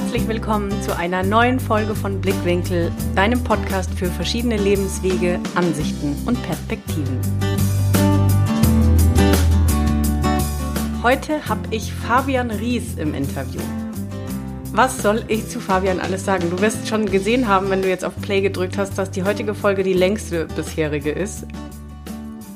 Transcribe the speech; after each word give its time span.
herzlich 0.00 0.28
willkommen 0.28 0.70
zu 0.82 0.96
einer 0.96 1.24
neuen 1.24 1.58
Folge 1.58 1.92
von 1.92 2.20
Blickwinkel, 2.20 2.92
deinem 3.16 3.42
Podcast 3.42 3.90
für 3.98 4.06
verschiedene 4.06 4.56
Lebenswege, 4.56 5.40
Ansichten 5.56 6.14
und 6.24 6.40
Perspektiven. 6.44 7.18
Heute 11.02 11.48
habe 11.48 11.62
ich 11.72 11.92
Fabian 11.92 12.52
Ries 12.52 12.94
im 12.94 13.12
Interview. 13.12 13.60
Was 14.70 15.02
soll 15.02 15.24
ich 15.26 15.48
zu 15.48 15.58
Fabian 15.58 15.98
alles 15.98 16.24
sagen? 16.24 16.48
Du 16.48 16.60
wirst 16.60 16.86
schon 16.86 17.06
gesehen 17.06 17.48
haben, 17.48 17.68
wenn 17.68 17.82
du 17.82 17.88
jetzt 17.88 18.04
auf 18.04 18.14
Play 18.22 18.40
gedrückt 18.40 18.78
hast, 18.78 18.96
dass 18.98 19.10
die 19.10 19.24
heutige 19.24 19.52
Folge 19.52 19.82
die 19.82 19.94
längste 19.94 20.46
bisherige 20.54 21.10
ist. 21.10 21.44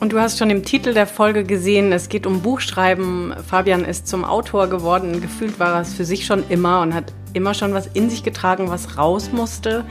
Und 0.03 0.13
du 0.13 0.19
hast 0.19 0.37
schon 0.37 0.51
im 0.51 0.65
Titel 0.65 0.95
der 0.95 1.07
Folge 1.07 1.45
gesehen, 1.45 1.93
es 1.93 2.09
geht 2.09 2.27
um 2.27 2.41
Buchschreiben. 2.43 3.35
Fabian 3.47 3.85
ist 3.85 4.09
zum 4.09 4.25
Autor 4.25 4.67
geworden. 4.67 5.21
Gefühlt 5.21 5.61
war 5.61 5.75
er 5.77 5.83
es 5.83 5.95
für 5.95 6.05
sich 6.05 6.27
schon 6.27 6.43
immer 6.49 6.81
und 6.81 6.93
hat 6.93 7.13
immer 7.35 7.55
schon 7.55 7.73
was 7.73 7.87
in 7.87 8.11
sich 8.11 8.25
getragen, 8.25 8.69
was 8.69 8.99
raus 8.99 9.31
musste. 9.31 9.85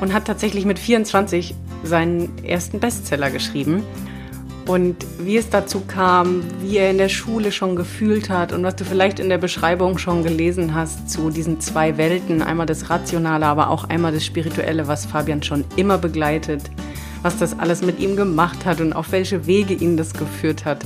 Und 0.00 0.12
hat 0.12 0.24
tatsächlich 0.24 0.66
mit 0.66 0.78
24 0.78 1.56
seinen 1.82 2.44
ersten 2.44 2.78
Bestseller 2.78 3.28
geschrieben. 3.28 3.82
Und 4.68 5.04
wie 5.18 5.36
es 5.36 5.50
dazu 5.50 5.80
kam, 5.80 6.44
wie 6.60 6.76
er 6.76 6.88
in 6.88 6.98
der 6.98 7.08
Schule 7.08 7.50
schon 7.50 7.74
gefühlt 7.74 8.30
hat 8.30 8.52
und 8.52 8.62
was 8.62 8.76
du 8.76 8.84
vielleicht 8.84 9.18
in 9.18 9.28
der 9.28 9.38
Beschreibung 9.38 9.98
schon 9.98 10.22
gelesen 10.22 10.76
hast 10.76 11.10
zu 11.10 11.28
diesen 11.30 11.60
zwei 11.60 11.96
Welten, 11.96 12.40
einmal 12.40 12.66
das 12.66 12.88
Rationale, 12.88 13.46
aber 13.46 13.70
auch 13.70 13.82
einmal 13.88 14.12
das 14.12 14.24
Spirituelle, 14.24 14.86
was 14.86 15.06
Fabian 15.06 15.42
schon 15.42 15.64
immer 15.74 15.98
begleitet 15.98 16.62
was 17.22 17.38
das 17.38 17.58
alles 17.58 17.82
mit 17.82 17.98
ihm 17.98 18.16
gemacht 18.16 18.64
hat 18.64 18.80
und 18.80 18.92
auf 18.92 19.12
welche 19.12 19.46
Wege 19.46 19.74
ihn 19.74 19.96
das 19.96 20.12
geführt 20.12 20.64
hat. 20.64 20.78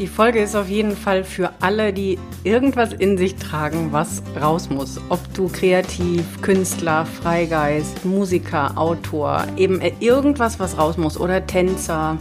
Die 0.00 0.06
Folge 0.06 0.40
ist 0.40 0.56
auf 0.56 0.70
jeden 0.70 0.96
Fall 0.96 1.24
für 1.24 1.50
alle, 1.60 1.92
die 1.92 2.18
irgendwas 2.42 2.94
in 2.94 3.18
sich 3.18 3.36
tragen, 3.36 3.88
was 3.92 4.22
raus 4.40 4.70
muss. 4.70 4.98
Ob 5.10 5.20
du 5.34 5.48
kreativ, 5.48 6.24
Künstler, 6.40 7.04
Freigeist, 7.04 8.06
Musiker, 8.06 8.78
Autor, 8.78 9.44
eben 9.58 9.82
irgendwas, 10.00 10.58
was 10.58 10.78
raus 10.78 10.96
muss 10.96 11.20
oder 11.20 11.46
Tänzer. 11.46 12.16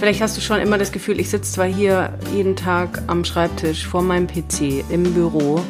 Vielleicht 0.00 0.20
hast 0.20 0.36
du 0.36 0.40
schon 0.40 0.58
immer 0.58 0.78
das 0.78 0.90
Gefühl, 0.90 1.20
ich 1.20 1.30
sitze 1.30 1.52
zwar 1.52 1.66
hier 1.66 2.12
jeden 2.34 2.56
Tag 2.56 3.00
am 3.06 3.24
Schreibtisch 3.24 3.86
vor 3.86 4.02
meinem 4.02 4.26
PC 4.26 4.84
im 4.90 5.14
Büro 5.14 5.60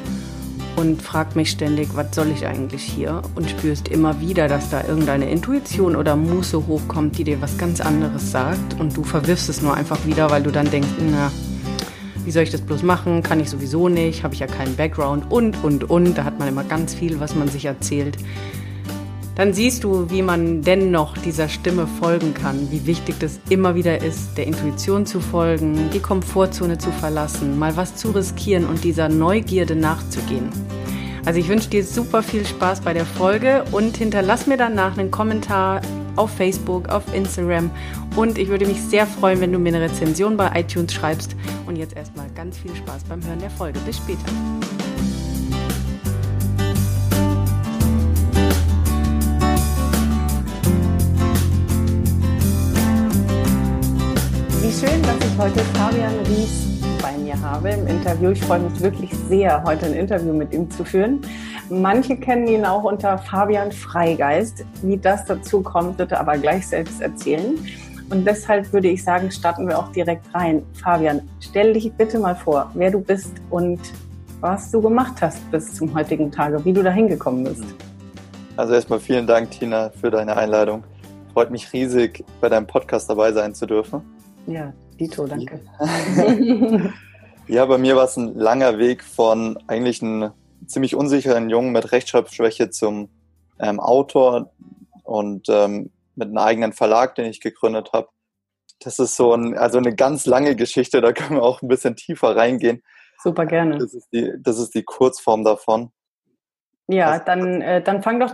und 0.77 1.03
frag 1.03 1.37
mich 1.37 1.51
ständig, 1.51 1.89
was 1.95 2.15
soll 2.15 2.28
ich 2.28 2.47
eigentlich 2.47 2.83
hier? 2.83 3.23
Und 3.34 3.51
spürst 3.51 3.89
immer 3.89 4.20
wieder, 4.20 4.48
dass 4.48 4.70
da 4.70 4.83
irgendeine 4.84 5.31
Intuition 5.31 5.97
oder 5.97 6.17
Muße 6.17 6.67
hochkommt, 6.67 7.19
die 7.19 7.25
dir 7.25 7.41
was 7.41 7.59
ganz 7.59 7.81
anderes 7.81 8.31
sagt 8.31 8.79
und 8.81 8.97
du 8.97 9.05
verwirfst 9.05 9.48
es 9.48 9.62
nur 9.62 9.75
einfach 9.75 10.05
wieder, 10.06 10.31
weil 10.31 10.42
du 10.42 10.51
dann 10.51 10.70
denkst, 10.70 10.89
na, 11.11 11.31
wie 12.25 12.31
soll 12.31 12.45
ich 12.45 12.51
das 12.51 12.61
bloß 12.61 12.83
machen? 12.83 13.23
Kann 13.23 13.41
ich 13.41 13.51
sowieso 13.51 13.89
nicht, 13.89 14.23
habe 14.23 14.34
ich 14.34 14.41
ja 14.41 14.47
keinen 14.47 14.77
Background 14.77 15.31
und, 15.31 15.62
und, 15.64 15.91
und. 15.91 16.17
Da 16.17 16.25
hat 16.25 16.39
man 16.39 16.48
immer 16.48 16.64
ganz 16.64 16.95
viel, 16.95 17.20
was 17.20 17.34
man 17.34 17.48
sich 17.48 17.64
erzählt 17.64 18.17
dann 19.34 19.52
siehst 19.52 19.84
du, 19.84 20.11
wie 20.11 20.22
man 20.22 20.62
dennoch 20.62 21.16
dieser 21.16 21.48
Stimme 21.48 21.86
folgen 21.86 22.34
kann, 22.34 22.70
wie 22.70 22.86
wichtig 22.86 23.16
das 23.19 23.41
immer 23.48 23.74
wieder 23.74 24.02
ist, 24.02 24.36
der 24.36 24.47
Intuition 24.47 25.06
zu 25.06 25.20
folgen, 25.20 25.91
die 25.92 26.00
Komfortzone 26.00 26.78
zu 26.78 26.91
verlassen, 26.91 27.58
mal 27.58 27.77
was 27.77 27.97
zu 27.97 28.11
riskieren 28.11 28.66
und 28.66 28.84
dieser 28.84 29.08
Neugierde 29.08 29.77
nachzugehen. 29.77 30.48
Also 31.24 31.39
ich 31.39 31.48
wünsche 31.48 31.70
dir 31.70 31.84
super 31.84 32.22
viel 32.22 32.44
Spaß 32.44 32.80
bei 32.80 32.92
der 32.92 33.06
Folge 33.06 33.64
und 33.70 33.97
hinterlass 33.97 34.47
mir 34.47 34.56
danach 34.56 34.98
einen 34.98 35.11
Kommentar 35.11 35.80
auf 36.17 36.30
Facebook, 36.30 36.89
auf 36.89 37.02
Instagram 37.14 37.70
und 38.17 38.39
ich 38.39 38.48
würde 38.48 38.67
mich 38.67 38.80
sehr 38.83 39.06
freuen, 39.06 39.41
wenn 39.41 39.52
du 39.52 39.58
mir 39.58 39.70
eine 39.70 39.80
Rezension 39.80 40.36
bei 40.36 40.50
iTunes 40.61 40.92
schreibst. 40.92 41.34
Und 41.67 41.77
jetzt 41.77 41.96
erstmal 41.96 42.28
ganz 42.34 42.58
viel 42.58 42.74
Spaß 42.74 43.05
beim 43.05 43.24
Hören 43.24 43.39
der 43.39 43.50
Folge. 43.50 43.78
Bis 43.86 43.96
später. 43.96 44.20
Schön, 54.80 55.02
dass 55.02 55.16
ich 55.18 55.38
heute 55.38 55.60
Fabian 55.74 56.14
Ries 56.27 56.80
bei 57.02 57.12
mir 57.18 57.38
habe 57.38 57.70
im 57.70 57.86
Interview. 57.86 58.30
Ich 58.30 58.42
freue 58.42 58.60
mich 58.60 58.80
wirklich 58.80 59.10
sehr, 59.28 59.62
heute 59.64 59.84
ein 59.84 59.92
Interview 59.92 60.33
mit 60.33 60.55
ihm 60.55 60.70
zu 60.70 60.83
führen. 60.83 61.20
Manche 61.68 62.16
kennen 62.16 62.46
ihn 62.46 62.64
auch 62.64 62.84
unter 62.84 63.18
Fabian 63.18 63.70
Freigeist. 63.70 64.64
Wie 64.83 64.96
das 64.96 65.27
dazu 65.27 65.60
kommt, 65.60 65.98
wird 65.98 66.12
er 66.12 66.20
aber 66.20 66.38
gleich 66.38 66.66
selbst 66.66 67.02
erzählen. 67.02 67.58
Und 68.08 68.24
deshalb 68.27 68.72
würde 68.72 68.88
ich 68.88 69.05
sagen, 69.05 69.30
starten 69.30 69.68
wir 69.68 69.78
auch 69.78 69.92
direkt 69.92 70.24
rein. 70.34 70.62
Fabian, 70.83 71.28
stell 71.40 71.74
dich 71.74 71.92
bitte 71.92 72.18
mal 72.18 72.34
vor, 72.34 72.70
wer 72.72 72.90
du 72.90 73.00
bist 73.00 73.33
und 73.50 73.78
was 74.40 74.70
du 74.70 74.80
gemacht 74.80 75.20
hast 75.20 75.50
bis 75.50 75.74
zum 75.74 75.94
heutigen 75.94 76.33
Tage, 76.33 76.64
wie 76.64 76.72
du 76.72 76.83
da 76.83 76.90
hingekommen 76.90 77.44
bist. 77.44 77.64
Also 78.56 78.72
erstmal 78.72 79.00
vielen 79.00 79.27
Dank, 79.27 79.50
Tina, 79.50 79.90
für 80.00 80.10
deine 80.10 80.34
Einladung. 80.34 80.83
Freut 81.34 81.50
mich 81.50 81.70
riesig, 81.74 82.24
bei 82.40 82.48
deinem 82.48 82.66
Podcast 82.66 83.10
dabei 83.10 83.33
sein 83.33 83.54
zu 83.54 83.66
dürfen. 83.66 84.21
Ja, 84.47 84.73
Dito, 84.98 85.27
danke. 85.27 85.61
ja, 87.48 87.64
bei 87.67 87.79
mir 87.79 87.97
war 87.97 88.05
es 88.05 88.17
ein 88.17 88.35
langer 88.35 88.79
Weg 88.79 89.03
von 89.05 89.58
eigentlich 89.67 90.03
einem 90.03 90.33
ziemlich 90.67 90.95
unsicheren 90.95 91.51
Jungen 91.51 91.73
mit 91.73 91.92
Rechtschreibschwäche 91.92 92.70
zum 92.70 93.08
ähm, 93.61 93.81
Autor 93.81 94.52
und 95.05 95.48
ähm, 95.48 95.91
mit 96.14 96.29
einem 96.29 96.39
eigenen 96.39 96.73
Verlag, 96.73 97.14
den 97.14 97.27
ich 97.27 97.41
gegründet 97.41 97.91
habe. 97.92 98.08
Das 98.81 98.98
ist 98.98 99.17
so 99.17 99.33
ein, 99.33 99.57
also 99.57 99.79
eine 99.79 99.95
ganz 99.95 100.27
lange 100.27 100.57
Geschichte, 100.57 101.01
da 101.01 101.13
können 101.13 101.36
wir 101.36 101.42
auch 101.42 101.63
ein 101.63 101.69
bisschen 101.69 101.97
tiefer 101.97 102.36
reingehen. 102.36 102.83
Super 103.23 103.47
gerne. 103.47 103.79
Das 103.79 103.95
ist 103.95 104.08
die, 104.13 104.33
das 104.41 104.58
ist 104.58 104.75
die 104.75 104.83
Kurzform 104.83 105.45
davon. 105.45 105.92
Ja, 106.92 107.19
dann, 107.19 107.63
äh, 107.63 107.83
dann 107.83 108.03
fang 108.03 108.20
doch 108.20 108.33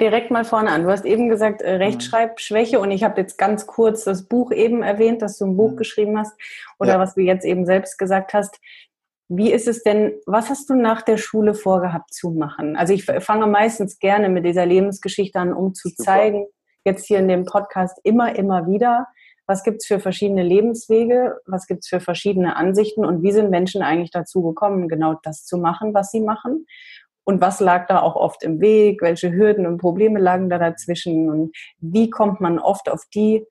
direkt 0.00 0.30
mal 0.30 0.44
vorne 0.44 0.70
an. 0.70 0.82
Du 0.82 0.90
hast 0.90 1.04
eben 1.04 1.28
gesagt, 1.28 1.62
äh, 1.62 1.74
mhm. 1.76 1.82
Rechtschreibschwäche 1.82 2.80
und 2.80 2.90
ich 2.90 3.04
habe 3.04 3.20
jetzt 3.20 3.38
ganz 3.38 3.66
kurz 3.66 4.04
das 4.04 4.24
Buch 4.24 4.50
eben 4.50 4.82
erwähnt, 4.82 5.22
dass 5.22 5.38
du 5.38 5.46
ein 5.46 5.56
Buch 5.56 5.72
mhm. 5.72 5.76
geschrieben 5.76 6.18
hast 6.18 6.32
oder 6.78 6.94
ja. 6.94 6.98
was 6.98 7.14
du 7.14 7.20
jetzt 7.20 7.44
eben 7.44 7.66
selbst 7.66 7.98
gesagt 7.98 8.34
hast. 8.34 8.58
Wie 9.28 9.52
ist 9.52 9.68
es 9.68 9.84
denn, 9.84 10.14
was 10.26 10.50
hast 10.50 10.68
du 10.70 10.74
nach 10.74 11.02
der 11.02 11.16
Schule 11.16 11.54
vorgehabt 11.54 12.12
zu 12.12 12.30
machen? 12.30 12.74
Also 12.74 12.92
ich 12.92 13.04
fange 13.04 13.46
meistens 13.46 14.00
gerne 14.00 14.28
mit 14.28 14.44
dieser 14.44 14.66
Lebensgeschichte 14.66 15.38
an, 15.38 15.52
um 15.52 15.72
zu 15.72 15.88
Super. 15.88 16.02
zeigen, 16.02 16.46
jetzt 16.84 17.06
hier 17.06 17.20
in 17.20 17.28
dem 17.28 17.44
Podcast 17.44 18.00
immer, 18.02 18.34
immer 18.34 18.66
wieder, 18.66 19.06
was 19.46 19.62
gibt's 19.62 19.86
für 19.86 20.00
verschiedene 20.00 20.42
Lebenswege, 20.42 21.38
was 21.46 21.68
gibt's 21.68 21.88
für 21.88 22.00
verschiedene 22.00 22.56
Ansichten 22.56 23.04
und 23.04 23.22
wie 23.22 23.30
sind 23.30 23.50
Menschen 23.50 23.82
eigentlich 23.82 24.10
dazu 24.10 24.42
gekommen, 24.42 24.88
genau 24.88 25.14
das 25.22 25.44
zu 25.44 25.58
machen, 25.58 25.94
was 25.94 26.10
sie 26.10 26.20
machen 26.20 26.66
und 27.24 27.40
was 27.40 27.60
lag 27.60 27.86
da 27.86 28.00
auch 28.00 28.16
oft 28.16 28.42
im 28.42 28.60
Weg, 28.60 29.02
welche 29.02 29.32
Hürden 29.32 29.66
und 29.66 29.78
Probleme 29.78 30.18
lagen 30.18 30.50
da 30.50 30.58
dazwischen 30.58 31.28
und 31.28 31.56
wie 31.78 32.10
kommt 32.10 32.40
man 32.40 32.58
oft 32.58 32.90
auf 32.90 33.04
die, 33.14 33.44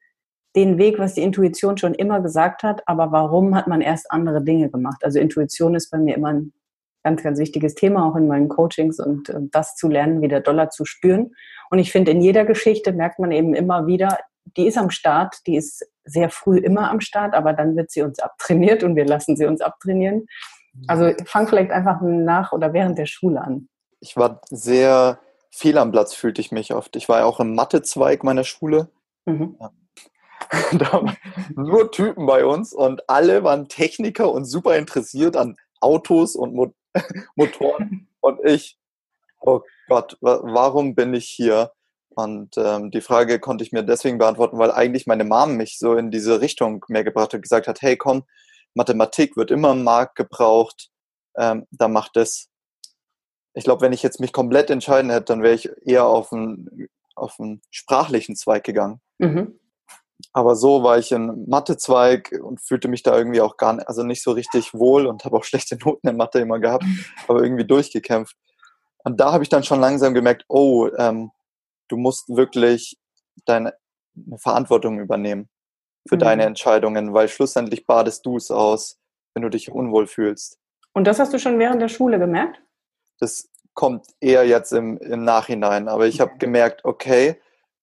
den 0.56 0.78
Weg, 0.78 1.00
was 1.00 1.14
die 1.14 1.22
Intuition 1.22 1.78
schon 1.78 1.94
immer 1.94 2.22
gesagt 2.22 2.64
hat, 2.64 2.82
aber 2.88 3.12
warum 3.12 3.56
hat 3.56 3.68
man 3.68 3.82
erst 3.82 4.12
andere 4.12 4.44
Dinge 4.44 4.70
gemacht? 4.70 5.04
Also 5.04 5.20
Intuition 5.20 5.76
ist 5.76 5.92
bei 5.92 5.98
mir 5.98 6.16
immer 6.16 6.34
ein 6.34 6.54
ganz, 7.04 7.24
ganz 7.24 7.40
wichtiges 7.40 7.76
Thema, 7.76 8.06
auch 8.06 8.16
in 8.16 8.28
meinen 8.28 8.50
Coachings 8.50 9.00
und 9.00 9.30
äh, 9.30 9.40
das 9.52 9.76
zu 9.76 9.88
lernen, 9.88 10.22
wie 10.22 10.28
der 10.28 10.42
Dollar 10.42 10.70
zu 10.70 10.86
spüren. 10.86 11.32
Und 11.70 11.80
ich 11.80 11.92
finde, 11.92 12.12
in 12.12 12.22
jeder 12.22 12.46
Geschichte 12.46 12.92
merkt 12.92 13.20
man 13.20 13.32
eben 13.32 13.54
immer 13.54 13.88
wieder, 13.88 14.18
die 14.58 14.68
ist 14.68 14.78
am 14.78 14.90
Start, 14.90 15.38
die 15.46 15.56
ist 15.56 15.88
sehr 16.04 16.30
früh 16.30 16.58
immer 16.58 16.90
am 16.90 17.02
Start, 17.02 17.36
aber 17.36 17.54
dann 17.54 17.76
wird 17.76 17.92
sie 17.92 18.02
uns 18.02 18.20
abtrainiert 18.20 18.84
und 18.84 18.96
wir 18.96 19.06
lassen 19.06 19.38
sie 19.38 19.46
uns 19.46 19.62
abtrainieren. 19.62 20.26
Also 20.88 21.12
fang 21.26 21.48
vielleicht 21.48 21.72
einfach 21.72 22.02
nach 22.02 22.52
oder 22.52 22.74
während 22.74 22.98
der 22.98 23.06
Schule 23.06 23.42
an. 23.42 23.68
Ich 24.00 24.16
war 24.18 24.42
sehr 24.50 25.20
fehl 25.52 25.78
am 25.78 25.92
Platz, 25.92 26.14
fühlte 26.14 26.42
ich 26.42 26.52
mich 26.52 26.74
oft. 26.74 26.96
Ich 26.96 27.10
war 27.10 27.20
ja 27.20 27.26
auch 27.26 27.40
im 27.40 27.56
Mathezweig 27.56 28.24
meiner 28.24 28.44
Schule. 28.44 28.90
Mhm. 29.26 29.58
Da 30.72 30.94
waren 30.94 31.16
nur 31.56 31.92
Typen 31.92 32.26
bei 32.26 32.44
uns 32.44 32.74
und 32.74 33.08
alle 33.08 33.44
waren 33.44 33.68
Techniker 33.68 34.32
und 34.32 34.46
super 34.46 34.78
interessiert 34.78 35.38
an 35.38 35.58
Autos 35.80 36.36
und 36.36 36.56
Mo 36.56 36.74
Motoren. 37.36 38.08
Und 38.20 38.40
ich, 38.44 38.80
oh 39.42 39.62
Gott, 39.88 40.18
warum 40.22 40.96
bin 40.96 41.14
ich 41.14 41.28
hier? 41.28 41.72
Und 42.16 42.58
ähm, 42.58 42.90
die 42.90 43.02
Frage 43.02 43.40
konnte 43.40 43.64
ich 43.64 43.72
mir 43.72 43.84
deswegen 43.84 44.18
beantworten, 44.18 44.58
weil 44.58 44.72
eigentlich 44.72 45.08
meine 45.08 45.24
Mom 45.24 45.56
mich 45.56 45.78
so 45.78 45.96
in 45.96 46.10
diese 46.10 46.42
Richtung 46.42 46.84
mehr 46.88 47.04
gebracht 47.04 47.34
hat, 47.34 47.42
gesagt 47.42 47.68
hat, 47.68 47.82
hey 47.82 47.96
komm, 47.96 48.24
Mathematik 48.74 49.36
wird 49.38 49.52
immer 49.52 49.72
im 49.72 49.84
Markt 49.84 50.16
gebraucht, 50.16 50.90
ähm, 51.38 51.68
da 51.72 51.88
macht 51.88 52.18
es. 52.18 52.50
Ich 53.54 53.64
glaube, 53.64 53.82
wenn 53.82 53.94
ich 53.94 54.04
jetzt 54.04 54.20
mich 54.20 54.32
komplett 54.32 54.70
entscheiden 54.70 55.10
hätte, 55.10 55.26
dann 55.26 55.44
wäre 55.44 55.56
ich 55.56 55.70
eher 55.86 56.06
auf 56.06 56.32
einen, 56.32 56.88
auf 57.16 57.40
einen 57.40 57.62
sprachlichen 57.72 58.36
Zweig 58.36 58.64
gegangen. 58.64 59.02
Mhm. 59.18 59.60
Aber 60.34 60.56
so 60.56 60.84
war 60.84 60.98
ich 60.98 61.12
in 61.12 61.46
Mathezweig 61.48 62.38
und 62.44 62.62
fühlte 62.62 62.90
mich 62.90 63.04
da 63.04 63.18
irgendwie 63.18 63.42
auch 63.42 63.58
gar 63.58 63.74
nicht, 63.74 63.88
also 63.88 64.04
nicht 64.04 64.22
so 64.22 64.32
richtig 64.32 64.74
wohl 64.74 65.08
und 65.08 65.26
habe 65.26 65.38
auch 65.38 65.44
schlechte 65.46 65.78
Noten 65.78 66.08
in 66.08 66.18
Mathe 66.18 66.40
immer 66.40 66.60
gehabt, 66.60 66.86
aber 67.28 67.42
irgendwie 67.42 67.66
durchgekämpft. 67.66 68.36
Und 69.04 69.20
da 69.20 69.32
habe 69.32 69.44
ich 69.44 69.50
dann 69.50 69.64
schon 69.64 69.80
langsam 69.80 70.14
gemerkt, 70.14 70.44
oh, 70.50 70.90
ähm, 70.98 71.32
du 71.88 71.98
musst 71.98 72.28
wirklich 72.30 72.98
deine 73.46 73.74
Verantwortung 74.38 75.00
übernehmen 75.00 75.50
für 76.08 76.16
mhm. 76.16 76.20
deine 76.20 76.46
Entscheidungen, 76.46 77.14
weil 77.14 77.28
schlussendlich 77.28 77.86
badest 77.86 78.26
du 78.26 78.38
es 78.38 78.52
aus, 78.52 79.00
wenn 79.34 79.44
du 79.44 79.50
dich 79.50 79.72
unwohl 79.72 80.08
fühlst. 80.08 80.60
Und 80.94 81.06
das 81.06 81.20
hast 81.20 81.34
du 81.34 81.40
schon 81.40 81.60
während 81.60 81.82
der 81.82 81.90
Schule 81.90 82.20
gemerkt? 82.20 82.62
Das 83.20 83.50
kommt 83.74 84.08
eher 84.20 84.46
jetzt 84.46 84.72
im, 84.72 84.98
im 84.98 85.24
Nachhinein. 85.24 85.88
Aber 85.88 86.08
ich 86.08 86.20
habe 86.20 86.38
gemerkt, 86.38 86.84
okay, 86.84 87.40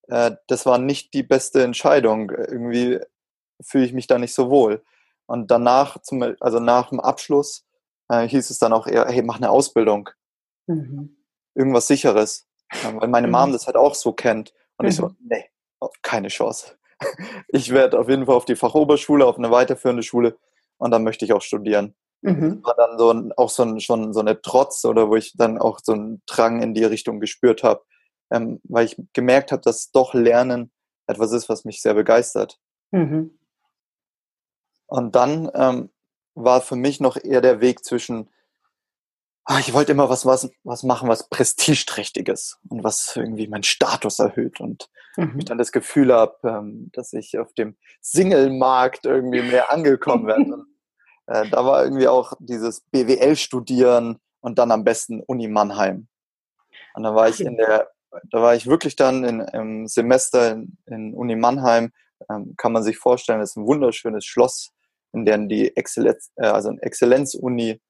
äh, 0.09 0.33
das 0.49 0.67
war 0.67 0.79
nicht 0.79 1.15
die 1.15 1.23
beste 1.23 1.63
Entscheidung. 1.63 2.31
Irgendwie 2.31 3.01
fühle 3.63 3.85
ich 3.85 3.93
mich 3.93 4.07
da 4.07 4.19
nicht 4.19 4.35
so 4.35 4.51
wohl. 4.51 4.83
Und 5.27 5.51
danach, 5.51 6.01
zum, 6.03 6.35
also 6.41 6.61
nach 6.61 6.91
dem 6.91 7.01
Abschluss, 7.01 7.67
äh, 8.09 8.27
hieß 8.29 8.51
es 8.51 8.59
dann 8.59 8.73
auch 8.73 8.87
eher, 8.87 9.07
hey, 9.07 9.23
mach 9.23 9.37
eine 9.37 9.51
Ausbildung. 9.51 10.11
Mhm. 10.67 11.17
Irgendwas 11.55 11.87
Sicheres. 11.87 12.47
Ja, 12.83 13.01
weil 13.01 13.09
meine 13.09 13.29
mhm. 13.29 13.33
Mom 13.33 13.53
das 13.53 13.67
halt 13.67 13.77
auch 13.77 13.95
so 13.95 14.12
kennt. 14.12 14.53
Und 14.77 14.85
mhm. 14.85 14.91
ich 14.91 14.97
so, 14.97 15.09
mhm. 15.09 15.17
nee, 15.21 15.51
keine 16.03 16.29
Chance. 16.29 16.77
Ich 17.49 17.71
werde 17.73 17.99
auf 17.99 18.09
jeden 18.09 18.27
Fall 18.27 18.35
auf 18.35 18.45
die 18.45 18.57
Fachoberschule, 18.57 19.27
auf 19.27 19.39
eine 19.39 19.51
weiterführende 19.51 20.03
Schule 20.03 20.37
und 20.79 20.91
dann 20.91 21.05
möchte 21.05 21.25
ich 21.25 21.33
auch 21.33 21.43
studieren. 21.43 21.95
Mhm. 22.23 22.63
Das 22.63 22.65
war 22.65 22.87
dann 22.87 22.99
so 22.99 23.11
ein, 23.11 23.33
auch 23.33 23.51
so 23.51 23.63
ein, 23.63 23.81
schon 23.81 24.13
so 24.13 24.21
eine 24.21 24.41
Trotz 24.41 24.85
oder 24.85 25.09
wo 25.09 25.17
ich 25.17 25.35
dann 25.37 25.59
auch 25.59 25.81
so 25.83 25.93
einen 25.93 26.23
Drang 26.27 26.63
in 26.63 26.75
die 26.75 26.85
Richtung 26.85 27.21
gespürt 27.21 27.63
habe, 27.63 27.83
ähm, 28.31 28.61
weil 28.65 28.87
ich 28.87 28.97
gemerkt 29.13 29.53
habe, 29.53 29.63
dass 29.63 29.91
doch 29.91 30.15
Lernen 30.15 30.73
etwas 31.07 31.33
ist, 31.33 31.49
was 31.49 31.65
mich 31.65 31.83
sehr 31.83 31.95
begeistert. 31.95 32.59
Mhm. 32.91 33.39
Und 34.87 35.15
dann 35.15 35.51
ähm, 35.55 35.91
war 36.35 36.61
für 36.61 36.77
mich 36.77 37.01
noch 37.01 37.17
eher 37.17 37.41
der 37.41 37.61
Weg 37.61 37.85
zwischen, 37.85 38.31
ich 39.61 39.73
wollte 39.73 39.93
immer 39.93 40.09
was, 40.09 40.27
was, 40.27 40.51
was 40.65 40.83
machen, 40.83 41.09
was 41.09 41.29
prestigeträchtiges 41.29 42.59
und 42.69 42.83
was 42.83 43.15
irgendwie 43.15 43.47
meinen 43.47 43.63
Status 43.63 44.19
erhöht 44.19 44.61
und 44.61 44.91
mhm. 45.17 45.39
ich 45.39 45.45
dann 45.45 45.59
das 45.59 45.73
Gefühl 45.73 46.13
habe, 46.13 46.37
ähm, 46.45 46.91
dass 46.93 47.13
ich 47.13 47.39
auf 47.39 47.53
dem 47.55 47.77
Single-Markt 48.01 49.07
irgendwie 49.07 49.43
mehr 49.43 49.71
angekommen 49.73 50.27
werde. 50.27 50.65
äh, 51.27 51.49
da 51.49 51.65
war 51.65 51.85
irgendwie 51.85 52.09
auch 52.09 52.33
dieses 52.41 52.81
BWL-Studieren 52.91 54.19
und 54.41 54.59
dann 54.59 54.73
am 54.73 54.85
besten 54.85 55.21
Uni 55.21 55.47
Mannheim. 55.49 56.09
Und 56.95 57.05
dann 57.05 57.15
war 57.15 57.29
ich 57.29 57.41
in 57.41 57.57
der, 57.57 57.89
da 58.31 58.43
war 58.43 58.57
ich 58.57 58.67
wirklich 58.67 58.97
dann 58.97 59.23
in, 59.23 59.41
im 59.41 59.87
Semester 59.87 60.53
in, 60.53 60.77
in 60.87 61.15
Uni 61.15 61.37
Mannheim. 61.37 61.93
Ähm, 62.31 62.55
kann 62.57 62.73
man 62.73 62.83
sich 62.83 62.97
vorstellen, 62.99 63.41
das 63.41 63.51
ist 63.51 63.57
ein 63.57 63.67
wunderschönes 63.67 64.25
Schloss, 64.25 64.73
in 65.13 65.25
dem 65.25 65.49
die 65.49 65.77
Exzellenz, 65.77 66.33
äh, 66.37 66.47
also 66.47 66.71
eine 66.71 66.83
Exzellenz-Uni 66.83 67.81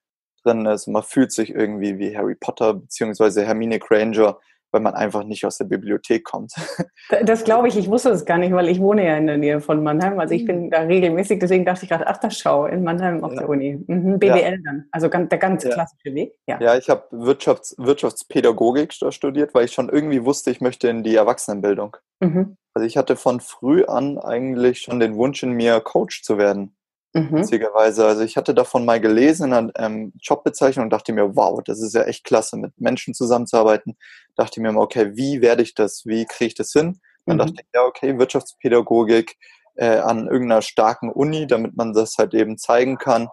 drin 0.47 0.67
ist. 0.67 0.87
Man 0.87 1.03
fühlt 1.03 1.33
sich 1.33 1.51
irgendwie 1.51 1.99
wie 1.99 2.17
Harry 2.17 2.37
Potter 2.37 2.75
beziehungsweise 2.75 3.45
Hermine 3.45 3.79
Granger 3.79 4.39
weil 4.77 4.83
man 4.83 4.95
einfach 4.95 5.25
nicht 5.25 5.45
aus 5.47 5.57
der 5.57 5.65
Bibliothek 5.65 6.25
kommt. 6.25 6.53
Das 7.23 7.45
glaube 7.45 7.69
ich, 7.69 7.77
ich 7.77 7.89
wusste 7.89 8.09
das 8.09 8.25
gar 8.25 8.37
nicht, 8.37 8.53
weil 8.53 8.69
ich 8.69 8.81
wohne 8.81 9.07
ja 9.07 9.17
in 9.17 9.29
der 9.29 9.37
Nähe 9.37 9.61
von 9.61 9.81
Mannheim. 9.81 10.19
Also 10.19 10.35
ich 10.35 10.45
bin 10.45 10.65
mhm. 10.65 10.71
da 10.71 10.81
regelmäßig, 10.81 11.39
deswegen 11.39 11.65
dachte 11.65 11.85
ich 11.85 11.89
gerade, 11.89 12.09
ach, 12.09 12.17
das 12.17 12.37
schau, 12.37 12.67
in 12.67 12.83
Mannheim 12.83 13.23
auf 13.23 13.33
ja. 13.33 13.39
der 13.39 13.49
Uni. 13.49 13.85
Mhm, 13.87 14.19
BWL 14.19 14.37
ja. 14.37 14.57
dann, 14.65 14.87
also 14.91 15.09
ganz, 15.09 15.29
der 15.29 15.39
ganz 15.39 15.63
ja. 15.63 15.71
klassische 15.71 16.15
Weg. 16.15 16.35
Ja, 16.49 16.59
ja 16.61 16.77
ich 16.77 16.91
habe 16.91 17.05
Wirtschafts-, 17.13 17.77
Wirtschaftspädagogik 17.79 18.93
studiert, 18.93 19.55
weil 19.55 19.67
ich 19.67 19.73
schon 19.73 19.89
irgendwie 19.89 20.25
wusste, 20.25 20.51
ich 20.51 20.61
möchte 20.61 20.89
in 20.89 21.05
die 21.05 21.15
Erwachsenenbildung. 21.15 21.97
Mhm. 22.19 22.57
Also 22.75 22.87
ich 22.87 22.97
hatte 22.97 23.15
von 23.15 23.41
früh 23.41 23.85
an 23.85 24.19
eigentlich 24.19 24.81
schon 24.81 24.99
den 24.99 25.15
Wunsch 25.15 25.45
in 25.45 25.53
mir, 25.53 25.81
Coach 25.81 26.23
zu 26.23 26.39
werden. 26.39 26.76
Mhm. 27.17 27.33
Witzigerweise. 27.33 28.07
Also 28.07 28.23
ich 28.23 28.37
hatte 28.37 28.55
davon 28.55 28.85
mal 28.85 29.01
gelesen 29.01 29.47
in 29.47 29.53
einer 29.55 29.73
ähm, 29.77 30.13
Jobbezeichnung 30.21 30.85
und 30.85 30.91
dachte 30.91 31.15
mir, 31.15 31.35
wow, 31.35 31.63
das 31.65 31.81
ist 31.81 31.95
ja 31.95 32.03
echt 32.03 32.25
klasse, 32.25 32.59
mit 32.59 32.79
Menschen 32.79 33.15
zusammenzuarbeiten. 33.15 33.97
Dachte 34.35 34.61
mir 34.61 34.71
mal, 34.71 34.83
okay, 34.83 35.17
wie 35.17 35.41
werde 35.41 35.63
ich 35.63 35.75
das? 35.75 36.05
Wie 36.05 36.27
kriege 36.27 36.49
ich 36.49 36.55
das 36.55 36.73
hin? 36.73 37.01
Dann 37.25 37.37
mhm. 37.37 37.39
dachte 37.39 37.55
ich, 37.57 37.67
ja, 37.75 37.85
okay, 37.85 38.19
Wirtschaftspädagogik 38.19 39.39
äh, 39.77 39.97
an 39.97 40.27
irgendeiner 40.27 40.61
starken 40.61 41.11
Uni, 41.11 41.47
damit 41.47 41.75
man 41.75 41.95
das 41.95 42.19
halt 42.19 42.35
eben 42.35 42.59
zeigen 42.59 42.99
kann. 42.99 43.29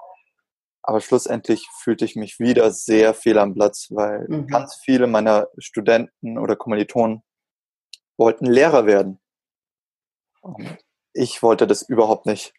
Aber 0.82 1.02
schlussendlich 1.02 1.68
fühlte 1.82 2.06
ich 2.06 2.16
mich 2.16 2.40
wieder 2.40 2.72
sehr 2.72 3.14
fehl 3.14 3.38
am 3.38 3.54
Platz, 3.54 3.88
weil 3.90 4.26
mhm. 4.30 4.48
ganz 4.48 4.76
viele 4.76 5.08
meiner 5.08 5.48
Studenten 5.58 6.38
oder 6.38 6.56
Kommilitonen 6.56 7.22
wollten 8.18 8.46
Lehrer 8.46 8.86
werden. 8.86 9.20
Und 10.42 10.78
ich 11.14 11.44
wollte 11.44 11.68
das 11.68 11.82
überhaupt 11.82 12.26
nicht. 12.26 12.54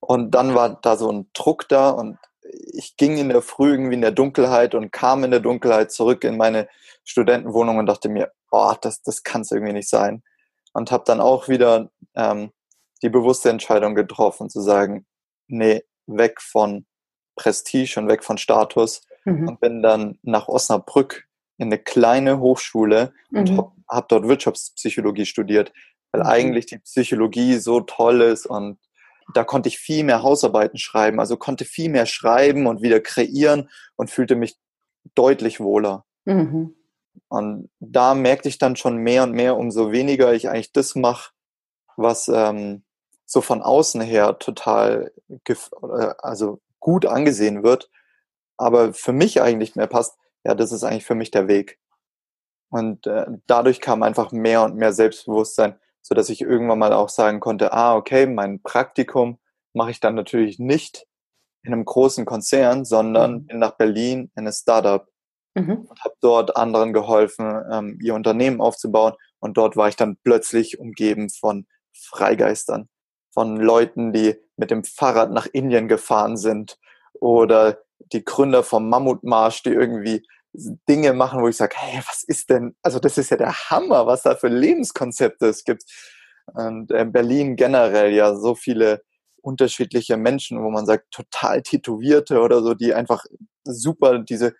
Und 0.00 0.32
dann 0.32 0.54
war 0.54 0.80
da 0.82 0.96
so 0.96 1.10
ein 1.10 1.30
Druck 1.32 1.68
da 1.68 1.90
und 1.90 2.18
ich 2.42 2.96
ging 2.96 3.16
in 3.16 3.30
der 3.30 3.42
Früh 3.42 3.70
irgendwie 3.72 3.94
in 3.94 4.02
der 4.02 4.10
Dunkelheit 4.10 4.74
und 4.74 4.92
kam 4.92 5.24
in 5.24 5.30
der 5.30 5.40
Dunkelheit 5.40 5.92
zurück 5.92 6.24
in 6.24 6.36
meine 6.36 6.68
Studentenwohnung 7.04 7.78
und 7.78 7.86
dachte 7.86 8.08
mir, 8.08 8.32
oh, 8.50 8.74
das, 8.80 9.02
das 9.02 9.22
kann 9.22 9.42
es 9.42 9.50
irgendwie 9.50 9.72
nicht 9.72 9.88
sein. 9.88 10.22
Und 10.72 10.90
habe 10.90 11.04
dann 11.06 11.20
auch 11.20 11.48
wieder 11.48 11.90
ähm, 12.14 12.50
die 13.02 13.08
bewusste 13.08 13.50
Entscheidung 13.50 13.94
getroffen, 13.94 14.50
zu 14.50 14.60
sagen, 14.60 15.06
nee, 15.46 15.82
weg 16.06 16.40
von 16.40 16.86
Prestige 17.36 17.98
und 17.98 18.08
weg 18.08 18.24
von 18.24 18.38
Status 18.38 19.02
mhm. 19.24 19.48
und 19.48 19.60
bin 19.60 19.82
dann 19.82 20.18
nach 20.22 20.48
Osnabrück 20.48 21.26
in 21.56 21.68
eine 21.68 21.78
kleine 21.78 22.40
Hochschule 22.40 23.12
mhm. 23.30 23.38
und 23.38 23.56
habe 23.56 23.72
hab 23.88 24.08
dort 24.08 24.28
Wirtschaftspsychologie 24.28 25.26
studiert, 25.26 25.72
weil 26.14 26.20
mhm. 26.20 26.26
eigentlich 26.26 26.66
die 26.66 26.78
Psychologie 26.78 27.56
so 27.58 27.80
toll 27.80 28.20
ist 28.20 28.46
und 28.46 28.78
da 29.34 29.42
konnte 29.42 29.68
ich 29.68 29.78
viel 29.78 30.04
mehr 30.04 30.22
Hausarbeiten 30.22 30.78
schreiben, 30.78 31.18
also 31.18 31.36
konnte 31.36 31.64
viel 31.64 31.88
mehr 31.90 32.06
schreiben 32.06 32.68
und 32.68 32.82
wieder 32.82 33.00
kreieren 33.00 33.68
und 33.96 34.10
fühlte 34.10 34.36
mich 34.36 34.56
deutlich 35.16 35.58
wohler. 35.58 36.04
Mhm. 36.24 36.76
Und 37.28 37.70
da 37.80 38.14
merkte 38.14 38.48
ich 38.48 38.58
dann 38.58 38.76
schon 38.76 38.98
mehr 38.98 39.24
und 39.24 39.32
mehr, 39.32 39.56
umso 39.56 39.90
weniger 39.90 40.32
ich 40.34 40.48
eigentlich 40.48 40.72
das 40.72 40.94
mache, 40.94 41.32
was 41.96 42.28
ähm, 42.28 42.84
so 43.24 43.40
von 43.40 43.60
außen 43.60 44.00
her 44.00 44.38
total 44.38 45.12
also 46.18 46.60
gut 46.78 47.06
angesehen 47.06 47.64
wird, 47.64 47.90
aber 48.56 48.92
für 48.92 49.12
mich 49.12 49.42
eigentlich 49.42 49.74
mehr 49.74 49.88
passt, 49.88 50.16
ja, 50.44 50.54
das 50.54 50.70
ist 50.70 50.84
eigentlich 50.84 51.06
für 51.06 51.16
mich 51.16 51.32
der 51.32 51.48
Weg. 51.48 51.80
Und 52.68 53.06
äh, 53.08 53.26
dadurch 53.48 53.80
kam 53.80 54.04
einfach 54.04 54.30
mehr 54.30 54.62
und 54.62 54.76
mehr 54.76 54.92
Selbstbewusstsein, 54.92 55.80
so 56.04 56.14
dass 56.14 56.28
ich 56.28 56.42
irgendwann 56.42 56.78
mal 56.78 56.92
auch 56.92 57.08
sagen 57.08 57.40
konnte, 57.40 57.72
ah, 57.72 57.96
okay, 57.96 58.26
mein 58.26 58.62
Praktikum 58.62 59.38
mache 59.72 59.90
ich 59.90 60.00
dann 60.00 60.14
natürlich 60.14 60.58
nicht 60.58 61.06
in 61.64 61.72
einem 61.72 61.86
großen 61.86 62.26
Konzern, 62.26 62.84
sondern 62.84 63.32
mhm. 63.32 63.46
bin 63.46 63.58
nach 63.58 63.76
Berlin 63.76 64.30
in 64.36 64.46
ein 64.46 64.52
Startup 64.52 65.08
mhm. 65.54 65.86
und 65.88 66.04
habe 66.04 66.14
dort 66.20 66.56
anderen 66.56 66.92
geholfen, 66.92 67.62
ähm, 67.72 67.98
ihr 68.02 68.14
Unternehmen 68.14 68.60
aufzubauen. 68.60 69.14
Und 69.40 69.56
dort 69.56 69.76
war 69.76 69.88
ich 69.88 69.96
dann 69.96 70.18
plötzlich 70.22 70.78
umgeben 70.78 71.30
von 71.30 71.66
Freigeistern, 71.96 72.90
von 73.32 73.56
Leuten, 73.56 74.12
die 74.12 74.36
mit 74.56 74.70
dem 74.70 74.84
Fahrrad 74.84 75.32
nach 75.32 75.46
Indien 75.46 75.88
gefahren 75.88 76.36
sind 76.36 76.78
oder 77.14 77.78
die 78.12 78.24
Gründer 78.24 78.62
vom 78.62 78.90
Mammutmarsch, 78.90 79.62
die 79.62 79.70
irgendwie 79.70 80.26
Dinge 80.88 81.12
machen, 81.12 81.42
wo 81.42 81.48
ich 81.48 81.56
sage, 81.56 81.74
hey, 81.76 82.00
was 82.06 82.22
ist 82.22 82.50
denn, 82.50 82.76
also 82.82 82.98
das 82.98 83.18
ist 83.18 83.30
ja 83.30 83.36
der 83.36 83.52
Hammer, 83.70 84.06
was 84.06 84.22
da 84.22 84.36
für 84.36 84.48
Lebenskonzepte 84.48 85.46
es 85.46 85.64
gibt. 85.64 85.84
Und 86.52 86.90
äh, 86.90 87.04
Berlin 87.04 87.56
generell 87.56 88.12
ja 88.12 88.34
so 88.34 88.54
viele 88.54 89.02
unterschiedliche 89.42 90.16
Menschen, 90.16 90.62
wo 90.62 90.70
man 90.70 90.86
sagt, 90.86 91.10
total 91.10 91.62
tätowierte 91.62 92.40
oder 92.40 92.62
so, 92.62 92.74
die 92.74 92.94
einfach 92.94 93.24
super 93.64 94.18
diese 94.18 94.54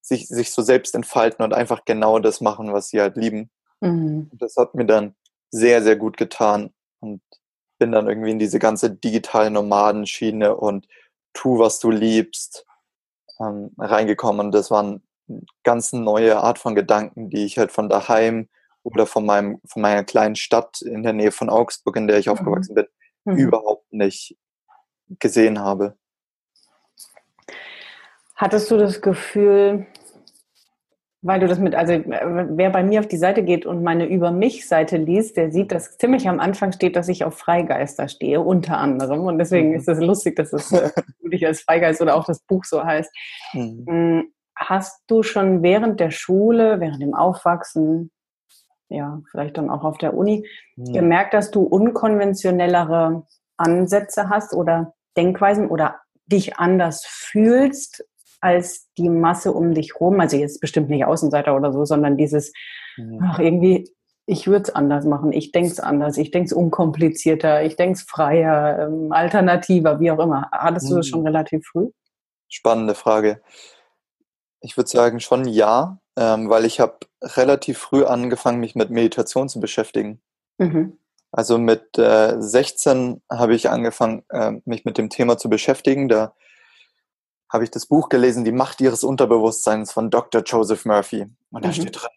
sich, 0.00 0.28
sich 0.28 0.50
so 0.52 0.62
selbst 0.62 0.94
entfalten 0.94 1.44
und 1.44 1.54
einfach 1.54 1.84
genau 1.84 2.18
das 2.18 2.40
machen, 2.40 2.72
was 2.72 2.88
sie 2.88 3.00
halt 3.00 3.16
lieben. 3.16 3.50
Mhm. 3.80 4.30
Das 4.34 4.56
hat 4.56 4.74
mir 4.74 4.86
dann 4.86 5.14
sehr, 5.50 5.82
sehr 5.82 5.96
gut 5.96 6.16
getan 6.16 6.72
und 7.00 7.22
bin 7.78 7.92
dann 7.92 8.08
irgendwie 8.08 8.30
in 8.30 8.38
diese 8.38 8.58
ganze 8.58 8.90
digitale 8.90 9.50
Nomadenschiene 9.50 10.56
und 10.56 10.86
tu, 11.32 11.58
was 11.58 11.80
du 11.80 11.90
liebst, 11.90 12.66
ähm, 13.40 13.72
reingekommen. 13.78 14.46
Und 14.46 14.52
das 14.52 14.70
waren 14.70 15.02
ganz 15.62 15.92
neue 15.92 16.36
Art 16.36 16.58
von 16.58 16.74
Gedanken, 16.74 17.30
die 17.30 17.44
ich 17.44 17.58
halt 17.58 17.72
von 17.72 17.88
daheim 17.88 18.48
oder 18.82 19.06
von 19.06 19.24
meinem, 19.24 19.60
von 19.66 19.82
meiner 19.82 20.04
kleinen 20.04 20.36
Stadt 20.36 20.82
in 20.82 21.02
der 21.02 21.12
Nähe 21.12 21.32
von 21.32 21.50
Augsburg, 21.50 21.96
in 21.96 22.06
der 22.06 22.18
ich 22.18 22.26
mhm. 22.26 22.32
aufgewachsen 22.32 22.74
bin, 22.74 22.86
mhm. 23.24 23.36
überhaupt 23.36 23.92
nicht 23.92 24.36
gesehen 25.18 25.58
habe. 25.58 25.96
Hattest 28.36 28.70
du 28.70 28.76
das 28.76 29.00
Gefühl, 29.00 29.86
weil 31.22 31.40
du 31.40 31.48
das 31.48 31.58
mit, 31.58 31.74
also 31.74 31.94
wer 32.04 32.68
bei 32.70 32.82
mir 32.82 33.00
auf 33.00 33.08
die 33.08 33.16
Seite 33.16 33.42
geht 33.42 33.64
und 33.64 33.82
meine 33.82 34.06
Über 34.06 34.30
mich-Seite 34.30 34.98
liest, 34.98 35.38
der 35.38 35.50
sieht, 35.50 35.72
dass 35.72 35.96
ziemlich 35.96 36.28
am 36.28 36.40
Anfang 36.40 36.72
steht, 36.72 36.96
dass 36.96 37.08
ich 37.08 37.24
auf 37.24 37.38
Freigeister 37.38 38.08
stehe, 38.08 38.42
unter 38.42 38.76
anderem. 38.76 39.20
Und 39.20 39.38
deswegen 39.38 39.70
mhm. 39.70 39.76
ist 39.76 39.88
es 39.88 40.00
lustig, 40.00 40.36
dass 40.36 40.52
es 40.52 40.72
äh, 40.72 40.90
du 41.22 41.28
dich 41.28 41.46
als 41.46 41.62
Freigeist 41.62 42.02
oder 42.02 42.16
auch 42.16 42.26
das 42.26 42.40
Buch 42.40 42.64
so 42.64 42.84
heißt. 42.84 43.10
Mhm. 43.54 44.33
Hast 44.56 45.02
du 45.08 45.22
schon 45.22 45.62
während 45.62 46.00
der 46.00 46.10
Schule, 46.10 46.80
während 46.80 47.02
dem 47.02 47.14
Aufwachsen, 47.14 48.10
ja, 48.88 49.20
vielleicht 49.30 49.58
dann 49.58 49.70
auch 49.70 49.84
auf 49.84 49.98
der 49.98 50.14
Uni, 50.14 50.46
ja. 50.76 50.92
gemerkt, 50.92 51.34
dass 51.34 51.50
du 51.50 51.62
unkonventionellere 51.62 53.26
Ansätze 53.56 54.28
hast 54.28 54.54
oder 54.54 54.94
Denkweisen 55.16 55.68
oder 55.68 56.00
dich 56.26 56.56
anders 56.58 57.04
fühlst 57.06 58.04
als 58.40 58.88
die 58.98 59.08
Masse 59.08 59.52
um 59.52 59.74
dich 59.74 60.00
rum? 60.00 60.20
Also 60.20 60.36
jetzt 60.36 60.60
bestimmt 60.60 60.90
nicht 60.90 61.04
Außenseiter 61.04 61.56
oder 61.56 61.72
so, 61.72 61.84
sondern 61.84 62.16
dieses, 62.16 62.52
ja. 62.96 63.18
ach, 63.22 63.38
irgendwie, 63.38 63.90
ich 64.26 64.46
würde 64.46 64.62
es 64.62 64.74
anders 64.74 65.04
machen, 65.04 65.32
ich 65.32 65.50
denke 65.50 65.70
es 65.70 65.80
anders, 65.80 66.16
ich 66.16 66.30
denke 66.30 66.46
es 66.46 66.52
unkomplizierter, 66.52 67.62
ich 67.64 67.76
denke 67.76 67.94
es 67.94 68.02
freier, 68.02 68.86
ähm, 68.86 69.12
alternativer, 69.12 69.98
wie 69.98 70.10
auch 70.10 70.18
immer. 70.18 70.48
Hattest 70.52 70.90
du 70.90 70.96
das 70.96 71.08
schon 71.08 71.26
relativ 71.26 71.66
früh? 71.66 71.88
Spannende 72.48 72.94
Frage 72.94 73.40
Ich 74.64 74.78
würde 74.78 74.88
sagen 74.88 75.20
schon 75.20 75.46
ja, 75.46 75.98
ähm, 76.16 76.48
weil 76.48 76.64
ich 76.64 76.80
habe 76.80 76.96
relativ 77.22 77.78
früh 77.78 78.04
angefangen, 78.04 78.60
mich 78.60 78.74
mit 78.74 78.88
Meditation 78.88 79.50
zu 79.50 79.60
beschäftigen. 79.60 80.22
Mhm. 80.56 80.98
Also 81.30 81.58
mit 81.58 81.98
äh, 81.98 82.36
16 82.38 83.20
habe 83.30 83.54
ich 83.54 83.68
angefangen, 83.68 84.24
äh, 84.30 84.52
mich 84.64 84.86
mit 84.86 84.96
dem 84.96 85.10
Thema 85.10 85.36
zu 85.36 85.50
beschäftigen. 85.50 86.08
Da 86.08 86.34
habe 87.52 87.64
ich 87.64 87.70
das 87.70 87.86
Buch 87.86 88.08
gelesen, 88.08 88.44
Die 88.44 88.52
Macht 88.52 88.80
ihres 88.80 89.04
Unterbewusstseins 89.04 89.92
von 89.92 90.10
Dr. 90.10 90.42
Joseph 90.42 90.86
Murphy. 90.86 91.26
Und 91.50 91.64
da 91.64 91.68
mhm. 91.68 91.74
steht 91.74 92.00
drin, 92.00 92.10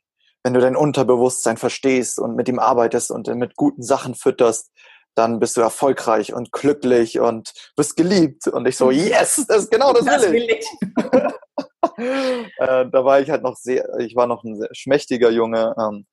wenn 0.43 0.53
du 0.53 0.61
dein 0.61 0.77
Unterbewusstsein 0.77 1.57
verstehst 1.57 2.17
und 2.17 2.37
mit 2.37 2.47
ihm 2.47 2.59
arbeitest 2.59 3.11
und 3.11 3.27
mit 3.27 3.57
guten 3.57 3.83
Sachen 3.83 4.15
fütterst, 4.15 4.71
dann 5.15 5.39
bist 5.39 5.57
du 5.57 5.61
erfolgreich 5.61 6.33
und 6.33 6.53
glücklich 6.53 7.19
und 7.19 7.53
bist 7.75 7.97
geliebt. 7.97 8.47
Und 8.47 8.67
ich 8.67 8.77
so, 8.77 8.85
mhm. 8.85 8.99
yes, 8.99 9.43
das 9.49 9.63
ist 9.63 9.71
genau 9.71 9.91
das, 9.91 10.05
das 10.05 10.31
will 10.31 10.35
ich. 10.35 10.65
Will 10.95 11.27
ich. 11.27 11.33
äh, 11.97 12.85
da 12.89 13.05
war 13.05 13.19
ich 13.19 13.29
halt 13.29 13.43
noch 13.43 13.55
sehr, 13.55 13.87
ich 13.99 14.15
war 14.15 14.27
noch 14.27 14.43
ein 14.43 14.67
schmächtiger 14.71 15.29
Junge 15.29 15.75
ähm, 15.79 16.05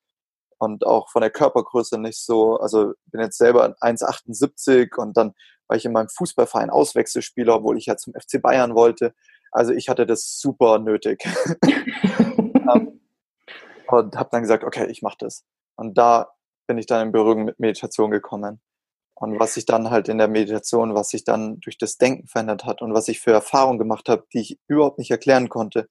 und 0.58 0.86
auch 0.86 1.10
von 1.10 1.22
der 1.22 1.30
Körpergröße 1.30 1.98
nicht 1.98 2.18
so, 2.18 2.56
also 2.58 2.92
bin 3.06 3.20
jetzt 3.20 3.38
selber 3.38 3.74
1,78 3.80 4.96
und 4.96 5.16
dann 5.16 5.34
war 5.66 5.76
ich 5.76 5.84
in 5.84 5.92
meinem 5.92 6.08
Fußballverein 6.08 6.70
Auswechselspieler, 6.70 7.56
obwohl 7.56 7.78
ich 7.78 7.86
ja 7.86 7.96
zum 7.96 8.14
FC 8.14 8.40
Bayern 8.40 8.74
wollte. 8.74 9.14
Also 9.50 9.72
ich 9.72 9.88
hatte 9.88 10.06
das 10.06 10.38
super 10.38 10.78
nötig. 10.78 11.24
Ähm, 12.74 12.98
und 13.88 14.16
habe 14.16 14.30
dann 14.32 14.40
gesagt, 14.40 14.64
okay, 14.64 14.86
ich 14.86 15.02
mache 15.02 15.18
das. 15.18 15.44
Und 15.76 15.98
da 15.98 16.30
bin 16.66 16.78
ich 16.78 16.86
dann 16.86 17.08
in 17.08 17.12
Berührung 17.12 17.44
mit 17.44 17.60
Meditation 17.60 18.10
gekommen. 18.10 18.60
Und 19.14 19.38
was 19.38 19.54
sich 19.54 19.64
dann 19.64 19.90
halt 19.90 20.08
in 20.08 20.18
der 20.18 20.28
Meditation, 20.28 20.94
was 20.94 21.10
sich 21.10 21.24
dann 21.24 21.60
durch 21.60 21.78
das 21.78 21.98
Denken 21.98 22.26
verändert 22.26 22.64
hat 22.64 22.82
und 22.82 22.94
was 22.94 23.08
ich 23.08 23.20
für 23.20 23.32
Erfahrungen 23.32 23.78
gemacht 23.78 24.08
habe, 24.08 24.26
die 24.32 24.40
ich 24.40 24.58
überhaupt 24.66 24.98
nicht 24.98 25.10
erklären 25.10 25.48
konnte, 25.48 25.88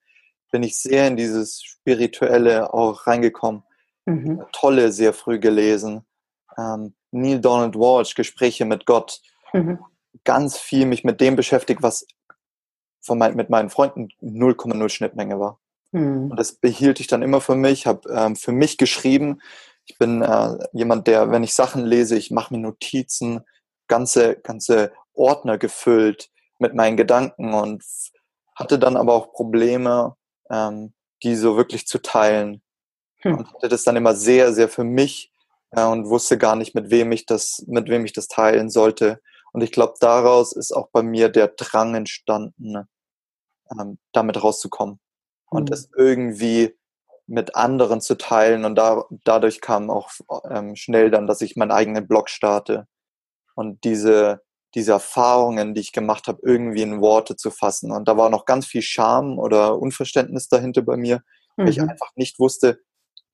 bin 0.51 0.61
ich 0.61 0.77
sehr 0.77 1.07
in 1.07 1.17
dieses 1.17 1.63
Spirituelle 1.63 2.73
auch 2.73 3.07
reingekommen. 3.07 3.63
Mhm. 4.05 4.43
Tolle 4.51 4.91
sehr 4.91 5.13
früh 5.13 5.39
gelesen. 5.39 6.05
Ähm, 6.57 6.93
Neil 7.11 7.39
Donald 7.39 7.75
Walsh, 7.75 8.15
Gespräche 8.15 8.65
mit 8.65 8.85
Gott. 8.85 9.21
Mhm. 9.53 9.79
Ganz 10.25 10.57
viel 10.57 10.85
mich 10.85 11.03
mit 11.03 11.21
dem 11.21 11.35
beschäftigt, 11.35 11.81
was 11.81 12.05
von 13.01 13.17
mein, 13.17 13.35
mit 13.35 13.49
meinen 13.49 13.69
Freunden 13.69 14.09
0,0 14.21 14.89
Schnittmenge 14.89 15.39
war. 15.39 15.59
Mhm. 15.91 16.31
Und 16.31 16.37
das 16.37 16.53
behielt 16.53 16.99
ich 16.99 17.07
dann 17.07 17.21
immer 17.21 17.39
für 17.39 17.55
mich, 17.55 17.87
habe 17.87 18.09
ähm, 18.09 18.35
für 18.35 18.51
mich 18.51 18.77
geschrieben, 18.77 19.41
ich 19.85 19.97
bin 19.97 20.21
äh, 20.21 20.57
jemand, 20.71 21.07
der, 21.07 21.31
wenn 21.31 21.43
ich 21.43 21.53
Sachen 21.53 21.85
lese, 21.85 22.15
ich 22.15 22.31
mache 22.31 22.53
mir 22.53 22.59
Notizen, 22.59 23.41
ganze, 23.87 24.35
ganze 24.35 24.93
Ordner 25.13 25.57
gefüllt 25.57 26.29
mit 26.59 26.73
meinen 26.73 26.97
Gedanken 26.97 27.53
und 27.53 27.83
hatte 28.55 28.79
dann 28.79 28.95
aber 28.95 29.13
auch 29.13 29.33
Probleme, 29.33 30.15
ähm, 30.49 30.93
die 31.23 31.35
so 31.35 31.57
wirklich 31.57 31.87
zu 31.87 32.01
teilen. 32.01 32.61
Hm. 33.21 33.37
Und 33.37 33.53
hatte 33.53 33.69
das 33.69 33.83
dann 33.83 33.95
immer 33.95 34.15
sehr, 34.15 34.53
sehr 34.53 34.69
für 34.69 34.83
mich 34.83 35.31
äh, 35.71 35.83
und 35.83 36.09
wusste 36.09 36.37
gar 36.37 36.55
nicht, 36.55 36.75
mit 36.75 36.89
wem 36.89 37.11
ich 37.11 37.25
das, 37.25 37.63
mit 37.67 37.89
wem 37.89 38.05
ich 38.05 38.13
das 38.13 38.27
teilen 38.27 38.69
sollte. 38.69 39.21
Und 39.51 39.61
ich 39.61 39.71
glaube, 39.71 39.93
daraus 39.99 40.53
ist 40.53 40.71
auch 40.71 40.89
bei 40.91 41.03
mir 41.03 41.29
der 41.29 41.49
Drang 41.49 41.95
entstanden, 41.95 42.87
ähm, 43.71 43.97
damit 44.11 44.41
rauszukommen. 44.41 44.99
Und 45.49 45.69
hm. 45.69 45.73
es 45.73 45.89
irgendwie 45.95 46.75
mit 47.27 47.55
anderen 47.55 48.01
zu 48.01 48.15
teilen. 48.15 48.65
Und 48.65 48.75
da, 48.75 49.05
dadurch 49.23 49.61
kam 49.61 49.89
auch 49.89 50.11
ähm, 50.49 50.75
schnell 50.75 51.11
dann, 51.11 51.27
dass 51.27 51.41
ich 51.41 51.55
meinen 51.55 51.71
eigenen 51.71 52.07
Blog 52.07 52.29
starte 52.29 52.87
und 53.55 53.83
diese, 53.83 54.41
diese 54.75 54.93
Erfahrungen, 54.93 55.73
die 55.73 55.81
ich 55.81 55.91
gemacht 55.91 56.27
habe, 56.27 56.39
irgendwie 56.43 56.81
in 56.81 57.01
Worte 57.01 57.35
zu 57.35 57.51
fassen. 57.51 57.91
Und 57.91 58.07
da 58.07 58.17
war 58.17 58.29
noch 58.29 58.45
ganz 58.45 58.65
viel 58.65 58.81
Scham 58.81 59.37
oder 59.39 59.79
Unverständnis 59.79 60.47
dahinter 60.47 60.81
bei 60.81 60.97
mir, 60.97 61.23
mhm. 61.55 61.63
weil 61.63 61.69
ich 61.69 61.79
mhm. 61.79 61.89
einfach 61.89 62.11
nicht 62.15 62.39
wusste, 62.39 62.79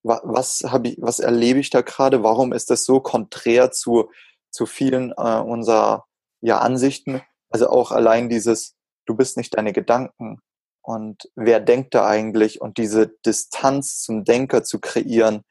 was 0.02 0.64
habe 0.66 0.90
ich, 0.90 0.98
was 1.02 1.20
erlebe 1.20 1.60
ich 1.60 1.70
da 1.70 1.82
gerade? 1.82 2.24
Warum 2.24 2.54
ist 2.54 2.70
das 2.70 2.86
so 2.86 3.02
konträr 3.02 3.72
zu, 3.72 4.10
zu 4.50 4.66
vielen 4.66 5.12
äh, 5.12 5.42
unserer 5.42 6.06
ja, 6.42 6.60
Ansichten? 6.60 7.22
Also 7.50 7.70
auch 7.70 7.92
allein 7.92 8.30
dieses, 8.30 8.76
du 9.06 9.16
bist 9.16 9.36
nicht 9.36 9.58
deine 9.58 9.74
Gedanken, 9.74 10.40
und 10.90 11.30
wer 11.36 11.60
denkt 11.60 11.94
da 11.94 12.08
eigentlich 12.08 12.62
und 12.62 12.80
diese 12.80 13.10
Distanz 13.24 14.02
zum 14.02 14.24
Denker 14.24 14.64
zu 14.64 14.80
kreieren 14.80 15.44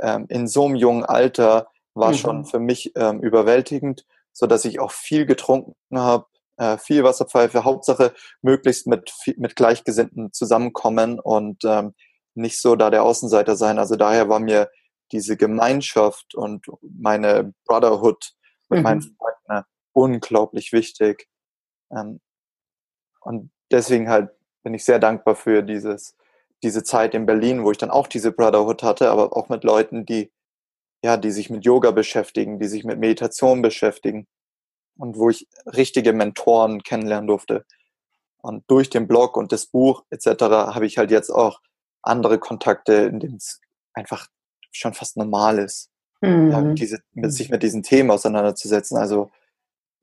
ähm, 0.00 0.24
in 0.30 0.46
so 0.46 0.64
einem 0.64 0.76
jungen 0.76 1.04
Alter 1.04 1.68
war 1.92 2.12
mhm. 2.12 2.14
schon 2.14 2.44
für 2.46 2.58
mich 2.58 2.92
ähm, 2.96 3.20
überwältigend, 3.20 4.06
so 4.32 4.46
dass 4.46 4.64
ich 4.64 4.80
auch 4.80 4.90
viel 4.90 5.26
getrunken 5.26 5.74
habe, 5.92 6.24
äh, 6.56 6.78
viel 6.78 7.04
Wasserpfeife, 7.04 7.64
Hauptsache 7.64 8.14
möglichst 8.40 8.86
mit 8.86 9.12
mit 9.36 9.56
Gleichgesinnten 9.56 10.32
zusammenkommen 10.32 11.20
und 11.20 11.64
ähm, 11.66 11.92
nicht 12.34 12.58
so 12.58 12.74
da 12.74 12.88
der 12.88 13.02
Außenseiter 13.02 13.56
sein. 13.56 13.78
Also 13.78 13.94
daher 13.94 14.30
war 14.30 14.40
mir 14.40 14.70
diese 15.12 15.36
Gemeinschaft 15.36 16.34
und 16.34 16.64
meine 16.80 17.52
Brotherhood 17.66 18.32
mit 18.70 18.78
mhm. 18.78 18.84
meinen 18.84 19.02
Freunden 19.02 19.50
äh, 19.50 19.62
unglaublich 19.92 20.72
wichtig. 20.72 21.28
Ähm, 21.94 22.22
und 23.20 23.50
deswegen 23.70 24.08
halt 24.08 24.30
bin 24.62 24.74
ich 24.74 24.84
sehr 24.84 24.98
dankbar 24.98 25.34
für 25.36 25.62
dieses, 25.62 26.16
diese 26.62 26.82
Zeit 26.82 27.14
in 27.14 27.26
Berlin, 27.26 27.64
wo 27.64 27.70
ich 27.70 27.78
dann 27.78 27.90
auch 27.90 28.06
diese 28.06 28.32
Brotherhood 28.32 28.82
hatte, 28.82 29.10
aber 29.10 29.36
auch 29.36 29.48
mit 29.48 29.64
Leuten, 29.64 30.04
die, 30.04 30.30
ja, 31.02 31.16
die 31.16 31.30
sich 31.30 31.50
mit 31.50 31.64
Yoga 31.64 31.90
beschäftigen, 31.90 32.58
die 32.58 32.66
sich 32.66 32.84
mit 32.84 32.98
Meditation 32.98 33.62
beschäftigen 33.62 34.26
und 34.96 35.16
wo 35.16 35.30
ich 35.30 35.46
richtige 35.66 36.12
Mentoren 36.12 36.82
kennenlernen 36.82 37.28
durfte. 37.28 37.64
Und 38.40 38.64
durch 38.68 38.90
den 38.90 39.06
Blog 39.06 39.36
und 39.36 39.52
das 39.52 39.66
Buch 39.66 40.04
etc. 40.10 40.42
habe 40.42 40.86
ich 40.86 40.98
halt 40.98 41.10
jetzt 41.10 41.30
auch 41.30 41.60
andere 42.02 42.38
Kontakte, 42.38 42.92
in 42.92 43.20
denen 43.20 43.36
es 43.36 43.60
einfach 43.92 44.28
schon 44.72 44.94
fast 44.94 45.16
normal 45.16 45.58
ist, 45.58 45.90
mhm. 46.20 46.50
ja, 46.50 46.62
diese, 46.62 46.98
sich 47.14 47.50
mit 47.50 47.62
diesen 47.62 47.82
Themen 47.82 48.10
auseinanderzusetzen. 48.10 48.96
Also 48.96 49.30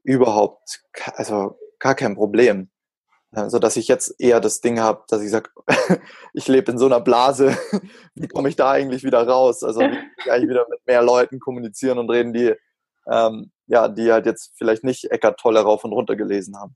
überhaupt, 0.03 0.83
also 1.15 1.57
gar 1.79 1.95
kein 1.95 2.15
Problem 2.15 2.69
so 3.31 3.59
dass 3.59 3.75
ich 3.75 3.87
jetzt 3.87 4.15
eher 4.19 4.39
das 4.39 4.61
Ding 4.61 4.79
habe, 4.79 5.03
dass 5.09 5.21
ich 5.21 5.29
sage, 5.29 5.49
ich 6.33 6.47
lebe 6.47 6.71
in 6.71 6.77
so 6.77 6.85
einer 6.85 7.01
Blase, 7.01 7.57
wie 8.15 8.27
komme 8.27 8.49
ich 8.49 8.55
da 8.55 8.71
eigentlich 8.71 9.03
wieder 9.03 9.27
raus? 9.27 9.63
Also 9.63 9.79
wie 9.81 10.23
kann 10.23 10.41
ich 10.41 10.49
wieder 10.49 10.65
mit 10.69 10.79
mehr 10.87 11.01
Leuten 11.01 11.39
kommunizieren 11.39 11.97
und 11.97 12.09
reden, 12.09 12.33
die 12.33 12.53
ähm, 13.07 13.51
ja, 13.67 13.87
die 13.87 14.11
halt 14.11 14.25
jetzt 14.25 14.53
vielleicht 14.57 14.83
nicht 14.83 15.05
Eckart 15.11 15.39
Tolle 15.39 15.61
rauf 15.61 15.83
und 15.83 15.93
runter 15.93 16.15
gelesen 16.15 16.57
haben. 16.57 16.75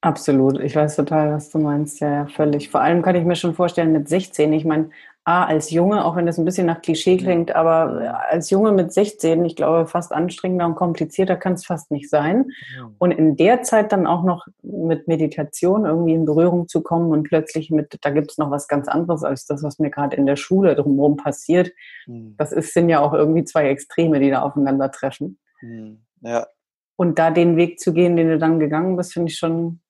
Absolut, 0.00 0.58
ich 0.58 0.74
weiß 0.74 0.96
total, 0.96 1.32
was 1.32 1.50
du 1.50 1.58
meinst, 1.58 2.00
ja, 2.00 2.10
ja, 2.10 2.26
völlig. 2.26 2.70
Vor 2.70 2.80
allem 2.80 3.02
kann 3.02 3.14
ich 3.14 3.24
mir 3.24 3.36
schon 3.36 3.54
vorstellen, 3.54 3.92
mit 3.92 4.08
16, 4.08 4.52
ich 4.52 4.64
meine, 4.64 4.90
A, 5.24 5.44
als 5.44 5.70
Junge, 5.70 6.04
auch 6.04 6.16
wenn 6.16 6.26
das 6.26 6.36
ein 6.36 6.44
bisschen 6.44 6.66
nach 6.66 6.82
Klischee 6.82 7.16
klingt, 7.16 7.54
aber 7.54 8.20
als 8.28 8.50
Junge 8.50 8.72
mit 8.72 8.92
16, 8.92 9.44
ich 9.44 9.54
glaube, 9.54 9.86
fast 9.86 10.10
anstrengender 10.10 10.66
und 10.66 10.74
komplizierter 10.74 11.36
kann 11.36 11.52
es 11.52 11.64
fast 11.64 11.92
nicht 11.92 12.10
sein. 12.10 12.50
Und 12.98 13.12
in 13.12 13.36
der 13.36 13.62
Zeit 13.62 13.92
dann 13.92 14.08
auch 14.08 14.24
noch 14.24 14.48
mit 14.62 15.06
Meditation 15.06 15.84
irgendwie 15.84 16.14
in 16.14 16.24
Berührung 16.24 16.66
zu 16.66 16.82
kommen 16.82 17.12
und 17.12 17.22
plötzlich 17.22 17.70
mit, 17.70 17.98
da 18.00 18.10
gibt 18.10 18.32
es 18.32 18.38
noch 18.38 18.50
was 18.50 18.66
ganz 18.66 18.88
anderes 18.88 19.22
als 19.22 19.46
das, 19.46 19.62
was 19.62 19.78
mir 19.78 19.90
gerade 19.90 20.16
in 20.16 20.26
der 20.26 20.34
Schule 20.34 20.74
drumherum 20.74 21.16
passiert. 21.16 21.70
Mhm. 22.08 22.34
Das 22.36 22.50
ist, 22.50 22.74
sind 22.74 22.88
ja 22.88 22.98
auch 22.98 23.12
irgendwie 23.12 23.44
zwei 23.44 23.68
Extreme, 23.68 24.18
die 24.18 24.30
da 24.30 24.42
aufeinandertreffen. 24.42 25.38
Mhm. 25.60 26.02
Ja. 26.22 26.48
Und 26.96 27.20
da 27.20 27.30
den 27.30 27.56
Weg 27.56 27.78
zu 27.78 27.92
gehen, 27.92 28.16
den 28.16 28.28
du 28.28 28.38
dann 28.38 28.58
gegangen 28.58 28.96
bist, 28.96 29.12
finde 29.12 29.30
ich 29.30 29.38
schon 29.38 29.81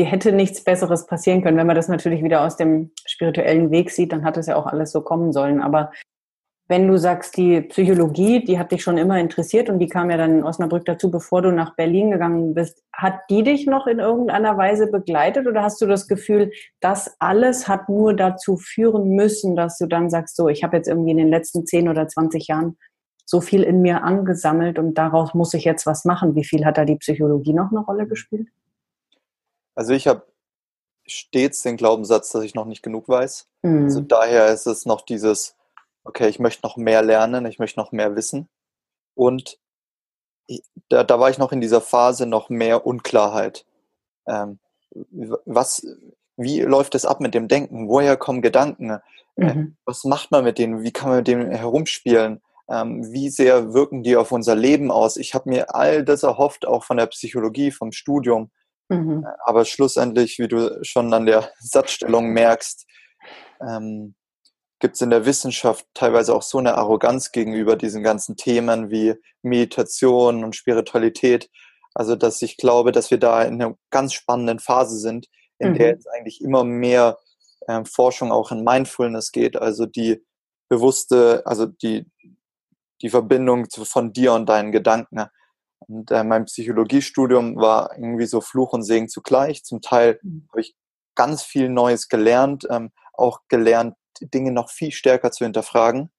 die 0.00 0.06
hätte 0.06 0.32
nichts 0.32 0.64
Besseres 0.64 1.06
passieren 1.06 1.42
können. 1.42 1.58
Wenn 1.58 1.66
man 1.66 1.76
das 1.76 1.88
natürlich 1.88 2.24
wieder 2.24 2.40
aus 2.40 2.56
dem 2.56 2.90
spirituellen 3.04 3.70
Weg 3.70 3.90
sieht, 3.90 4.12
dann 4.12 4.24
hat 4.24 4.38
es 4.38 4.46
ja 4.46 4.56
auch 4.56 4.64
alles 4.64 4.92
so 4.92 5.02
kommen 5.02 5.30
sollen. 5.30 5.60
Aber 5.60 5.90
wenn 6.68 6.88
du 6.88 6.96
sagst, 6.98 7.36
die 7.36 7.60
Psychologie, 7.60 8.42
die 8.42 8.58
hat 8.58 8.72
dich 8.72 8.82
schon 8.82 8.96
immer 8.96 9.18
interessiert 9.18 9.68
und 9.68 9.78
die 9.78 9.88
kam 9.88 10.10
ja 10.10 10.16
dann 10.16 10.38
in 10.38 10.44
Osnabrück 10.44 10.86
dazu, 10.86 11.10
bevor 11.10 11.42
du 11.42 11.52
nach 11.52 11.76
Berlin 11.76 12.12
gegangen 12.12 12.54
bist, 12.54 12.82
hat 12.94 13.18
die 13.28 13.42
dich 13.42 13.66
noch 13.66 13.86
in 13.86 13.98
irgendeiner 13.98 14.56
Weise 14.56 14.86
begleitet 14.86 15.46
oder 15.46 15.62
hast 15.62 15.82
du 15.82 15.86
das 15.86 16.08
Gefühl, 16.08 16.50
das 16.80 17.14
alles 17.18 17.68
hat 17.68 17.90
nur 17.90 18.14
dazu 18.14 18.56
führen 18.56 19.10
müssen, 19.10 19.54
dass 19.54 19.76
du 19.76 19.86
dann 19.86 20.08
sagst, 20.08 20.34
so, 20.34 20.48
ich 20.48 20.64
habe 20.64 20.78
jetzt 20.78 20.88
irgendwie 20.88 21.10
in 21.10 21.18
den 21.18 21.28
letzten 21.28 21.66
10 21.66 21.90
oder 21.90 22.08
20 22.08 22.48
Jahren 22.48 22.78
so 23.26 23.42
viel 23.42 23.64
in 23.64 23.82
mir 23.82 24.02
angesammelt 24.02 24.78
und 24.78 24.94
daraus 24.94 25.34
muss 25.34 25.52
ich 25.52 25.64
jetzt 25.64 25.84
was 25.84 26.06
machen. 26.06 26.34
Wie 26.36 26.44
viel 26.44 26.64
hat 26.64 26.78
da 26.78 26.86
die 26.86 26.96
Psychologie 26.96 27.52
noch 27.52 27.70
eine 27.70 27.80
Rolle 27.80 28.06
gespielt? 28.06 28.48
Also 29.80 29.94
ich 29.94 30.06
habe 30.06 30.26
stets 31.06 31.62
den 31.62 31.78
Glaubenssatz, 31.78 32.32
dass 32.32 32.44
ich 32.44 32.54
noch 32.54 32.66
nicht 32.66 32.82
genug 32.82 33.08
weiß. 33.08 33.48
Mhm. 33.62 33.84
Also 33.84 34.02
daher 34.02 34.48
ist 34.48 34.66
es 34.66 34.84
noch 34.84 35.00
dieses, 35.00 35.56
okay, 36.04 36.28
ich 36.28 36.38
möchte 36.38 36.66
noch 36.66 36.76
mehr 36.76 37.00
lernen, 37.00 37.46
ich 37.46 37.58
möchte 37.58 37.80
noch 37.80 37.90
mehr 37.90 38.14
wissen. 38.14 38.50
Und 39.14 39.58
da, 40.90 41.02
da 41.02 41.18
war 41.18 41.30
ich 41.30 41.38
noch 41.38 41.50
in 41.50 41.62
dieser 41.62 41.80
Phase 41.80 42.26
noch 42.26 42.50
mehr 42.50 42.86
Unklarheit. 42.86 43.64
Ähm, 44.28 44.58
was, 45.46 45.86
wie 46.36 46.60
läuft 46.60 46.94
es 46.94 47.06
ab 47.06 47.20
mit 47.20 47.32
dem 47.32 47.48
Denken? 47.48 47.88
Woher 47.88 48.18
kommen 48.18 48.42
Gedanken? 48.42 48.90
Äh, 49.36 49.54
mhm. 49.54 49.78
was 49.86 50.04
macht 50.04 50.30
man 50.30 50.44
mit 50.44 50.58
denen? 50.58 50.82
Wie 50.82 50.92
kann 50.92 51.08
man 51.08 51.18
mit 51.20 51.26
denen 51.26 51.52
herumspielen? 51.52 52.42
Ähm, 52.68 53.10
wie 53.14 53.30
sehr 53.30 53.72
wirken 53.72 54.02
die 54.02 54.18
auf 54.18 54.30
unser 54.30 54.56
Leben 54.56 54.90
aus? 54.90 55.16
Ich 55.16 55.34
habe 55.34 55.48
mir 55.48 55.74
all 55.74 56.04
das 56.04 56.22
erhofft, 56.22 56.66
auch 56.66 56.84
von 56.84 56.98
der 56.98 57.06
Psychologie, 57.06 57.70
vom 57.70 57.92
Studium. 57.92 58.50
Mhm. 58.90 59.24
Aber 59.44 59.64
schlussendlich, 59.64 60.38
wie 60.38 60.48
du 60.48 60.78
schon 60.82 61.14
an 61.14 61.24
der 61.24 61.50
Satzstellung 61.60 62.30
merkst, 62.30 62.86
ähm, 63.62 64.14
gibt 64.80 64.96
es 64.96 65.00
in 65.00 65.10
der 65.10 65.26
Wissenschaft 65.26 65.86
teilweise 65.94 66.34
auch 66.34 66.42
so 66.42 66.58
eine 66.58 66.74
Arroganz 66.74 67.32
gegenüber 67.32 67.76
diesen 67.76 68.02
ganzen 68.02 68.36
Themen 68.36 68.90
wie 68.90 69.14
Meditation 69.42 70.42
und 70.42 70.56
Spiritualität. 70.56 71.48
Also, 71.94 72.16
dass 72.16 72.42
ich 72.42 72.56
glaube, 72.56 72.92
dass 72.92 73.10
wir 73.10 73.18
da 73.18 73.42
in 73.42 73.62
einer 73.62 73.76
ganz 73.90 74.12
spannenden 74.12 74.58
Phase 74.58 74.98
sind, 74.98 75.26
in 75.58 75.72
mhm. 75.72 75.74
der 75.74 75.86
jetzt 75.88 76.08
eigentlich 76.08 76.40
immer 76.40 76.64
mehr 76.64 77.18
äh, 77.66 77.84
Forschung 77.84 78.32
auch 78.32 78.50
in 78.50 78.64
Mindfulness 78.64 79.32
geht, 79.32 79.56
also 79.56 79.86
die 79.86 80.24
bewusste, 80.68 81.42
also 81.44 81.66
die, 81.66 82.06
die 83.02 83.10
Verbindung 83.10 83.66
von 83.70 84.12
dir 84.12 84.32
und 84.32 84.48
deinen 84.48 84.72
Gedanken. 84.72 85.26
Und 85.86 86.10
äh, 86.10 86.24
mein 86.24 86.44
Psychologiestudium 86.44 87.56
war 87.56 87.96
irgendwie 87.96 88.26
so 88.26 88.40
Fluch 88.40 88.72
und 88.72 88.82
Segen 88.82 89.08
zugleich. 89.08 89.64
Zum 89.64 89.80
Teil 89.80 90.18
mhm. 90.22 90.46
habe 90.50 90.60
ich 90.60 90.76
ganz 91.14 91.42
viel 91.42 91.68
Neues 91.68 92.08
gelernt, 92.08 92.66
ähm, 92.70 92.92
auch 93.14 93.40
gelernt, 93.48 93.96
Dinge 94.20 94.52
noch 94.52 94.70
viel 94.70 94.92
stärker 94.92 95.30
zu 95.30 95.44
hinterfragen. 95.44 96.10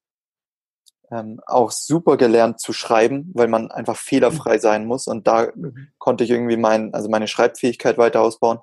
Ähm, 1.10 1.40
auch 1.46 1.70
super 1.70 2.16
gelernt 2.16 2.60
zu 2.60 2.72
schreiben, 2.72 3.30
weil 3.34 3.48
man 3.48 3.70
einfach 3.70 3.96
fehlerfrei 3.96 4.58
sein 4.58 4.86
muss. 4.86 5.06
Und 5.06 5.26
da 5.26 5.48
mhm. 5.54 5.88
konnte 5.98 6.24
ich 6.24 6.30
irgendwie 6.30 6.56
mein, 6.56 6.94
also 6.94 7.08
meine 7.08 7.28
Schreibfähigkeit 7.28 7.98
weiter 7.98 8.20
ausbauen. 8.20 8.58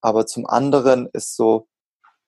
Aber 0.00 0.26
zum 0.26 0.46
anderen 0.46 1.08
ist 1.12 1.36
so, 1.36 1.68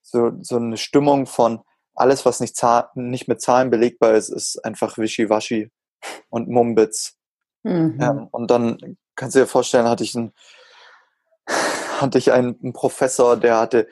so, 0.02 0.32
so 0.40 0.56
eine 0.56 0.76
Stimmung 0.76 1.26
von 1.26 1.60
alles, 1.94 2.24
was 2.24 2.40
nicht, 2.40 2.60
nicht 2.94 3.28
mit 3.28 3.40
Zahlen 3.40 3.70
belegbar 3.70 4.14
ist, 4.14 4.30
ist 4.30 4.64
einfach 4.64 4.98
Wischiwaschi 4.98 5.70
und 6.30 6.48
Mumbitz. 6.48 7.16
Mhm. 7.62 7.98
Ähm, 8.00 8.28
und 8.30 8.50
dann 8.50 8.96
kannst 9.14 9.36
du 9.36 9.40
dir 9.40 9.46
vorstellen, 9.46 9.88
hatte 9.88 10.04
ich 10.04 10.16
einen, 10.16 10.32
hatte 12.00 12.18
ich 12.18 12.32
einen, 12.32 12.58
einen 12.62 12.72
Professor, 12.72 13.36
der 13.36 13.58
hatte 13.58 13.88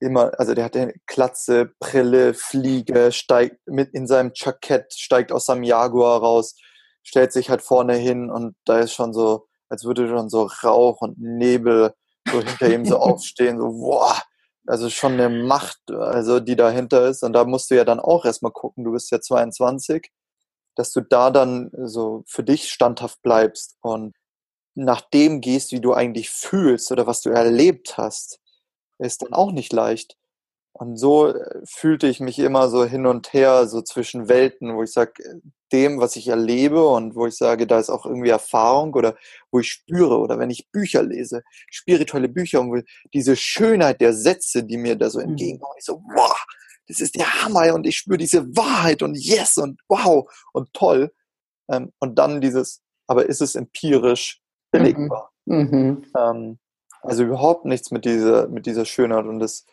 immer, 0.00 0.32
also 0.38 0.54
der 0.54 0.64
hatte 0.64 0.94
Klatze, 1.06 1.72
Brille, 1.78 2.34
Fliege, 2.34 3.12
steigt 3.12 3.66
mit 3.66 3.94
in 3.94 4.06
seinem 4.06 4.32
Jackett, 4.34 4.92
steigt 4.92 5.32
aus 5.32 5.46
seinem 5.46 5.62
Jaguar 5.62 6.20
raus, 6.20 6.56
stellt 7.02 7.32
sich 7.32 7.50
halt 7.50 7.62
vorne 7.62 7.94
hin 7.94 8.30
und 8.30 8.56
da 8.64 8.80
ist 8.80 8.92
schon 8.92 9.12
so, 9.12 9.46
als 9.68 9.84
würde 9.84 10.08
schon 10.08 10.28
so 10.28 10.48
Rauch 10.62 11.00
und 11.00 11.18
Nebel 11.18 11.94
so 12.30 12.40
hinter 12.40 12.72
ihm 12.72 12.84
so 12.84 12.98
aufstehen, 12.98 13.58
so, 13.58 13.68
boah, 13.70 14.16
also 14.66 14.90
schon 14.90 15.12
eine 15.12 15.28
Macht, 15.28 15.78
also 15.90 16.40
die 16.40 16.56
dahinter 16.56 17.06
ist. 17.08 17.22
Und 17.22 17.32
da 17.32 17.44
musst 17.44 17.70
du 17.70 17.76
ja 17.76 17.84
dann 17.84 18.00
auch 18.00 18.24
erstmal 18.24 18.52
gucken, 18.52 18.84
du 18.84 18.92
bist 18.92 19.10
ja 19.10 19.20
22, 19.20 20.10
dass 20.76 20.92
du 20.92 21.00
da 21.00 21.30
dann 21.30 21.70
so 21.72 22.22
für 22.26 22.44
dich 22.44 22.70
standhaft 22.70 23.20
bleibst 23.22 23.76
und 23.80 24.14
nach 24.74 25.00
dem 25.00 25.40
gehst, 25.40 25.72
wie 25.72 25.80
du 25.80 25.94
eigentlich 25.94 26.30
fühlst 26.30 26.92
oder 26.92 27.06
was 27.06 27.22
du 27.22 27.30
erlebt 27.30 27.96
hast 27.98 28.40
ist 28.98 29.22
dann 29.22 29.32
auch 29.32 29.52
nicht 29.52 29.72
leicht. 29.72 30.16
Und 30.72 30.98
so 30.98 31.28
äh, 31.28 31.62
fühlte 31.64 32.06
ich 32.06 32.20
mich 32.20 32.38
immer 32.38 32.68
so 32.68 32.84
hin 32.84 33.06
und 33.06 33.32
her, 33.32 33.66
so 33.66 33.80
zwischen 33.80 34.28
Welten, 34.28 34.76
wo 34.76 34.82
ich 34.82 34.92
sage, 34.92 35.22
äh, 35.22 35.40
dem, 35.72 36.00
was 36.00 36.16
ich 36.16 36.28
erlebe 36.28 36.86
und 36.86 37.16
wo 37.16 37.26
ich 37.26 37.34
sage, 37.34 37.66
da 37.66 37.78
ist 37.78 37.88
auch 37.88 38.04
irgendwie 38.04 38.28
Erfahrung 38.28 38.92
oder 38.92 39.16
wo 39.50 39.60
ich 39.60 39.68
spüre 39.68 40.18
oder 40.18 40.38
wenn 40.38 40.50
ich 40.50 40.70
Bücher 40.70 41.02
lese, 41.02 41.42
spirituelle 41.70 42.28
Bücher 42.28 42.60
und 42.60 42.84
diese 43.14 43.36
Schönheit 43.36 44.00
der 44.00 44.12
Sätze, 44.12 44.64
die 44.64 44.76
mir 44.76 44.96
da 44.96 45.08
so 45.08 45.18
mhm. 45.18 45.30
entgegenkommen, 45.30 45.76
ich 45.78 45.84
so, 45.84 46.02
wow, 46.14 46.36
das 46.88 47.00
ist 47.00 47.16
der 47.16 47.42
Hammer 47.42 47.74
und 47.74 47.86
ich 47.86 47.96
spüre 47.96 48.18
diese 48.18 48.46
Wahrheit 48.56 49.02
und 49.02 49.16
yes 49.16 49.58
und 49.58 49.80
wow 49.88 50.30
und 50.52 50.72
toll. 50.72 51.12
Ähm, 51.68 51.92
und 51.98 52.18
dann 52.18 52.40
dieses, 52.40 52.82
aber 53.06 53.26
ist 53.26 53.40
es 53.40 53.54
empirisch 53.54 54.40
belegbar? 54.70 55.32
Mhm. 55.44 56.04
Mhm. 56.14 56.58
Also 57.02 57.24
überhaupt 57.24 57.64
nichts 57.64 57.90
mit 57.90 58.04
dieser, 58.04 58.48
mit 58.48 58.66
dieser 58.66 58.84
Schönheit. 58.84 59.26
Und 59.26 59.38
das, 59.38 59.64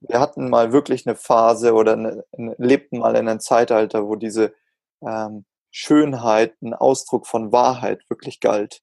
wir 0.00 0.18
hatten 0.18 0.50
mal 0.50 0.72
wirklich 0.72 1.06
eine 1.06 1.16
Phase 1.16 1.74
oder 1.74 1.92
eine, 1.92 2.24
lebten 2.58 2.98
mal 2.98 3.14
in 3.16 3.28
einem 3.28 3.40
Zeitalter, 3.40 4.06
wo 4.06 4.16
diese 4.16 4.52
ähm, 5.00 5.44
Schönheit 5.70 6.60
ein 6.60 6.74
Ausdruck 6.74 7.26
von 7.26 7.52
Wahrheit 7.52 8.08
wirklich 8.10 8.40
galt. 8.40 8.82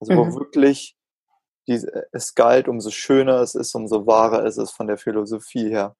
Also 0.00 0.16
wo 0.16 0.24
mhm. 0.24 0.34
wirklich 0.34 0.96
diese, 1.68 2.06
es 2.12 2.34
galt, 2.34 2.68
umso 2.68 2.90
schöner 2.90 3.40
es 3.40 3.54
ist, 3.54 3.74
umso 3.74 4.06
wahrer 4.06 4.44
ist 4.46 4.56
es 4.56 4.70
von 4.70 4.86
der 4.86 4.98
Philosophie 4.98 5.68
her. 5.68 5.96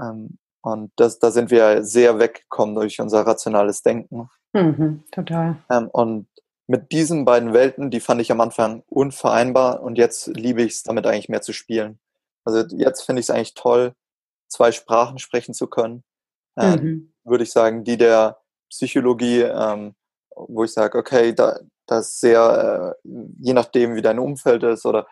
Ähm, 0.00 0.38
und 0.62 0.92
das, 0.96 1.18
da 1.18 1.30
sind 1.30 1.50
wir 1.50 1.84
sehr 1.84 2.18
weggekommen 2.18 2.74
durch 2.74 3.00
unser 3.00 3.26
rationales 3.26 3.82
Denken. 3.82 4.28
Mhm, 4.52 5.04
total. 5.12 5.56
Ähm, 5.70 5.88
und 5.88 6.26
mit 6.66 6.92
diesen 6.92 7.24
beiden 7.24 7.52
Welten, 7.52 7.90
die 7.90 8.00
fand 8.00 8.20
ich 8.20 8.30
am 8.30 8.40
Anfang 8.40 8.82
unvereinbar 8.88 9.82
und 9.82 9.96
jetzt 9.96 10.26
liebe 10.28 10.62
ich 10.62 10.72
es 10.72 10.82
damit 10.82 11.06
eigentlich 11.06 11.28
mehr 11.28 11.40
zu 11.40 11.52
spielen. 11.52 11.98
Also 12.44 12.64
jetzt 12.76 13.02
finde 13.02 13.20
ich 13.20 13.26
es 13.26 13.30
eigentlich 13.30 13.54
toll, 13.54 13.94
zwei 14.48 14.72
Sprachen 14.72 15.18
sprechen 15.18 15.54
zu 15.54 15.66
können. 15.66 16.04
Ähm, 16.56 16.82
mhm. 16.82 17.12
Würde 17.24 17.44
ich 17.44 17.52
sagen, 17.52 17.84
die 17.84 17.96
der 17.96 18.38
Psychologie, 18.68 19.44
wo 20.34 20.64
ich 20.64 20.72
sage, 20.72 20.98
okay, 20.98 21.34
da, 21.34 21.58
das 21.86 22.20
sehr, 22.20 22.96
äh, 23.04 23.10
je 23.40 23.52
nachdem, 23.52 23.96
wie 23.96 24.02
dein 24.02 24.18
Umfeld 24.18 24.62
ist 24.62 24.86
oder 24.86 25.06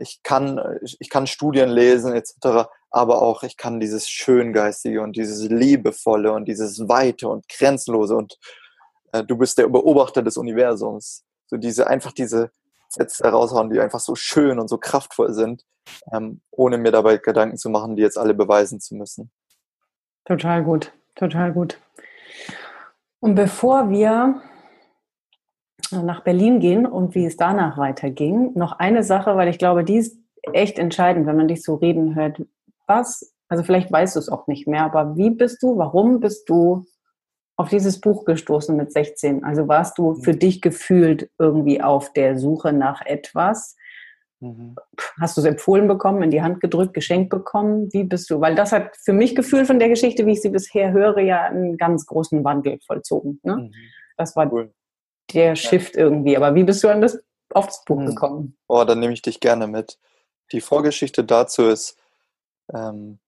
ich 0.00 0.22
kann, 0.22 0.60
ich 0.82 1.08
kann 1.10 1.26
Studien 1.26 1.68
lesen 1.68 2.14
etc., 2.14 2.68
aber 2.90 3.22
auch 3.22 3.42
ich 3.42 3.56
kann 3.56 3.80
dieses 3.80 4.08
Schöngeistige 4.08 5.02
und 5.02 5.16
dieses 5.16 5.48
Liebevolle 5.48 6.32
und 6.32 6.46
dieses 6.46 6.88
Weite 6.88 7.28
und 7.28 7.48
Grenzenlose 7.48 8.14
und 8.14 8.38
äh, 9.12 9.24
du 9.24 9.36
bist 9.36 9.58
der 9.58 9.68
Beobachter 9.68 10.22
des 10.22 10.36
Universums. 10.36 11.24
So 11.46 11.56
diese, 11.56 11.86
einfach 11.86 12.12
diese 12.12 12.50
Sätze 12.88 13.24
heraushauen, 13.24 13.70
die 13.70 13.80
einfach 13.80 14.00
so 14.00 14.14
schön 14.14 14.58
und 14.58 14.68
so 14.68 14.78
kraftvoll 14.78 15.32
sind, 15.32 15.64
ähm, 16.12 16.40
ohne 16.50 16.78
mir 16.78 16.92
dabei 16.92 17.18
Gedanken 17.18 17.56
zu 17.56 17.70
machen, 17.70 17.96
die 17.96 18.02
jetzt 18.02 18.18
alle 18.18 18.34
beweisen 18.34 18.80
zu 18.80 18.94
müssen. 18.94 19.30
Total 20.24 20.62
gut, 20.64 20.92
total 21.14 21.52
gut. 21.52 21.78
Und 23.20 23.34
bevor 23.34 23.90
wir 23.90 24.40
nach 25.92 26.22
Berlin 26.22 26.60
gehen 26.60 26.86
und 26.86 27.14
wie 27.14 27.24
es 27.24 27.36
danach 27.36 27.78
weiterging, 27.78 28.52
noch 28.54 28.72
eine 28.78 29.02
Sache, 29.02 29.36
weil 29.36 29.48
ich 29.48 29.58
glaube, 29.58 29.84
die 29.84 29.96
ist 29.96 30.18
echt 30.52 30.78
entscheidend, 30.78 31.26
wenn 31.26 31.36
man 31.36 31.48
dich 31.48 31.62
so 31.62 31.74
reden 31.76 32.14
hört. 32.14 32.42
Was, 32.86 33.34
also 33.48 33.64
vielleicht 33.64 33.90
weißt 33.90 34.16
du 34.16 34.20
es 34.20 34.28
auch 34.28 34.46
nicht 34.46 34.66
mehr, 34.66 34.84
aber 34.84 35.16
wie 35.16 35.30
bist 35.30 35.62
du, 35.62 35.78
warum 35.78 36.20
bist 36.20 36.48
du 36.48 36.84
auf 37.56 37.68
dieses 37.68 38.00
Buch 38.00 38.24
gestoßen 38.24 38.76
mit 38.76 38.92
16? 38.92 39.44
Also 39.44 39.68
warst 39.68 39.96
du 39.98 40.14
für 40.16 40.32
mhm. 40.32 40.38
dich 40.40 40.60
gefühlt 40.60 41.30
irgendwie 41.38 41.80
auf 41.80 42.12
der 42.12 42.38
Suche 42.38 42.72
nach 42.72 43.00
etwas? 43.06 43.76
Mhm. 44.40 44.74
Hast 45.20 45.36
du 45.36 45.40
es 45.40 45.46
empfohlen 45.46 45.86
bekommen, 45.86 46.22
in 46.22 46.30
die 46.30 46.42
Hand 46.42 46.60
gedrückt, 46.60 46.94
geschenkt 46.94 47.30
bekommen? 47.30 47.88
Wie 47.92 48.04
bist 48.04 48.28
du? 48.30 48.40
Weil 48.40 48.54
das 48.54 48.72
hat 48.72 48.96
für 49.02 49.12
mich 49.12 49.36
Gefühl 49.36 49.64
von 49.64 49.78
der 49.78 49.88
Geschichte, 49.88 50.26
wie 50.26 50.32
ich 50.32 50.42
sie 50.42 50.50
bisher 50.50 50.92
höre, 50.92 51.20
ja 51.20 51.44
einen 51.44 51.76
ganz 51.76 52.06
großen 52.06 52.42
Wandel 52.44 52.78
vollzogen. 52.86 53.40
Ne? 53.42 53.56
Mhm. 53.56 53.72
Das 54.16 54.34
war 54.36 54.52
cool. 54.52 54.72
Der 55.32 55.56
Shift 55.56 55.96
irgendwie. 55.96 56.36
Aber 56.36 56.54
wie 56.54 56.64
bist 56.64 56.82
du 56.84 56.88
an 56.88 57.00
das, 57.00 57.18
auf 57.50 57.66
das 57.66 57.84
Buch 57.84 58.00
mhm. 58.00 58.06
gekommen? 58.06 58.56
Oh, 58.66 58.84
dann 58.84 59.00
nehme 59.00 59.12
ich 59.12 59.22
dich 59.22 59.40
gerne 59.40 59.66
mit. 59.66 59.98
Die 60.52 60.60
Vorgeschichte 60.60 61.24
dazu 61.24 61.64
ist, 61.64 61.96
ähm, 62.72 63.18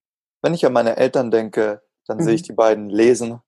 wenn 0.42 0.54
ich 0.54 0.64
an 0.66 0.72
meine 0.72 0.96
Eltern 0.96 1.30
denke, 1.30 1.82
dann 2.06 2.22
sehe 2.22 2.34
ich 2.34 2.42
mhm. 2.42 2.46
die 2.46 2.52
beiden 2.52 2.90
lesen 2.90 3.40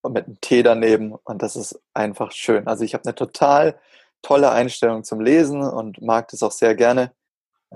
und 0.00 0.12
mit 0.12 0.26
einem 0.26 0.40
Tee 0.40 0.62
daneben 0.62 1.14
und 1.14 1.42
das 1.42 1.56
ist 1.56 1.80
einfach 1.94 2.32
schön. 2.32 2.66
Also 2.66 2.84
ich 2.84 2.94
habe 2.94 3.04
eine 3.04 3.14
total 3.14 3.78
tolle 4.22 4.50
Einstellung 4.50 5.04
zum 5.04 5.20
Lesen 5.20 5.62
und 5.62 6.00
mag 6.00 6.28
das 6.28 6.42
auch 6.42 6.52
sehr 6.52 6.74
gerne. 6.74 7.12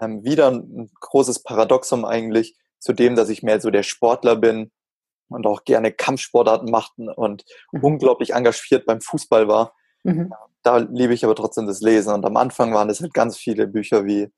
Ähm, 0.01 0.25
wieder 0.25 0.51
ein 0.51 0.91
großes 1.01 1.43
Paradoxum 1.43 2.05
eigentlich 2.05 2.57
zu 2.79 2.93
dem, 2.93 3.15
dass 3.15 3.29
ich 3.29 3.43
mehr 3.43 3.61
so 3.61 3.71
der 3.71 3.83
Sportler 3.83 4.37
bin 4.37 4.71
und 5.29 5.47
auch 5.47 5.65
gerne 5.65 5.93
Kampfsportarten 5.93 6.71
machten 6.71 7.09
und 7.09 7.45
mhm. 7.73 7.85
unglaublich 7.85 8.33
engagiert 8.33 8.87
beim 8.87 9.01
Fußball 9.01 9.49
war. 9.49 9.75
Mhm. 10.05 10.33
Da 10.63 10.79
liebe 10.79 11.15
ich 11.15 11.25
aber 11.25 11.35
trotzdem 11.35 11.67
das 11.67 11.81
Lesen 11.81 12.13
und 12.15 12.25
am 12.25 12.37
Anfang 12.37 12.73
waren 12.73 12.91
es 12.91 13.01
halt 13.01 13.15
ganz 13.15 13.37
viele 13.37 13.67
Bücher 13.67 14.05
wie 14.05 14.31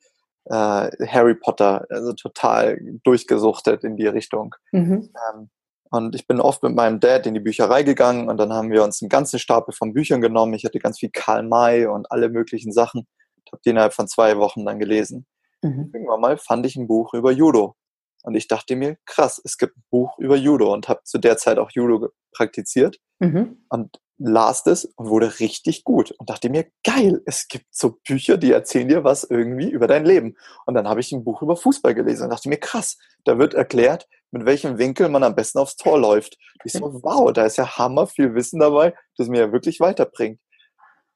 äh, 0.47 1.07
Harry 1.07 1.35
Potter, 1.35 1.87
also 1.91 2.13
total 2.13 2.79
durchgesuchtet 3.03 3.85
in 3.85 3.97
die 3.97 4.07
Richtung. 4.07 4.55
Mhm. 4.73 5.11
Ähm, 5.33 5.51
und 5.91 6.15
ich 6.15 6.27
bin 6.27 6.41
oft 6.41 6.63
mit 6.63 6.75
meinem 6.75 6.99
Dad 6.99 7.27
in 7.27 7.35
die 7.35 7.41
Bücherei 7.41 7.83
gegangen 7.83 8.29
und 8.29 8.37
dann 8.39 8.53
haben 8.53 8.71
wir 8.71 8.83
uns 8.83 9.01
einen 9.01 9.09
ganzen 9.09 9.39
Stapel 9.39 9.73
von 9.73 9.93
Büchern 9.93 10.21
genommen. 10.21 10.55
Ich 10.55 10.65
hatte 10.65 10.79
ganz 10.79 10.99
viel 10.99 11.11
Karl 11.11 11.45
May 11.45 11.87
und 11.87 12.11
alle 12.11 12.31
möglichen 12.31 12.73
Sachen. 12.73 13.07
Ich 13.45 13.53
habe 13.53 13.63
die 13.65 13.71
innerhalb 13.71 13.93
von 13.93 14.09
zwei 14.09 14.37
Wochen 14.39 14.65
dann 14.65 14.79
gelesen. 14.79 15.27
Mhm. 15.63 15.91
Irgendwann 15.95 16.21
mal 16.21 16.37
fand 16.37 16.67
ich 16.67 16.77
ein 16.77 16.89
Buch 16.89 17.15
über 17.15 17.31
Judo. 17.31 17.77
Und 18.25 18.35
ich 18.35 18.49
dachte 18.49 18.75
mir, 18.75 18.97
krass, 19.05 19.41
es 19.45 19.59
gibt 19.59 19.77
ein 19.77 19.85
Buch 19.91 20.19
über 20.19 20.35
Judo 20.35 20.73
und 20.73 20.89
habe 20.89 21.03
zu 21.05 21.19
der 21.19 21.37
Zeit 21.37 21.59
auch 21.59 21.71
Judo 21.71 22.09
praktiziert. 22.33 22.99
Mhm. 23.21 23.65
Und 23.69 24.01
las 24.19 24.63
das 24.63 24.85
und 24.85 25.09
wurde 25.09 25.41
richtig 25.41 25.85
gut 25.85 26.13
und 26.13 26.31
dachte 26.31 26.49
mir, 26.49 26.67
geil, 26.85 27.23
es 27.27 27.49
gibt 27.49 27.67
so 27.71 27.99
Bücher, 28.07 28.37
die 28.37 28.53
erzählen 28.53 28.89
dir 28.89 29.05
was 29.05 29.25
irgendwie 29.25 29.71
über 29.71 29.87
dein 29.87 30.05
Leben. 30.05 30.37
Und 30.67 30.75
dann 30.75 30.89
habe 30.89 31.01
ich 31.01 31.13
ein 31.13 31.25
Buch 31.25 31.43
über 31.43 31.57
Fußball 31.57 31.95
gelesen 31.95 32.25
und 32.25 32.31
dachte 32.31 32.49
mir, 32.49 32.59
krass, 32.59 32.97
da 33.25 33.39
wird 33.39 33.55
erklärt, 33.55 34.07
mit 34.31 34.47
welchem 34.47 34.79
Winkel 34.79 35.09
man 35.09 35.23
am 35.23 35.35
besten 35.35 35.59
aufs 35.59 35.77
Tor 35.77 35.99
läuft. 35.99 36.39
Ich 36.65 36.73
so, 36.73 36.81
wow, 37.03 37.33
da 37.33 37.45
ist 37.45 37.57
ja 37.57 37.77
hammer 37.77 38.07
viel 38.07 38.35
Wissen 38.35 38.61
dabei, 38.61 38.95
das 39.17 39.29
mir 39.29 39.53
wirklich 39.53 39.81
weiterbringt. 39.81 40.41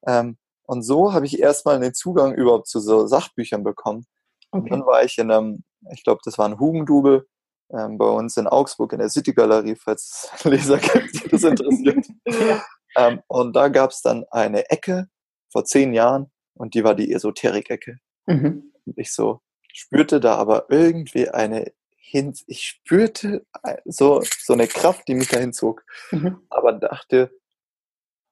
Ähm, 0.06 0.36
und 0.64 0.82
so 0.82 1.12
habe 1.12 1.26
ich 1.26 1.40
erstmal 1.40 1.80
den 1.80 1.94
Zugang 1.94 2.34
überhaupt 2.34 2.68
zu 2.68 2.80
so 2.80 3.06
Sachbüchern 3.06 3.64
bekommen. 3.64 4.06
Okay. 4.50 4.62
Und 4.62 4.70
dann 4.70 4.86
war 4.86 5.04
ich 5.04 5.18
in 5.18 5.30
einem, 5.30 5.64
ich 5.92 6.04
glaube, 6.04 6.20
das 6.24 6.36
war 6.36 6.46
ein 6.46 6.58
Hugendubel, 6.58 7.26
ähm, 7.70 7.98
bei 7.98 8.06
uns 8.06 8.36
in 8.36 8.46
Augsburg 8.46 8.92
in 8.92 8.98
der 8.98 9.10
City 9.10 9.32
Galerie, 9.32 9.76
falls 9.76 10.30
es 10.34 10.44
Leser 10.44 10.78
gibt, 10.78 11.24
die 11.24 11.28
das 11.28 11.44
interessiert. 11.44 12.06
ja. 12.26 12.62
Ähm, 12.96 13.20
und 13.26 13.54
da 13.54 13.68
gab 13.68 13.90
es 13.90 14.02
dann 14.02 14.24
eine 14.30 14.70
Ecke 14.70 15.08
vor 15.50 15.64
zehn 15.64 15.92
Jahren 15.94 16.30
und 16.54 16.74
die 16.74 16.84
war 16.84 16.94
die 16.94 17.12
Esoterik-Ecke. 17.12 17.98
Mhm. 18.26 18.72
Und 18.84 18.98
ich 18.98 19.12
so 19.12 19.40
spürte 19.72 20.20
da 20.20 20.34
aber 20.34 20.66
irgendwie 20.68 21.28
eine 21.28 21.72
hin, 21.96 22.34
ich 22.46 22.62
spürte 22.62 23.44
so, 23.84 24.22
so 24.40 24.54
eine 24.54 24.66
Kraft, 24.66 25.08
die 25.08 25.14
mich 25.14 25.28
dahin 25.28 25.52
zog. 25.52 25.84
Mhm. 26.10 26.40
Aber 26.48 26.72
dachte, 26.72 27.30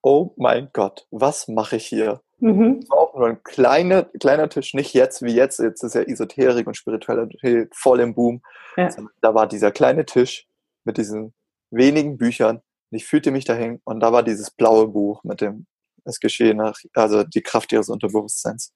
oh 0.03 0.33
mein 0.37 0.71
Gott, 0.73 1.07
was 1.11 1.47
mache 1.49 1.77
ich 1.77 1.87
hier? 1.87 2.23
Mhm. 2.39 2.89
War 2.89 2.99
auch 2.99 3.15
nur 3.15 3.29
ein 3.29 3.43
kleiner, 3.43 4.05
kleiner 4.05 4.49
Tisch, 4.49 4.75
nicht 4.75 4.95
jetzt 4.95 5.23
wie 5.23 5.35
jetzt. 5.35 5.59
Jetzt 5.59 5.83
ist 5.83 5.95
ja 5.95 6.03
Esoterik 6.03 6.67
und 6.67 6.77
Spiritualität 6.77 7.75
voll 7.75 8.01
im 8.01 8.15
Boom. 8.15 8.43
Ja. 8.77 8.89
Da 9.21 9.35
war 9.35 9.47
dieser 9.47 9.71
kleine 9.71 10.05
Tisch 10.05 10.47
mit 10.85 10.97
diesen 10.99 11.35
wenigen 11.71 12.17
Büchern. 12.17 12.63
Und 12.91 12.97
ich 12.97 13.07
fühlte 13.07 13.31
mich 13.31 13.45
dahin 13.45 13.81
und 13.85 14.01
da 14.01 14.13
war 14.13 14.23
dieses 14.23 14.51
blaue 14.51 14.89
Buch 14.89 15.25
mit 15.25 15.41
dem 15.41 15.67
Es 16.05 16.21
geschehe 16.21 16.55
nach, 16.55 16.79
also 16.95 17.25
die 17.25 17.43
Kraft 17.43 17.73
ihres 17.73 17.89
Unterbewusstseins. 17.89 18.73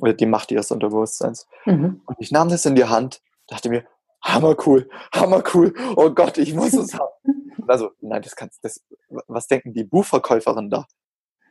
Oder 0.00 0.14
die 0.14 0.26
Macht 0.26 0.50
ihres 0.50 0.70
Unterbewusstseins. 0.70 1.46
Mhm. 1.66 2.02
Und 2.06 2.16
ich 2.20 2.30
nahm 2.30 2.48
das 2.48 2.64
in 2.64 2.74
die 2.74 2.84
Hand, 2.84 3.22
dachte 3.48 3.68
mir, 3.68 3.84
hammer 4.22 4.56
cool, 4.66 4.88
hammer 5.12 5.42
cool, 5.54 5.74
oh 5.96 6.10
Gott, 6.10 6.38
ich 6.38 6.54
muss 6.54 6.72
es 6.74 6.94
haben. 6.94 7.10
Also, 7.66 7.90
nein, 8.00 8.22
das 8.22 8.34
kannst, 8.36 8.64
das, 8.64 8.82
was 9.28 9.46
denken 9.46 9.72
die 9.72 9.84
Buchverkäuferin 9.84 10.70
da? 10.70 10.86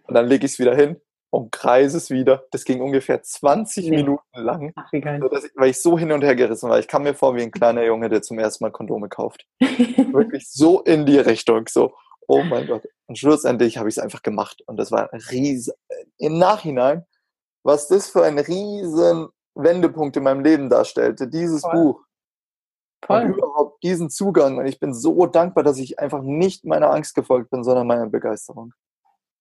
Und 0.03 0.15
dann 0.15 0.27
lege 0.27 0.45
ich 0.45 0.53
es 0.53 0.59
wieder 0.59 0.75
hin, 0.75 0.99
umkreise 1.31 1.97
es 1.97 2.09
wieder. 2.09 2.43
Das 2.51 2.65
ging 2.65 2.81
ungefähr 2.81 3.21
20 3.21 3.85
nee. 3.85 3.97
Minuten 3.97 4.23
lang, 4.33 4.73
Ach, 4.75 4.91
wie 4.91 4.97
ich, 4.97 5.05
weil 5.55 5.69
ich 5.69 5.81
so 5.81 5.97
hin 5.97 6.11
und 6.11 6.23
her 6.23 6.35
gerissen 6.35 6.69
war. 6.69 6.79
Ich 6.79 6.87
kam 6.87 7.03
mir 7.03 7.13
vor 7.13 7.35
wie 7.35 7.41
ein 7.41 7.51
kleiner 7.51 7.83
Junge, 7.83 8.09
der 8.09 8.21
zum 8.21 8.39
ersten 8.39 8.63
Mal 8.63 8.71
Kondome 8.71 9.09
kauft. 9.09 9.45
Wirklich 9.59 10.49
so 10.49 10.81
in 10.81 11.05
die 11.05 11.19
Richtung, 11.19 11.67
so, 11.67 11.93
oh 12.27 12.43
mein 12.43 12.67
Gott. 12.67 12.87
Und 13.07 13.17
schlussendlich 13.17 13.77
habe 13.77 13.89
ich 13.89 13.97
es 13.97 13.99
einfach 13.99 14.23
gemacht. 14.23 14.63
Und 14.65 14.77
das 14.77 14.91
war 14.91 15.11
ein 15.13 15.21
riesen, 15.31 15.73
im 16.17 16.37
Nachhinein, 16.37 17.05
was 17.63 17.87
das 17.87 18.09
für 18.09 18.23
ein 18.23 18.39
riesen 18.39 19.27
Wendepunkt 19.55 20.15
in 20.17 20.23
meinem 20.23 20.43
Leben 20.43 20.69
darstellte, 20.69 21.27
dieses 21.27 21.61
Voll. 21.61 21.73
Buch. 21.73 22.05
Voll. 23.05 23.23
Und 23.23 23.33
überhaupt 23.33 23.83
diesen 23.83 24.09
Zugang. 24.09 24.57
Und 24.57 24.67
ich 24.67 24.79
bin 24.79 24.93
so 24.93 25.25
dankbar, 25.25 25.63
dass 25.63 25.77
ich 25.77 25.99
einfach 25.99 26.21
nicht 26.21 26.65
meiner 26.65 26.91
Angst 26.91 27.15
gefolgt 27.15 27.49
bin, 27.49 27.63
sondern 27.63 27.87
meiner 27.87 28.07
Begeisterung. 28.07 28.73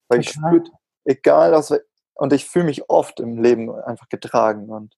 Weil 0.09 0.21
ich 0.21 0.31
spürt, 0.31 0.71
egal 1.09 1.53
was, 1.53 1.73
und 2.15 2.33
ich 2.33 2.47
fühle 2.47 2.67
mich 2.67 2.91
oft 2.91 3.21
im 3.21 3.43
Leben 3.43 3.71
einfach 3.71 4.09
getragen. 4.09 4.71
Und 4.71 4.97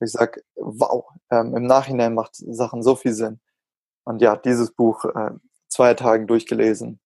ich 0.00 0.12
sage, 0.12 0.42
wow, 0.56 1.04
ähm, 1.30 1.54
im 1.54 1.66
Nachhinein 1.66 2.14
macht 2.14 2.34
Sachen 2.34 2.82
so 2.82 2.96
viel 2.96 3.12
Sinn. 3.12 3.40
Und 4.04 4.20
ja, 4.20 4.36
dieses 4.36 4.72
Buch 4.72 5.04
äh, 5.04 5.30
zwei 5.68 5.94
Tagen 5.94 6.26
durchgelesen. 6.26 7.00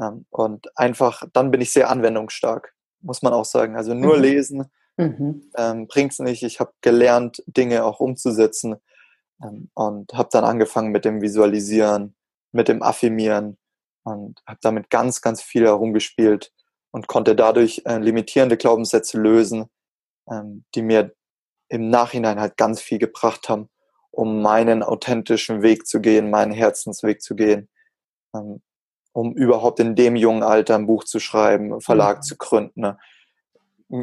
Ähm, 0.00 0.26
und 0.30 0.76
einfach, 0.78 1.24
dann 1.32 1.50
bin 1.50 1.60
ich 1.60 1.72
sehr 1.72 1.90
anwendungsstark, 1.90 2.72
muss 3.00 3.22
man 3.22 3.32
auch 3.32 3.44
sagen. 3.44 3.76
Also 3.76 3.94
nur 3.94 4.16
mhm. 4.16 4.22
lesen 4.22 4.70
mhm. 4.96 5.50
ähm, 5.56 5.88
bringt 5.88 6.12
es 6.12 6.20
nicht. 6.20 6.42
Ich 6.42 6.60
habe 6.60 6.72
gelernt, 6.80 7.42
Dinge 7.46 7.84
auch 7.84 8.00
umzusetzen 8.00 8.76
ähm, 9.42 9.70
und 9.74 10.12
habe 10.14 10.28
dann 10.32 10.44
angefangen 10.44 10.92
mit 10.92 11.04
dem 11.04 11.20
Visualisieren, 11.20 12.14
mit 12.52 12.68
dem 12.68 12.82
Affirmieren 12.82 13.58
und 14.04 14.40
habe 14.46 14.60
damit 14.62 14.88
ganz, 14.88 15.20
ganz 15.20 15.42
viel 15.42 15.64
herumgespielt 15.64 16.52
und 16.90 17.06
konnte 17.06 17.36
dadurch 17.36 17.82
äh, 17.84 17.98
limitierende 17.98 18.56
Glaubenssätze 18.56 19.20
lösen, 19.20 19.66
ähm, 20.30 20.64
die 20.74 20.82
mir 20.82 21.12
im 21.68 21.88
Nachhinein 21.88 22.40
halt 22.40 22.56
ganz 22.56 22.80
viel 22.80 22.98
gebracht 22.98 23.48
haben, 23.48 23.68
um 24.10 24.42
meinen 24.42 24.82
authentischen 24.82 25.62
Weg 25.62 25.86
zu 25.86 26.00
gehen, 26.00 26.30
meinen 26.30 26.52
Herzensweg 26.52 27.22
zu 27.22 27.36
gehen, 27.36 27.68
ähm, 28.34 28.60
um 29.12 29.34
überhaupt 29.34 29.80
in 29.80 29.94
dem 29.94 30.16
jungen 30.16 30.42
Alter 30.42 30.74
ein 30.76 30.86
Buch 30.86 31.04
zu 31.04 31.20
schreiben, 31.20 31.80
Verlag 31.80 32.18
mhm. 32.18 32.22
zu 32.22 32.36
gründen, 32.36 32.80
ne? 32.80 32.98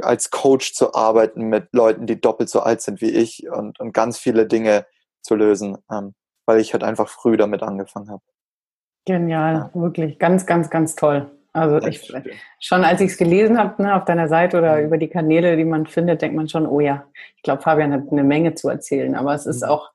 als 0.01 0.31
Coach 0.31 0.73
zu 0.73 0.93
arbeiten 0.93 1.47
mit 1.47 1.69
Leuten, 1.73 2.07
die 2.07 2.19
doppelt 2.19 2.49
so 2.49 2.59
alt 2.59 2.81
sind 2.81 2.99
wie 3.01 3.09
ich 3.09 3.49
und, 3.49 3.79
und 3.79 3.93
ganz 3.93 4.17
viele 4.17 4.45
Dinge 4.45 4.85
zu 5.21 5.35
lösen, 5.35 5.77
ähm, 5.91 6.13
weil 6.45 6.59
ich 6.59 6.73
halt 6.73 6.83
einfach 6.83 7.07
früh 7.07 7.37
damit 7.37 7.63
angefangen 7.63 8.09
habe. 8.09 8.23
Genial, 9.05 9.71
ja. 9.73 9.81
wirklich 9.81 10.19
ganz, 10.19 10.45
ganz, 10.45 10.69
ganz 10.69 10.95
toll. 10.95 11.31
Also 11.57 11.87
ich, 11.87 12.13
schon 12.59 12.83
als 12.83 13.01
ich 13.01 13.11
es 13.11 13.17
gelesen 13.17 13.57
habe 13.57 13.81
ne, 13.81 13.95
auf 13.95 14.05
deiner 14.05 14.27
Seite 14.27 14.59
oder 14.59 14.77
mhm. 14.77 14.85
über 14.85 14.97
die 14.97 15.07
Kanäle, 15.07 15.57
die 15.57 15.65
man 15.65 15.87
findet, 15.87 16.21
denkt 16.21 16.35
man 16.35 16.47
schon, 16.47 16.67
oh 16.67 16.79
ja, 16.79 17.05
ich 17.35 17.41
glaube, 17.41 17.63
Fabian 17.63 17.91
hat 17.91 18.11
eine 18.11 18.23
Menge 18.23 18.53
zu 18.53 18.69
erzählen. 18.69 19.15
Aber 19.15 19.33
es 19.33 19.47
ist 19.47 19.63
mhm. 19.63 19.69
auch 19.69 19.91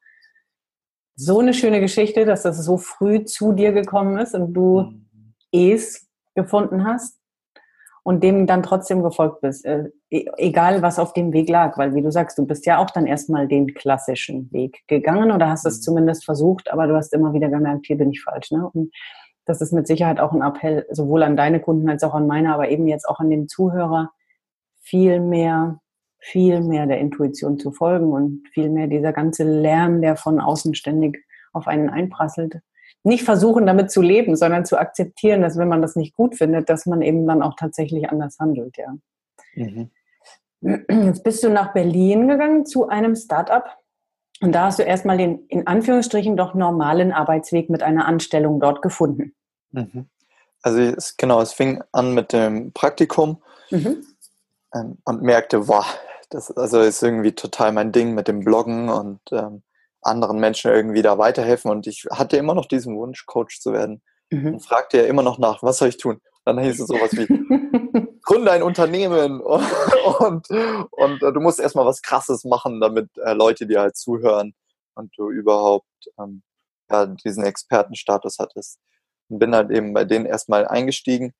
so 1.14 1.38
eine 1.38 1.54
schöne 1.54 1.80
Geschichte, 1.80 2.24
dass 2.24 2.42
das 2.42 2.58
so 2.64 2.78
früh 2.78 3.24
zu 3.24 3.52
dir 3.52 3.72
gekommen 3.72 4.18
ist 4.18 4.34
und 4.34 4.52
du 4.54 4.80
mhm. 4.80 5.34
es 5.52 6.08
gefunden 6.34 6.84
hast 6.84 7.20
und 8.02 8.24
dem 8.24 8.48
dann 8.48 8.64
trotzdem 8.64 9.04
gefolgt 9.04 9.40
bist, 9.42 9.64
äh, 9.64 9.90
e, 10.10 10.26
egal 10.38 10.82
was 10.82 10.98
auf 10.98 11.12
dem 11.12 11.32
Weg 11.32 11.48
lag, 11.48 11.78
weil 11.78 11.94
wie 11.94 12.02
du 12.02 12.10
sagst, 12.10 12.36
du 12.38 12.46
bist 12.46 12.66
ja 12.66 12.78
auch 12.78 12.90
dann 12.90 13.06
erstmal 13.06 13.46
den 13.46 13.72
klassischen 13.74 14.50
Weg 14.52 14.82
gegangen 14.88 15.30
oder 15.30 15.48
hast 15.48 15.64
es 15.64 15.78
mhm. 15.78 15.82
zumindest 15.82 16.24
versucht, 16.24 16.72
aber 16.72 16.88
du 16.88 16.96
hast 16.96 17.12
immer 17.12 17.32
wieder 17.32 17.48
gemerkt, 17.48 17.86
hier 17.86 17.98
bin 17.98 18.10
ich 18.10 18.20
falsch. 18.20 18.50
Ne? 18.50 18.68
Und 18.72 18.92
das 19.44 19.60
ist 19.60 19.72
mit 19.72 19.86
Sicherheit 19.86 20.20
auch 20.20 20.32
ein 20.32 20.42
Appell, 20.42 20.86
sowohl 20.90 21.22
an 21.22 21.36
deine 21.36 21.60
Kunden 21.60 21.88
als 21.88 22.04
auch 22.04 22.14
an 22.14 22.26
meine, 22.26 22.54
aber 22.54 22.68
eben 22.68 22.86
jetzt 22.86 23.08
auch 23.08 23.20
an 23.20 23.30
den 23.30 23.48
Zuhörer, 23.48 24.10
viel 24.80 25.20
mehr, 25.20 25.80
viel 26.18 26.60
mehr 26.60 26.86
der 26.86 26.98
Intuition 26.98 27.58
zu 27.58 27.72
folgen 27.72 28.12
und 28.12 28.46
viel 28.52 28.68
mehr 28.68 28.86
dieser 28.86 29.12
ganze 29.12 29.44
Lärm, 29.44 30.00
der 30.00 30.16
von 30.16 30.40
außen 30.40 30.74
ständig 30.74 31.24
auf 31.52 31.66
einen 31.66 31.90
einprasselt, 31.90 32.60
nicht 33.04 33.24
versuchen, 33.24 33.66
damit 33.66 33.90
zu 33.90 34.00
leben, 34.00 34.36
sondern 34.36 34.64
zu 34.64 34.78
akzeptieren, 34.78 35.42
dass 35.42 35.58
wenn 35.58 35.68
man 35.68 35.82
das 35.82 35.96
nicht 35.96 36.14
gut 36.14 36.36
findet, 36.36 36.68
dass 36.68 36.86
man 36.86 37.02
eben 37.02 37.26
dann 37.26 37.42
auch 37.42 37.54
tatsächlich 37.56 38.08
anders 38.10 38.38
handelt, 38.38 38.76
ja. 38.76 38.94
Mhm. 39.54 39.90
Jetzt 40.60 41.24
bist 41.24 41.42
du 41.42 41.50
nach 41.50 41.72
Berlin 41.72 42.28
gegangen 42.28 42.64
zu 42.66 42.88
einem 42.88 43.16
Startup 43.16 43.64
und 44.42 44.52
da 44.52 44.66
hast 44.66 44.78
du 44.78 44.82
erstmal 44.82 45.16
den 45.16 45.46
in 45.46 45.66
Anführungsstrichen 45.66 46.36
doch 46.36 46.54
normalen 46.54 47.12
Arbeitsweg 47.12 47.70
mit 47.70 47.82
einer 47.82 48.06
Anstellung 48.06 48.60
dort 48.60 48.82
gefunden. 48.82 49.34
Mhm. 49.70 50.08
Also 50.62 50.80
es, 50.80 51.16
genau, 51.16 51.40
es 51.40 51.52
fing 51.52 51.82
an 51.92 52.14
mit 52.14 52.32
dem 52.32 52.72
Praktikum 52.72 53.42
mhm. 53.70 54.04
ähm, 54.74 54.98
und 55.04 55.22
merkte, 55.22 55.68
wow, 55.68 55.86
das 56.30 56.50
also 56.50 56.80
ist 56.80 57.02
irgendwie 57.02 57.32
total 57.32 57.72
mein 57.72 57.92
Ding 57.92 58.14
mit 58.14 58.28
dem 58.28 58.40
Bloggen 58.40 58.88
und 58.88 59.20
ähm, 59.30 59.62
anderen 60.02 60.38
Menschen 60.38 60.70
irgendwie 60.70 61.02
da 61.02 61.18
weiterhelfen. 61.18 61.70
Und 61.70 61.86
ich 61.86 62.06
hatte 62.10 62.36
immer 62.36 62.54
noch 62.54 62.66
diesen 62.66 62.96
Wunsch, 62.96 63.26
Coach 63.26 63.60
zu 63.60 63.72
werden. 63.72 64.02
Mhm. 64.30 64.54
Und 64.54 64.60
fragte 64.60 64.98
ja 64.98 65.04
immer 65.04 65.22
noch 65.22 65.38
nach, 65.38 65.62
was 65.62 65.78
soll 65.78 65.88
ich 65.88 65.98
tun? 65.98 66.20
Dann 66.44 66.58
hieß 66.58 66.80
es 66.80 66.88
sowas 66.88 67.12
wie, 67.12 67.26
gründe 68.22 68.50
ein 68.50 68.62
Unternehmen 68.62 69.40
und, 69.40 69.62
und, 70.20 70.50
und 70.50 71.22
äh, 71.22 71.32
du 71.32 71.40
musst 71.40 71.60
erstmal 71.60 71.86
was 71.86 72.02
Krasses 72.02 72.44
machen, 72.44 72.80
damit 72.80 73.10
äh, 73.18 73.32
Leute 73.32 73.66
dir 73.66 73.80
halt 73.80 73.96
zuhören 73.96 74.54
und 74.94 75.12
du 75.16 75.30
überhaupt 75.30 75.86
ähm, 76.18 76.42
ja, 76.90 77.06
diesen 77.06 77.44
Expertenstatus 77.44 78.38
hattest. 78.38 78.78
Und 79.28 79.38
bin 79.38 79.54
halt 79.54 79.70
eben 79.70 79.92
bei 79.92 80.04
denen 80.04 80.26
erstmal 80.26 80.66
eingestiegen 80.66 81.32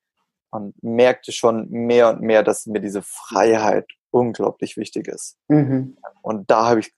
und 0.50 0.80
merkte 0.82 1.32
schon 1.32 1.68
mehr 1.70 2.10
und 2.10 2.20
mehr, 2.20 2.42
dass 2.42 2.66
mir 2.66 2.80
diese 2.80 3.02
Freiheit 3.02 3.86
unglaublich 4.10 4.76
wichtig 4.76 5.08
ist. 5.08 5.36
Mhm. 5.48 5.96
Und 6.22 6.50
da 6.50 6.66
habe 6.66 6.80
ich 6.80 6.92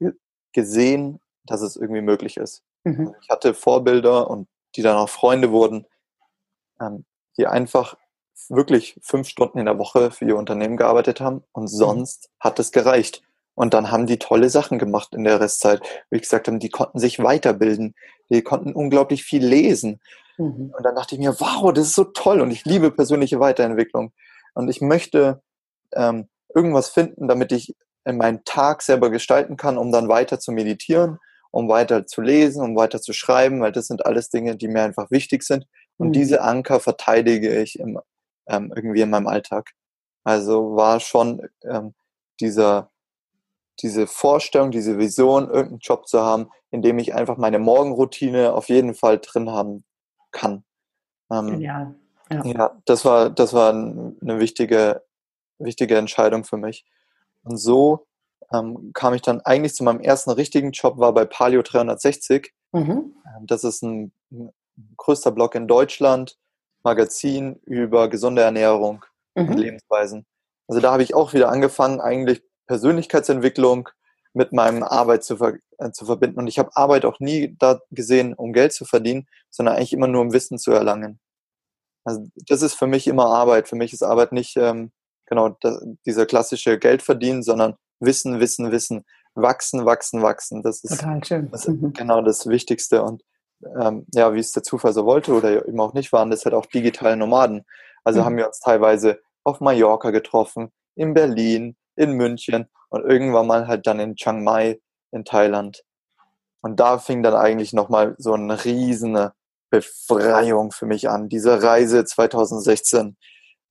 gesehen, 0.53 1.21
dass 1.45 1.61
es 1.61 1.77
irgendwie 1.77 2.01
möglich 2.01 2.37
ist. 2.37 2.63
Mhm. 2.85 3.15
Ich 3.23 3.29
hatte 3.29 3.55
Vorbilder 3.55 4.31
und 4.31 4.49
die 4.77 4.83
dann 4.83 4.97
auch 4.97 5.09
Freunde 5.09 5.51
wurden, 5.51 5.87
ähm, 6.81 7.05
die 7.37 7.47
einfach 7.47 7.97
wirklich 8.49 8.99
fünf 9.03 9.29
Stunden 9.29 9.59
in 9.59 9.67
der 9.67 9.79
Woche 9.79 10.11
für 10.11 10.25
ihr 10.25 10.37
Unternehmen 10.37 10.77
gearbeitet 10.77 11.21
haben 11.21 11.45
und 11.53 11.65
mhm. 11.65 11.69
sonst 11.69 12.31
hat 12.41 12.59
es 12.59 12.73
gereicht. 12.73 13.23
Und 13.55 13.73
dann 13.73 13.93
haben 13.93 14.07
die 14.07 14.19
tolle 14.19 14.51
Sachen 14.51 14.79
gemacht 14.79 15.15
in 15.15 15.23
der 15.23 15.41
Restzeit. 15.41 15.81
Wie 16.11 16.17
ich 16.17 16.23
gesagt 16.23 16.49
habe, 16.49 16.59
die 16.59 16.71
konnten 16.71 16.99
sich 16.99 17.23
weiterbilden, 17.23 17.95
die 18.29 18.43
konnten 18.43 18.73
unglaublich 18.73 19.23
viel 19.23 19.47
lesen. 19.47 20.01
Mhm. 20.37 20.75
Und 20.77 20.83
dann 20.85 20.97
dachte 20.97 21.15
ich 21.15 21.21
mir, 21.21 21.39
wow, 21.39 21.73
das 21.73 21.89
ist 21.89 21.95
so 21.95 22.05
toll 22.05 22.41
und 22.41 22.51
ich 22.51 22.65
liebe 22.65 22.91
persönliche 22.91 23.39
Weiterentwicklung. 23.39 24.13
Und 24.55 24.69
ich 24.69 24.81
möchte 24.81 25.41
ähm, 25.95 26.29
irgendwas 26.53 26.89
finden, 26.89 27.29
damit 27.29 27.53
ich 27.53 27.77
in 28.05 28.17
meinen 28.17 28.45
Tag 28.45 28.83
selber 28.83 29.11
gestalten 29.11 29.57
kann, 29.57 29.79
um 29.79 29.93
dann 29.93 30.09
weiter 30.09 30.41
zu 30.41 30.51
meditieren 30.53 31.19
um 31.55 31.69
weiter 31.69 32.05
zu 32.05 32.21
lesen, 32.21 32.63
um 32.63 32.75
weiter 32.75 33.01
zu 33.01 33.13
schreiben, 33.13 33.61
weil 33.61 33.71
das 33.71 33.87
sind 33.87 34.05
alles 34.05 34.29
Dinge, 34.29 34.57
die 34.57 34.67
mir 34.67 34.83
einfach 34.83 35.13
wichtig 35.13 35.45
sind. 35.45 35.69
Und 35.97 36.09
mhm. 36.09 36.13
diese 36.13 36.43
Anker 36.43 36.81
verteidige 36.81 37.61
ich 37.61 37.79
im, 37.79 38.01
ähm, 38.47 38.73
irgendwie 38.75 39.01
in 39.01 39.11
meinem 39.11 39.27
Alltag. 39.27 39.71
Also 40.25 40.75
war 40.75 41.01
schon 41.01 41.47
ähm, 41.63 41.95
dieser, 42.41 42.91
diese 43.81 44.07
Vorstellung, 44.07 44.71
diese 44.71 44.99
Vision, 44.99 45.45
irgendeinen 45.45 45.79
Job 45.79 46.09
zu 46.09 46.21
haben, 46.21 46.51
in 46.71 46.83
dem 46.83 46.99
ich 46.99 47.15
einfach 47.15 47.37
meine 47.37 47.59
Morgenroutine 47.59 48.53
auf 48.53 48.69
jeden 48.69 48.95
Fall 48.95 49.19
drin 49.19 49.51
haben 49.51 49.85
kann. 50.33 50.65
Ähm, 51.31 51.61
ja. 51.61 51.95
ja, 52.31 52.83
das 52.85 53.05
war, 53.05 53.31
das 53.31 53.53
war 53.53 53.73
eine 53.73 54.41
wichtige, 54.41 55.03
wichtige 55.59 55.97
Entscheidung 55.97 56.45
für 56.45 56.57
mich. 56.57 56.85
Und 57.45 57.59
so 57.59 58.07
ähm, 58.53 58.91
kam 58.95 59.15
ich 59.15 59.23
dann 59.23 59.41
eigentlich 59.43 59.75
zu 59.75 59.85
meinem 59.85 60.01
ersten 60.01 60.31
richtigen 60.31 60.73
Job, 60.73 60.99
war 60.99 61.13
bei 61.13 61.25
Palio 61.25 61.63
360. 61.63 62.53
Mhm. 62.73 63.15
Ähm, 63.27 63.47
das 63.47 63.65
ist 63.65 63.83
ein 63.83 64.13
größter 64.97 65.31
Blog 65.31 65.55
in 65.55 65.69
Deutschland, 65.69 66.39
Magazin 66.83 67.57
über 67.65 68.09
gesunde 68.09 68.43
Ernährung 68.43 69.05
mhm. 69.35 69.49
und 69.49 69.59
Lebensweisen. 69.59 70.27
Also 70.69 70.81
da 70.81 70.93
habe 70.93 71.03
ich 71.03 71.15
auch 71.15 71.33
wieder 71.33 71.49
angefangen, 71.51 72.01
eigentlich 72.01 72.43
Persönlichkeitsentwicklung 72.67 73.89
mit 74.33 74.53
meinem 74.53 74.83
Arbeit 74.83 75.25
zu, 75.25 75.37
ver 75.37 75.55
äh, 75.79 75.91
zu 75.93 76.07
verbinden. 76.07 76.39
Und 76.39 76.47
ich 76.49 76.59
habe 76.59 76.77
Arbeit 76.77 77.05
auch 77.05 77.21
nie 77.21 77.55
da 77.59 77.81
gesehen, 77.91 78.35
um 78.35 78.53
Geld 78.53 78.73
zu 78.73 78.85
verdienen, 78.85 79.27
sondern 79.51 79.77
eigentlich 79.77 79.93
immer 79.93 80.09
nur 80.09 80.23
um 80.23 80.33
Wissen 80.33 80.59
zu 80.59 80.73
erlangen. 80.73 81.21
Also 82.05 82.27
das 82.49 82.63
ist 82.63 82.75
für 82.75 82.87
mich 82.87 83.07
immer 83.07 83.27
Arbeit. 83.27 83.69
Für 83.69 83.77
mich 83.77 83.93
ist 83.93 84.03
Arbeit 84.03 84.33
nicht 84.33 84.57
ähm, 84.57 84.93
genau 85.27 85.51
das, 85.61 85.83
dieser 86.05 86.27
klassische 86.27 86.79
Geldverdienen, 86.79 87.43
sondern 87.43 87.77
Wissen, 88.01 88.41
Wissen, 88.41 88.71
Wissen. 88.73 89.05
Wachsen, 89.37 89.85
wachsen, 89.85 90.23
wachsen. 90.23 90.63
Das 90.63 90.85
ist. 90.85 90.93
Das 91.51 91.67
ist 91.67 91.81
mhm. 91.81 91.93
genau 91.93 92.23
das 92.23 92.47
Wichtigste. 92.47 93.03
Und 93.03 93.23
ähm, 93.81 94.07
ja, 94.15 94.35
wie 94.35 94.41
es 94.41 94.53
der 94.53 94.63
Zufall 94.63 94.93
so 94.93 95.07
wollte 95.07 95.33
oder 95.33 95.67
eben 95.67 95.81
auch 95.81 95.95
nicht, 95.95 96.13
waren 96.13 96.31
das 96.31 96.45
halt 96.45 96.55
auch 96.55 96.67
digitale 96.67 97.17
Nomaden. 97.17 97.65
Also 98.05 98.21
mhm. 98.21 98.25
haben 98.25 98.37
wir 98.37 98.47
uns 98.47 98.61
teilweise 98.61 99.21
auf 99.45 99.61
Mallorca 99.61 100.11
getroffen, 100.11 100.73
in 100.95 101.15
Berlin, 101.15 101.77
in 101.97 102.13
München 102.13 102.67
und 102.89 103.05
irgendwann 103.05 103.47
mal 103.47 103.67
halt 103.67 103.87
dann 103.87 104.01
in 104.01 104.17
Chiang 104.17 104.45
Mai 104.45 104.81
in 105.11 105.25
Thailand. 105.25 105.83
Und 106.61 106.81
da 106.81 106.99
fing 106.99 107.23
dann 107.23 107.35
eigentlich 107.35 107.73
nochmal 107.73 108.15
so 108.19 108.33
eine 108.33 108.65
riesene 108.65 109.33
Befreiung 109.71 110.73
für 110.73 110.87
mich 110.87 111.09
an. 111.09 111.29
Diese 111.29 111.63
Reise 111.63 112.05
2016 112.05 113.17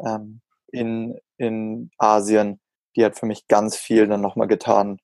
ähm, 0.06 0.42
in, 0.72 1.18
in 1.38 1.92
Asien, 1.98 2.60
die 2.96 3.06
hat 3.06 3.18
für 3.18 3.26
mich 3.26 3.48
ganz 3.48 3.76
viel 3.76 4.08
dann 4.08 4.22
nochmal 4.22 4.48
getan. 4.48 5.00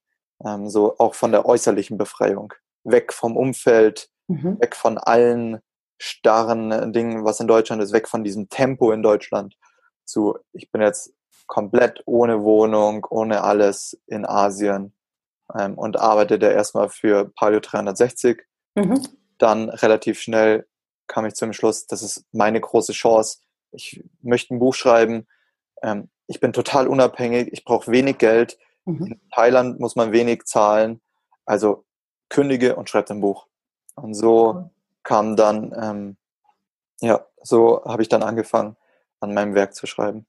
Ähm, 0.46 0.70
so 0.70 0.98
auch 0.98 1.16
von 1.16 1.32
der 1.32 1.46
äußerlichen 1.46 1.98
Befreiung. 1.98 2.54
Weg 2.84 3.14
vom 3.14 3.38
Umfeld, 3.38 4.10
mhm. 4.30 4.60
weg 4.60 4.76
von 4.76 4.98
allen 4.98 5.60
starren 5.98 6.94
Dingen, 6.94 7.26
was 7.26 7.40
in 7.40 7.48
Deutschland 7.48 7.82
ist, 7.82 7.92
weg 7.92 8.08
von 8.08 8.24
diesem 8.24 8.48
Tempo 8.50 8.92
in 8.92 9.04
Deutschland 9.04 9.58
zu, 10.06 10.38
ich 10.54 10.72
bin 10.72 10.82
jetzt 10.82 11.14
komplett 11.46 12.02
ohne 12.06 12.44
Wohnung, 12.44 13.06
ohne 13.10 13.44
alles 13.44 14.00
in 14.08 14.26
Asien 14.26 14.94
ähm, 15.58 15.78
und 15.78 16.00
arbeite 16.00 16.40
da 16.40 16.50
erstmal 16.50 16.90
für 16.90 17.30
Palio 17.36 17.60
360. 17.60 18.42
Mhm. 18.76 19.06
Dann 19.38 19.70
relativ 19.70 20.20
schnell 20.20 20.68
kam 21.08 21.26
ich 21.26 21.34
zum 21.34 21.54
Schluss, 21.54 21.88
das 21.88 22.04
ist 22.04 22.26
meine 22.32 22.62
große 22.62 22.94
Chance. 22.94 23.40
Ich 23.72 24.04
möchte 24.22 24.54
ein 24.54 24.60
Buch 24.60 24.76
schreiben. 24.76 25.28
Ähm, 25.82 26.10
ich 26.28 26.40
bin 26.40 26.54
total 26.54 26.88
unabhängig. 26.88 27.50
Ich 27.52 27.66
brauche 27.66 27.92
wenig 27.92 28.20
Geld. 28.20 28.58
Mhm. 28.86 29.06
In 29.06 29.22
Thailand 29.34 29.80
muss 29.80 29.96
man 29.96 30.12
wenig 30.12 30.46
zahlen. 30.46 31.02
Also 31.46 31.84
kündige 32.30 32.76
und 32.76 32.90
schreibe 32.90 33.10
ein 33.12 33.22
Buch. 33.22 33.48
Und 34.02 34.14
so 34.14 34.70
kam 35.04 35.36
dann, 35.36 35.74
ähm, 35.80 36.18
ja, 37.02 37.26
so 37.42 37.84
habe 37.86 38.02
ich 38.02 38.10
dann 38.10 38.24
angefangen, 38.24 38.76
an 39.20 39.34
meinem 39.34 39.56
Werk 39.56 39.74
zu 39.74 39.88
schreiben. 39.88 40.26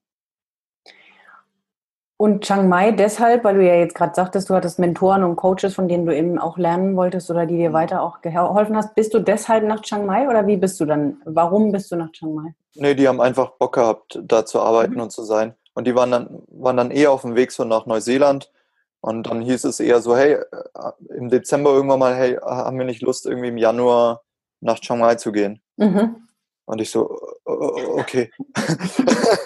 Und 2.20 2.44
Chiang 2.44 2.68
Mai 2.68 2.92
deshalb, 2.92 3.44
weil 3.44 3.54
du 3.54 3.66
ja 3.66 3.76
jetzt 3.76 3.94
gerade 3.94 4.14
sagtest, 4.14 4.50
du 4.50 4.54
hattest 4.54 4.78
Mentoren 4.78 5.24
und 5.24 5.37
Coaches, 5.37 5.74
von 5.74 5.88
denen 5.88 6.04
du 6.04 6.14
eben 6.14 6.38
auch 6.38 6.59
lernen 6.59 6.94
wolltest 6.94 7.30
oder 7.30 7.46
die 7.46 7.56
dir 7.56 7.70
mhm. 7.70 7.74
weiter 7.74 8.02
auch 8.02 8.20
geholfen 8.20 8.76
hast. 8.76 8.94
Bist 8.94 9.14
du 9.14 9.20
deshalb 9.20 9.64
nach 9.64 9.80
Chiang 9.80 10.04
Mai 10.04 10.28
oder 10.28 10.46
wie 10.46 10.59
bist 10.59 10.78
du 10.80 10.85
dann? 10.85 11.22
Warum 11.24 11.72
bist 11.72 11.90
du 11.90 11.96
nach 11.96 12.12
Chiang 12.12 12.35
Mai? 12.35 12.54
Nee, 12.74 12.94
die 12.94 13.09
haben 13.09 13.22
einfach 13.22 13.52
Bock 13.52 13.74
gehabt, 13.74 14.20
da 14.22 14.44
zu 14.44 14.61
arbeiten 14.61 14.96
mhm. 14.96 15.00
und 15.00 15.12
zu 15.12 15.22
sein. 15.22 15.54
Und 15.72 15.87
die 15.87 15.94
waren 15.94 16.11
dann, 16.11 16.42
waren 16.48 16.76
dann 16.76 16.90
eher 16.90 17.11
auf 17.11 17.22
dem 17.22 17.37
Weg 17.37 17.52
so 17.52 17.64
nach 17.64 17.87
Neuseeland. 17.87 18.52
Und 19.00 19.26
dann 19.26 19.40
hieß 19.40 19.64
es 19.64 19.80
eher 19.80 20.00
so, 20.00 20.16
hey, 20.16 20.34
äh, 20.34 21.14
im 21.16 21.30
Dezember 21.30 21.72
irgendwann 21.72 21.98
mal, 21.98 22.14
hey, 22.14 22.36
haben 22.36 22.78
wir 22.78 22.84
nicht 22.84 23.02
Lust, 23.02 23.26
irgendwie 23.26 23.48
im 23.48 23.56
Januar 23.56 24.22
nach 24.60 24.78
Chiang 24.78 24.98
Mai 24.98 25.14
zu 25.14 25.32
gehen? 25.32 25.62
Mhm. 25.76 26.28
Und 26.66 26.80
ich 26.80 26.90
so, 26.90 27.18
okay. 27.44 28.30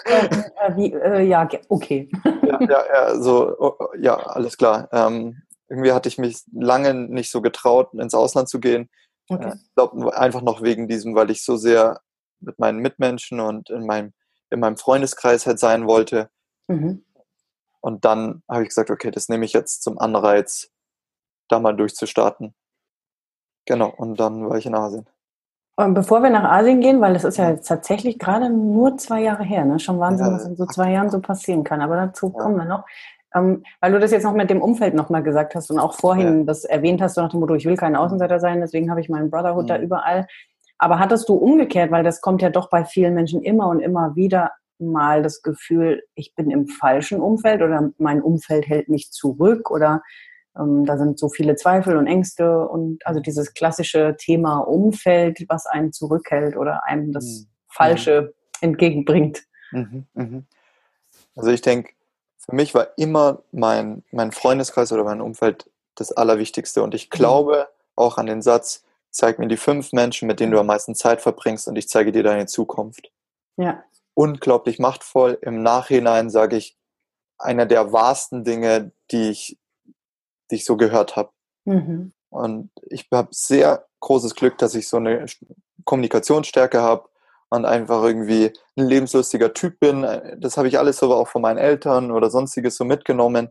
Äh, 0.04 0.76
wie, 0.76 0.92
äh, 0.92 1.22
ja, 1.22 1.48
okay. 1.68 2.10
ja, 2.24 2.60
ja, 2.60 2.84
ja, 2.92 3.20
so, 3.20 3.54
oh, 3.58 3.72
oh, 3.78 3.88
ja, 3.98 4.14
alles 4.14 4.56
klar. 4.56 4.88
Ähm, 4.92 5.42
irgendwie 5.68 5.92
hatte 5.92 6.08
ich 6.08 6.18
mich 6.18 6.42
lange 6.52 6.94
nicht 6.94 7.30
so 7.30 7.40
getraut, 7.40 7.94
ins 7.94 8.14
Ausland 8.14 8.48
zu 8.48 8.60
gehen. 8.60 8.90
Okay. 9.28 9.48
Äh, 9.48 9.54
ich 9.54 9.74
glaube 9.74 10.16
einfach 10.16 10.42
noch 10.42 10.62
wegen 10.62 10.88
diesem, 10.88 11.14
weil 11.14 11.30
ich 11.30 11.44
so 11.44 11.56
sehr 11.56 12.00
mit 12.40 12.58
meinen 12.58 12.78
Mitmenschen 12.78 13.40
und 13.40 13.70
in 13.70 13.86
meinem, 13.86 14.12
in 14.50 14.60
meinem 14.60 14.76
Freundeskreis 14.76 15.46
halt 15.46 15.58
sein 15.58 15.86
wollte. 15.86 16.28
Mhm. 16.68 17.04
Und 17.84 18.06
dann 18.06 18.42
habe 18.50 18.62
ich 18.62 18.70
gesagt, 18.70 18.88
okay, 18.88 19.10
das 19.10 19.28
nehme 19.28 19.44
ich 19.44 19.52
jetzt 19.52 19.82
zum 19.82 19.98
Anreiz, 19.98 20.70
da 21.50 21.58
mal 21.58 21.76
durchzustarten. 21.76 22.54
Genau, 23.66 23.92
und 23.94 24.18
dann 24.18 24.48
war 24.48 24.56
ich 24.56 24.64
in 24.64 24.74
Asien. 24.74 25.06
Und 25.76 25.92
bevor 25.92 26.22
wir 26.22 26.30
nach 26.30 26.50
Asien 26.50 26.80
gehen, 26.80 27.02
weil 27.02 27.12
das 27.12 27.24
ist 27.24 27.36
ja 27.36 27.50
jetzt 27.50 27.68
tatsächlich 27.68 28.18
gerade 28.18 28.48
nur 28.48 28.96
zwei 28.96 29.20
Jahre 29.20 29.44
her, 29.44 29.66
ne? 29.66 29.78
schon 29.78 30.00
Wahnsinn, 30.00 30.32
was 30.32 30.46
in 30.46 30.56
so 30.56 30.64
zwei 30.64 30.92
Jahren 30.92 31.10
so 31.10 31.20
passieren 31.20 31.62
kann. 31.62 31.82
Aber 31.82 31.96
dazu 31.96 32.32
ja. 32.34 32.42
kommen 32.42 32.56
wir 32.56 32.64
noch. 32.64 32.86
Ähm, 33.34 33.62
weil 33.82 33.92
du 33.92 34.00
das 34.00 34.12
jetzt 34.12 34.24
noch 34.24 34.32
mit 34.32 34.48
dem 34.48 34.62
Umfeld 34.62 34.94
nochmal 34.94 35.22
gesagt 35.22 35.54
hast 35.54 35.70
und 35.70 35.78
auch 35.78 35.92
vorhin 35.92 36.38
ja. 36.38 36.44
das 36.44 36.64
erwähnt 36.64 37.02
hast, 37.02 37.16
so 37.16 37.20
nach 37.20 37.32
dem 37.32 37.40
Motto, 37.40 37.54
ich 37.54 37.66
will 37.66 37.76
kein 37.76 37.96
Außenseiter 37.96 38.40
sein, 38.40 38.62
deswegen 38.62 38.88
habe 38.88 39.02
ich 39.02 39.10
meinen 39.10 39.30
Brotherhood 39.30 39.64
mhm. 39.64 39.68
da 39.68 39.78
überall. 39.78 40.26
Aber 40.78 40.98
hattest 40.98 41.28
du 41.28 41.34
umgekehrt, 41.34 41.90
weil 41.90 42.02
das 42.02 42.22
kommt 42.22 42.40
ja 42.40 42.48
doch 42.48 42.70
bei 42.70 42.86
vielen 42.86 43.12
Menschen 43.12 43.42
immer 43.42 43.68
und 43.68 43.80
immer 43.80 44.16
wieder 44.16 44.52
mal 44.92 45.22
das 45.22 45.42
Gefühl, 45.42 46.02
ich 46.14 46.34
bin 46.34 46.50
im 46.50 46.66
falschen 46.66 47.20
Umfeld 47.20 47.62
oder 47.62 47.90
mein 47.98 48.22
Umfeld 48.22 48.66
hält 48.66 48.88
mich 48.88 49.10
zurück 49.10 49.70
oder 49.70 50.02
ähm, 50.58 50.84
da 50.84 50.96
sind 50.98 51.18
so 51.18 51.28
viele 51.28 51.56
Zweifel 51.56 51.96
und 51.96 52.06
Ängste 52.06 52.66
und 52.68 53.04
also 53.06 53.20
dieses 53.20 53.54
klassische 53.54 54.16
Thema 54.18 54.58
Umfeld, 54.58 55.44
was 55.48 55.66
einen 55.66 55.92
zurückhält 55.92 56.56
oder 56.56 56.84
einem 56.84 57.12
das 57.12 57.24
mhm. 57.24 57.46
Falsche 57.68 58.22
mhm. 58.22 58.68
entgegenbringt. 58.68 59.44
Mhm, 59.72 60.06
mhm. 60.14 60.46
Also 61.36 61.50
ich 61.50 61.62
denke, 61.62 61.92
für 62.38 62.54
mich 62.54 62.74
war 62.74 62.88
immer 62.96 63.42
mein, 63.52 64.04
mein 64.12 64.30
Freundeskreis 64.30 64.92
oder 64.92 65.04
mein 65.04 65.20
Umfeld 65.20 65.70
das 65.94 66.12
Allerwichtigste. 66.12 66.82
Und 66.82 66.94
ich 66.94 67.06
mhm. 67.06 67.16
glaube 67.16 67.68
auch 67.96 68.18
an 68.18 68.26
den 68.26 68.42
Satz, 68.42 68.84
zeig 69.10 69.38
mir 69.38 69.48
die 69.48 69.56
fünf 69.56 69.92
Menschen, 69.92 70.26
mit 70.26 70.40
denen 70.40 70.52
du 70.52 70.58
am 70.58 70.66
meisten 70.66 70.94
Zeit 70.94 71.20
verbringst 71.20 71.68
und 71.68 71.76
ich 71.76 71.88
zeige 71.88 72.12
dir 72.12 72.22
deine 72.22 72.46
Zukunft. 72.46 73.10
Ja. 73.56 73.82
Unglaublich 74.14 74.78
machtvoll. 74.78 75.38
Im 75.42 75.62
Nachhinein 75.62 76.30
sage 76.30 76.56
ich, 76.56 76.76
einer 77.38 77.66
der 77.66 77.92
wahrsten 77.92 78.44
Dinge, 78.44 78.92
die 79.10 79.30
ich 79.30 79.58
die 80.50 80.56
ich 80.56 80.64
so 80.64 80.76
gehört 80.76 81.16
habe. 81.16 81.30
Mhm. 81.64 82.12
Und 82.30 82.70
ich 82.88 83.08
habe 83.12 83.28
sehr 83.32 83.86
großes 84.00 84.34
Glück, 84.34 84.58
dass 84.58 84.74
ich 84.74 84.88
so 84.88 84.96
eine 84.98 85.26
Kommunikationsstärke 85.84 86.80
habe 86.80 87.08
und 87.48 87.64
einfach 87.64 88.02
irgendwie 88.02 88.52
ein 88.76 88.86
lebenslustiger 88.86 89.54
Typ 89.54 89.78
bin. 89.80 90.06
Das 90.38 90.56
habe 90.56 90.68
ich 90.68 90.78
alles 90.78 91.02
aber 91.02 91.16
auch 91.16 91.28
von 91.28 91.42
meinen 91.42 91.58
Eltern 91.58 92.10
oder 92.10 92.30
sonstiges 92.30 92.76
so 92.76 92.84
mitgenommen, 92.84 93.50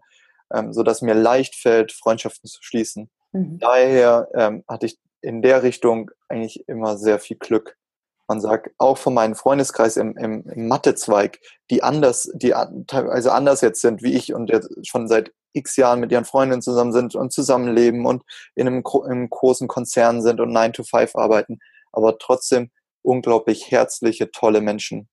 ähm, 0.54 0.74
sodass 0.74 1.02
mir 1.02 1.14
leicht 1.14 1.56
fällt, 1.56 1.92
Freundschaften 1.92 2.50
zu 2.50 2.62
schließen. 2.62 3.10
Mhm. 3.32 3.60
Daher 3.60 4.28
ähm, 4.34 4.64
hatte 4.68 4.88
ich 4.88 5.00
in 5.22 5.42
der 5.42 5.64
Richtung 5.64 6.12
eigentlich 6.28 6.68
immer 6.68 6.98
sehr 6.98 7.20
viel 7.20 7.38
Glück. 7.38 7.78
Man 8.28 8.40
sagt 8.40 8.72
auch 8.78 8.98
von 8.98 9.14
meinem 9.14 9.36
Freundeskreis 9.36 9.98
im, 9.98 10.18
im, 10.18 10.44
im 10.50 10.68
Mathezweig, 10.68 11.40
die 11.70 11.84
anders, 11.84 12.32
die 12.36 12.54
teilweise 12.88 13.34
anders 13.34 13.62
jetzt 13.62 13.82
sind 13.82 14.02
wie 14.02 14.14
ich 14.14 14.34
und 14.34 14.50
jetzt 14.50 14.70
schon 14.88 15.08
seit 15.08 15.34
x 15.54 15.76
Jahren 15.76 16.00
mit 16.00 16.12
ihren 16.12 16.26
Freundinnen 16.26 16.62
zusammen 16.62 16.94
sind 16.94 17.16
und 17.16 17.32
zusammenleben 17.32 18.06
und 18.06 18.24
in 18.56 18.68
einem, 18.68 18.84
in 19.06 19.12
einem 19.12 19.30
großen 19.30 19.68
Konzern 19.68 20.22
sind 20.22 20.40
und 20.40 20.52
9 20.52 20.74
to 20.74 20.84
5 20.84 21.16
arbeiten, 21.16 21.60
aber 21.92 22.18
trotzdem 22.18 22.72
unglaublich 23.02 23.70
herzliche, 23.70 24.32
tolle 24.32 24.62
Menschen, 24.62 25.10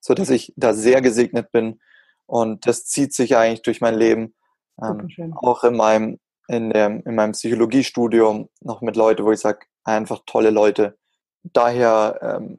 so 0.00 0.12
dass 0.14 0.30
ich 0.30 0.52
da 0.56 0.74
sehr 0.74 1.00
gesegnet 1.00 1.52
bin 1.52 1.80
und 2.26 2.66
das 2.66 2.84
zieht 2.84 3.14
sich 3.14 3.36
eigentlich 3.36 3.62
durch 3.62 3.80
mein 3.80 3.94
Leben, 3.94 4.34
ähm, 4.82 5.34
auch 5.36 5.64
in 5.64 5.76
meinem 5.76 6.18
in, 6.48 6.70
dem, 6.70 7.02
in 7.04 7.14
meinem 7.14 7.32
Psychologiestudium 7.32 8.48
noch 8.60 8.82
mit 8.82 8.96
Leuten, 8.96 9.24
wo 9.24 9.32
ich 9.32 9.40
sage, 9.40 9.66
einfach 9.84 10.20
tolle 10.26 10.50
Leute. 10.50 10.98
Daher 11.44 12.18
ähm, 12.22 12.58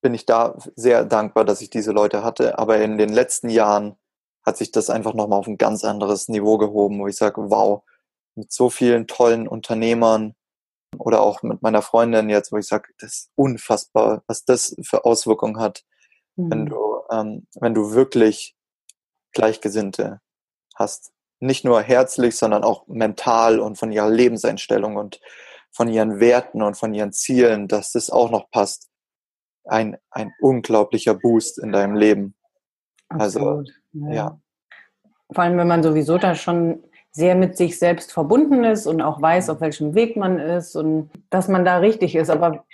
bin 0.00 0.14
ich 0.14 0.26
da 0.26 0.56
sehr 0.76 1.04
dankbar, 1.04 1.44
dass 1.44 1.60
ich 1.60 1.70
diese 1.70 1.92
Leute 1.92 2.22
hatte. 2.22 2.58
Aber 2.58 2.78
in 2.78 2.98
den 2.98 3.10
letzten 3.10 3.48
Jahren 3.50 3.96
hat 4.44 4.56
sich 4.56 4.70
das 4.70 4.90
einfach 4.90 5.14
nochmal 5.14 5.38
auf 5.38 5.46
ein 5.46 5.58
ganz 5.58 5.84
anderes 5.84 6.28
Niveau 6.28 6.58
gehoben, 6.58 7.00
wo 7.00 7.06
ich 7.06 7.16
sage, 7.16 7.50
wow, 7.50 7.82
mit 8.34 8.52
so 8.52 8.70
vielen 8.70 9.06
tollen 9.06 9.46
Unternehmern 9.46 10.34
oder 10.98 11.20
auch 11.20 11.42
mit 11.42 11.62
meiner 11.62 11.82
Freundin 11.82 12.30
jetzt, 12.30 12.52
wo 12.52 12.56
ich 12.56 12.66
sage, 12.66 12.92
das 12.98 13.12
ist 13.12 13.30
unfassbar, 13.36 14.22
was 14.26 14.44
das 14.44 14.74
für 14.82 15.04
Auswirkungen 15.04 15.58
hat, 15.58 15.84
mhm. 16.36 16.50
wenn 16.50 16.66
du, 16.66 17.02
ähm, 17.10 17.46
wenn 17.60 17.74
du 17.74 17.92
wirklich 17.92 18.56
Gleichgesinnte 19.32 20.20
hast. 20.74 21.12
Nicht 21.38 21.64
nur 21.64 21.80
herzlich, 21.80 22.36
sondern 22.36 22.64
auch 22.64 22.86
mental 22.86 23.60
und 23.60 23.78
von 23.78 23.92
ihrer 23.92 24.10
Lebenseinstellung 24.10 24.96
und 24.96 25.20
von 25.72 25.88
ihren 25.88 26.20
Werten 26.20 26.62
und 26.62 26.76
von 26.76 26.94
ihren 26.94 27.12
Zielen, 27.12 27.68
dass 27.68 27.92
das 27.92 28.10
auch 28.10 28.30
noch 28.30 28.50
passt. 28.50 28.88
Ein, 29.64 29.96
ein 30.10 30.32
unglaublicher 30.40 31.14
Boost 31.14 31.58
in 31.58 31.72
deinem 31.72 31.94
Leben. 31.94 32.34
Also, 33.08 33.40
Absolut. 33.40 33.70
Also, 33.94 34.06
ja. 34.06 34.14
ja. 34.14 34.40
Vor 35.32 35.44
allem, 35.44 35.58
wenn 35.58 35.68
man 35.68 35.82
sowieso 35.82 36.18
da 36.18 36.34
schon 36.34 36.82
sehr 37.12 37.34
mit 37.34 37.56
sich 37.56 37.78
selbst 37.78 38.12
verbunden 38.12 38.64
ist 38.64 38.86
und 38.86 39.02
auch 39.02 39.20
weiß, 39.20 39.50
auf 39.50 39.60
welchem 39.60 39.94
Weg 39.94 40.16
man 40.16 40.38
ist 40.38 40.76
und 40.76 41.10
dass 41.28 41.48
man 41.48 41.64
da 41.64 41.78
richtig 41.78 42.14
ist. 42.14 42.30
Aber 42.30 42.64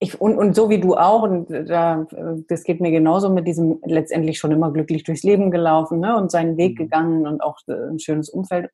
ich, 0.00 0.20
und, 0.20 0.36
und 0.36 0.54
so 0.54 0.70
wie 0.70 0.80
du 0.80 0.96
auch, 0.96 1.22
und 1.22 1.50
da, 1.50 2.06
das 2.48 2.64
geht 2.64 2.80
mir 2.80 2.90
genauso 2.90 3.30
mit 3.30 3.46
diesem 3.46 3.80
letztendlich 3.84 4.38
schon 4.38 4.52
immer 4.52 4.72
glücklich 4.72 5.04
durchs 5.04 5.24
Leben 5.24 5.50
gelaufen 5.50 6.00
ne, 6.00 6.16
und 6.16 6.30
seinen 6.30 6.56
Weg 6.56 6.72
mhm. 6.72 6.84
gegangen 6.84 7.26
und 7.26 7.40
auch 7.40 7.58
äh, 7.66 7.72
ein 7.72 7.98
schönes 7.98 8.28
Umfeld. 8.28 8.70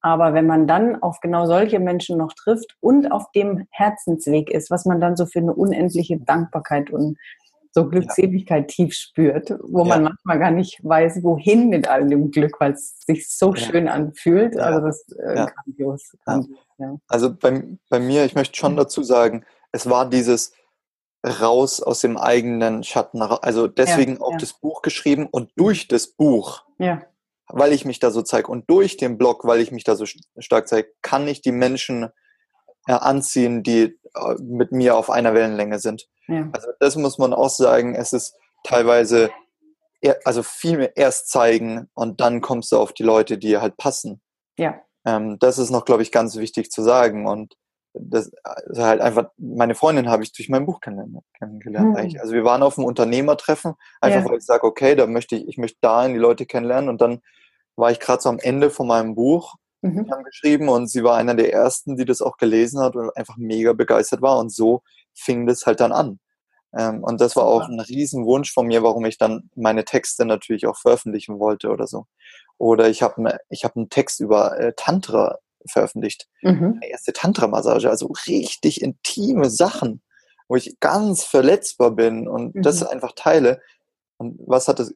Aber 0.00 0.34
wenn 0.34 0.46
man 0.46 0.66
dann 0.66 1.02
auf 1.02 1.20
genau 1.20 1.46
solche 1.46 1.80
Menschen 1.80 2.18
noch 2.18 2.32
trifft 2.32 2.76
und 2.80 3.10
auf 3.10 3.30
dem 3.32 3.66
Herzensweg 3.70 4.50
ist, 4.50 4.70
was 4.70 4.84
man 4.84 5.00
dann 5.00 5.16
so 5.16 5.26
für 5.26 5.40
eine 5.40 5.54
unendliche 5.54 6.18
Dankbarkeit 6.18 6.90
und 6.90 7.18
so 7.72 7.86
Glückseligkeit 7.88 8.62
ja. 8.62 8.66
tief 8.86 8.94
spürt, 8.94 9.50
wo 9.62 9.80
ja. 9.80 9.88
man 9.88 10.04
manchmal 10.04 10.38
gar 10.38 10.50
nicht 10.50 10.82
weiß, 10.82 11.22
wohin 11.22 11.68
mit 11.68 11.88
all 11.88 12.08
dem 12.08 12.30
Glück, 12.30 12.58
weil 12.58 12.72
es 12.72 13.00
sich 13.06 13.28
so 13.28 13.54
ja. 13.54 13.56
schön 13.56 13.88
anfühlt. 13.88 14.56
Also 14.56 14.80
das 14.86 15.00
ist 15.02 15.18
äh, 15.18 15.46
grandios. 15.54 16.16
grandios 16.24 16.58
also 17.06 17.34
bei, 17.34 17.64
bei 17.90 18.00
mir, 18.00 18.24
ich 18.24 18.34
möchte 18.34 18.56
schon 18.56 18.76
dazu 18.76 19.02
sagen, 19.02 19.44
es 19.72 19.88
war 19.88 20.08
dieses 20.08 20.52
raus 21.26 21.82
aus 21.82 22.00
dem 22.00 22.16
eigenen 22.16 22.82
Schatten. 22.82 23.20
Also 23.20 23.66
deswegen 23.66 24.20
auch 24.20 24.36
das 24.38 24.54
Buch 24.54 24.82
geschrieben 24.82 25.26
und 25.26 25.50
durch 25.56 25.88
das 25.88 26.06
Buch, 26.06 26.64
weil 27.48 27.72
ich 27.72 27.84
mich 27.84 27.98
da 27.98 28.10
so 28.10 28.22
zeige 28.22 28.48
und 28.48 28.68
durch 28.68 28.96
den 28.96 29.18
Blog, 29.18 29.44
weil 29.44 29.60
ich 29.60 29.72
mich 29.72 29.84
da 29.84 29.96
so 29.96 30.04
stark 30.38 30.68
zeige, 30.68 30.88
kann 31.02 31.28
ich 31.28 31.42
die 31.42 31.52
Menschen 31.52 32.08
anziehen, 32.86 33.62
die 33.62 33.98
äh, 34.14 34.34
mit 34.40 34.72
mir 34.72 34.96
auf 34.96 35.10
einer 35.10 35.34
Wellenlänge 35.34 35.78
sind. 35.78 36.06
Ja. 36.28 36.48
Also 36.52 36.68
das 36.80 36.96
muss 36.96 37.18
man 37.18 37.32
auch 37.32 37.50
sagen, 37.50 37.94
es 37.94 38.12
ist 38.12 38.36
teilweise, 38.64 39.30
also 40.24 40.42
viel 40.42 40.78
mehr 40.78 40.96
erst 40.96 41.30
zeigen 41.30 41.88
und 41.94 42.20
dann 42.20 42.40
kommst 42.40 42.72
du 42.72 42.78
auf 42.78 42.92
die 42.92 43.02
Leute, 43.02 43.38
die 43.38 43.58
halt 43.58 43.76
passen. 43.76 44.20
Ja. 44.56 44.80
Ähm, 45.04 45.38
das 45.38 45.58
ist 45.58 45.70
noch, 45.70 45.84
glaube 45.84 46.02
ich, 46.02 46.12
ganz 46.12 46.36
wichtig 46.36 46.70
zu 46.70 46.82
sagen 46.82 47.26
und 47.26 47.54
das 47.98 48.26
ist 48.28 48.78
halt 48.78 49.00
einfach, 49.00 49.30
meine 49.36 49.74
Freundin 49.74 50.08
habe 50.08 50.22
ich 50.22 50.32
durch 50.32 50.48
mein 50.48 50.66
Buch 50.66 50.80
kennengelernt. 50.80 52.12
Mhm. 52.12 52.20
Also 52.20 52.34
wir 52.34 52.44
waren 52.44 52.62
auf 52.62 52.78
einem 52.78 52.86
Unternehmertreffen, 52.86 53.74
einfach 54.00 54.24
ja. 54.24 54.30
weil 54.30 54.38
ich 54.38 54.44
sage, 54.44 54.64
okay, 54.64 54.94
da 54.94 55.06
möchte 55.06 55.36
ich, 55.36 55.48
ich 55.48 55.58
möchte 55.58 55.78
da 55.80 56.06
die 56.08 56.14
Leute 56.14 56.46
kennenlernen 56.46 56.88
und 56.88 57.00
dann 57.00 57.20
war 57.76 57.90
ich 57.90 58.00
gerade 58.00 58.22
so 58.22 58.28
am 58.28 58.38
Ende 58.38 58.70
von 58.70 58.86
meinem 58.86 59.14
Buch 59.14 59.54
mhm. 59.82 60.06
geschrieben 60.24 60.68
und 60.68 60.88
sie 60.88 61.04
war 61.04 61.16
einer 61.16 61.34
der 61.34 61.52
ersten, 61.52 61.96
die 61.96 62.04
das 62.04 62.22
auch 62.22 62.36
gelesen 62.36 62.80
hat 62.80 62.96
und 62.96 63.16
einfach 63.16 63.36
mega 63.36 63.72
begeistert 63.72 64.22
war 64.22 64.38
und 64.38 64.52
so 64.52 64.82
fing 65.14 65.46
das 65.46 65.66
halt 65.66 65.80
dann 65.80 65.92
an. 65.92 66.18
Ähm, 66.76 67.02
und 67.02 67.20
das 67.20 67.36
war 67.36 67.44
auch 67.44 67.68
ein 67.68 67.80
Riesenwunsch 67.80 68.52
von 68.52 68.66
mir, 68.66 68.82
warum 68.82 69.04
ich 69.06 69.18
dann 69.18 69.50
meine 69.54 69.84
Texte 69.84 70.24
natürlich 70.24 70.66
auch 70.66 70.76
veröffentlichen 70.76 71.38
wollte 71.38 71.70
oder 71.70 71.86
so. 71.86 72.06
Oder 72.58 72.88
ich 72.88 73.02
habe 73.02 73.22
ne, 73.22 73.38
ich 73.48 73.64
hab 73.64 73.76
einen 73.76 73.88
Text 73.88 74.20
über 74.20 74.58
äh, 74.58 74.72
Tantra 74.76 75.38
veröffentlicht. 75.68 76.28
Mhm. 76.42 76.78
Meine 76.80 76.90
erste 76.90 77.12
Tantra-Massage, 77.12 77.88
also 77.88 78.12
richtig 78.26 78.82
intime 78.82 79.50
Sachen, 79.50 80.02
wo 80.48 80.56
ich 80.56 80.78
ganz 80.80 81.24
verletzbar 81.24 81.90
bin 81.90 82.28
und 82.28 82.54
mhm. 82.54 82.62
das 82.62 82.82
einfach 82.82 83.12
teile. 83.14 83.60
Und 84.18 84.38
was 84.46 84.68
hat 84.68 84.78
das? 84.78 84.94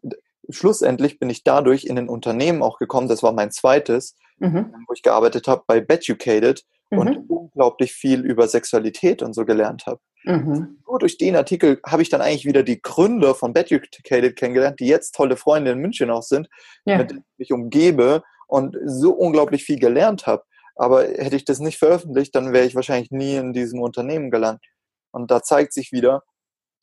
Schlussendlich 0.49 1.19
bin 1.19 1.31
ich 1.31 1.45
dadurch 1.45 1.85
in 1.85 1.99
ein 1.99 2.09
Unternehmen 2.09 2.63
auch 2.63 2.79
gekommen, 2.79 3.09
das 3.09 3.23
war 3.23 3.33
mein 3.33 3.53
zweites, 3.53 4.17
mhm. 4.39 4.75
wo 4.87 4.95
ich 4.95 5.03
gearbeitet 5.03 5.47
habe 5.47 5.63
bei 5.67 5.81
Beducated 5.81 6.65
mhm. 6.91 6.99
und 6.99 7.31
unglaublich 7.31 7.93
viel 7.93 8.25
über 8.25 8.49
Sexualität 8.49 9.23
und 9.23 9.35
so 9.35 9.45
gelernt 9.45 9.87
habe. 9.87 10.01
Mhm. 10.25 10.79
Nur 10.87 10.99
durch 10.99 11.19
den 11.19 11.37
Artikel 11.37 11.81
habe 11.87 12.03
ich 12.03 12.09
dann 12.09 12.21
eigentlich 12.21 12.47
wieder 12.47 12.63
die 12.63 12.83
Gründer 12.83 13.35
von 13.35 13.53
Beducated 13.53 14.37
kennengelernt, 14.37 14.81
die 14.81 14.87
jetzt 14.87 15.15
tolle 15.15 15.37
Freunde 15.37 15.73
in 15.73 15.79
München 15.79 16.11
auch 16.11 16.23
sind, 16.23 16.49
ja. 16.85 16.99
mit 16.99 17.11
denen 17.11 17.25
ich 17.37 17.39
mich 17.39 17.53
umgebe 17.53 18.23
und 18.49 18.77
so 18.85 19.13
unglaublich 19.13 19.65
viel 19.65 19.79
gelernt 19.79 20.27
habe. 20.27 20.45
Aber 20.77 21.03
hätte 21.03 21.37
ich 21.37 21.45
das 21.45 21.59
nicht 21.59 21.79
veröffentlicht, 21.79 22.35
dann 22.35 22.53
wäre 22.53 22.67
ich 22.67 22.75
wahrscheinlich 22.75 23.11
nie 23.11 23.37
in 23.37 23.53
diesem 23.53 23.81
Unternehmen 23.81 24.31
gelandet. 24.31 24.65
Und 25.13 25.31
da 25.31 25.43
zeigt 25.43 25.73
sich 25.73 25.93
wieder, 25.93 26.23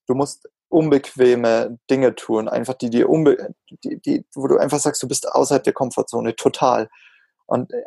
du 0.07 0.15
musst 0.15 0.47
unbequeme 0.69 1.79
Dinge 1.89 2.15
tun, 2.15 2.49
einfach 2.49 2.73
die 2.73 2.89
dir 2.89 3.09
unbe 3.09 3.53
die, 3.83 4.01
die, 4.01 4.25
wo 4.35 4.47
du 4.47 4.57
einfach 4.57 4.79
sagst, 4.79 5.01
du 5.01 5.07
bist 5.07 5.31
außerhalb 5.31 5.63
der 5.63 5.73
Komfortzone, 5.73 6.35
total. 6.35 6.89
Und 7.45 7.71
äh, 7.73 7.83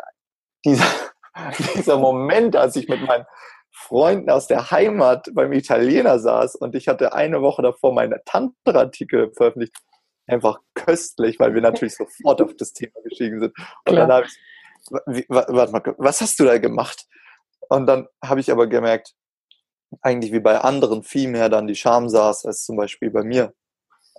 dieser, 0.65 0.87
dieser 1.75 1.99
Moment, 1.99 2.57
als 2.57 2.77
ich 2.77 2.89
mit 2.89 3.03
meinen 3.07 3.27
Freunden 3.71 4.31
aus 4.31 4.47
der 4.47 4.71
Heimat 4.71 5.29
beim 5.33 5.53
Italiener 5.53 6.19
saß 6.19 6.57
und 6.57 6.75
ich 6.75 6.89
hatte 6.89 7.13
eine 7.15 7.41
Woche 7.41 7.63
davor 7.63 7.93
meine 7.93 8.23
Tantra-Artikel 8.25 9.33
veröffentlicht, 9.33 9.77
einfach 10.27 10.61
köstlich, 10.75 11.39
weil 11.39 11.55
wir 11.55 11.61
natürlich 11.61 11.97
sofort 11.97 12.41
auf 12.41 12.55
das 12.57 12.73
Thema 12.73 13.01
gestiegen 13.05 13.41
sind. 13.41 13.57
Und 13.59 13.93
Klar. 13.93 14.07
dann 14.07 14.13
habe 14.17 14.27
ich, 14.27 14.39
warte 15.29 15.73
mal, 15.73 15.95
was 15.99 16.21
hast 16.21 16.39
du 16.41 16.45
da 16.45 16.59
gemacht? 16.59 17.07
Und 17.69 17.87
dann 17.87 18.09
habe 18.25 18.41
ich 18.41 18.51
aber 18.51 18.67
gemerkt, 18.67 19.15
eigentlich 20.03 20.33
wie 20.33 20.41
bei 20.41 20.59
anderen 20.59 21.03
viel 21.03 21.29
mehr 21.29 21.49
dann 21.49 21.67
die 21.67 21.77
Scham 21.77 22.09
saß, 22.09 22.47
als 22.47 22.65
zum 22.65 22.77
Beispiel 22.77 23.11
bei 23.11 23.23
mir. 23.23 23.55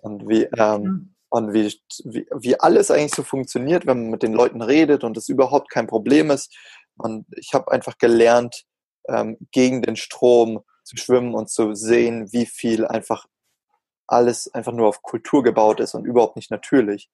Und 0.02 0.28
wie, 0.28 0.44
ähm, 0.58 1.16
und 1.30 1.54
wie, 1.54 1.74
wie, 2.04 2.28
wie 2.36 2.60
alles 2.60 2.92
eigentlich 2.92 3.16
so 3.16 3.24
funktioniert, 3.24 3.86
wenn 3.86 4.02
man 4.02 4.12
mit 4.12 4.24
den 4.24 4.34
Leuten 4.34 4.62
redet 4.62 5.04
und 5.04 5.16
es 5.18 5.30
überhaupt 5.30 5.70
kein 5.70 5.88
Problem 5.88 6.30
ist. 6.30 6.54
Und 6.98 7.26
ich 7.38 7.54
habe 7.54 7.72
einfach 7.72 7.98
gelernt, 7.98 8.66
ähm, 9.08 9.38
gegen 9.52 9.82
den 9.82 9.96
Strom 9.96 10.64
zu 10.84 10.98
schwimmen 10.98 11.34
und 11.34 11.50
zu 11.50 11.74
sehen, 11.74 12.32
wie 12.32 12.46
viel 12.46 12.86
einfach 12.86 13.26
alles 14.08 14.54
einfach 14.54 14.74
nur 14.74 14.88
auf 14.88 15.02
Kultur 15.02 15.42
gebaut 15.42 15.80
ist 15.80 15.96
und 15.96 16.06
überhaupt 16.06 16.36
nicht 16.36 16.52
natürlich. 16.52 17.10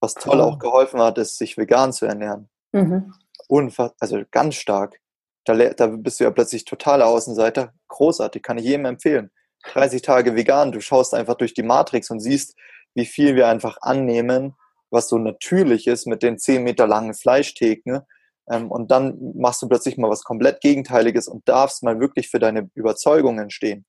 Was 0.00 0.14
toll 0.14 0.40
auch 0.40 0.58
geholfen 0.58 1.00
hat, 1.00 1.18
ist, 1.18 1.38
sich 1.38 1.56
vegan 1.56 1.92
zu 1.92 2.06
ernähren. 2.06 2.48
Mhm. 2.76 3.14
Unfass 3.48 3.92
also 4.00 4.22
ganz 4.30 4.56
stark. 4.56 5.00
Da, 5.44 5.54
da 5.54 5.86
bist 5.86 6.18
du 6.18 6.24
ja 6.24 6.30
plötzlich 6.30 6.64
totaler 6.64 7.06
Außenseiter. 7.06 7.72
Großartig, 7.88 8.42
kann 8.42 8.58
ich 8.58 8.64
jedem 8.64 8.86
empfehlen. 8.86 9.30
30 9.72 10.02
Tage 10.02 10.34
vegan, 10.34 10.72
du 10.72 10.80
schaust 10.80 11.14
einfach 11.14 11.34
durch 11.34 11.54
die 11.54 11.62
Matrix 11.62 12.10
und 12.10 12.20
siehst, 12.20 12.56
wie 12.94 13.06
viel 13.06 13.36
wir 13.36 13.48
einfach 13.48 13.78
annehmen, 13.80 14.54
was 14.90 15.08
so 15.08 15.18
natürlich 15.18 15.86
ist 15.86 16.06
mit 16.06 16.22
den 16.22 16.38
10 16.38 16.62
Meter 16.62 16.86
langen 16.86 17.14
Fleischtheken. 17.14 18.00
Ähm, 18.48 18.70
und 18.70 18.90
dann 18.90 19.18
machst 19.34 19.62
du 19.62 19.68
plötzlich 19.68 19.98
mal 19.98 20.10
was 20.10 20.22
komplett 20.22 20.60
Gegenteiliges 20.60 21.28
und 21.28 21.48
darfst 21.48 21.82
mal 21.82 22.00
wirklich 22.00 22.28
für 22.28 22.38
deine 22.38 22.70
Überzeugungen 22.74 23.50
stehen. 23.50 23.84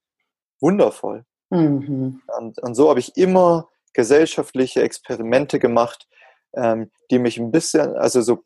Wundervoll. 0.60 1.26
Mhm. 1.50 2.22
Und, 2.38 2.60
und, 2.60 2.76
so 2.76 2.90
habe 2.90 3.00
ich 3.00 3.16
immer 3.16 3.70
gesellschaftliche 3.94 4.82
Experimente 4.82 5.60
gemacht, 5.60 6.08
ähm, 6.56 6.92
die 7.12 7.20
mich 7.20 7.38
ein 7.38 7.52
bisschen, 7.52 7.96
also 7.96 8.22
so 8.22 8.44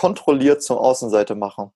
kontrolliert 0.00 0.62
zum 0.62 0.78
Außenseite 0.78 1.34
machen. 1.34 1.72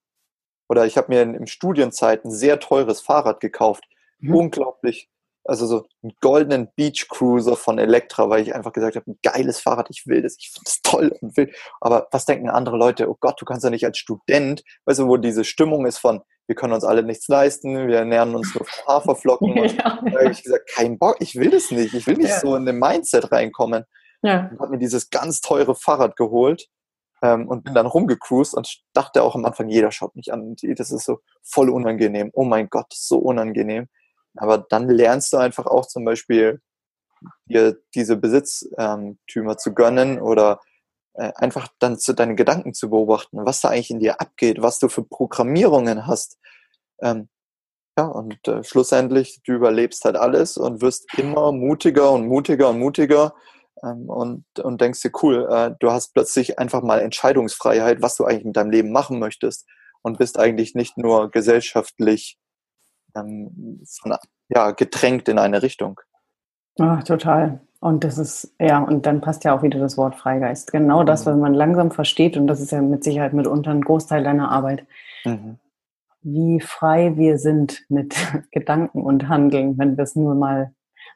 Oder 0.67 0.85
ich 0.85 0.97
habe 0.97 1.13
mir 1.13 1.21
in, 1.21 1.35
in 1.35 1.47
Studienzeit 1.47 2.25
ein 2.25 2.31
sehr 2.31 2.59
teures 2.59 3.01
Fahrrad 3.01 3.39
gekauft. 3.39 3.83
Mhm. 4.19 4.35
Unglaublich 4.35 5.09
also 5.45 5.67
so 5.67 5.85
einen 6.01 6.13
goldenen 6.21 6.69
Beach 6.75 7.07
Cruiser 7.07 7.55
von 7.55 7.77
Elektra, 7.77 8.29
weil 8.29 8.41
ich 8.41 8.55
einfach 8.55 8.73
gesagt 8.73 8.95
habe, 8.95 9.11
ein 9.11 9.19
geiles 9.23 9.59
Fahrrad, 9.59 9.87
ich 9.89 10.07
will 10.07 10.21
das, 10.21 10.35
ich 10.39 10.51
finde 10.51 10.65
das 10.65 10.81
toll 10.81 11.15
und 11.21 11.37
will. 11.37 11.53
Aber 11.79 12.07
was 12.11 12.25
denken 12.25 12.49
andere 12.49 12.77
Leute? 12.77 13.09
Oh 13.09 13.17
Gott, 13.19 13.39
du 13.39 13.45
kannst 13.45 13.63
ja 13.63 13.69
nicht 13.69 13.85
als 13.85 13.97
Student, 13.97 14.63
weißt 14.85 14.99
du, 14.99 15.07
wo 15.07 15.17
diese 15.17 15.43
Stimmung 15.43 15.85
ist 15.85 15.99
von, 15.99 16.21
wir 16.47 16.55
können 16.55 16.73
uns 16.73 16.83
alle 16.83 17.03
nichts 17.03 17.27
leisten, 17.27 17.87
wir 17.87 17.97
ernähren 17.97 18.35
uns 18.35 18.53
nur 18.55 18.65
von 18.65 18.87
Haferflocken. 18.87 19.55
ja, 19.55 19.99
da 20.03 20.19
habe 20.19 20.31
ich 20.31 20.43
gesagt, 20.43 20.69
kein 20.73 20.97
Bock, 20.97 21.17
ich 21.19 21.35
will 21.35 21.51
das 21.51 21.71
nicht, 21.71 21.93
ich 21.93 22.07
will 22.07 22.17
nicht 22.17 22.29
ja. 22.29 22.39
so 22.39 22.55
in 22.55 22.65
den 22.65 22.79
Mindset 22.79 23.31
reinkommen. 23.31 23.85
Ja. 24.23 24.49
Und 24.51 24.59
habe 24.59 24.71
mir 24.71 24.79
dieses 24.79 25.11
ganz 25.11 25.41
teure 25.41 25.75
Fahrrad 25.75 26.15
geholt 26.15 26.67
ähm, 27.25 27.47
und 27.47 27.63
bin 27.63 27.73
dann 27.73 27.87
rumgecruised 27.87 28.53
und 28.53 28.83
dachte 28.93 29.23
auch 29.23 29.35
am 29.35 29.45
Anfang, 29.45 29.67
jeder 29.67 29.91
schaut 29.91 30.15
mich 30.15 30.31
an. 30.31 30.55
Das 30.61 30.91
ist 30.91 31.05
so 31.05 31.21
voll 31.41 31.69
unangenehm. 31.69 32.29
Oh 32.33 32.43
mein 32.43 32.69
Gott, 32.69 32.93
so 32.93 33.17
unangenehm. 33.17 33.87
Aber 34.35 34.59
dann 34.59 34.89
lernst 34.89 35.33
du 35.33 35.37
einfach 35.37 35.65
auch 35.65 35.87
zum 35.87 36.05
Beispiel, 36.05 36.61
dir 37.45 37.79
diese 37.95 38.17
Besitztümer 38.17 39.57
zu 39.57 39.73
gönnen 39.73 40.21
oder 40.21 40.59
äh, 41.13 41.31
einfach 41.35 41.67
dann 41.79 41.97
zu 41.97 42.13
deinen 42.13 42.35
Gedanken 42.35 42.73
zu 42.73 42.89
beobachten, 42.89 43.45
was 43.45 43.61
da 43.61 43.69
eigentlich 43.69 43.89
in 43.89 43.99
dir 43.99 44.21
abgeht, 44.21 44.61
was 44.61 44.77
du 44.77 44.89
für 44.89 45.03
Programmierungen 45.03 46.05
hast. 46.05 46.37
Ähm, 47.01 47.29
ja, 47.97 48.05
und 48.05 48.47
äh, 48.47 48.63
schlussendlich, 48.63 49.41
du 49.45 49.53
überlebst 49.53 50.05
halt 50.05 50.17
alles 50.17 50.57
und 50.57 50.81
wirst 50.81 51.17
immer 51.17 51.51
mutiger 51.51 52.11
und 52.11 52.27
mutiger 52.27 52.69
und 52.69 52.79
mutiger 52.79 53.33
und, 53.81 54.45
und 54.61 54.81
denkst 54.81 55.01
dir, 55.01 55.11
cool, 55.21 55.47
äh, 55.49 55.71
du 55.79 55.91
hast 55.91 56.13
plötzlich 56.13 56.59
einfach 56.59 56.81
mal 56.81 56.99
Entscheidungsfreiheit, 57.01 58.01
was 58.01 58.15
du 58.15 58.25
eigentlich 58.25 58.45
mit 58.45 58.57
deinem 58.57 58.71
Leben 58.71 58.91
machen 58.91 59.19
möchtest 59.19 59.67
und 60.01 60.17
bist 60.17 60.39
eigentlich 60.39 60.75
nicht 60.75 60.97
nur 60.97 61.29
gesellschaftlich 61.31 62.37
ähm, 63.15 63.83
von, 64.01 64.15
ja, 64.49 64.71
gedrängt 64.71 65.27
in 65.29 65.39
eine 65.39 65.61
Richtung. 65.61 65.99
Ach, 66.79 67.03
total. 67.03 67.61
Und 67.79 68.03
das 68.03 68.17
ist, 68.17 68.53
ja, 68.59 68.79
und 68.79 69.05
dann 69.05 69.21
passt 69.21 69.43
ja 69.43 69.55
auch 69.55 69.61
wieder 69.61 69.79
das 69.79 69.97
Wort 69.97 70.15
Freigeist. 70.15 70.71
Genau 70.71 71.03
das, 71.03 71.25
mhm. 71.25 71.31
was 71.31 71.37
man 71.37 71.53
langsam 71.53 71.91
versteht, 71.91 72.37
und 72.37 72.47
das 72.47 72.61
ist 72.61 72.71
ja 72.71 72.81
mit 72.81 73.03
Sicherheit 73.03 73.33
mitunter 73.33 73.71
ein 73.71 73.83
Großteil 73.83 74.23
deiner 74.23 74.51
Arbeit, 74.51 74.85
mhm. 75.23 75.59
wie 76.21 76.59
frei 76.59 77.15
wir 77.17 77.37
sind 77.37 77.83
mit 77.89 78.15
Gedanken 78.51 79.03
und 79.03 79.27
Handeln, 79.27 79.77
wenn 79.77 79.97
wir 79.97 80.03
es 80.03 80.15
nur 80.15 80.35
mal 80.35 80.73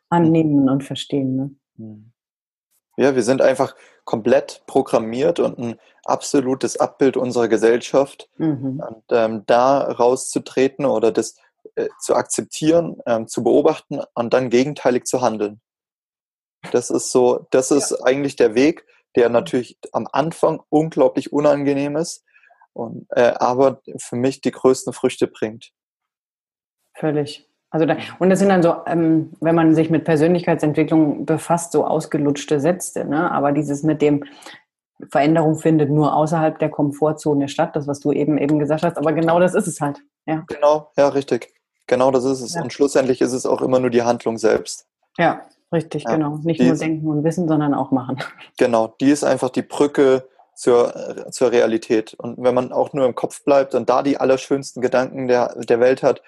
annehmen 0.09 0.69
und 0.69 0.83
verstehen. 0.83 1.35
Ne? 1.35 2.11
Ja, 2.99 3.15
wir 3.15 3.23
sind 3.23 3.41
einfach 3.41 3.77
komplett 4.03 4.61
programmiert 4.67 5.39
und 5.39 5.57
ein 5.57 5.79
absolutes 6.03 6.75
Abbild 6.77 7.15
unserer 7.15 7.47
Gesellschaft. 7.47 8.29
Mhm. 8.35 8.83
Und 8.85 9.03
ähm, 9.11 9.43
da 9.45 9.89
rauszutreten 9.89 10.85
oder 10.85 11.13
das 11.13 11.37
äh, 11.75 11.87
zu 12.01 12.13
akzeptieren, 12.15 12.97
ähm, 13.05 13.27
zu 13.27 13.41
beobachten 13.41 14.01
und 14.15 14.33
dann 14.33 14.49
gegenteilig 14.49 15.05
zu 15.05 15.21
handeln. 15.21 15.61
Das 16.73 16.89
ist 16.89 17.11
so, 17.11 17.47
das 17.51 17.71
ist 17.71 17.91
ja. 17.91 17.97
eigentlich 18.03 18.35
der 18.35 18.53
Weg, 18.53 18.85
der 19.15 19.29
natürlich 19.29 19.77
am 19.93 20.05
Anfang 20.11 20.61
unglaublich 20.67 21.31
unangenehm 21.31 21.95
ist, 21.95 22.25
und, 22.73 23.07
äh, 23.11 23.33
aber 23.37 23.81
für 23.97 24.17
mich 24.17 24.41
die 24.41 24.51
größten 24.51 24.91
Früchte 24.91 25.27
bringt. 25.27 25.71
Völlig. 26.95 27.48
Also 27.71 27.85
da, 27.85 27.97
und 28.17 28.29
das 28.29 28.39
sind 28.39 28.49
dann 28.49 28.63
so, 28.63 28.75
ähm, 28.87 29.31
wenn 29.41 29.55
man 29.55 29.75
sich 29.75 29.89
mit 29.89 30.03
Persönlichkeitsentwicklung 30.03 31.25
befasst, 31.25 31.71
so 31.71 31.85
ausgelutschte 31.85 32.59
Sätze. 32.59 33.05
Ne? 33.05 33.31
Aber 33.31 33.51
dieses 33.51 33.83
mit 33.83 34.01
dem 34.01 34.23
Veränderung 35.11 35.55
findet 35.55 35.89
nur 35.89 36.15
außerhalb 36.15 36.57
der 36.59 36.69
Komfortzone 36.69 37.47
statt, 37.47 37.75
das 37.75 37.87
was 37.87 37.99
du 37.99 38.11
eben 38.11 38.37
eben 38.37 38.59
gesagt 38.59 38.83
hast. 38.83 38.97
Aber 38.97 39.13
genau 39.13 39.39
das 39.39 39.53
ist 39.53 39.67
es 39.67 39.79
halt. 39.81 39.99
Ja. 40.25 40.43
Genau, 40.47 40.91
ja, 40.97 41.09
richtig. 41.09 41.53
Genau 41.87 42.11
das 42.11 42.25
ist 42.25 42.41
es. 42.41 42.55
Ja. 42.55 42.61
Und 42.61 42.73
schlussendlich 42.73 43.21
ist 43.21 43.33
es 43.33 43.45
auch 43.45 43.61
immer 43.61 43.79
nur 43.79 43.89
die 43.89 44.03
Handlung 44.03 44.37
selbst. 44.37 44.87
Ja, 45.17 45.41
richtig, 45.71 46.03
ja. 46.03 46.15
genau. 46.15 46.39
Nicht 46.43 46.59
die 46.59 46.67
nur 46.67 46.75
denken 46.75 47.07
und 47.07 47.23
wissen, 47.23 47.47
sondern 47.47 47.73
auch 47.73 47.91
machen. 47.91 48.17
Genau, 48.57 48.93
die 48.99 49.11
ist 49.11 49.23
einfach 49.23 49.49
die 49.49 49.61
Brücke 49.61 50.27
zur, 50.53 51.31
zur 51.31 51.51
Realität. 51.51 52.13
Und 52.15 52.43
wenn 52.43 52.53
man 52.53 52.73
auch 52.73 52.91
nur 52.91 53.05
im 53.05 53.15
Kopf 53.15 53.43
bleibt 53.45 53.73
und 53.73 53.89
da 53.89 54.03
die 54.03 54.17
allerschönsten 54.17 54.81
Gedanken 54.81 55.27
der, 55.27 55.55
der 55.55 55.79
Welt 55.79 56.03
hat, 56.03 56.21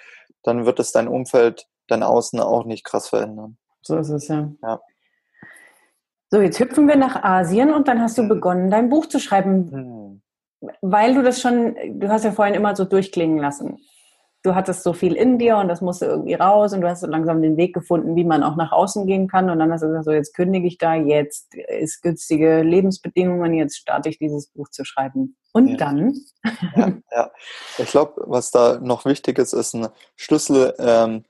dann 0.43 0.65
wird 0.65 0.79
es 0.79 0.91
dein 0.91 1.07
Umfeld, 1.07 1.67
dein 1.87 2.03
Außen 2.03 2.39
auch 2.39 2.65
nicht 2.65 2.83
krass 2.83 3.09
verändern. 3.09 3.57
So 3.81 3.97
ist 3.97 4.09
es 4.09 4.27
ja. 4.27 4.51
ja. 4.61 4.81
So, 6.29 6.39
jetzt 6.39 6.59
hüpfen 6.59 6.87
wir 6.87 6.95
nach 6.95 7.23
Asien 7.23 7.73
und 7.73 7.87
dann 7.87 8.01
hast 8.01 8.17
du 8.17 8.21
hm. 8.21 8.29
begonnen, 8.29 8.71
dein 8.71 8.89
Buch 8.89 9.07
zu 9.07 9.19
schreiben. 9.19 9.71
Hm. 9.71 10.21
Weil 10.81 11.15
du 11.15 11.23
das 11.23 11.41
schon, 11.41 11.75
du 11.99 12.07
hast 12.09 12.23
ja 12.23 12.31
vorhin 12.31 12.53
immer 12.53 12.75
so 12.75 12.85
durchklingen 12.85 13.39
lassen 13.39 13.79
du 14.43 14.55
hattest 14.55 14.83
so 14.83 14.93
viel 14.93 15.13
in 15.13 15.37
dir 15.37 15.57
und 15.57 15.67
das 15.67 15.81
musste 15.81 16.05
irgendwie 16.05 16.33
raus 16.33 16.73
und 16.73 16.81
du 16.81 16.89
hast 16.89 17.01
so 17.01 17.07
langsam 17.07 17.41
den 17.41 17.57
Weg 17.57 17.73
gefunden, 17.73 18.15
wie 18.15 18.23
man 18.23 18.43
auch 18.43 18.55
nach 18.55 18.71
außen 18.71 19.05
gehen 19.05 19.27
kann. 19.27 19.49
Und 19.49 19.59
dann 19.59 19.71
hast 19.71 19.81
du 19.81 19.87
gesagt, 19.87 20.05
so 20.05 20.11
jetzt 20.11 20.33
kündige 20.33 20.67
ich 20.67 20.77
da, 20.77 20.95
jetzt 20.95 21.53
ist 21.53 22.01
günstige 22.01 22.61
Lebensbedingungen, 22.61 23.53
jetzt 23.53 23.77
starte 23.77 24.09
ich 24.09 24.17
dieses 24.17 24.47
Buch 24.47 24.69
zu 24.69 24.83
schreiben. 24.83 25.37
Und 25.53 25.67
ja. 25.69 25.77
dann? 25.77 26.15
Ja, 26.75 26.93
ja. 27.11 27.31
Ich 27.77 27.87
glaube, 27.87 28.23
was 28.25 28.51
da 28.51 28.79
noch 28.81 29.05
wichtig 29.05 29.37
ist, 29.37 29.53
ist 29.53 29.73
ein 29.73 29.87
Schlüssel, 30.15 30.73
ähm, 30.79 31.25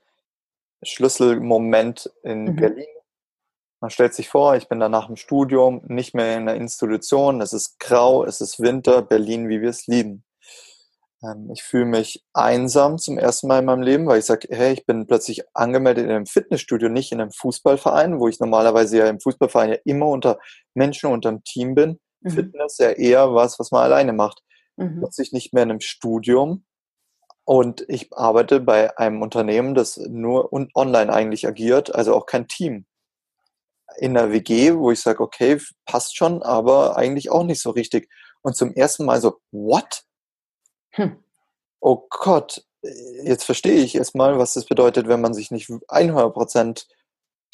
Schlüsselmoment 0.82 2.10
in 2.22 2.44
mhm. 2.44 2.56
Berlin. 2.56 2.86
Man 3.80 3.90
stellt 3.90 4.14
sich 4.14 4.28
vor, 4.28 4.54
ich 4.54 4.68
bin 4.68 4.78
da 4.78 4.88
nach 4.88 5.06
dem 5.06 5.16
Studium 5.16 5.82
nicht 5.88 6.14
mehr 6.14 6.36
in 6.36 6.48
einer 6.48 6.54
Institution, 6.54 7.40
es 7.40 7.52
ist 7.52 7.80
grau, 7.80 8.24
es 8.24 8.40
ist 8.40 8.60
Winter, 8.60 9.02
Berlin, 9.02 9.48
wie 9.48 9.60
wir 9.60 9.70
es 9.70 9.88
lieben. 9.88 10.24
Ähm, 11.22 11.50
ich 11.52 11.62
fühle 11.62 11.84
mich 11.84 12.24
einsam 12.32 12.98
zum 12.98 13.18
ersten 13.18 13.48
Mal 13.48 13.60
in 13.60 13.64
meinem 13.64 13.82
Leben, 13.82 14.06
weil 14.06 14.18
ich 14.18 14.24
sage, 14.24 14.48
hey, 14.50 14.72
ich 14.72 14.86
bin 14.86 15.06
plötzlich 15.06 15.42
angemeldet 15.54 16.04
in 16.04 16.10
einem 16.10 16.26
Fitnessstudio, 16.26 16.88
nicht 16.88 17.12
in 17.12 17.20
einem 17.20 17.32
Fußballverein, 17.32 18.18
wo 18.18 18.28
ich 18.28 18.40
normalerweise 18.40 18.98
ja 18.98 19.06
im 19.06 19.20
Fußballverein 19.20 19.70
ja 19.70 19.78
immer 19.84 20.06
unter 20.06 20.38
Menschen, 20.74 21.10
unter 21.10 21.30
einem 21.30 21.44
Team 21.44 21.74
bin. 21.74 22.00
Mhm. 22.20 22.30
Fitness 22.30 22.78
ja 22.78 22.90
eher 22.90 23.34
was, 23.34 23.58
was 23.58 23.70
man 23.70 23.82
alleine 23.82 24.12
macht. 24.12 24.42
Mhm. 24.76 24.98
Plötzlich 24.98 25.32
nicht 25.32 25.52
mehr 25.52 25.62
in 25.62 25.70
einem 25.70 25.80
Studium. 25.80 26.64
Und 27.44 27.84
ich 27.88 28.12
arbeite 28.12 28.60
bei 28.60 28.96
einem 28.98 29.20
Unternehmen, 29.20 29.74
das 29.74 29.96
nur 29.96 30.52
online 30.52 31.12
eigentlich 31.12 31.46
agiert, 31.46 31.92
also 31.94 32.14
auch 32.14 32.26
kein 32.26 32.46
Team. 32.46 32.86
In 33.98 34.14
der 34.14 34.32
WG, 34.32 34.74
wo 34.74 34.90
ich 34.90 35.00
sage, 35.00 35.20
okay, 35.20 35.60
passt 35.84 36.16
schon, 36.16 36.42
aber 36.42 36.96
eigentlich 36.96 37.30
auch 37.30 37.42
nicht 37.42 37.60
so 37.60 37.70
richtig. 37.70 38.08
Und 38.42 38.56
zum 38.56 38.72
ersten 38.72 39.04
Mal 39.04 39.20
so, 39.20 39.40
what? 39.50 40.04
Hm. 40.92 41.16
Oh 41.80 42.06
Gott, 42.10 42.64
jetzt 43.24 43.44
verstehe 43.44 43.82
ich 43.82 43.94
erstmal, 43.94 44.38
was 44.38 44.54
das 44.54 44.66
bedeutet, 44.66 45.08
wenn 45.08 45.20
man 45.20 45.34
sich 45.34 45.50
nicht 45.50 45.70
100 45.88 46.32
Prozent 46.32 46.86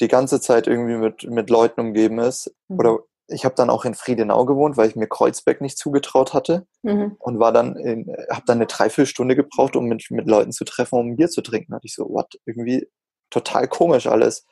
die 0.01 0.07
ganze 0.07 0.39
Zeit 0.39 0.67
irgendwie 0.67 0.95
mit, 0.95 1.29
mit 1.29 1.49
Leuten 1.49 1.81
umgeben 1.81 2.19
ist. 2.19 2.53
Mhm. 2.67 2.79
Oder 2.79 2.99
ich 3.27 3.45
habe 3.45 3.55
dann 3.55 3.69
auch 3.69 3.85
in 3.85 3.93
Friedenau 3.93 4.45
gewohnt, 4.45 4.77
weil 4.77 4.89
ich 4.89 4.95
mir 4.95 5.07
Kreuzberg 5.07 5.61
nicht 5.61 5.77
zugetraut 5.77 6.33
hatte 6.33 6.65
mhm. 6.81 7.15
und 7.19 7.39
war 7.39 7.51
dann 7.51 7.75
habe 8.31 8.43
dann 8.45 8.57
eine 8.57 8.65
Dreiviertelstunde 8.65 9.35
gebraucht, 9.35 9.75
um 9.75 9.85
mit, 9.85 10.09
mit 10.09 10.27
Leuten 10.27 10.51
zu 10.51 10.65
treffen, 10.65 10.97
um 10.99 11.07
ein 11.09 11.15
Bier 11.15 11.29
zu 11.29 11.41
trinken. 11.41 11.71
Da 11.71 11.75
hatte 11.75 11.87
ich 11.87 11.93
so, 11.93 12.09
what, 12.09 12.39
irgendwie 12.45 12.87
total 13.29 13.67
komisch 13.67 14.07
alles. 14.07 14.45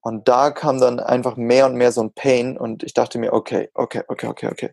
Und 0.00 0.28
da 0.28 0.50
kam 0.50 0.80
dann 0.80 1.00
einfach 1.00 1.36
mehr 1.36 1.66
und 1.66 1.74
mehr 1.74 1.92
so 1.92 2.02
ein 2.02 2.12
Pain 2.12 2.56
und 2.56 2.82
ich 2.82 2.94
dachte 2.94 3.18
mir, 3.18 3.32
okay, 3.32 3.70
okay, 3.74 4.02
okay, 4.08 4.26
okay, 4.28 4.48
okay. 4.48 4.70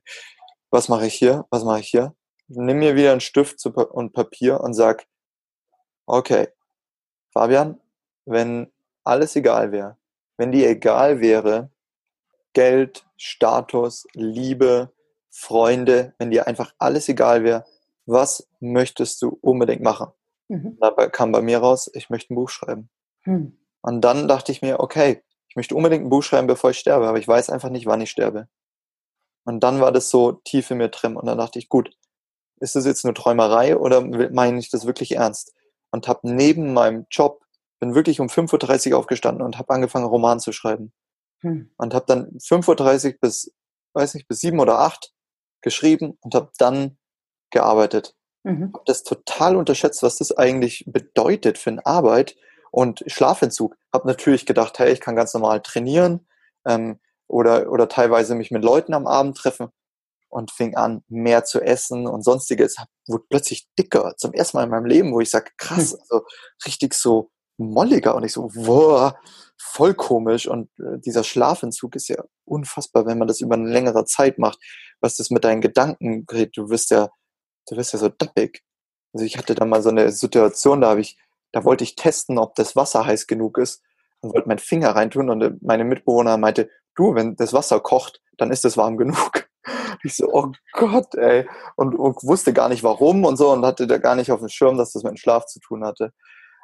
Was 0.70 0.90
mache 0.90 1.08
ich 1.08 1.14
hier? 1.14 1.46
Was 1.50 1.64
mache 1.64 1.80
ich 1.80 1.88
hier? 1.88 2.14
Nimm 2.48 2.80
mir 2.80 2.96
wieder 2.96 3.12
einen 3.12 3.22
Stift 3.22 3.66
und 3.66 4.14
Papier 4.14 4.62
und 4.62 4.74
sag, 4.74 5.08
okay, 6.06 6.50
Fabian, 7.32 7.80
wenn 8.26 8.72
alles 9.04 9.36
egal 9.36 9.72
wäre, 9.72 9.98
wenn 10.38 10.52
dir 10.52 10.70
egal 10.70 11.22
wäre, 11.22 11.72
Geld, 12.54 13.06
Status, 13.18 14.08
Liebe, 14.14 14.94
Freunde, 15.30 16.14
wenn 16.18 16.32
dir 16.32 16.48
einfach 16.48 16.74
alles 16.78 17.10
egal 17.10 17.44
wäre, 17.44 17.66
was 18.06 18.48
möchtest 18.60 19.22
du 19.22 19.38
unbedingt 19.42 19.82
machen? 19.82 20.12
Mhm. 20.48 20.78
Dabei 20.80 21.10
kam 21.10 21.32
bei 21.32 21.42
mir 21.42 21.60
raus, 21.60 21.90
ich 21.94 22.10
möchte 22.10 22.34
ein 22.34 22.36
Buch 22.36 22.50
schreiben. 22.50 22.90
Mhm. 23.26 23.58
Und 23.82 24.02
dann 24.02 24.28
dachte 24.28 24.52
ich 24.52 24.62
mir, 24.62 24.80
okay, 24.80 25.24
ich 25.50 25.56
möchte 25.56 25.76
unbedingt 25.76 26.06
ein 26.06 26.10
Buch 26.10 26.24
schreiben, 26.24 26.48
bevor 26.48 26.70
ich 26.72 26.80
sterbe, 26.80 27.08
aber 27.08 27.18
ich 27.18 27.28
weiß 27.28 27.50
einfach 27.50 27.70
nicht, 27.70 27.86
wann 27.86 28.02
ich 28.02 28.12
sterbe. 28.12 28.48
Und 29.44 29.62
dann 29.64 29.80
war 29.80 29.92
das 29.92 30.10
so 30.10 30.32
tief 30.32 30.72
in 30.72 30.78
mir 30.78 30.90
drin 30.90 31.16
und 31.16 31.26
dann 31.26 31.38
dachte 31.38 31.60
ich, 31.60 31.70
gut, 31.70 31.96
ist 32.60 32.76
das 32.76 32.86
jetzt 32.86 33.04
nur 33.04 33.14
Träumerei 33.14 33.78
oder 33.78 34.02
meine 34.02 34.60
ich 34.60 34.70
das 34.70 34.86
wirklich 34.86 35.14
ernst? 35.14 35.54
Und 35.92 36.08
habe 36.08 36.22
neben 36.24 36.74
meinem 36.74 37.06
Job, 37.10 37.42
bin 37.80 37.96
wirklich 37.96 38.20
um 38.20 38.28
5.30 38.28 38.92
Uhr 38.92 39.00
aufgestanden 39.00 39.46
und 39.46 39.58
habe 39.58 39.74
angefangen, 39.74 40.06
Roman 40.06 40.40
zu 40.40 40.52
schreiben. 40.52 40.94
Hm. 41.42 41.72
Und 41.78 41.94
habe 41.94 42.06
dann 42.08 42.38
5.30 42.38 43.14
Uhr 43.14 43.18
bis, 43.22 43.54
weiß 43.94 44.14
nicht, 44.16 44.28
bis 44.28 44.40
7 44.40 44.60
oder 44.60 44.80
8 44.80 45.12
geschrieben 45.62 46.18
und 46.22 46.36
habe 46.36 46.52
dann 46.58 46.98
gearbeitet. 47.50 48.16
Mhm. 48.44 48.74
Habe 48.74 48.84
das 48.86 49.04
total 49.04 49.56
unterschätzt, 49.56 50.04
was 50.04 50.18
das 50.18 50.32
eigentlich 50.32 50.86
bedeutet 50.88 51.58
für 51.58 51.72
eine 51.72 51.86
Arbeit 51.86 52.36
und 52.72 53.04
Schlafentzug. 53.08 53.76
Habe 53.92 54.08
natürlich 54.08 54.46
gedacht, 54.46 54.78
hey, 54.78 54.92
ich 54.92 55.02
kann 55.02 55.16
ganz 55.16 55.34
normal 55.34 55.62
trainieren 55.62 56.28
ähm, 56.66 57.00
oder, 57.28 57.72
oder 57.72 57.90
teilweise 57.90 58.36
mich 58.36 58.52
mit 58.52 58.64
Leuten 58.64 58.94
am 58.94 59.08
Abend 59.08 59.38
treffen 59.38 59.70
und 60.30 60.52
fing 60.52 60.76
an, 60.76 61.04
mehr 61.08 61.46
zu 61.46 61.62
essen 61.62 62.08
und 62.08 62.24
sonstiges. 62.24 62.76
Wurde 63.08 63.26
plötzlich 63.30 63.68
dicker, 63.78 64.16
zum 64.18 64.34
ersten 64.34 64.58
Mal 64.58 64.64
in 64.64 64.70
meinem 64.70 64.86
Leben, 64.86 65.14
wo 65.14 65.22
ich 65.22 65.30
sage, 65.30 65.52
krass, 65.58 65.94
hm. 65.94 66.00
also 66.02 66.26
richtig 66.66 66.94
so 66.94 67.32
molliger 67.58 68.16
und 68.16 68.24
ich 68.24 68.34
so, 68.34 68.50
wow, 68.54 69.14
voll 69.58 69.94
komisch 69.94 70.48
und 70.48 70.70
äh, 70.80 71.00
dieser 71.00 71.24
Schlafentzug 71.24 71.96
ist 71.96 72.10
ja 72.10 72.24
unfassbar, 72.46 73.06
wenn 73.06 73.18
man 73.18 73.28
das 73.28 73.42
über 73.42 73.56
eine 73.56 73.70
längere 73.70 74.06
Zeit 74.06 74.38
macht, 74.38 74.60
was 75.00 75.16
das 75.16 75.30
mit 75.30 75.44
deinen 75.44 75.62
Gedanken 75.62 76.26
geht, 76.26 76.58
du 76.58 76.70
wirst 76.70 76.92
ja, 76.92 77.10
du 77.68 77.78
wirst 77.78 77.94
ja 77.94 78.00
so 78.00 78.10
dappig. 78.10 78.64
Also 79.14 79.26
ich 79.26 79.38
hatte 79.38 79.56
da 79.56 79.66
mal 79.66 79.82
so 79.82 79.90
eine 79.90 80.12
Situation, 80.12 80.82
da 80.82 80.90
habe 80.90 81.02
ich, 81.02 81.18
da 81.52 81.64
wollte 81.64 81.84
ich 81.84 81.96
testen, 81.96 82.38
ob 82.38 82.56
das 82.56 82.76
Wasser 82.76 83.06
heiß 83.06 83.28
genug 83.28 83.58
ist 83.58 83.82
und 84.20 84.34
wollte 84.34 84.48
meinen 84.48 84.60
Finger 84.60 84.90
reintun 84.90 85.30
und 85.30 85.42
äh, 85.42 85.52
meine 85.62 85.86
Mitbewohner 85.86 86.38
meinte, 86.38 86.70
du, 86.96 87.16
wenn 87.16 87.36
das 87.36 87.54
Wasser 87.54 87.80
kocht, 87.80 88.22
dann 88.38 88.52
ist 88.52 88.66
es 88.66 88.78
warm 88.78 88.98
genug. 88.98 89.48
Ich 90.04 90.16
so, 90.16 90.32
oh 90.32 90.52
Gott, 90.74 91.16
ey. 91.16 91.48
Und, 91.76 91.96
und 91.96 92.24
wusste 92.24 92.54
gar 92.54 92.70
nicht 92.70 92.84
warum 92.84 93.26
und 93.26 93.38
so 93.38 93.52
und 93.52 93.66
hatte 93.66 93.88
da 93.88 93.98
gar 93.98 94.16
nicht 94.16 94.32
auf 94.32 94.40
dem 94.40 94.50
Schirm, 94.50 94.78
dass 94.78 94.92
das 94.92 95.04
mit 95.04 95.14
dem 95.14 95.18
Schlaf 95.18 95.46
zu 95.46 95.60
tun 95.60 95.84
hatte. 95.84 96.12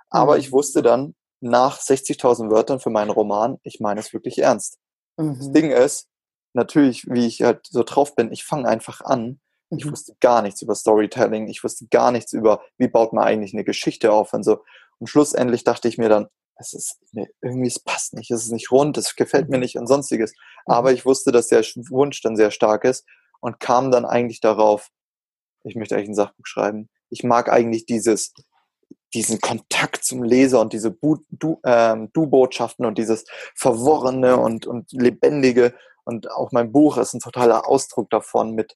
Aber 0.10 0.38
ich 0.38 0.49
mhm. 0.49 0.54
wusste 0.54 0.82
dann 0.82 1.16
nach 1.39 1.80
60.000 1.80 2.52
Wörtern 2.52 2.80
für 2.80 2.89
meinen 2.89 3.10
Roman, 3.10 3.58
ich 3.64 3.80
meine 3.80 3.99
es 3.99 4.14
wirklich 4.14 4.39
ernst. 4.39 4.78
Mhm. 5.18 5.38
Das 5.38 5.52
Ding 5.52 5.72
ist, 5.72 6.08
natürlich, 6.54 7.06
wie 7.08 7.26
ich 7.26 7.41
halt 7.41 7.66
so 7.68 7.84
drauf 7.84 8.16
bin, 8.16 8.32
ich 8.32 8.43
fange 8.43 8.68
einfach 8.68 9.02
an. 9.02 9.39
Ich 9.78 9.86
mhm. 9.86 9.92
wusste 9.92 10.16
gar 10.20 10.42
nichts 10.42 10.62
über 10.62 10.76
Storytelling. 10.76 11.48
Ich 11.48 11.64
wusste 11.64 11.88
gar 11.88 12.12
nichts 12.12 12.34
über, 12.34 12.62
wie 12.78 12.88
baut 12.88 13.14
man 13.14 13.24
eigentlich 13.24 13.54
eine 13.54 13.64
Geschichte 13.64 14.12
auf 14.12 14.34
und 14.34 14.44
so. 14.44 14.64
Und 15.00 15.08
schlussendlich 15.08 15.64
dachte 15.64 15.88
ich 15.88 15.98
mir 15.98 16.10
dann, 16.10 16.28
es 16.58 16.74
ist, 16.74 17.00
nee, 17.12 17.28
irgendwie, 17.42 17.68
es 17.68 17.80
passt 17.80 18.14
nicht, 18.14 18.30
es 18.30 18.46
ist 18.46 18.52
nicht 18.52 18.72
rund, 18.72 18.98
es 18.98 19.16
gefällt 19.16 19.50
mir 19.50 19.58
mhm. 19.58 19.62
nicht 19.62 19.78
und 19.78 19.88
sonstiges. 19.88 20.34
Aber 20.66 20.90
mhm. 20.90 20.96
ich 20.96 21.06
wusste, 21.06 21.32
dass 21.32 21.48
der 21.48 21.64
Wunsch 21.90 22.22
dann 22.22 22.36
sehr 22.36 22.52
stark 22.52 22.84
ist 22.84 23.06
und 23.40 23.60
kam 23.60 23.92
dann 23.92 24.06
eigentlich 24.06 24.42
darauf, 24.42 24.90
ich 25.64 25.76
möchte 25.76 25.96
eigentlich 25.96 26.10
ein 26.10 26.16
Sachbuch 26.16 26.46
schreiben. 26.46 26.90
Ich 27.10 27.24
mag 27.24 27.52
eigentlich 27.52 27.86
dieses, 27.86 28.34
diesen 29.14 29.42
Kontakt 29.42 30.04
zum 30.04 30.24
Leser 30.24 30.62
und 30.62 30.74
diese 30.74 30.96
ähm, 31.66 32.10
Du-Botschaften 32.14 32.86
und 32.86 32.98
dieses 32.98 33.26
Verworrene 33.56 34.38
und, 34.38 34.66
und 34.66 34.92
Lebendige. 34.92 35.74
Und 36.04 36.32
auch 36.32 36.52
mein 36.52 36.72
Buch 36.72 36.98
ist 36.98 37.14
ein 37.14 37.20
totaler 37.20 37.68
Ausdruck 37.68 38.10
davon 38.10 38.54
mit, 38.54 38.76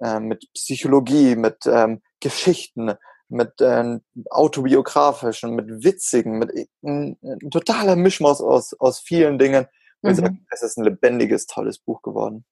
äh, 0.00 0.20
mit 0.20 0.46
Psychologie, 0.54 1.36
mit 1.36 1.66
ähm, 1.66 2.02
Geschichten, 2.20 2.94
mit 3.28 3.52
ähm, 3.60 4.02
autobiografischen, 4.30 5.54
mit 5.54 5.84
witzigen, 5.84 6.38
mit 6.38 6.50
ein, 6.82 7.16
ein 7.22 7.50
totaler 7.50 7.96
Mischmaus 7.96 8.40
aus, 8.40 8.74
aus 8.78 9.00
vielen 9.00 9.38
Dingen, 9.38 9.66
Mhm. 10.02 10.46
Es 10.50 10.62
ist 10.62 10.78
ein 10.78 10.84
lebendiges, 10.84 11.46
tolles 11.46 11.78
Buch 11.78 12.02
geworden. 12.02 12.44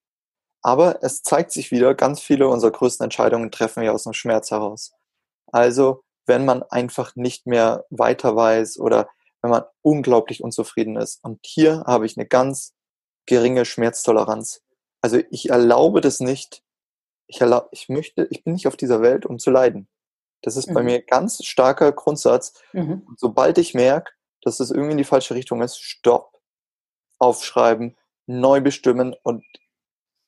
Aber 0.62 1.02
es 1.02 1.22
zeigt 1.22 1.52
sich 1.52 1.70
wieder, 1.70 1.94
ganz 1.94 2.20
viele 2.20 2.48
unserer 2.48 2.72
größten 2.72 3.04
Entscheidungen 3.04 3.50
treffen 3.50 3.82
wir 3.82 3.94
aus 3.94 4.04
dem 4.04 4.12
Schmerz 4.12 4.50
heraus. 4.50 4.92
Also, 5.46 6.02
wenn 6.26 6.44
man 6.44 6.62
einfach 6.62 7.16
nicht 7.16 7.46
mehr 7.46 7.86
weiter 7.90 8.36
weiß 8.36 8.78
oder 8.78 9.08
wenn 9.40 9.50
man 9.50 9.62
unglaublich 9.82 10.42
unzufrieden 10.42 10.96
ist. 10.96 11.22
Und 11.22 11.40
hier 11.42 11.84
habe 11.86 12.06
ich 12.06 12.18
eine 12.18 12.26
ganz 12.26 12.74
geringe 13.24 13.64
Schmerztoleranz. 13.64 14.62
Also 15.00 15.20
ich 15.30 15.48
erlaube 15.48 16.00
das 16.00 16.20
nicht. 16.20 16.62
Ich 17.28 17.40
erlaube, 17.40 17.68
ich 17.70 17.88
möchte, 17.88 18.26
ich 18.30 18.42
bin 18.42 18.54
nicht 18.54 18.66
auf 18.66 18.76
dieser 18.76 19.00
Welt, 19.02 19.26
um 19.26 19.38
zu 19.38 19.50
leiden. 19.50 19.88
Das 20.42 20.56
ist 20.56 20.68
mhm. 20.68 20.74
bei 20.74 20.82
mir 20.82 21.02
ganz 21.02 21.44
starker 21.44 21.92
Grundsatz. 21.92 22.54
Mhm. 22.72 23.06
Sobald 23.16 23.58
ich 23.58 23.74
merke, 23.74 24.12
dass 24.42 24.60
es 24.60 24.70
irgendwie 24.70 24.92
in 24.92 24.98
die 24.98 25.04
falsche 25.04 25.34
Richtung 25.34 25.62
ist, 25.62 25.80
stopp, 25.80 26.40
aufschreiben, 27.18 27.96
neu 28.26 28.60
bestimmen 28.60 29.14
und 29.22 29.44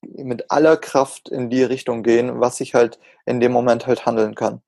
mit 0.03 0.51
aller 0.51 0.76
Kraft 0.76 1.28
in 1.28 1.51
die 1.51 1.62
Richtung 1.62 2.03
gehen, 2.03 2.40
was 2.40 2.61
ich 2.61 2.74
halt 2.74 2.98
in 3.26 3.40
dem 3.40 3.53
Moment 3.53 3.86
halt 3.86 4.07
handeln 4.07 4.34
kann. 4.34 4.62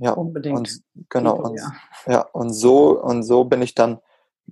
Ja, 0.00 0.12
unbedingt. 0.12 0.58
Und, 0.58 0.82
genau. 1.08 1.36
Und, 1.36 1.58
ja. 1.58 1.72
ja, 2.06 2.20
und 2.20 2.52
so, 2.52 3.00
und 3.00 3.22
so 3.22 3.44
bin 3.44 3.62
ich 3.62 3.74
dann 3.74 4.00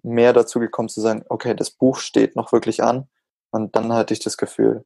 mehr 0.02 0.32
dazu 0.32 0.60
gekommen 0.60 0.88
zu 0.88 1.00
sagen, 1.00 1.24
okay, 1.28 1.54
das 1.54 1.70
Buch 1.70 1.98
steht 1.98 2.36
noch 2.36 2.52
wirklich 2.52 2.82
an. 2.82 3.08
Und 3.50 3.74
dann 3.76 3.92
hatte 3.92 4.14
ich 4.14 4.20
das 4.20 4.36
Gefühl, 4.36 4.84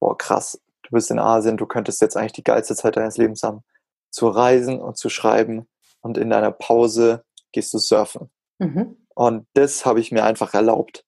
boah, 0.00 0.16
krass, 0.16 0.60
du 0.84 0.90
bist 0.90 1.10
in 1.10 1.18
Asien, 1.18 1.56
du 1.56 1.66
könntest 1.66 2.00
jetzt 2.00 2.16
eigentlich 2.16 2.32
die 2.32 2.44
geilste 2.44 2.74
Zeit 2.76 2.96
deines 2.96 3.16
Lebens 3.16 3.42
haben, 3.42 3.62
zu 4.10 4.28
reisen 4.28 4.80
und 4.80 4.96
zu 4.96 5.08
schreiben. 5.08 5.66
Und 6.00 6.18
in 6.18 6.30
deiner 6.30 6.52
Pause 6.52 7.24
gehst 7.52 7.72
du 7.74 7.78
surfen. 7.78 8.30
Mhm. 8.58 8.96
Und 9.14 9.46
das 9.54 9.86
habe 9.86 10.00
ich 10.00 10.12
mir 10.12 10.24
einfach 10.24 10.54
erlaubt. 10.54 11.04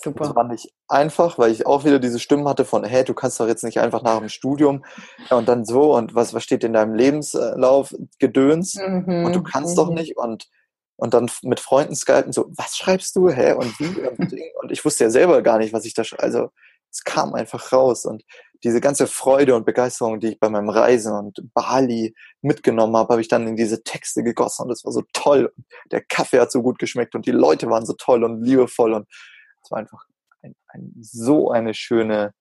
Super. 0.00 0.24
Das 0.24 0.34
war 0.34 0.44
nicht 0.44 0.72
einfach, 0.88 1.36
weil 1.38 1.52
ich 1.52 1.66
auch 1.66 1.84
wieder 1.84 1.98
diese 1.98 2.18
Stimmen 2.18 2.48
hatte 2.48 2.64
von, 2.64 2.82
hey, 2.82 3.04
du 3.04 3.12
kannst 3.12 3.38
doch 3.38 3.46
jetzt 3.46 3.62
nicht 3.62 3.78
einfach 3.78 4.02
nach 4.02 4.18
dem 4.18 4.30
Studium 4.30 4.84
und 5.28 5.48
dann 5.48 5.66
so 5.66 5.94
und 5.94 6.14
was, 6.14 6.32
was 6.32 6.44
steht 6.44 6.64
in 6.64 6.72
deinem 6.72 6.94
Lebenslauf, 6.94 7.94
Gedöns 8.18 8.76
mhm. 8.76 9.26
und 9.26 9.36
du 9.36 9.42
kannst 9.42 9.72
mhm. 9.72 9.76
doch 9.76 9.90
nicht 9.90 10.16
und, 10.16 10.48
und 10.96 11.12
dann 11.12 11.30
mit 11.42 11.60
Freunden 11.60 11.94
skypen 11.94 12.32
so, 12.32 12.50
was 12.56 12.78
schreibst 12.78 13.14
du, 13.16 13.28
hä, 13.28 13.52
und 13.52 13.78
wie 13.78 14.00
und, 14.00 14.32
und 14.62 14.72
ich 14.72 14.82
wusste 14.82 15.04
ja 15.04 15.10
selber 15.10 15.42
gar 15.42 15.58
nicht, 15.58 15.74
was 15.74 15.84
ich 15.84 15.92
da 15.92 16.04
schreibe, 16.04 16.22
also 16.22 16.50
es 16.90 17.04
kam 17.04 17.34
einfach 17.34 17.70
raus 17.72 18.06
und 18.06 18.24
diese 18.64 18.80
ganze 18.80 19.06
Freude 19.06 19.56
und 19.56 19.66
Begeisterung, 19.66 20.20
die 20.20 20.28
ich 20.28 20.40
bei 20.40 20.48
meinem 20.48 20.68
Reisen 20.68 21.12
und 21.12 21.52
Bali 21.52 22.14
mitgenommen 22.42 22.96
habe, 22.96 23.12
habe 23.12 23.20
ich 23.20 23.28
dann 23.28 23.46
in 23.48 23.56
diese 23.56 23.82
Texte 23.82 24.22
gegossen 24.22 24.62
und 24.62 24.68
das 24.68 24.84
war 24.84 24.92
so 24.92 25.02
toll. 25.12 25.52
Der 25.90 26.00
Kaffee 26.02 26.40
hat 26.40 26.52
so 26.52 26.62
gut 26.62 26.78
geschmeckt 26.78 27.14
und 27.14 27.26
die 27.26 27.32
Leute 27.32 27.68
waren 27.68 27.86
so 27.86 27.94
toll 27.94 28.22
und 28.24 28.42
liebevoll 28.42 28.92
und 28.92 29.08
es 29.62 29.70
war 29.70 29.78
einfach 29.78 30.04
ein, 30.42 30.54
ein, 30.68 30.92
so 31.00 31.50
eine 31.50 31.74
schöne, 31.74 32.34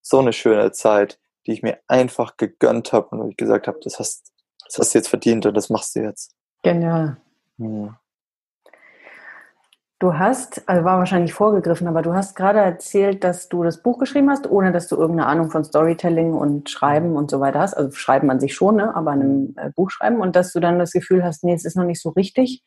so 0.00 0.18
eine 0.20 0.32
schöne 0.32 0.72
Zeit, 0.72 1.18
die 1.46 1.52
ich 1.52 1.62
mir 1.62 1.78
einfach 1.86 2.36
gegönnt 2.36 2.92
habe 2.92 3.08
und 3.08 3.20
wo 3.20 3.28
ich 3.28 3.36
gesagt 3.36 3.68
habe, 3.68 3.78
das 3.82 3.98
hast, 3.98 4.32
das 4.64 4.78
hast 4.78 4.94
du 4.94 4.98
jetzt 4.98 5.08
verdient 5.08 5.44
und 5.46 5.54
das 5.54 5.70
machst 5.70 5.96
du 5.96 6.00
jetzt. 6.00 6.34
Genial. 6.62 7.20
Hm. 7.58 7.94
Du 10.00 10.16
hast, 10.16 10.68
also 10.68 10.84
war 10.84 10.98
wahrscheinlich 10.98 11.34
vorgegriffen, 11.34 11.88
aber 11.88 12.02
du 12.02 12.14
hast 12.14 12.36
gerade 12.36 12.60
erzählt, 12.60 13.24
dass 13.24 13.48
du 13.48 13.64
das 13.64 13.82
Buch 13.82 13.98
geschrieben 13.98 14.30
hast, 14.30 14.48
ohne 14.48 14.70
dass 14.70 14.86
du 14.86 14.94
irgendeine 14.94 15.26
Ahnung 15.26 15.50
von 15.50 15.64
Storytelling 15.64 16.34
und 16.34 16.70
Schreiben 16.70 17.16
und 17.16 17.32
so 17.32 17.40
weiter 17.40 17.58
hast. 17.58 17.74
Also 17.74 17.90
Schreiben 17.90 18.30
an 18.30 18.38
sich 18.38 18.54
schon, 18.54 18.76
ne? 18.76 18.94
aber 18.94 19.10
an 19.10 19.20
einem 19.20 19.54
äh, 19.56 19.70
Buch 19.70 19.90
schreiben 19.90 20.20
und 20.20 20.36
dass 20.36 20.52
du 20.52 20.60
dann 20.60 20.78
das 20.78 20.92
Gefühl 20.92 21.24
hast, 21.24 21.42
nee, 21.42 21.52
es 21.52 21.64
ist 21.64 21.76
noch 21.76 21.84
nicht 21.84 22.00
so 22.00 22.10
richtig, 22.10 22.62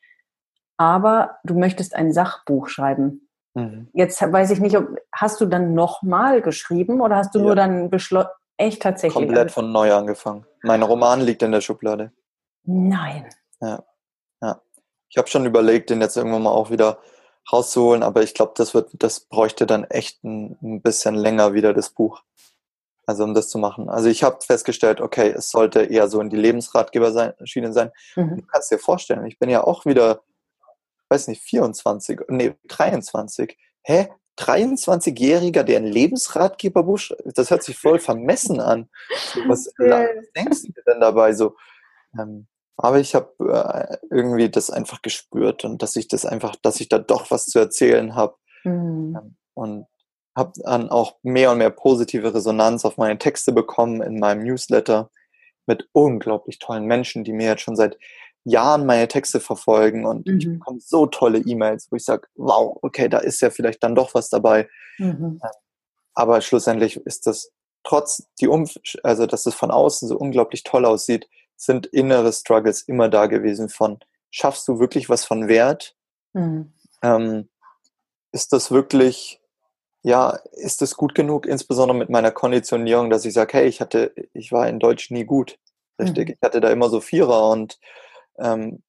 aber 0.76 1.38
du 1.44 1.58
möchtest 1.58 1.94
ein 1.94 2.12
Sachbuch 2.12 2.68
schreiben. 2.68 3.28
Mhm. 3.54 3.88
Jetzt 3.94 4.20
weiß 4.20 4.50
ich 4.50 4.60
nicht, 4.60 4.76
ob, 4.76 4.88
hast 5.10 5.40
du 5.40 5.46
dann 5.46 5.72
nochmal 5.72 6.42
geschrieben 6.42 7.00
oder 7.00 7.16
hast 7.16 7.34
du 7.34 7.38
ja. 7.38 7.44
nur 7.46 7.56
dann 7.56 7.88
beschlossen, 7.88 8.28
echt 8.58 8.82
tatsächlich? 8.82 9.26
Komplett 9.26 9.50
von 9.50 9.72
neu 9.72 9.94
angefangen. 9.94 10.44
Mein 10.62 10.82
Roman 10.82 11.22
liegt 11.22 11.42
in 11.42 11.52
der 11.52 11.62
Schublade. 11.62 12.12
Nein. 12.64 13.26
Ja. 13.62 13.82
ja. 14.42 14.60
Ich 15.08 15.16
habe 15.16 15.28
schon 15.28 15.46
überlegt, 15.46 15.88
den 15.88 16.02
jetzt 16.02 16.16
irgendwann 16.18 16.42
mal 16.42 16.50
auch 16.50 16.70
wieder 16.70 16.98
rauszuholen, 17.50 18.02
aber 18.02 18.22
ich 18.22 18.34
glaube, 18.34 18.52
das 18.56 18.74
wird, 18.74 18.90
das 18.94 19.20
bräuchte 19.20 19.66
dann 19.66 19.84
echt 19.84 20.22
ein, 20.24 20.58
ein, 20.62 20.82
bisschen 20.82 21.14
länger 21.14 21.54
wieder 21.54 21.72
das 21.72 21.90
Buch. 21.90 22.22
Also 23.04 23.24
um 23.24 23.34
das 23.34 23.48
zu 23.48 23.58
machen. 23.58 23.88
Also 23.88 24.08
ich 24.08 24.22
habe 24.22 24.38
festgestellt, 24.40 25.00
okay, 25.00 25.30
es 25.30 25.50
sollte 25.50 25.82
eher 25.82 26.08
so 26.08 26.20
in 26.20 26.30
die 26.30 26.36
Lebensratgeber-Schiene 26.36 27.72
sein. 27.72 27.90
Mhm. 28.14 28.36
Du 28.36 28.46
kannst 28.46 28.70
dir 28.70 28.78
vorstellen, 28.78 29.26
ich 29.26 29.40
bin 29.40 29.50
ja 29.50 29.64
auch 29.64 29.84
wieder 29.84 30.22
weiß 31.12 31.28
nicht, 31.28 31.42
24, 31.42 32.20
nee, 32.28 32.54
23. 32.68 33.56
Hä? 33.82 34.08
23-Jähriger, 34.38 35.62
der 35.62 35.76
ein 35.76 35.84
Lebensratgeberbuch, 35.84 37.00
das 37.24 37.50
hört 37.50 37.62
sich 37.62 37.76
voll 37.76 37.98
vermessen 37.98 38.60
an. 38.60 38.88
Was, 39.46 39.64
denkst 40.34 40.62
du 40.62 40.82
denn 40.86 41.00
dabei 41.00 41.34
so? 41.34 41.54
Ähm, 42.18 42.46
aber 42.76 43.00
ich 43.00 43.14
habe 43.14 43.32
äh, 43.38 43.96
irgendwie 44.10 44.48
das 44.48 44.70
einfach 44.70 45.02
gespürt 45.02 45.64
und 45.64 45.82
dass 45.82 45.96
ich 45.96 46.08
das 46.08 46.24
einfach, 46.24 46.56
dass 46.56 46.80
ich 46.80 46.88
da 46.88 46.98
doch 46.98 47.30
was 47.30 47.46
zu 47.46 47.58
erzählen 47.58 48.14
habe. 48.14 48.36
Mhm. 48.64 49.16
Ähm, 49.16 49.36
und 49.54 49.86
habe 50.34 50.52
dann 50.64 50.88
auch 50.88 51.16
mehr 51.22 51.50
und 51.50 51.58
mehr 51.58 51.70
positive 51.70 52.34
Resonanz 52.34 52.84
auf 52.84 52.96
meine 52.96 53.18
Texte 53.18 53.52
bekommen 53.52 54.00
in 54.00 54.18
meinem 54.18 54.44
Newsletter 54.44 55.10
mit 55.66 55.88
unglaublich 55.92 56.58
tollen 56.58 56.86
Menschen, 56.86 57.22
die 57.22 57.32
mir 57.32 57.48
jetzt 57.48 57.62
schon 57.62 57.76
seit 57.76 57.98
Jahren 58.44 58.86
meine 58.86 59.06
Texte 59.08 59.40
verfolgen 59.40 60.04
und 60.06 60.26
mhm. 60.26 60.38
ich 60.38 60.46
bekomme 60.46 60.80
so 60.80 61.06
tolle 61.06 61.38
E-Mails, 61.38 61.88
wo 61.90 61.96
ich 61.96 62.04
sage, 62.04 62.26
wow, 62.34 62.76
okay, 62.82 63.08
da 63.08 63.18
ist 63.18 63.40
ja 63.40 63.50
vielleicht 63.50 63.82
dann 63.84 63.94
doch 63.94 64.14
was 64.14 64.30
dabei. 64.30 64.68
Mhm. 64.98 65.40
Aber 66.14 66.40
schlussendlich 66.40 66.96
ist 66.96 67.26
das 67.26 67.52
trotz 67.84 68.28
die 68.40 68.48
Umf 68.48 68.74
also 69.02 69.26
dass 69.26 69.46
es 69.46 69.54
von 69.54 69.70
außen 69.70 70.08
so 70.08 70.16
unglaublich 70.16 70.62
toll 70.62 70.84
aussieht, 70.84 71.28
sind 71.64 71.86
innere 71.86 72.32
Struggles 72.32 72.82
immer 72.82 73.08
da 73.08 73.26
gewesen 73.26 73.68
von 73.68 73.98
schaffst 74.30 74.66
du 74.68 74.78
wirklich 74.78 75.08
was 75.08 75.24
von 75.24 75.48
Wert? 75.48 75.96
Mhm. 76.32 76.72
Ähm, 77.02 77.48
ist 78.32 78.52
das 78.52 78.70
wirklich 78.70 79.42
ja, 80.02 80.30
ist 80.52 80.82
es 80.82 80.96
gut 80.96 81.14
genug, 81.14 81.46
insbesondere 81.46 81.96
mit 81.96 82.10
meiner 82.10 82.32
Konditionierung, 82.32 83.08
dass 83.08 83.24
ich 83.24 83.34
sage, 83.34 83.52
hey, 83.58 83.68
ich 83.68 83.80
hatte, 83.80 84.12
ich 84.32 84.50
war 84.50 84.68
in 84.68 84.80
Deutsch 84.80 85.10
nie 85.10 85.24
gut. 85.24 85.58
Richtig. 86.00 86.28
Mhm. 86.28 86.34
Ich 86.34 86.42
hatte 86.42 86.60
da 86.60 86.70
immer 86.70 86.88
so 86.90 87.00
Vierer 87.00 87.48
und 87.50 87.78
ähm, 88.38 88.82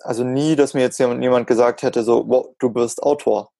also 0.00 0.24
nie, 0.24 0.56
dass 0.56 0.74
mir 0.74 0.82
jetzt 0.82 0.98
jemand 0.98 1.46
gesagt 1.46 1.82
hätte, 1.82 2.02
so, 2.04 2.28
wow, 2.28 2.54
du 2.58 2.70
bist 2.70 3.02
Autor. 3.02 3.52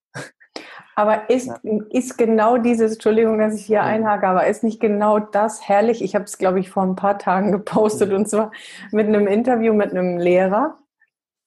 Aber 0.99 1.28
ist, 1.28 1.51
ist 1.90 2.16
genau 2.16 2.57
dieses, 2.57 2.94
Entschuldigung, 2.94 3.38
dass 3.38 3.55
ich 3.55 3.66
hier 3.66 3.82
einhake, 3.82 4.26
aber 4.26 4.47
ist 4.47 4.64
nicht 4.64 4.80
genau 4.80 5.18
das 5.18 5.68
herrlich? 5.68 6.03
Ich 6.03 6.14
habe 6.14 6.24
es, 6.24 6.38
glaube 6.38 6.59
ich, 6.59 6.70
vor 6.70 6.84
ein 6.84 6.97
paar 6.97 7.18
Tagen 7.18 7.53
gepostet 7.59 8.12
und 8.12 8.28
zwar 8.28 8.51
mit 8.92 9.07
einem 9.07 9.26
Interview 9.26 9.74
mit 9.74 9.90
einem 9.90 10.16
Lehrer 10.16 10.78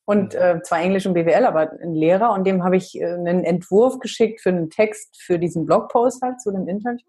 und 0.05 0.35
äh, 0.35 0.61
zwar 0.61 0.81
Englisch 0.81 1.07
und 1.07 1.15
BWL, 1.15 1.45
aber 1.45 1.71
ein 1.81 1.95
Lehrer 1.95 2.31
und 2.33 2.45
dem 2.45 2.63
habe 2.63 2.77
ich 2.77 3.01
äh, 3.01 3.05
einen 3.05 3.43
Entwurf 3.43 3.97
geschickt 3.97 4.39
für 4.39 4.49
einen 4.49 4.69
Text 4.69 5.19
für 5.19 5.39
diesen 5.39 5.65
Blogpost 5.65 6.21
halt 6.21 6.39
zu 6.41 6.51
dem 6.51 6.67
Interview. 6.67 7.07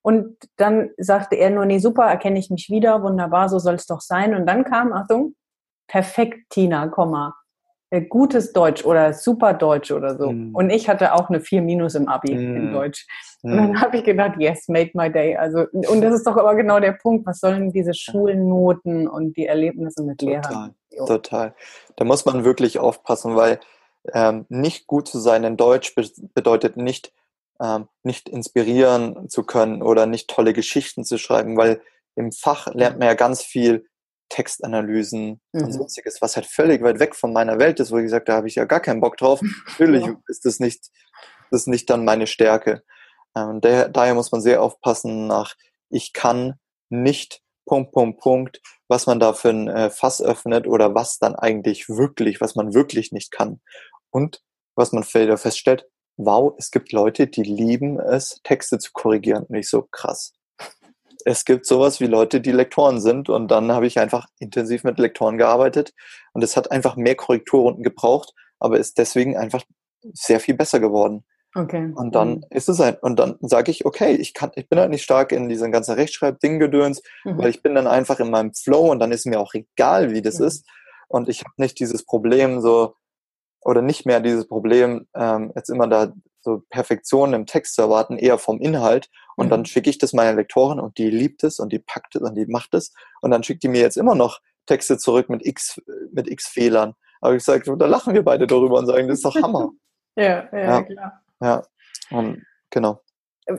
Und 0.00 0.36
dann 0.56 0.90
sagte 0.96 1.36
er 1.36 1.50
nur, 1.50 1.66
nee, 1.66 1.78
super, 1.78 2.04
erkenne 2.04 2.38
ich 2.38 2.48
mich 2.48 2.70
wieder, 2.70 3.02
wunderbar, 3.02 3.50
so 3.50 3.58
soll 3.58 3.74
es 3.74 3.86
doch 3.86 4.00
sein. 4.00 4.34
Und 4.34 4.46
dann 4.46 4.64
kam, 4.64 4.94
Achtung, 4.94 5.34
perfekt, 5.88 6.48
Tina, 6.48 6.88
Komma. 6.88 7.35
Äh, 7.90 8.02
gutes 8.02 8.52
Deutsch 8.52 8.84
oder 8.84 9.12
super 9.12 9.54
Deutsch 9.54 9.92
oder 9.92 10.18
so. 10.18 10.32
Mm. 10.32 10.56
Und 10.56 10.70
ich 10.70 10.88
hatte 10.88 11.14
auch 11.14 11.28
eine 11.28 11.40
4 11.40 11.62
minus 11.62 11.94
im 11.94 12.08
Abi 12.08 12.34
mm. 12.34 12.56
in 12.56 12.72
Deutsch. 12.72 13.06
Und 13.42 13.52
mm. 13.52 13.56
dann 13.56 13.80
habe 13.80 13.98
ich 13.98 14.04
gedacht, 14.04 14.32
yes, 14.38 14.66
made 14.66 14.90
my 14.94 15.10
day. 15.10 15.36
Also, 15.36 15.66
und 15.70 16.00
das 16.00 16.14
ist 16.14 16.26
doch 16.26 16.36
aber 16.36 16.56
genau 16.56 16.80
der 16.80 16.92
Punkt. 16.92 17.24
Was 17.26 17.38
sollen 17.38 17.70
diese 17.70 17.94
Schulnoten 17.94 19.06
und 19.06 19.36
die 19.36 19.46
Erlebnisse 19.46 20.02
mit 20.02 20.18
total, 20.18 20.32
Lehrern? 20.32 20.74
Jo. 20.90 21.06
Total. 21.06 21.54
Da 21.94 22.04
muss 22.04 22.24
man 22.24 22.44
wirklich 22.44 22.80
aufpassen, 22.80 23.36
weil 23.36 23.60
ähm, 24.12 24.46
nicht 24.48 24.88
gut 24.88 25.06
zu 25.06 25.20
sein 25.20 25.44
in 25.44 25.56
Deutsch 25.56 25.94
bedeutet 26.34 26.76
nicht, 26.76 27.12
ähm, 27.60 27.86
nicht 28.02 28.28
inspirieren 28.28 29.28
zu 29.28 29.44
können 29.44 29.80
oder 29.80 30.06
nicht 30.06 30.28
tolle 30.28 30.52
Geschichten 30.52 31.04
zu 31.04 31.18
schreiben, 31.18 31.56
weil 31.56 31.80
im 32.16 32.32
Fach 32.32 32.66
lernt 32.74 32.98
man 32.98 33.06
ja 33.06 33.14
ganz 33.14 33.42
viel 33.42 33.86
Textanalysen 34.28 35.40
mhm. 35.52 35.64
und 35.64 35.72
sonstiges, 35.72 36.20
was 36.20 36.36
halt 36.36 36.46
völlig 36.46 36.82
weit 36.82 36.98
weg 36.98 37.14
von 37.14 37.32
meiner 37.32 37.58
Welt 37.58 37.80
ist, 37.80 37.90
wo 37.90 37.98
ich 37.98 38.04
gesagt, 38.04 38.28
da 38.28 38.34
habe 38.34 38.48
ich 38.48 38.56
ja 38.56 38.64
gar 38.64 38.80
keinen 38.80 39.00
Bock 39.00 39.16
drauf. 39.16 39.40
Natürlich 39.66 40.06
ja. 40.06 40.16
ist 40.28 40.44
das 40.44 40.60
nicht, 40.60 40.90
das 41.50 41.62
ist 41.62 41.68
nicht 41.68 41.88
dann 41.90 42.04
meine 42.04 42.26
Stärke. 42.26 42.82
Ähm, 43.36 43.60
daher, 43.60 43.88
daher 43.88 44.14
muss 44.14 44.32
man 44.32 44.40
sehr 44.40 44.62
aufpassen 44.62 45.26
nach, 45.26 45.54
ich 45.88 46.12
kann 46.12 46.54
nicht 46.88 47.42
Punkt, 47.66 47.92
Punkt, 47.92 48.20
Punkt, 48.20 48.60
was 48.88 49.06
man 49.06 49.18
da 49.18 49.32
für 49.32 49.50
ein 49.50 49.68
äh, 49.68 49.90
Fass 49.90 50.22
öffnet 50.22 50.66
oder 50.66 50.94
was 50.94 51.18
dann 51.18 51.34
eigentlich 51.34 51.88
wirklich, 51.88 52.40
was 52.40 52.54
man 52.54 52.74
wirklich 52.74 53.12
nicht 53.12 53.30
kann. 53.32 53.60
Und 54.10 54.40
was 54.76 54.92
man 54.92 55.02
feststellt, 55.02 55.86
wow, 56.16 56.54
es 56.58 56.70
gibt 56.70 56.92
Leute, 56.92 57.26
die 57.26 57.42
lieben 57.42 57.98
es, 57.98 58.40
Texte 58.44 58.78
zu 58.78 58.92
korrigieren. 58.92 59.46
Nicht 59.48 59.68
so 59.68 59.82
krass 59.82 60.35
es 61.26 61.44
gibt 61.44 61.66
sowas 61.66 62.00
wie 62.00 62.06
Leute, 62.06 62.40
die 62.40 62.52
Lektoren 62.52 63.00
sind 63.00 63.28
und 63.28 63.50
dann 63.50 63.72
habe 63.72 63.88
ich 63.88 63.98
einfach 63.98 64.28
intensiv 64.38 64.84
mit 64.84 65.00
Lektoren 65.00 65.38
gearbeitet 65.38 65.92
und 66.32 66.44
es 66.44 66.56
hat 66.56 66.70
einfach 66.70 66.94
mehr 66.94 67.16
Korrekturrunden 67.16 67.82
gebraucht, 67.82 68.32
aber 68.60 68.78
ist 68.78 68.96
deswegen 68.96 69.36
einfach 69.36 69.64
sehr 70.12 70.38
viel 70.38 70.54
besser 70.54 70.78
geworden. 70.78 71.24
Okay. 71.56 71.92
Und 71.96 72.14
dann 72.14 72.34
mhm. 72.36 72.44
ist 72.50 72.68
es 72.68 72.80
ein, 72.80 72.96
und 73.00 73.18
dann 73.18 73.38
sage 73.40 73.72
ich, 73.72 73.84
okay, 73.84 74.14
ich 74.14 74.34
kann, 74.34 74.52
ich 74.54 74.68
bin 74.68 74.78
halt 74.78 74.90
nicht 74.90 75.02
stark 75.02 75.32
in 75.32 75.48
diesem 75.48 75.72
ganzen 75.72 75.94
Rechtschreib-Ding-Gedöns, 75.94 77.02
mhm. 77.24 77.38
weil 77.38 77.50
ich 77.50 77.60
bin 77.60 77.74
dann 77.74 77.88
einfach 77.88 78.20
in 78.20 78.30
meinem 78.30 78.54
Flow 78.54 78.92
und 78.92 79.00
dann 79.00 79.10
ist 79.10 79.26
mir 79.26 79.40
auch 79.40 79.52
egal, 79.54 80.12
wie 80.12 80.22
das 80.22 80.38
mhm. 80.38 80.46
ist. 80.46 80.64
Und 81.08 81.28
ich 81.28 81.40
habe 81.40 81.54
nicht 81.56 81.80
dieses 81.80 82.04
Problem 82.04 82.60
so, 82.60 82.94
oder 83.62 83.82
nicht 83.82 84.06
mehr 84.06 84.20
dieses 84.20 84.46
Problem, 84.46 85.08
ähm, 85.16 85.50
jetzt 85.56 85.70
immer 85.70 85.88
da 85.88 86.12
so 86.46 86.62
Perfektion 86.70 87.34
im 87.34 87.44
Text 87.44 87.74
zu 87.74 87.82
erwarten, 87.82 88.16
eher 88.16 88.38
vom 88.38 88.60
Inhalt. 88.60 89.10
Und 89.36 89.46
mhm. 89.46 89.50
dann 89.50 89.64
schicke 89.66 89.90
ich 89.90 89.98
das 89.98 90.12
meiner 90.14 90.34
Lektorin 90.34 90.80
und 90.80 90.96
die 90.96 91.10
liebt 91.10 91.44
es 91.44 91.58
und 91.58 91.72
die 91.72 91.78
packt 91.78 92.16
es 92.16 92.22
und 92.22 92.36
die 92.36 92.46
macht 92.46 92.72
es. 92.72 92.94
Und 93.20 93.32
dann 93.32 93.42
schickt 93.42 93.62
die 93.62 93.68
mir 93.68 93.80
jetzt 93.80 93.96
immer 93.96 94.14
noch 94.14 94.40
Texte 94.64 94.96
zurück 94.96 95.28
mit 95.28 95.44
X, 95.44 95.80
mit 96.12 96.30
X 96.30 96.48
Fehlern. 96.48 96.94
Aber 97.20 97.34
ich 97.34 97.44
sage, 97.44 97.76
da 97.76 97.86
lachen 97.86 98.14
wir 98.14 98.24
beide 98.24 98.46
darüber 98.46 98.78
und 98.78 98.86
sagen, 98.86 99.08
das 99.08 99.18
ist 99.18 99.24
doch 99.24 99.34
Hammer. 99.34 99.72
ja, 100.16 100.48
ja, 100.52 100.58
ja, 100.58 100.82
klar. 100.82 101.22
Ja, 101.40 101.62
und 102.10 102.42
genau. 102.70 103.00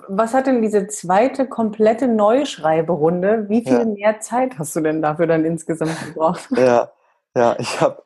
Was 0.08 0.34
hat 0.34 0.48
denn 0.48 0.62
diese 0.62 0.88
zweite 0.88 1.48
komplette 1.48 2.08
Neuschreiberunde? 2.08 3.46
Wie 3.50 3.64
viel 3.64 3.80
ja. 3.80 3.86
mehr 3.86 4.20
Zeit 4.20 4.58
hast 4.58 4.76
du 4.76 4.82
denn 4.82 5.02
dafür 5.02 5.28
dann 5.28 5.46
insgesamt 5.46 5.98
gebraucht? 6.06 6.50
ja, 6.58 6.92
ja, 7.36 7.56
ich 7.60 7.80
habe 7.80 8.04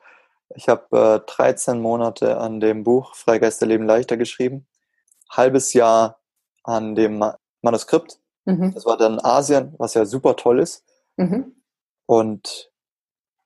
ich 0.56 0.68
hab, 0.68 0.92
äh, 0.94 1.20
13 1.20 1.82
Monate 1.82 2.38
an 2.38 2.60
dem 2.60 2.84
Buch 2.84 3.16
Freigeisterleben 3.16 3.86
leichter 3.86 4.18
geschrieben, 4.18 4.68
halbes 5.32 5.74
Jahr 5.74 6.20
an 6.64 6.96
dem 6.96 7.18
Ma 7.18 7.38
Manuskript. 7.64 8.20
Mhm. 8.46 8.74
Das 8.74 8.86
war 8.86 8.98
dann 8.98 9.20
Asien, 9.20 9.76
was 9.78 9.94
ja 9.94 10.06
super 10.06 10.36
toll 10.36 10.60
ist. 10.60 10.84
Mhm. 11.18 11.56
Und 12.08 12.72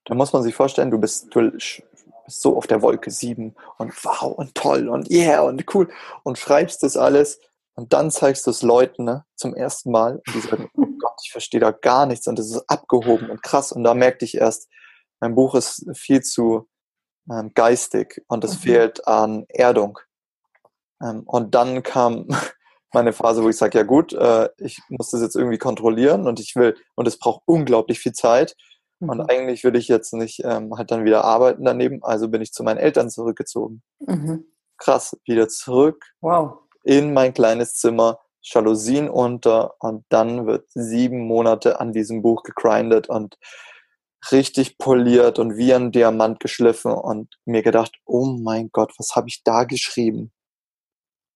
da 0.05 0.15
muss 0.15 0.31
man 0.31 0.43
sich 0.43 0.55
vorstellen, 0.55 0.91
du 0.91 0.97
bist, 0.97 1.35
du 1.35 1.51
bist 1.51 1.83
so 2.27 2.57
auf 2.57 2.67
der 2.67 2.81
Wolke 2.81 3.11
7 3.11 3.55
und 3.77 4.05
wow 4.05 4.37
und 4.37 4.55
toll 4.55 4.87
und 4.89 5.09
yeah 5.11 5.41
und 5.41 5.63
cool 5.75 5.89
und 6.23 6.37
schreibst 6.37 6.81
das 6.83 6.97
alles 6.97 7.39
und 7.75 7.93
dann 7.93 8.09
zeigst 8.09 8.47
du 8.47 8.51
es 8.51 8.61
Leuten 8.61 9.03
ne, 9.03 9.25
zum 9.35 9.53
ersten 9.53 9.91
Mal 9.91 10.21
und 10.25 10.35
die 10.35 10.39
sagen, 10.39 10.69
oh 10.75 10.85
Gott, 10.99 11.19
ich 11.23 11.31
verstehe 11.31 11.59
da 11.59 11.71
gar 11.71 12.05
nichts 12.05 12.27
und 12.27 12.39
das 12.39 12.47
ist 12.49 12.63
abgehoben 12.67 13.29
und 13.29 13.43
krass 13.43 13.71
und 13.71 13.83
da 13.83 13.93
merkte 13.93 14.25
ich 14.25 14.35
erst, 14.35 14.69
mein 15.19 15.35
Buch 15.35 15.55
ist 15.55 15.85
viel 15.93 16.21
zu 16.21 16.67
ähm, 17.29 17.51
geistig 17.53 18.23
und 18.27 18.43
es 18.43 18.53
mhm. 18.55 18.59
fehlt 18.59 19.07
an 19.07 19.45
Erdung. 19.49 19.99
Ähm, 21.01 21.23
und 21.25 21.55
dann 21.55 21.83
kam 21.83 22.27
meine 22.93 23.13
Phase, 23.13 23.43
wo 23.43 23.49
ich 23.49 23.57
sage, 23.57 23.77
ja 23.77 23.83
gut, 23.83 24.13
äh, 24.13 24.49
ich 24.57 24.79
muss 24.89 25.11
das 25.11 25.21
jetzt 25.21 25.35
irgendwie 25.35 25.57
kontrollieren 25.57 26.27
und 26.27 26.39
ich 26.39 26.55
will, 26.55 26.75
und 26.95 27.07
es 27.07 27.19
braucht 27.19 27.41
unglaublich 27.45 27.99
viel 27.99 28.13
Zeit 28.13 28.55
Mhm. 28.99 29.09
Und 29.09 29.29
eigentlich 29.29 29.63
will 29.63 29.75
ich 29.75 29.87
jetzt 29.87 30.13
nicht 30.13 30.41
ähm, 30.43 30.75
halt 30.75 30.91
dann 30.91 31.05
wieder 31.05 31.23
arbeiten 31.23 31.65
daneben, 31.65 32.03
also 32.03 32.27
bin 32.27 32.41
ich 32.41 32.53
zu 32.53 32.63
meinen 32.63 32.77
Eltern 32.77 33.09
zurückgezogen. 33.09 33.81
Mhm. 33.99 34.45
Krass, 34.77 35.17
wieder 35.25 35.47
zurück 35.47 36.05
wow. 36.21 36.59
in 36.83 37.13
mein 37.13 37.33
kleines 37.33 37.75
Zimmer, 37.75 38.19
Jalousien 38.41 39.09
unter 39.09 39.75
und 39.79 40.05
dann 40.09 40.45
wird 40.45 40.67
sieben 40.73 41.25
Monate 41.27 41.79
an 41.79 41.93
diesem 41.93 42.21
Buch 42.21 42.43
gegrindet 42.43 43.09
und 43.09 43.37
richtig 44.31 44.77
poliert 44.77 45.39
und 45.39 45.55
wie 45.55 45.73
ein 45.73 45.91
Diamant 45.91 46.39
geschliffen 46.39 46.91
und 46.91 47.35
mir 47.45 47.63
gedacht, 47.63 47.95
oh 48.05 48.25
mein 48.25 48.69
Gott, 48.71 48.93
was 48.97 49.15
habe 49.15 49.27
ich 49.29 49.43
da 49.43 49.63
geschrieben? 49.63 50.31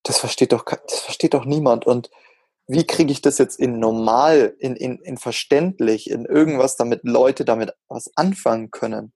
Das 0.04 0.18
versteht 0.18 0.52
doch, 0.54 0.64
das 0.64 1.00
versteht 1.00 1.34
doch 1.34 1.45
niemand 1.45 1.86
und 1.86 2.10
wie 2.72 2.86
kriege 2.86 3.12
ich 3.12 3.22
das 3.22 3.39
jetzt 3.39 3.60
in 3.60 3.80
normal, 3.80 4.56
in, 4.60 4.76
in, 4.76 5.00
in 5.00 5.18
verständlich, 5.18 6.08
in 6.08 6.26
irgendwas, 6.26 6.78
damit 6.78 7.02
Leute 7.04 7.43
damit 7.43 7.74
was 7.88 8.12
anfangen 8.16 8.70
können. 8.70 9.12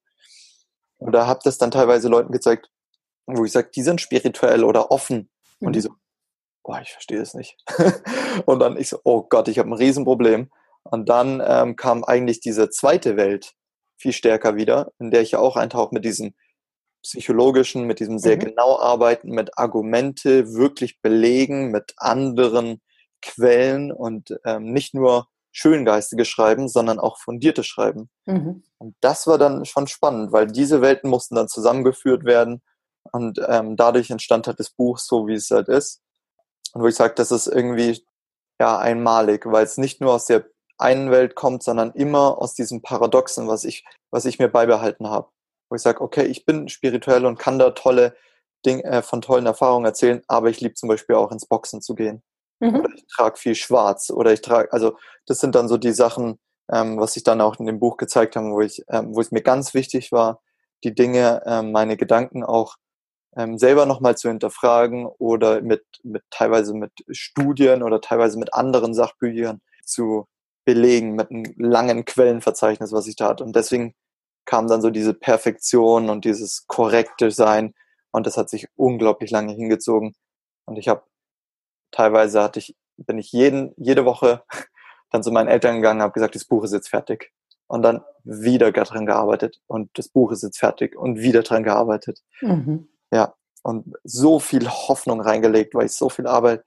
Oder 0.97 1.27
habe 1.27 1.41
das 1.43 1.59
dann 1.59 1.69
teilweise 1.69 2.07
Leuten 2.07 2.31
gezeigt, 2.31 2.71
wo 3.27 3.45
ich 3.45 3.51
sage, 3.51 3.69
die 3.75 3.83
sind 3.83 4.01
spirituell 4.01 4.63
oder 4.63 4.89
offen. 4.89 5.29
Mhm. 5.59 5.67
Und 5.67 5.73
die 5.73 5.79
mhm. 5.79 5.83
so, 5.83 5.89
boah, 6.63 6.81
ich 6.81 6.91
verstehe 6.91 7.19
das 7.19 7.35
nicht. 7.35 7.55
und 8.47 8.59
dann 8.59 8.75
ich 8.75 8.89
so, 8.89 8.99
oh 9.03 9.21
Gott, 9.21 9.47
ich 9.47 9.59
habe 9.59 9.69
ein 9.69 9.73
Riesenproblem. 9.73 10.49
Und 10.83 11.07
dann 11.09 11.41
ähm, 11.45 11.75
kam 11.75 12.03
eigentlich 12.03 12.39
diese 12.39 12.71
zweite 12.71 13.17
Welt 13.17 13.53
viel 13.97 14.13
stärker 14.13 14.55
wieder, 14.55 14.91
in 14.97 15.11
der 15.11 15.21
ich 15.21 15.31
ja 15.31 15.39
auch 15.39 15.57
eintauche 15.57 15.93
mit 15.93 16.05
diesem 16.05 16.33
psychologischen, 17.03 17.85
mit 17.85 17.99
diesem 17.99 18.17
sehr 18.17 18.37
mhm. 18.37 18.41
genau 18.41 18.79
arbeiten, 18.79 19.31
mit 19.31 19.57
Argumente 19.57 20.53
wirklich 20.53 21.01
belegen, 21.01 21.71
mit 21.71 21.93
anderen 21.97 22.81
Quellen 23.21 23.91
und 23.91 24.37
ähm, 24.45 24.73
nicht 24.73 24.93
nur 24.93 25.27
schöngeistige 25.51 26.25
Schreiben, 26.25 26.67
sondern 26.67 26.99
auch 26.99 27.17
fundierte 27.19 27.63
Schreiben. 27.63 28.09
Mhm. 28.25 28.63
Und 28.79 28.95
das 29.01 29.27
war 29.27 29.37
dann 29.37 29.65
schon 29.65 29.87
spannend, 29.87 30.31
weil 30.31 30.47
diese 30.47 30.81
Welten 30.81 31.09
mussten 31.09 31.35
dann 31.35 31.47
zusammengeführt 31.47 32.25
werden 32.25 32.61
und 33.11 33.39
ähm, 33.47 33.75
dadurch 33.75 34.09
entstand 34.09 34.47
halt 34.47 34.59
das 34.59 34.71
Buch 34.71 34.97
so, 34.97 35.27
wie 35.27 35.35
es 35.35 35.51
halt 35.51 35.67
ist. 35.67 36.01
Und 36.73 36.81
wo 36.81 36.87
ich 36.87 36.95
sage, 36.95 37.13
das 37.15 37.31
ist 37.31 37.47
irgendwie 37.47 38.03
ja 38.59 38.77
einmalig, 38.79 39.45
weil 39.45 39.63
es 39.63 39.77
nicht 39.77 40.01
nur 40.01 40.13
aus 40.13 40.25
der 40.25 40.45
einen 40.77 41.11
Welt 41.11 41.35
kommt, 41.35 41.63
sondern 41.63 41.91
immer 41.91 42.39
aus 42.39 42.55
diesem 42.55 42.81
Paradoxen, 42.81 43.47
was 43.47 43.63
ich, 43.63 43.85
was 44.09 44.25
ich 44.25 44.39
mir 44.39 44.49
beibehalten 44.49 45.07
habe. 45.07 45.29
Wo 45.73 45.75
ich 45.75 45.81
sage, 45.81 46.01
okay, 46.01 46.25
ich 46.25 46.45
bin 46.45 46.69
spirituell 46.69 47.25
und 47.25 47.39
kann 47.39 47.57
da 47.57 47.71
tolle 47.71 48.15
Dinge 48.63 48.83
äh, 48.83 49.01
von 49.01 49.21
tollen 49.21 49.47
Erfahrungen 49.47 49.85
erzählen, 49.85 50.21
aber 50.27 50.51
ich 50.51 50.61
liebe 50.61 50.75
zum 50.75 50.87
Beispiel 50.87 51.15
auch 51.15 51.31
ins 51.31 51.47
Boxen 51.47 51.81
zu 51.81 51.95
gehen. 51.95 52.21
Mhm. 52.59 52.75
Oder 52.75 52.89
ich 52.93 53.07
trage 53.07 53.37
viel 53.37 53.55
schwarz. 53.55 54.11
Oder 54.11 54.31
ich 54.33 54.41
trage, 54.41 54.71
also 54.71 54.95
das 55.25 55.39
sind 55.39 55.55
dann 55.55 55.67
so 55.67 55.77
die 55.77 55.93
Sachen, 55.93 56.37
ähm, 56.71 56.99
was 56.99 57.17
ich 57.17 57.23
dann 57.23 57.41
auch 57.41 57.59
in 57.59 57.65
dem 57.65 57.79
Buch 57.79 57.97
gezeigt 57.97 58.35
habe, 58.35 58.51
wo 58.51 58.61
ich, 58.61 58.83
ähm, 58.87 59.15
wo 59.15 59.19
es 59.19 59.31
mir 59.31 59.41
ganz 59.41 59.73
wichtig 59.73 60.11
war, 60.11 60.43
die 60.83 60.93
Dinge, 60.93 61.41
ähm, 61.47 61.71
meine 61.71 61.97
Gedanken 61.97 62.43
auch 62.43 62.75
ähm, 63.35 63.57
selber 63.57 63.87
nochmal 63.87 64.15
zu 64.15 64.29
hinterfragen 64.29 65.07
oder 65.07 65.59
mit, 65.63 65.83
mit 66.03 66.21
teilweise 66.29 66.75
mit 66.75 66.91
Studien 67.09 67.81
oder 67.81 67.99
teilweise 67.99 68.37
mit 68.37 68.53
anderen 68.53 68.93
Sachbüchern 68.93 69.59
zu 69.83 70.27
belegen, 70.65 71.15
mit 71.15 71.31
einem 71.31 71.51
langen 71.57 72.05
Quellenverzeichnis, 72.05 72.91
was 72.91 73.07
ich 73.07 73.15
da 73.15 73.29
hatte. 73.29 73.43
Und 73.43 73.55
deswegen 73.55 73.95
kam 74.45 74.67
dann 74.67 74.81
so 74.81 74.89
diese 74.89 75.13
Perfektion 75.13 76.09
und 76.09 76.25
dieses 76.25 76.65
korrekte 76.67 77.31
Sein 77.31 77.73
und 78.11 78.27
das 78.27 78.37
hat 78.37 78.49
sich 78.49 78.67
unglaublich 78.75 79.31
lange 79.31 79.53
hingezogen. 79.53 80.15
Und 80.65 80.77
ich 80.77 80.87
habe 80.87 81.03
teilweise 81.91 82.41
hatte 82.41 82.59
ich, 82.59 82.75
bin 82.97 83.17
ich 83.17 83.31
jeden, 83.31 83.73
jede 83.77 84.05
Woche 84.05 84.43
dann 85.11 85.23
zu 85.23 85.31
meinen 85.31 85.47
Eltern 85.47 85.77
gegangen, 85.77 86.01
habe 86.01 86.13
gesagt, 86.13 86.35
das 86.35 86.45
Buch 86.45 86.63
ist 86.63 86.73
jetzt 86.73 86.89
fertig. 86.89 87.31
Und 87.67 87.81
dann 87.81 88.03
wieder 88.23 88.71
dran 88.71 89.05
gearbeitet 89.05 89.61
und 89.67 89.89
das 89.97 90.09
Buch 90.09 90.31
ist 90.31 90.43
jetzt 90.43 90.59
fertig 90.59 90.95
und 90.95 91.19
wieder 91.19 91.41
dran 91.41 91.63
gearbeitet. 91.63 92.21
Mhm. 92.41 92.87
Ja, 93.11 93.33
und 93.63 93.95
so 94.03 94.39
viel 94.39 94.69
Hoffnung 94.69 95.21
reingelegt, 95.21 95.73
weil 95.73 95.85
ich 95.85 95.93
so 95.93 96.09
viel 96.09 96.27
Arbeit 96.27 96.63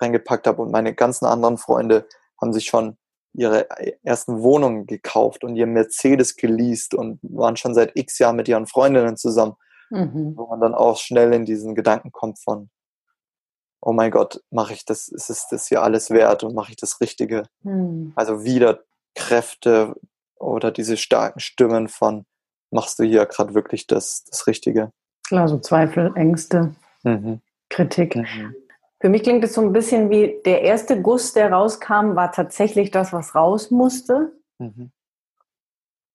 reingepackt 0.00 0.46
habe 0.46 0.62
und 0.62 0.72
meine 0.72 0.94
ganzen 0.94 1.26
anderen 1.26 1.58
Freunde 1.58 2.06
haben 2.40 2.52
sich 2.52 2.66
schon 2.66 2.96
ihre 3.34 3.68
ersten 4.02 4.42
Wohnungen 4.42 4.86
gekauft 4.86 5.44
und 5.44 5.56
ihr 5.56 5.66
Mercedes 5.66 6.36
geleast 6.36 6.94
und 6.94 7.20
waren 7.22 7.56
schon 7.56 7.74
seit 7.74 7.96
x 7.96 8.18
Jahren 8.18 8.36
mit 8.36 8.48
ihren 8.48 8.66
Freundinnen 8.66 9.16
zusammen, 9.16 9.54
mhm. 9.90 10.34
wo 10.36 10.46
man 10.46 10.60
dann 10.60 10.74
auch 10.74 10.98
schnell 10.98 11.32
in 11.32 11.44
diesen 11.44 11.74
Gedanken 11.74 12.10
kommt 12.10 12.38
von, 12.38 12.70
oh 13.80 13.92
mein 13.92 14.10
Gott, 14.10 14.42
mache 14.50 14.72
ich 14.72 14.84
das, 14.84 15.08
ist 15.08 15.30
es 15.30 15.46
das 15.48 15.68
hier 15.68 15.82
alles 15.82 16.10
wert 16.10 16.42
und 16.42 16.54
mache 16.54 16.70
ich 16.70 16.76
das 16.76 17.00
Richtige? 17.00 17.44
Hm. 17.62 18.12
Also 18.16 18.44
wieder 18.44 18.80
Kräfte 19.14 19.94
oder 20.36 20.70
diese 20.70 20.96
starken 20.96 21.40
Stimmen 21.40 21.88
von, 21.88 22.24
machst 22.70 22.98
du 22.98 23.04
hier 23.04 23.26
gerade 23.26 23.54
wirklich 23.54 23.86
das, 23.86 24.24
das 24.24 24.46
Richtige? 24.46 24.92
Klar, 25.26 25.48
so 25.48 25.58
Zweifel, 25.58 26.12
Ängste, 26.16 26.74
mhm. 27.02 27.40
Kritik. 27.68 28.16
Für 29.00 29.08
mich 29.08 29.22
klingt 29.22 29.44
es 29.44 29.54
so 29.54 29.60
ein 29.60 29.72
bisschen 29.72 30.10
wie 30.10 30.40
der 30.44 30.62
erste 30.62 31.00
Guss, 31.00 31.32
der 31.32 31.52
rauskam, 31.52 32.16
war 32.16 32.32
tatsächlich 32.32 32.90
das, 32.90 33.12
was 33.12 33.34
raus 33.34 33.70
musste. 33.70 34.32
Mhm. 34.58 34.90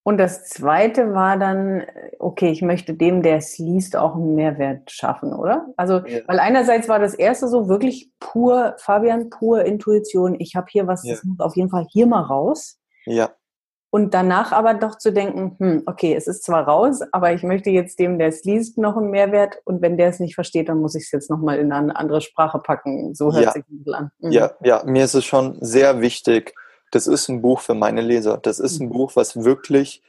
Und 0.05 0.17
das 0.17 0.43
zweite 0.49 1.13
war 1.13 1.38
dann, 1.38 1.84
okay, 2.19 2.49
ich 2.49 2.61
möchte 2.61 2.93
dem, 2.93 3.23
der 3.23 3.38
es 3.38 3.57
liest, 3.57 3.95
auch 3.95 4.15
einen 4.15 4.36
Mehrwert 4.36 4.91
schaffen, 4.91 5.34
oder? 5.34 5.67
Also, 5.77 6.05
ja. 6.05 6.19
weil 6.27 6.39
einerseits 6.39 6.89
war 6.89 6.99
das 6.99 7.13
erste 7.13 7.47
so 7.47 7.69
wirklich 7.69 8.11
pur, 8.19 8.75
Fabian, 8.79 9.29
pur 9.29 9.63
Intuition. 9.63 10.36
Ich 10.39 10.57
habe 10.57 10.67
hier 10.69 10.88
was, 10.88 11.05
ja. 11.05 11.13
das 11.13 11.23
muss 11.23 11.39
auf 11.39 11.55
jeden 11.55 11.69
Fall 11.69 11.88
hier 11.89 12.05
mal 12.05 12.21
raus. 12.21 12.81
Ja. 13.05 13.31
Und 13.94 14.16
danach 14.16 14.52
aber 14.52 14.74
doch 14.74 14.98
zu 14.98 15.14
denken, 15.14 15.56
hm, 15.60 15.84
okay, 15.86 16.16
es 16.16 16.26
ist 16.26 16.44
zwar 16.44 16.64
raus, 16.68 17.02
aber 17.12 17.32
ich 17.34 17.44
möchte 17.44 17.70
jetzt 17.70 18.00
dem, 18.00 18.18
der 18.18 18.30
es 18.30 18.44
liest, 18.44 18.80
noch 18.80 18.98
einen 18.98 19.12
Mehrwert. 19.12 19.62
Und 19.66 19.84
wenn 19.84 19.98
der 19.98 20.10
es 20.10 20.20
nicht 20.20 20.34
versteht, 20.34 20.68
dann 20.68 20.80
muss 20.80 20.96
ich 20.96 21.04
es 21.04 21.12
jetzt 21.12 21.30
nochmal 21.30 21.60
in 21.60 21.72
eine 21.72 21.96
andere 21.96 22.20
Sprache 22.20 22.58
packen. 22.58 23.14
So 23.14 23.32
hört 23.32 23.44
ja. 23.46 23.52
sich 23.52 23.64
das 23.70 23.94
an. 23.94 24.12
Mhm. 24.18 24.32
Ja, 24.32 24.52
ja, 24.64 24.82
mir 24.84 25.06
ist 25.06 25.14
es 25.14 25.26
schon 25.26 25.60
sehr 25.62 26.02
wichtig, 26.02 26.56
das 26.89 27.06
ist 27.06 27.30
ein 27.30 27.44
Buch 27.44 27.60
für 27.60 27.76
meine 27.76 28.02
Leser. 28.02 28.39
Das 28.39 28.60
ist 28.60 28.80
ein 28.80 28.88
mhm. 28.88 28.94
Buch, 28.94 29.12
was 29.14 29.44
wirklich 29.44 30.02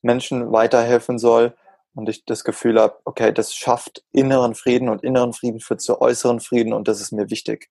Menschen 0.00 0.50
weiterhelfen 0.50 1.18
soll 1.18 1.54
und 1.94 2.08
ich 2.08 2.24
das 2.24 2.42
Gefühl 2.42 2.80
habe, 2.80 2.96
okay, 3.04 3.34
das 3.34 3.54
schafft 3.54 4.02
inneren 4.12 4.54
Frieden 4.54 4.88
und 4.88 5.04
inneren 5.04 5.34
Frieden 5.34 5.60
führt 5.60 5.82
zu 5.82 6.00
äußeren 6.00 6.40
Frieden 6.40 6.72
und 6.72 6.88
das 6.88 7.02
ist 7.02 7.12
mir 7.12 7.28
wichtig. 7.28 7.68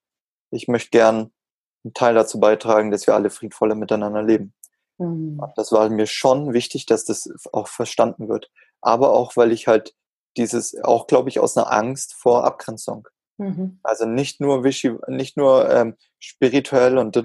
Ich 0.52 0.68
möchte 0.68 0.92
gern 0.92 1.32
einen 1.84 1.94
Teil 1.96 2.14
dazu 2.14 2.40
beitragen, 2.40 2.92
dass 2.92 3.08
wir 3.08 3.16
alle 3.16 3.32
friedvoller 3.32 3.74
miteinander 3.74 4.22
leben. 4.22 4.54
Mhm. 4.98 5.42
Das 5.56 5.72
war 5.72 5.90
mir 5.90 6.08
schon 6.08 6.54
wichtig, 6.54 6.86
dass 6.86 7.06
das 7.06 7.30
auch 7.52 7.68
verstanden 7.68 8.30
wird. 8.30 8.50
Aber 8.82 9.12
auch, 9.14 9.36
weil 9.36 9.52
ich 9.52 9.68
halt 9.68 9.96
dieses, 10.38 10.82
auch 10.84 11.08
glaube 11.08 11.30
ich, 11.30 11.40
aus 11.40 11.58
einer 11.58 11.72
Angst 11.72 12.14
vor 12.14 12.44
Abgrenzung. 12.44 13.08
Mhm. 13.38 13.80
Also 13.84 14.06
nicht 14.06 14.40
nur 14.40 14.64
Wischi, 14.64 14.96
nicht 15.08 15.38
nur 15.38 15.70
ähm, 15.70 15.96
spirituell 16.20 16.98
und 16.98 17.16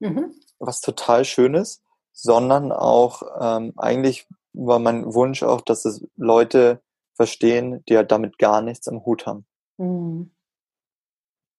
mhm. 0.00 0.34
was 0.58 0.80
total 0.80 1.24
schön 1.24 1.54
ist, 1.54 1.82
sondern 2.12 2.72
auch 2.72 3.22
ähm, 3.40 3.72
eigentlich 3.76 4.26
war 4.52 4.78
mein 4.78 5.14
Wunsch 5.14 5.42
auch, 5.42 5.60
dass 5.60 5.84
es 5.84 6.04
Leute 6.16 6.82
verstehen, 7.14 7.84
die 7.88 7.96
halt 7.96 8.10
damit 8.12 8.38
gar 8.38 8.62
nichts 8.62 8.88
am 8.88 9.04
Hut 9.04 9.26
haben. 9.26 9.46
Mhm. 9.78 10.30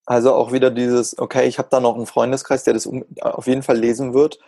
Also 0.05 0.33
auch 0.33 0.51
wieder 0.51 0.69
dieses, 0.69 1.17
okay, 1.17 1.47
ich 1.47 1.59
habe 1.59 1.69
da 1.71 1.79
noch 1.79 1.95
einen 1.95 2.07
Freundeskreis, 2.07 2.63
der 2.63 2.73
das 2.73 2.89
auf 3.21 3.47
jeden 3.47 3.63
Fall 3.63 3.77
lesen 3.77 4.13
wird, 4.13 4.39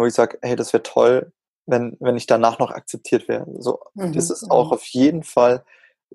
wo 0.00 0.06
ich 0.06 0.14
sage, 0.14 0.38
hey, 0.42 0.56
das 0.56 0.72
wäre 0.72 0.82
toll, 0.82 1.32
wenn, 1.66 1.96
wenn 2.00 2.16
ich 2.16 2.26
danach 2.26 2.58
noch 2.58 2.70
akzeptiert 2.70 3.28
wäre. 3.28 3.46
So, 3.58 3.80
mhm. 3.94 4.12
das 4.12 4.30
ist 4.30 4.50
auch 4.50 4.72
auf 4.72 4.84
jeden 4.86 5.22
Fall 5.22 5.64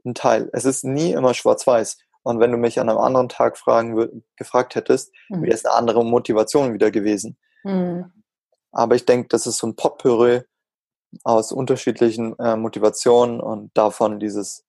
ein 0.06 0.16
Teil. 0.16 0.50
Es 0.54 0.66
ist 0.66 0.84
nie 0.84 1.12
immer 1.12 1.34
schwarz-weiß. 1.34 1.98
Und 2.24 2.40
wenn 2.40 2.52
du 2.52 2.58
mich 2.58 2.80
an 2.80 2.90
einem 2.90 3.00
anderen 3.00 3.30
Tag 3.30 3.58
fragen, 3.58 4.24
gefragt 4.36 4.76
hättest, 4.76 5.14
mhm. 5.30 5.44
wäre 5.44 5.54
es 5.54 5.66
eine 5.66 5.76
andere 5.76 6.04
Motivation 6.04 6.74
wieder 6.74 6.92
gewesen. 6.92 7.38
Mhm. 7.64 8.12
Aber 8.72 8.96
ich 8.96 9.06
denke, 9.06 9.30
das 9.30 9.48
ist 9.48 9.58
so 9.58 9.68
ein 9.68 9.76
Potpourri 9.76 10.42
aus 11.24 11.52
unterschiedlichen 11.52 12.38
äh, 12.40 12.58
Motivationen 12.58 13.40
und 13.40 13.76
davon 13.78 14.20
dieses 14.20 14.66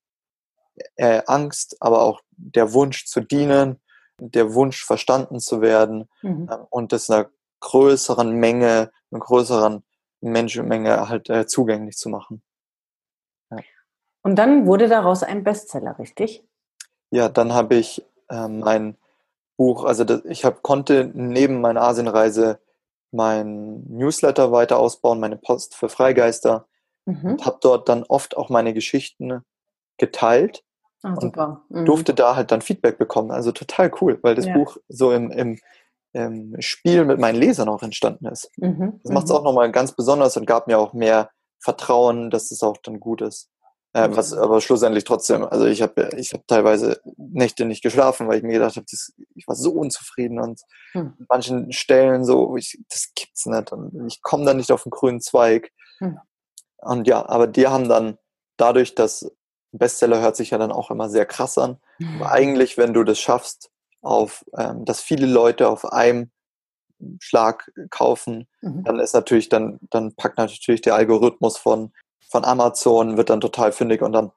äh, 0.97 1.23
Angst, 1.27 1.77
aber 1.81 2.03
auch 2.03 2.21
der 2.37 2.73
Wunsch 2.73 3.07
zu 3.07 3.21
dienen, 3.21 3.81
der 4.21 4.55
Wunsch 4.55 4.85
verstanden 4.85 5.41
zu 5.41 5.61
werden 5.61 6.09
mhm. 6.23 6.49
äh, 6.49 6.57
und 6.71 6.93
das 6.93 7.11
einer 7.11 7.29
größeren 7.61 8.33
Menge, 8.33 8.93
einer 9.11 9.21
größeren 9.21 9.83
Menschenmenge 10.21 11.09
halt 11.09 11.31
äh, 11.31 11.47
zugänglich 11.47 11.97
zu 11.97 12.09
machen. 12.09 12.43
Ja. 13.51 13.59
Und 14.23 14.37
dann 14.37 14.67
wurde 14.67 14.89
daraus 14.89 15.23
ein 15.23 15.45
Bestseller, 15.45 15.99
richtig? 15.99 16.45
Ja, 17.11 17.29
dann 17.29 17.53
habe 17.53 17.77
ich 17.77 18.05
äh, 18.29 18.49
mein 18.49 18.97
Buch, 19.57 19.85
also 19.85 20.05
das, 20.05 20.25
ich 20.25 20.45
hab, 20.45 20.63
konnte 20.63 21.11
neben 21.15 21.61
meiner 21.61 21.83
Asienreise 21.83 22.61
mein 23.11 23.85
Newsletter 23.89 24.53
weiter 24.53 24.79
ausbauen, 24.79 25.21
meine 25.21 25.37
Post 25.37 25.75
für 25.75 25.89
Freigeister 25.89 26.67
mhm. 27.07 27.33
und 27.33 27.47
habe 27.47 27.59
dort 27.61 27.89
dann 27.89 28.05
oft 28.05 28.37
auch 28.37 28.51
meine 28.51 28.75
Geschichten 28.75 29.43
geteilt 29.97 30.63
ah, 31.03 31.15
und 31.15 31.37
mhm. 31.71 31.85
durfte 31.87 32.15
da 32.15 32.37
halt 32.37 32.53
dann 32.53 32.61
Feedback 32.61 32.99
bekommen. 32.99 33.31
Also 33.31 33.53
total 33.53 33.91
cool, 34.01 34.19
weil 34.23 34.35
das 34.35 34.47
ja. 34.47 34.55
Buch 34.55 34.77
so 34.89 35.13
im, 35.13 35.31
im, 35.31 35.59
im, 36.13 36.57
Spiel 36.61 37.05
mit 37.05 37.19
meinen 37.19 37.39
Lesern 37.39 37.69
auch 37.69 37.83
entstanden 37.83 38.27
ist. 38.27 38.51
Mhm. 38.57 39.01
Das 39.03 39.13
macht 39.13 39.25
es 39.25 39.31
mhm. 39.31 39.37
auch 39.37 39.43
nochmal 39.45 39.71
ganz 39.71 39.93
besonders 39.93 40.37
und 40.37 40.47
gab 40.47 40.67
mir 40.67 40.79
auch 40.79 40.93
mehr 40.93 41.31
Vertrauen, 41.61 42.31
dass 42.31 42.51
es 42.51 42.63
auch 42.63 42.77
dann 42.83 43.01
gut 43.01 43.23
ist. 43.23 43.51
Äh, 43.95 44.09
was 44.13 44.35
aber 44.35 44.61
schlussendlich 44.61 45.05
trotzdem, 45.05 45.45
also 45.45 45.65
ich 45.65 45.81
habe 45.81 46.11
ich 46.17 46.35
hab 46.35 46.47
teilweise 46.47 47.01
Nächte 47.17 47.65
nicht 47.65 47.83
geschlafen, 47.83 48.29
weil 48.29 48.37
ich 48.37 48.43
mir 48.43 48.53
gedacht 48.53 48.77
habe, 48.77 48.85
ich 49.35 49.49
war 49.49 49.55
so 49.55 49.73
unzufrieden 49.73 50.41
und 50.41 50.61
hm. 50.93 51.15
an 51.19 51.27
manchen 51.29 51.73
Stellen 51.73 52.25
so, 52.25 52.57
ich, 52.57 52.79
das 52.91 53.13
gibt's 53.15 53.47
nicht 53.47 53.73
und 53.73 54.07
ich 54.07 54.21
komme 54.21 54.45
da 54.45 54.53
nicht 54.53 54.73
auf 54.73 54.83
den 54.83 54.91
grünen 54.91 55.21
Zweig. 55.21 55.71
Hm. 55.99 56.19
Und 56.77 57.09
ja, 57.09 57.27
aber 57.27 57.47
die 57.47 57.67
haben 57.67 57.89
dann 57.89 58.19
dadurch, 58.59 58.95
dass 58.95 59.31
Bestseller 59.73 60.21
hört 60.21 60.37
sich 60.37 60.51
ja 60.51 60.59
dann 60.59 60.73
auch 60.73 60.91
immer 60.91 61.09
sehr 61.09 61.27
krass 61.27 61.59
an. 61.59 61.79
Mhm. 61.99 62.21
Aber 62.21 62.33
eigentlich, 62.33 62.79
wenn 62.79 62.95
du 62.95 63.05
das 63.05 63.19
schaffst, 63.19 63.71
auf, 64.01 64.45
ähm, 64.57 64.85
dass 64.85 65.01
viele 65.01 65.27
Leute 65.27 65.69
auf 65.69 65.93
einem 65.93 66.31
Schlag 67.21 67.71
kaufen, 67.91 68.49
mhm. 68.61 68.85
dann 68.85 68.99
ist 68.99 69.15
natürlich, 69.15 69.49
dann, 69.49 69.79
dann 69.91 70.15
packt 70.15 70.39
natürlich 70.39 70.81
der 70.81 70.95
Algorithmus 70.95 71.57
von 71.57 71.93
von 72.29 72.45
Amazon, 72.45 73.17
wird 73.17 73.31
dann 73.31 73.41
total 73.41 73.73
fündig 73.73 74.03
und 74.03 74.13
dann 74.13 74.31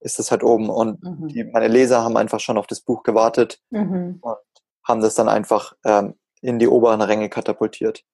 ist 0.00 0.18
es 0.18 0.30
halt 0.30 0.44
oben. 0.44 0.70
Und 0.70 1.02
mhm. 1.02 1.28
die, 1.28 1.44
meine 1.44 1.68
Leser 1.68 2.02
haben 2.02 2.16
einfach 2.16 2.40
schon 2.40 2.58
auf 2.58 2.66
das 2.66 2.80
Buch 2.80 3.02
gewartet 3.02 3.60
mhm. 3.70 4.18
und 4.20 4.36
haben 4.84 5.00
das 5.00 5.14
dann 5.14 5.28
einfach 5.28 5.74
ähm, 5.84 6.14
in 6.40 6.58
die 6.58 6.68
oberen 6.68 7.02
Ränge 7.02 7.28
katapultiert. 7.28 8.04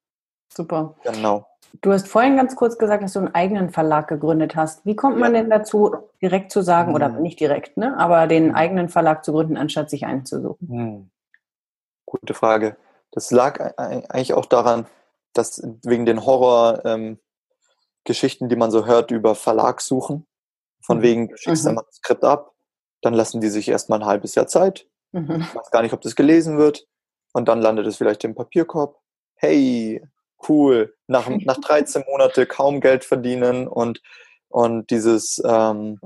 Super. 0.49 0.97
Genau. 1.03 1.47
Du 1.81 1.93
hast 1.93 2.07
vorhin 2.07 2.37
ganz 2.37 2.55
kurz 2.55 2.77
gesagt, 2.79 3.03
dass 3.03 3.15
du 3.15 3.21
einen 3.21 3.35
eigenen 3.35 3.71
Verlag 3.71 4.09
gegründet 4.09 4.55
hast. 4.57 4.85
Wie 4.85 4.95
kommt 4.95 5.19
man 5.19 5.35
ja. 5.35 5.41
denn 5.41 5.51
dazu, 5.51 5.97
direkt 6.21 6.53
zu 6.53 6.63
sagen, 6.63 6.91
mhm. 6.91 6.95
oder 6.95 7.09
nicht 7.09 7.41
direkt, 7.41 7.77
ne, 7.77 7.97
aber 7.97 8.27
den 8.27 8.49
mhm. 8.49 8.55
eigenen 8.55 8.89
Verlag 8.89 9.25
zu 9.25 9.33
gründen, 9.33 9.57
anstatt 9.57 9.91
sich 9.91 10.05
einen 10.05 10.27
zu 10.27 10.41
suchen? 10.41 10.69
Mhm. 10.69 11.11
Gute 12.05 12.35
Frage. 12.35 12.77
Das 13.11 13.31
lag 13.31 13.79
eigentlich 13.79 14.35
auch 14.35 14.47
daran, 14.47 14.87
dass 15.33 15.63
wegen 15.83 16.07
den 16.07 16.25
Horror, 16.25 16.85
ähm, 16.85 17.19
die 18.07 18.57
man 18.57 18.71
so 18.71 18.87
hört 18.87 19.11
über 19.11 19.35
Verlagssuchen. 19.35 20.27
Von 20.83 20.99
mhm. 20.99 21.03
wegen, 21.03 21.29
du 21.29 21.37
schickst 21.37 21.65
mhm. 21.65 21.71
ein 21.71 21.75
Manuskript 21.77 22.25
ab, 22.25 22.53
dann 23.01 23.15
lassen 23.15 23.41
die 23.41 23.49
sich 23.49 23.69
erstmal 23.69 24.01
ein 24.01 24.07
halbes 24.07 24.35
Jahr 24.35 24.47
Zeit. 24.47 24.87
Mhm. 25.13 25.41
Ich 25.41 25.55
weiß 25.55 25.71
gar 25.71 25.83
nicht, 25.83 25.93
ob 25.93 26.01
das 26.01 26.17
gelesen 26.17 26.59
wird. 26.59 26.87
Und 27.33 27.49
dann 27.49 27.61
landet 27.61 27.87
es 27.87 27.97
vielleicht 27.97 28.25
im 28.25 28.35
Papierkorb. 28.35 28.99
Hey, 29.37 30.07
cool. 30.49 30.95
Nach, 31.07 31.29
nach 31.45 31.59
13 31.59 32.05
Monate 32.09 32.47
kaum 32.47 32.81
Geld 32.81 33.05
verdienen 33.05 33.69
und, 33.69 34.01
und 34.49 34.91
dieses, 34.91 35.41
ähm, 35.45 35.99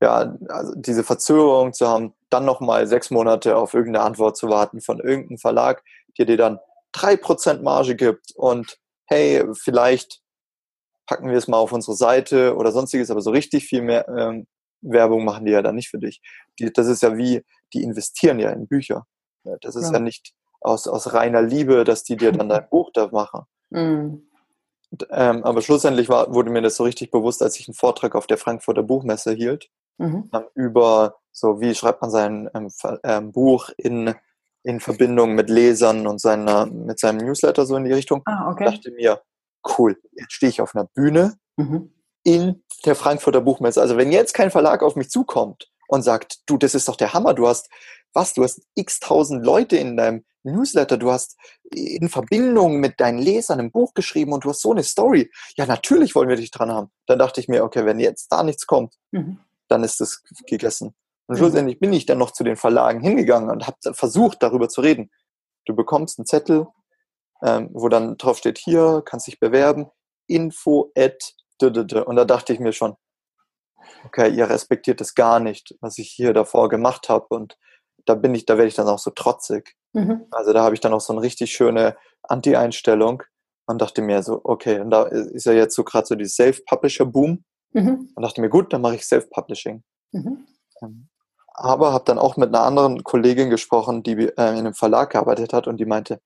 ja, 0.00 0.36
also 0.48 0.72
diese 0.76 1.04
Verzögerung 1.04 1.72
zu 1.72 1.88
haben, 1.88 2.14
dann 2.30 2.44
nochmal 2.44 2.86
sechs 2.86 3.10
Monate 3.10 3.56
auf 3.56 3.74
irgendeine 3.74 4.04
Antwort 4.04 4.36
zu 4.36 4.48
warten 4.48 4.80
von 4.80 5.00
irgendeinem 5.00 5.38
Verlag, 5.38 5.82
der 6.18 6.26
dir 6.26 6.36
dann 6.36 6.58
drei 6.92 7.16
Prozent 7.16 7.62
Marge 7.62 7.96
gibt 7.96 8.32
und 8.36 8.78
hey, 9.06 9.44
vielleicht 9.54 10.20
packen 11.06 11.28
wir 11.28 11.36
es 11.36 11.48
mal 11.48 11.58
auf 11.58 11.72
unsere 11.72 11.96
Seite 11.96 12.56
oder 12.56 12.72
sonstiges, 12.72 13.10
aber 13.10 13.20
so 13.20 13.30
richtig 13.30 13.66
viel 13.66 13.82
mehr 13.82 14.08
ähm, 14.08 14.46
Werbung 14.80 15.24
machen 15.24 15.46
die 15.46 15.52
ja 15.52 15.62
dann 15.62 15.74
nicht 15.74 15.88
für 15.88 15.98
dich. 15.98 16.20
Die, 16.58 16.72
das 16.72 16.86
ist 16.86 17.02
ja 17.02 17.16
wie, 17.16 17.42
die 17.72 17.82
investieren 17.82 18.38
ja 18.38 18.50
in 18.50 18.68
Bücher. 18.68 19.06
Das 19.60 19.76
ist 19.76 19.86
ja, 19.86 19.94
ja 19.94 19.98
nicht 19.98 20.34
aus, 20.60 20.86
aus 20.86 21.12
reiner 21.12 21.42
Liebe, 21.42 21.84
dass 21.84 22.04
die 22.04 22.16
dir 22.16 22.32
dann 22.32 22.48
dein 22.48 22.68
Buch 22.70 22.90
da 22.92 23.08
machen. 23.08 23.42
Mhm. 23.74 24.22
Ähm, 25.10 25.44
aber 25.44 25.60
schlussendlich 25.60 26.08
war, 26.08 26.32
wurde 26.32 26.50
mir 26.50 26.62
das 26.62 26.76
so 26.76 26.84
richtig 26.84 27.10
bewusst, 27.10 27.42
als 27.42 27.58
ich 27.58 27.66
einen 27.66 27.74
Vortrag 27.74 28.14
auf 28.14 28.26
der 28.28 28.38
Frankfurter 28.38 28.84
Buchmesse 28.84 29.32
hielt, 29.32 29.68
mhm. 29.98 30.30
ähm, 30.32 30.44
über 30.54 31.16
so, 31.32 31.60
wie 31.60 31.74
schreibt 31.74 32.00
man 32.00 32.10
sein 32.10 32.48
ähm, 32.54 32.70
ähm, 33.02 33.32
Buch 33.32 33.70
in, 33.76 34.14
in 34.62 34.78
Verbindung 34.78 35.34
mit 35.34 35.50
Lesern 35.50 36.06
und 36.06 36.20
seiner, 36.20 36.66
mit 36.66 37.00
seinem 37.00 37.26
Newsletter 37.26 37.66
so 37.66 37.76
in 37.76 37.84
die 37.84 37.92
Richtung. 37.92 38.22
Ah, 38.26 38.50
okay. 38.52 38.66
dachte 38.66 38.92
mir, 38.92 39.20
cool, 39.76 39.96
jetzt 40.12 40.32
stehe 40.32 40.50
ich 40.50 40.60
auf 40.60 40.76
einer 40.76 40.84
Bühne 40.84 41.34
mhm. 41.56 41.92
in 42.22 42.62
der 42.84 42.94
Frankfurter 42.94 43.40
Buchmesse. 43.40 43.80
Also 43.80 43.96
wenn 43.96 44.12
jetzt 44.12 44.32
kein 44.32 44.52
Verlag 44.52 44.84
auf 44.84 44.94
mich 44.94 45.10
zukommt 45.10 45.72
und 45.88 46.02
sagt, 46.02 46.38
du, 46.46 46.56
das 46.56 46.74
ist 46.74 46.88
doch 46.88 46.96
der 46.96 47.12
Hammer, 47.12 47.34
du 47.34 47.46
hast 47.46 47.68
was, 48.14 48.32
du 48.32 48.44
hast 48.44 48.62
x 48.74 49.00
tausend 49.00 49.44
Leute 49.44 49.76
in 49.76 49.96
deinem 49.96 50.24
Newsletter, 50.44 50.96
du 50.96 51.10
hast 51.10 51.36
in 51.70 52.08
Verbindung 52.08 52.78
mit 52.78 53.00
deinen 53.00 53.18
Lesern 53.18 53.60
ein 53.60 53.72
Buch 53.72 53.94
geschrieben 53.94 54.32
und 54.32 54.44
du 54.44 54.50
hast 54.50 54.62
so 54.62 54.72
eine 54.72 54.82
Story. 54.82 55.30
Ja, 55.56 55.66
natürlich 55.66 56.14
wollen 56.14 56.28
wir 56.28 56.36
dich 56.36 56.50
dran 56.50 56.70
haben. 56.70 56.90
Dann 57.06 57.18
dachte 57.18 57.40
ich 57.40 57.48
mir, 57.48 57.64
okay, 57.64 57.84
wenn 57.84 57.98
jetzt 57.98 58.28
da 58.30 58.42
nichts 58.42 58.66
kommt, 58.66 58.94
mhm. 59.10 59.38
dann 59.68 59.82
ist 59.84 60.00
das 60.00 60.22
gegessen. 60.46 60.94
Und 61.26 61.34
mhm. 61.34 61.38
schlussendlich 61.38 61.80
bin 61.80 61.92
ich 61.92 62.06
dann 62.06 62.18
noch 62.18 62.30
zu 62.30 62.44
den 62.44 62.56
Verlagen 62.56 63.00
hingegangen 63.00 63.50
und 63.50 63.66
habe 63.66 63.94
versucht, 63.94 64.42
darüber 64.42 64.68
zu 64.68 64.80
reden. 64.80 65.10
Du 65.66 65.74
bekommst 65.74 66.18
einen 66.18 66.26
Zettel, 66.26 66.66
ähm, 67.42 67.70
wo 67.72 67.88
dann 67.88 68.16
drauf 68.16 68.38
steht, 68.38 68.58
hier 68.58 69.02
kannst 69.04 69.26
dich 69.26 69.40
bewerben, 69.40 69.90
info 70.26 70.92
at 70.96 71.34
und 71.62 72.16
da 72.16 72.24
dachte 72.24 72.52
ich 72.52 72.58
mir 72.58 72.72
schon, 72.72 72.96
okay, 74.06 74.30
ihr 74.30 74.48
respektiert 74.48 75.00
es 75.00 75.14
gar 75.14 75.40
nicht, 75.40 75.74
was 75.80 75.98
ich 75.98 76.10
hier 76.10 76.32
davor 76.32 76.68
gemacht 76.68 77.08
habe 77.08 77.26
und 77.28 77.56
da 78.06 78.14
bin 78.14 78.34
ich, 78.34 78.46
da 78.46 78.56
werde 78.56 78.68
ich 78.68 78.74
dann 78.74 78.88
auch 78.88 78.98
so 78.98 79.10
trotzig. 79.10 79.74
Mhm. 79.92 80.26
Also 80.30 80.52
da 80.52 80.62
habe 80.62 80.74
ich 80.74 80.80
dann 80.80 80.92
auch 80.92 81.00
so 81.00 81.12
eine 81.12 81.22
richtig 81.22 81.52
schöne 81.52 81.96
Anti-Einstellung 82.22 83.22
und 83.66 83.80
dachte 83.80 84.02
mir 84.02 84.22
so, 84.22 84.40
okay, 84.44 84.80
und 84.80 84.90
da 84.90 85.04
ist 85.04 85.46
ja 85.46 85.52
jetzt 85.52 85.74
so 85.74 85.84
gerade 85.84 86.06
so 86.06 86.14
die 86.14 86.26
Self-Publisher-Boom 86.26 87.44
mhm. 87.72 88.10
und 88.14 88.22
dachte 88.22 88.40
mir, 88.40 88.50
gut, 88.50 88.72
dann 88.72 88.82
mache 88.82 88.96
ich 88.96 89.06
Self-Publishing. 89.06 89.82
Mhm. 90.12 90.46
Ähm, 90.82 91.08
aber 91.54 91.92
habe 91.92 92.04
dann 92.04 92.18
auch 92.18 92.36
mit 92.36 92.48
einer 92.48 92.64
anderen 92.64 93.04
Kollegin 93.04 93.48
gesprochen, 93.48 94.02
die 94.02 94.12
äh, 94.12 94.28
in 94.28 94.38
einem 94.38 94.74
Verlag 94.74 95.10
gearbeitet 95.10 95.52
hat 95.52 95.66
und 95.66 95.78
die 95.78 95.86
meinte, 95.86 96.20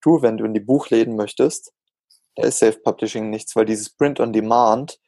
du, 0.00 0.22
wenn 0.22 0.38
du 0.38 0.44
in 0.44 0.54
die 0.54 0.60
Buchläden 0.60 1.16
möchtest, 1.16 1.72
da 2.34 2.44
ist 2.44 2.58
Self-Publishing 2.58 3.28
nichts, 3.28 3.54
weil 3.54 3.66
dieses 3.66 3.90
Print 3.90 4.20
on 4.20 4.32
Demand, 4.32 4.98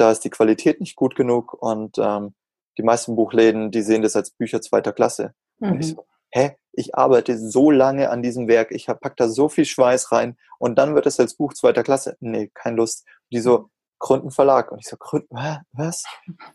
da 0.00 0.10
ist 0.10 0.20
die 0.20 0.30
Qualität 0.30 0.80
nicht 0.80 0.96
gut 0.96 1.16
genug 1.16 1.54
und 1.54 1.98
ähm, 1.98 2.34
die 2.76 2.82
meisten 2.82 3.16
Buchläden, 3.16 3.70
die 3.70 3.82
sehen 3.82 4.02
das 4.02 4.16
als 4.16 4.30
Bücher 4.30 4.60
zweiter 4.60 4.92
Klasse. 4.92 5.34
Mhm. 5.58 5.72
Und 5.72 5.80
ich 5.80 5.92
mhm. 5.92 5.96
so, 5.96 6.06
hä, 6.30 6.56
ich 6.72 6.94
arbeite 6.94 7.36
so 7.38 7.70
lange 7.70 8.10
an 8.10 8.22
diesem 8.22 8.46
Werk, 8.48 8.70
ich 8.70 8.86
pack 8.86 9.16
da 9.16 9.28
so 9.28 9.48
viel 9.48 9.64
Schweiß 9.64 10.12
rein 10.12 10.36
und 10.58 10.78
dann 10.78 10.94
wird 10.94 11.06
es 11.06 11.18
als 11.18 11.34
Buch 11.34 11.54
zweiter 11.54 11.82
Klasse. 11.82 12.16
Nee, 12.20 12.50
keine 12.54 12.76
Lust. 12.76 13.04
Und 13.06 13.32
die 13.32 13.40
so, 13.40 13.70
gründen 13.98 14.30
Verlag. 14.30 14.70
Und 14.70 14.78
ich 14.78 14.86
so, 14.86 14.96
gründen, 14.96 15.36
was? 15.72 16.04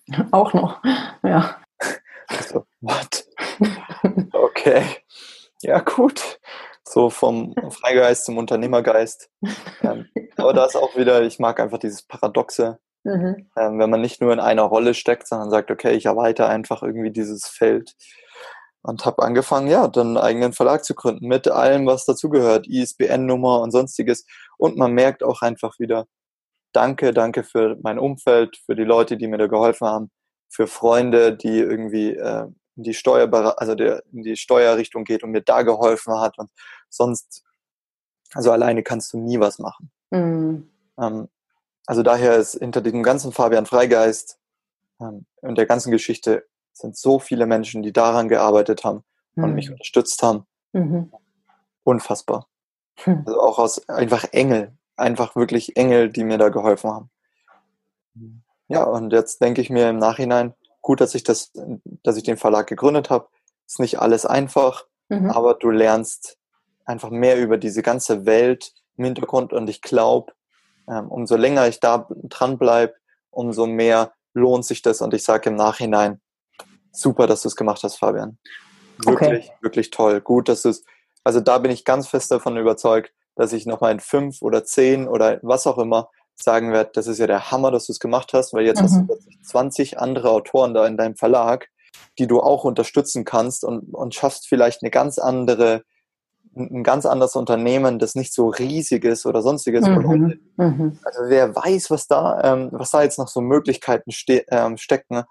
Auch 0.32 0.54
noch, 0.54 0.82
ja. 1.24 1.58
Ich 2.32 2.48
so, 2.48 2.66
what? 2.80 3.26
Okay. 4.32 4.84
Ja, 5.62 5.80
gut 5.80 6.40
so 6.94 7.10
vom 7.10 7.56
Freigeist 7.72 8.26
zum 8.26 8.38
Unternehmergeist. 8.38 9.30
Ähm, 9.82 10.08
aber 10.38 10.54
da 10.54 10.66
ist 10.66 10.76
auch 10.76 10.96
wieder, 10.96 11.24
ich 11.24 11.40
mag 11.40 11.60
einfach 11.60 11.80
dieses 11.80 12.04
Paradoxe, 12.04 12.80
mhm. 13.04 13.50
ähm, 13.56 13.80
wenn 13.80 13.90
man 13.90 14.02
nicht 14.02 14.22
nur 14.22 14.34
in 14.34 14.40
einer 14.40 14.64
Rolle 14.64 14.94
steckt, 14.94 15.28
sondern 15.28 15.50
sagt, 15.50 15.72
okay, 15.72 15.94
ich 15.94 16.06
erweitere 16.06 16.48
einfach 16.48 16.84
irgendwie 16.84 17.12
dieses 17.12 17.48
Feld. 17.48 17.96
und 18.82 19.06
habe 19.06 19.24
angefangen, 19.24 19.68
ja, 19.68 19.88
dann 19.88 20.08
einen 20.08 20.18
eigenen 20.18 20.54
Verlag 20.54 20.84
zu 20.84 20.94
gründen 20.94 21.28
mit 21.28 21.48
allem, 21.48 21.86
was 21.86 22.06
dazugehört, 22.06 22.68
ISBN-Nummer 22.68 23.62
und 23.62 23.72
sonstiges. 23.72 24.26
Und 24.58 24.78
man 24.78 24.92
merkt 24.94 25.24
auch 25.24 25.42
einfach 25.42 25.80
wieder, 25.80 26.06
danke, 26.74 27.14
danke 27.14 27.44
für 27.44 27.78
mein 27.82 28.00
Umfeld, 28.00 28.58
für 28.66 28.76
die 28.76 28.84
Leute, 28.84 29.18
die 29.18 29.28
mir 29.28 29.38
da 29.38 29.48
geholfen 29.48 29.88
haben, 29.88 30.12
für 30.50 30.68
Freunde, 30.68 31.36
die 31.36 31.60
irgendwie 31.60 32.12
äh, 32.12 32.48
in 32.76 32.84
die 32.84 32.94
Steuerber 32.94 33.60
also 33.60 33.76
der, 33.76 34.04
in 34.12 34.24
die 34.24 34.36
Steuerrichtung 34.36 35.04
geht 35.04 35.24
und 35.24 35.32
mir 35.32 35.42
da 35.42 35.62
geholfen 35.62 36.20
hat 36.20 36.38
und 36.38 36.50
sonst, 36.90 37.44
also 38.34 38.52
alleine 38.52 38.84
kannst 38.84 39.14
du 39.14 39.18
nie 39.18 39.40
was 39.40 39.60
machen. 39.60 39.92
Mhm. 40.12 40.70
Ähm, 41.00 41.28
also 41.86 42.04
daher 42.04 42.38
ist 42.38 42.54
hinter 42.60 42.82
diesem 42.82 43.04
ganzen 43.04 43.32
Fabian 43.32 43.66
Freigeist 43.66 44.40
ähm, 45.00 45.26
und 45.42 45.58
der 45.58 45.66
ganzen 45.66 45.92
Geschichte 45.92 46.46
sind 46.72 46.98
so 46.98 47.20
viele 47.20 47.46
Menschen, 47.46 47.84
die 47.84 47.94
daran 47.94 48.30
gearbeitet 48.30 48.84
haben 48.84 49.04
mhm. 49.36 49.44
und 49.44 49.54
mich 49.54 49.68
mhm. 49.68 49.74
unterstützt 49.74 50.24
haben. 50.24 50.46
Mhm. 50.72 51.12
Unfassbar. 51.84 52.48
Mhm. 53.06 53.24
Also 53.26 53.42
auch 53.42 53.60
aus 53.60 53.90
einfach 53.90 54.26
Engel, 54.32 54.74
einfach 54.96 55.36
wirklich 55.36 55.76
Engel, 55.78 56.10
die 56.10 56.24
mir 56.24 56.38
da 56.38 56.50
geholfen 56.50 56.90
haben. 56.90 57.10
Ja, 58.68 58.84
und 58.84 59.12
jetzt 59.12 59.42
denke 59.42 59.62
ich 59.62 59.70
mir 59.70 59.90
im 59.90 59.98
Nachhinein, 59.98 60.54
gut, 60.82 61.02
dass 61.02 61.16
ich 61.16 61.24
das, 61.24 61.52
dass 62.04 62.18
ich 62.18 62.24
den 62.24 62.38
Verlag 62.38 62.68
gegründet 62.68 63.10
habe. 63.10 63.28
Ist 63.66 63.80
nicht 63.80 64.00
alles 64.00 64.26
einfach, 64.26 64.86
mhm. 65.10 65.32
aber 65.32 65.56
du 65.56 65.70
lernst 65.70 66.38
einfach 66.86 67.10
mehr 67.10 67.40
über 67.40 67.58
diese 67.58 67.82
ganze 67.82 68.26
Welt 68.26 68.74
im 68.98 69.06
Hintergrund 69.06 69.54
und 69.54 69.70
ich 69.70 69.82
glaube, 69.82 70.34
ähm, 70.90 71.08
umso 71.10 71.36
länger 71.36 71.68
ich 71.68 71.80
da 71.80 72.08
dran 72.24 72.58
bleibe, 72.58 72.96
umso 73.32 73.66
mehr 73.66 74.14
lohnt 74.34 74.66
sich 74.66 74.82
das 74.82 75.02
und 75.02 75.14
ich 75.14 75.24
sage 75.24 75.50
im 75.50 75.56
Nachhinein, 75.56 76.22
super, 76.92 77.28
dass 77.28 77.42
du 77.42 77.48
es 77.48 77.56
gemacht 77.56 77.84
hast, 77.84 77.98
Fabian. 77.98 78.38
Wirklich, 78.98 79.46
okay. 79.46 79.58
wirklich 79.62 79.90
toll. 79.90 80.22
Gut, 80.22 80.50
dass 80.50 80.62
du 80.62 80.70
es, 80.70 80.84
also 81.24 81.40
da 81.40 81.58
bin 81.58 81.72
ich 81.72 81.86
ganz 81.86 82.08
fest 82.08 82.32
davon 82.32 82.58
überzeugt, 82.58 83.14
dass 83.36 83.54
ich 83.54 83.66
nochmal 83.66 83.92
in 83.92 84.00
fünf 84.00 84.42
oder 84.42 84.64
zehn 84.64 85.08
oder 85.08 85.40
was 85.42 85.66
auch 85.66 85.78
immer 85.78 86.10
sagen 86.36 86.72
werde, 86.72 86.92
das 86.94 87.08
ist 87.08 87.20
ja 87.20 87.28
der 87.28 87.52
Hammer, 87.52 87.72
dass 87.72 87.86
du 87.86 87.92
es 87.92 88.00
gemacht 88.00 88.34
hast, 88.34 88.54
weil 88.54 88.66
jetzt 88.66 88.80
mhm. 88.82 88.84
hast 88.84 88.98
du 88.98 89.18
20 89.44 90.00
andere 90.00 90.32
Autoren 90.32 90.74
da 90.74 90.86
in 90.86 90.98
deinem 90.98 91.16
Verlag, 91.16 91.70
die 92.18 92.28
du 92.28 92.42
auch 92.42 92.64
unterstützen 92.64 93.24
kannst 93.24 93.64
und, 93.64 93.94
und 93.94 94.16
schaffst 94.16 94.48
vielleicht 94.48 94.82
eine 94.82 94.92
ganz 94.92 95.20
andere, 95.20 95.84
ein 96.56 96.84
ganz 96.84 97.06
anderes 97.06 97.36
Unternehmen, 97.36 98.00
das 98.00 98.16
nicht 98.16 98.34
so 98.34 98.50
riesig 98.50 99.06
ist 99.06 99.26
oder 99.26 99.42
sonstiges. 99.42 99.88
Mhm. 99.88 100.40
Mhm. 100.58 101.00
Also 101.04 101.22
wer 101.26 101.56
weiß, 101.56 101.90
was 101.90 102.08
da, 102.08 102.42
ähm, 102.44 102.70
was 102.72 102.92
da 102.92 103.04
jetzt 103.04 103.20
noch 103.20 103.28
so 103.28 103.42
Möglichkeiten 103.42 104.12
ste 104.12 104.46
ähm, 104.50 104.78
stecken. 104.78 105.24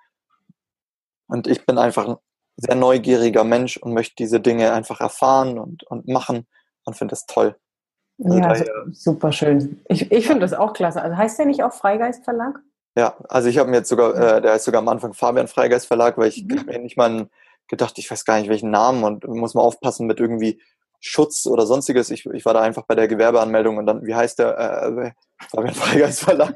Und 1.29 1.47
ich 1.47 1.65
bin 1.65 1.79
einfach 1.79 2.09
ein 2.09 2.17
sehr 2.57 2.75
neugieriger 2.75 3.45
Mensch 3.45 3.77
und 3.77 3.95
möchte 3.95 4.17
diese 4.17 4.41
Dinge 4.41 4.73
einfach 4.73 5.01
erfahren 5.01 5.59
und, 5.59 5.85
und 5.85 6.09
machen 6.09 6.47
und 6.85 6.97
finde 6.97 7.13
das 7.13 7.27
toll. 7.27 7.57
Also 8.23 8.39
ja, 8.39 8.45
also, 8.47 8.65
super 8.93 9.33
schön. 9.33 9.81
Ich, 9.89 10.13
ich 10.13 10.27
finde 10.27 10.41
das 10.41 10.53
auch 10.53 10.73
klasse. 10.73 11.03
Also 11.03 11.17
heißt 11.17 11.39
der 11.39 11.47
nicht 11.47 11.63
auch 11.63 11.73
Freigeist 11.73 12.25
Verlag? 12.25 12.61
Ja, 12.97 13.17
also 13.29 13.49
ich 13.49 13.59
habe 13.59 13.71
mir 13.71 13.79
jetzt 13.79 13.89
sogar, 13.89 14.15
äh, 14.15 14.43
der 14.43 14.53
heißt 14.53 14.65
sogar 14.65 14.81
am 14.81 14.89
Anfang 14.89 15.15
Fabian 15.15 15.49
Freigeist 15.49 15.87
Verlag, 15.87 16.19
weil 16.19 16.29
ich 16.29 16.45
mhm. 16.45 16.67
mir 16.67 16.79
nicht 16.79 16.97
mal 16.97 17.29
gedacht, 17.69 17.99
ich 17.99 18.11
weiß 18.11 18.25
gar 18.25 18.39
nicht 18.39 18.51
welchen 18.51 18.71
Namen 18.71 19.03
und 19.03 19.27
muss 19.27 19.55
mal 19.55 19.63
aufpassen 19.63 20.07
mit 20.07 20.21
irgendwie 20.21 20.61
Schutz 21.05 21.47
oder 21.47 21.67
sonstiges. 21.67 22.11
Ich, 22.11 22.25
ich 22.27 22.45
war 22.45 22.55
da 22.55 22.61
einfach 22.61 22.85
bei 22.85 22.95
der 22.95 23.09
Gewerbeanmeldung 23.09 23.77
und 23.77 23.87
dann, 23.87 24.07
wie 24.07 24.15
heißt 24.15 24.39
der? 24.39 24.57
Äh, 24.57 25.07
äh 25.09 25.11
Fabian 25.51 25.75
Freigeist 25.75 26.23
Verlag. 26.23 26.55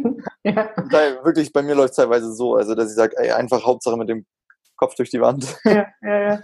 ja. 0.44 0.68
Da, 0.90 1.24
wirklich, 1.24 1.50
bei 1.50 1.62
mir 1.62 1.74
läuft 1.74 1.92
es 1.92 1.96
teilweise 1.96 2.30
so, 2.34 2.56
also 2.56 2.74
dass 2.74 2.90
ich 2.90 2.94
sage, 2.94 3.16
ey, 3.16 3.30
einfach 3.30 3.64
Hauptsache 3.64 3.96
mit 3.96 4.10
dem 4.10 4.26
Kopf 4.76 4.94
durch 4.96 5.08
die 5.08 5.22
Wand. 5.22 5.56
Ja, 5.64 5.86
ja, 6.02 6.20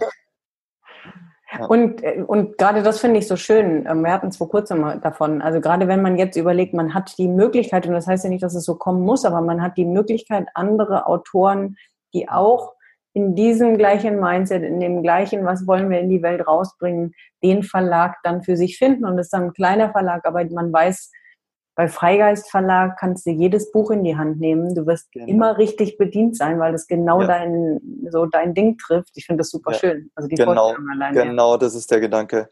ja. 1.53 1.65
Und, 1.67 2.03
äh, 2.03 2.23
und 2.25 2.57
gerade 2.57 2.81
das 2.81 2.99
finde 2.99 3.19
ich 3.19 3.27
so 3.27 3.35
schön. 3.35 3.85
Ähm, 3.85 4.01
wir 4.01 4.11
hatten 4.11 4.29
es 4.29 4.37
vor 4.37 4.49
kurzem 4.49 4.99
davon. 5.01 5.43
Also 5.43 5.61
gerade 5.61 5.87
wenn 5.87 6.01
man 6.01 6.17
jetzt 6.17 6.35
überlegt, 6.35 6.73
man 6.73 6.95
hat 6.95 7.15
die 7.19 7.27
Möglichkeit, 7.27 7.85
und 7.85 7.93
das 7.93 8.07
heißt 8.07 8.23
ja 8.23 8.31
nicht, 8.31 8.41
dass 8.41 8.55
es 8.55 8.65
so 8.65 8.73
kommen 8.73 9.03
muss, 9.03 9.25
aber 9.25 9.41
man 9.41 9.61
hat 9.61 9.77
die 9.77 9.85
Möglichkeit, 9.85 10.47
andere 10.55 11.05
Autoren, 11.05 11.77
die 12.15 12.27
auch 12.29 12.73
in 13.13 13.35
diesem 13.35 13.77
gleichen 13.77 14.19
Mindset, 14.19 14.63
in 14.63 14.79
dem 14.79 15.03
gleichen, 15.03 15.45
was 15.45 15.67
wollen 15.67 15.89
wir 15.89 15.99
in 15.99 16.09
die 16.09 16.23
Welt 16.23 16.47
rausbringen, 16.47 17.13
den 17.43 17.61
Verlag 17.61 18.15
dann 18.23 18.41
für 18.41 18.57
sich 18.57 18.77
finden. 18.77 19.05
Und 19.05 19.19
es 19.19 19.27
ist 19.27 19.33
dann 19.33 19.43
ein 19.43 19.53
kleiner 19.53 19.91
Verlag, 19.91 20.25
aber 20.25 20.43
man 20.45 20.73
weiß, 20.73 21.11
bei 21.75 21.87
Freigeist 21.87 22.51
Verlag 22.51 22.97
kannst 22.99 23.25
du 23.25 23.31
jedes 23.31 23.71
Buch 23.71 23.89
in 23.91 24.03
die 24.03 24.15
Hand 24.15 24.39
nehmen. 24.39 24.75
Du 24.75 24.85
wirst 24.85 25.11
genau. 25.11 25.27
immer 25.27 25.57
richtig 25.57 25.97
bedient 25.97 26.37
sein, 26.37 26.59
weil 26.59 26.71
das 26.71 26.87
genau 26.87 27.21
ja. 27.21 27.27
dein, 27.27 27.79
so 28.11 28.25
dein 28.25 28.53
Ding 28.53 28.77
trifft. 28.77 29.11
Ich 29.15 29.25
finde 29.25 29.41
das 29.41 29.49
super 29.49 29.71
ja. 29.71 29.77
schön. 29.79 30.11
Also 30.15 30.27
die 30.27 30.35
genau, 30.35 30.75
allein, 30.91 31.13
genau, 31.13 31.57
das 31.57 31.73
ist 31.73 31.89
der 31.89 31.99
Gedanke. 31.99 32.49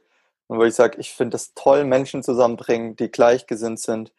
Und 0.48 0.60
wo 0.60 0.64
ich 0.64 0.74
sage, 0.74 0.98
ich 1.00 1.14
finde 1.14 1.38
es 1.38 1.54
toll, 1.54 1.86
Menschen 1.86 2.24
zusammenbringen, 2.24 2.96
die 2.96 3.12
gleichgesinnt 3.12 3.80
sind. 3.80 4.12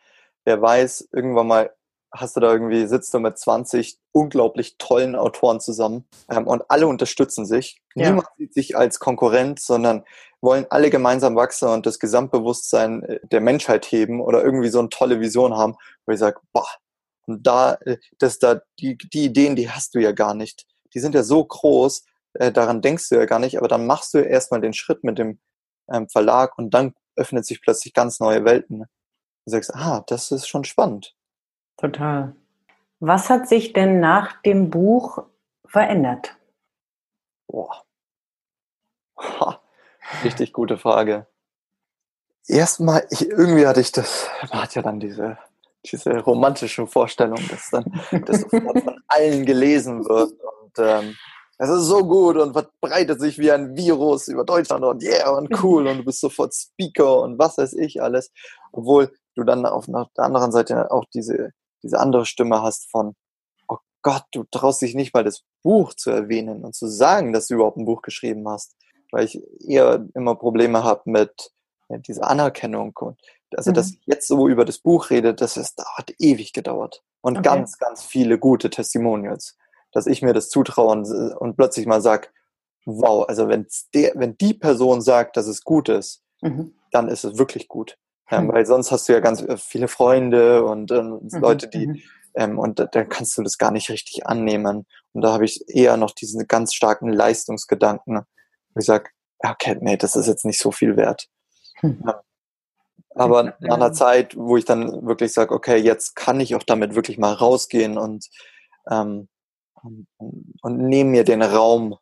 Wer 0.45 0.63
weiß, 0.63 1.09
irgendwann 1.13 1.49
mal 1.49 1.71
hast 2.13 2.37
du 2.37 2.41
da 2.41 2.53
irgendwie, 2.53 2.87
sitzt 2.87 3.13
du 3.15 3.19
mit 3.19 3.39
20 3.39 3.99
unglaublich 4.13 4.77
tollen 4.79 5.17
Autoren 5.17 5.61
zusammen 5.61 6.05
ähm, 6.31 6.47
und 6.47 6.63
alle 6.69 6.87
unterstützen 6.87 7.47
sich. 7.47 7.81
Ja. 7.95 8.11
Niemand 8.11 8.29
sieht 8.37 8.55
sich 8.55 8.77
als 8.77 8.99
Konkurrent, 8.99 9.61
sondern 9.61 10.05
wollen 10.41 10.67
alle 10.71 10.91
gemeinsam 10.91 11.37
wachsen 11.37 11.69
und 11.69 11.87
das 11.87 11.99
Gesamtbewusstsein 11.99 13.03
äh, 13.05 13.21
der 13.25 13.41
Menschheit 13.41 13.87
heben 13.87 14.21
oder 14.21 14.45
irgendwie 14.45 14.69
so 14.69 14.79
eine 14.79 14.91
tolle 14.91 15.21
Vision 15.21 15.57
haben, 15.57 15.77
wo 16.05 16.13
ich 16.13 16.19
sage, 16.19 16.41
boah, 16.53 16.69
und 17.27 17.47
da, 17.47 17.75
äh, 17.87 17.99
das 18.19 18.39
da, 18.39 18.61
die, 18.79 18.99
die 18.99 19.25
Ideen, 19.25 19.57
die 19.57 19.71
hast 19.71 19.95
du 19.95 20.01
ja 20.01 20.13
gar 20.13 20.35
nicht. 20.35 20.67
Die 20.95 21.01
sind 21.01 21.15
ja 21.15 21.23
so 21.23 21.45
groß, 21.45 22.05
äh, 22.35 22.53
daran 22.53 22.83
denkst 22.83 23.09
du 23.09 23.15
ja 23.15 23.25
gar 23.25 23.39
nicht, 23.39 23.57
aber 23.57 23.69
dann 23.69 23.87
machst 23.87 24.15
du 24.15 24.19
erstmal 24.19 24.61
den 24.61 24.75
Schritt 24.75 25.05
mit 25.05 25.19
dem 25.19 25.41
ähm, 25.91 26.09
Verlag 26.09 26.59
und 26.59 26.75
dann 26.75 26.95
öffnet 27.17 27.47
sich 27.47 27.61
plötzlich 27.63 27.95
ganz 27.95 28.21
neue 28.21 28.45
Welten. 28.45 28.81
Du 29.45 29.51
sagst, 29.51 29.75
ah, 29.75 30.03
das 30.07 30.31
ist 30.31 30.49
schon 30.49 30.65
spannend. 30.65 31.15
Total. 31.83 32.37
Was 33.01 33.29
hat 33.29 33.49
sich 33.49 33.73
denn 33.73 33.99
nach 33.99 34.41
dem 34.43 34.71
Buch 34.71 35.25
verändert? 35.67 36.37
Boah. 37.49 37.83
Richtig 40.23 40.53
gute 40.53 40.79
Frage. 40.79 41.27
Erstmal, 42.47 43.05
ich, 43.11 43.29
irgendwie 43.29 43.67
hatte 43.67 43.81
ich 43.81 43.91
das, 43.91 44.29
man 44.53 44.63
hat 44.63 44.77
ja 44.77 44.83
dann 44.83 45.01
diese, 45.01 45.39
diese 45.85 46.21
romantischen 46.21 46.87
Vorstellungen, 46.87 47.49
dass 47.49 47.71
dann 47.71 47.85
das 48.27 48.43
sofort 48.43 48.81
von 48.81 49.03
allen 49.09 49.45
gelesen 49.45 50.05
wird 50.09 50.33
und 50.33 50.79
ähm, 50.79 51.17
es 51.59 51.69
ist 51.69 51.87
so 51.87 52.05
gut 52.07 52.37
und 52.37 52.53
verbreitet 52.53 53.21
sich 53.21 53.39
wie 53.39 53.51
ein 53.51 53.77
Virus 53.77 54.29
über 54.29 54.45
Deutschland 54.45 54.85
und 54.85 55.03
yeah 55.03 55.31
und 55.31 55.63
cool 55.63 55.89
und 55.89 55.99
du 55.99 56.05
bist 56.05 56.21
sofort 56.21 56.55
Speaker 56.55 57.23
und 57.23 57.39
was 57.39 57.59
weiß 57.59 57.73
ich 57.75 58.01
alles. 58.03 58.31
Obwohl 58.73 59.13
du 59.35 59.45
dann 59.45 59.67
auf 59.67 59.87
der 59.87 60.25
anderen 60.25 60.53
Seite 60.53 60.91
auch 60.91 61.05
diese 61.13 61.53
diese 61.83 61.99
andere 61.99 62.27
Stimme 62.27 62.63
hast 62.63 62.91
von, 62.91 63.15
oh 63.69 63.79
Gott, 64.03 64.25
du 64.33 64.45
traust 64.51 64.83
dich 64.83 64.95
nicht 64.95 65.15
mal 65.15 65.25
das 65.25 65.45
Buch 65.63 65.95
zu 65.95 66.11
erwähnen 66.11 66.65
und 66.65 66.75
zu 66.75 66.87
sagen, 66.87 67.33
dass 67.33 67.49
du 67.49 67.55
überhaupt 67.55 67.77
ein 67.77 67.85
Buch 67.85 68.03
geschrieben 68.03 68.49
hast, 68.49 68.77
weil 69.11 69.25
ich 69.25 69.41
eher 69.61 70.07
immer 70.15 70.35
Probleme 70.35 70.85
habe 70.85 71.03
mit 71.05 71.53
ja, 71.89 71.99
dieser 71.99 72.29
Anerkennung 72.29 72.93
und 73.01 73.21
also, 73.57 73.71
mhm. 73.71 73.75
dass 73.75 73.91
ich 73.91 74.01
jetzt 74.07 74.29
so 74.29 74.49
über 74.49 74.65
das 74.65 74.79
Buch 74.79 75.11
rede, 75.11 75.35
das 75.35 75.57
ist, 75.57 75.83
hat 75.97 76.13
ewig 76.19 76.53
gedauert 76.53 77.03
und 77.21 77.39
okay. 77.39 77.49
ganz, 77.49 77.79
ganz 77.79 78.03
viele 78.03 78.39
gute 78.39 78.71
Testimonials, 78.71 79.57
dass 79.93 80.07
ich 80.07 80.23
mir 80.23 80.33
das 80.33 80.49
zutraue 80.49 80.93
und, 80.93 81.07
und 81.37 81.57
plötzlich 81.57 81.87
mal 81.87 82.01
sag, 82.01 82.33
wow, 82.85 83.27
also 83.29 83.49
wenn 83.49 83.67
der, 83.95 84.13
wenn 84.17 84.37
die 84.39 84.55
Person 84.55 85.01
sagt, 85.01 85.37
dass 85.37 85.47
es 85.47 85.63
gut 85.63 85.89
ist, 85.89 86.23
mhm. 86.41 86.75
dann 86.91 87.09
ist 87.09 87.25
es 87.25 87.39
wirklich 87.39 87.69
gut. 87.69 87.99
Ähm, 88.33 88.49
weil 88.49 88.65
sonst 88.65 88.91
hast 88.91 89.09
du 89.09 89.13
ja 89.13 89.21
ganz 89.21 89.43
äh, 89.43 89.59
viele 89.59 89.89
Freunde 89.89 90.65
und 90.65 90.91
ähm, 90.91 91.21
mhm. 91.21 91.41
Leute, 91.41 91.69
die, 91.69 91.87
mhm. 91.87 92.03
ähm, 92.35 92.59
und 92.59 92.79
dann 92.79 93.09
kannst 93.11 93.37
du 93.37 93.43
das 93.43 93.59
gar 93.59 93.71
nicht 93.71 93.91
richtig 93.91 94.27
annehmen. 94.27 94.87
Und 95.13 95.21
da 95.23 95.35
habe 95.35 95.45
ich 95.45 95.63
eher 95.69 95.99
noch 95.99 96.13
diesen 96.13 96.47
ganz 96.47 96.73
starken 96.73 97.11
Leistungsgedanken, 97.11 98.23
wo 98.75 98.79
ich 98.79 98.87
sage, 98.87 99.11
okay, 99.39 99.77
nee, 99.81 99.99
das 99.99 100.17
ist 100.17 100.29
jetzt 100.29 100.47
nicht 100.47 100.61
so 100.61 100.73
viel 100.73 100.97
wert. 100.97 101.29
Mhm. 101.83 102.03
Ja. 103.15 103.25
Aber 103.25 103.57
nach 103.61 103.77
einer 103.77 103.93
Zeit, 103.93 104.39
wo 104.39 104.57
ich 104.57 104.65
dann 104.65 105.07
wirklich 105.07 105.35
sage, 105.35 105.55
okay, 105.55 105.77
jetzt 105.77 106.17
kann 106.17 106.41
ich 106.41 106.55
auch 106.55 106.63
damit 106.63 106.95
wirklich 106.95 107.19
mal 107.19 107.35
rausgehen 107.35 107.99
und, 107.99 108.31
ähm, 108.91 109.29
und, 109.83 110.07
und 110.63 110.79
nehme 110.79 111.11
mir 111.11 111.25
den 111.25 111.43
Raum, 111.43 111.99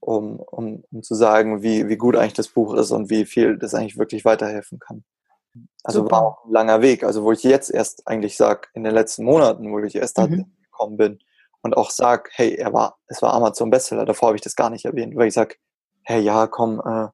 um, 0.00 0.40
um, 0.40 0.82
um 0.90 1.02
zu 1.02 1.14
sagen, 1.16 1.62
wie, 1.62 1.90
wie 1.90 1.98
gut 1.98 2.16
eigentlich 2.16 2.32
das 2.32 2.48
Buch 2.48 2.72
ist 2.72 2.92
und 2.92 3.10
wie 3.10 3.26
viel 3.26 3.58
das 3.58 3.74
eigentlich 3.74 3.98
wirklich 3.98 4.24
weiterhelfen 4.24 4.78
kann. 4.78 5.04
Also 5.82 6.00
Super. 6.02 6.12
war 6.12 6.22
auch 6.22 6.44
ein 6.44 6.52
langer 6.52 6.82
Weg. 6.82 7.04
Also 7.04 7.24
wo 7.24 7.32
ich 7.32 7.42
jetzt 7.42 7.70
erst 7.70 8.06
eigentlich 8.06 8.36
sage, 8.36 8.68
in 8.74 8.84
den 8.84 8.94
letzten 8.94 9.24
Monaten, 9.24 9.70
wo 9.72 9.78
ich 9.80 9.94
erst 9.94 10.18
mhm. 10.18 10.46
gekommen 10.62 10.96
bin 10.96 11.18
und 11.62 11.76
auch 11.76 11.90
sage, 11.90 12.30
hey, 12.32 12.54
er 12.54 12.72
war, 12.72 12.98
es 13.06 13.22
war 13.22 13.34
Amazon 13.34 13.70
Bestseller, 13.70 14.04
davor 14.04 14.28
habe 14.28 14.36
ich 14.36 14.42
das 14.42 14.56
gar 14.56 14.70
nicht 14.70 14.84
erwähnt, 14.84 15.16
weil 15.16 15.28
ich 15.28 15.34
sage, 15.34 15.56
hey, 16.02 16.20
ja, 16.20 16.46
komm, 16.46 16.80
äh, 16.84 17.08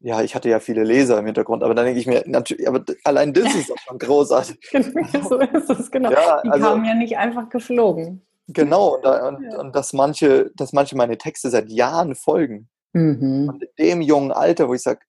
ja, 0.00 0.22
ich 0.22 0.34
hatte 0.34 0.50
ja 0.50 0.60
viele 0.60 0.84
Leser 0.84 1.18
im 1.18 1.26
Hintergrund, 1.26 1.62
aber 1.62 1.74
dann 1.74 1.86
denke 1.86 2.00
ich 2.00 2.06
mir, 2.06 2.22
natürlich, 2.26 2.68
aber 2.68 2.84
allein 3.04 3.32
das 3.32 3.54
ist 3.54 3.72
auch 3.72 3.78
schon 3.78 3.98
großartig. 3.98 4.58
So 5.28 5.38
ist 5.38 5.70
es, 5.70 5.90
genau. 5.90 6.10
Ja, 6.10 6.42
Die 6.42 6.50
also, 6.50 6.66
kamen 6.66 6.84
ja 6.84 6.94
nicht 6.94 7.16
einfach 7.16 7.48
geflogen. 7.48 8.22
Genau, 8.48 8.96
und, 8.96 9.06
und, 9.06 9.54
und 9.54 9.76
dass 9.76 9.94
manche, 9.94 10.50
dass 10.56 10.74
manche 10.74 10.96
meine 10.96 11.16
Texte 11.16 11.48
seit 11.48 11.70
Jahren 11.70 12.14
folgen 12.14 12.68
Mhm. 12.94 13.48
Und 13.48 13.62
in 13.62 13.68
dem 13.78 14.00
jungen 14.00 14.32
Alter, 14.32 14.68
wo 14.68 14.74
ich 14.74 14.82
sage, 14.82 15.00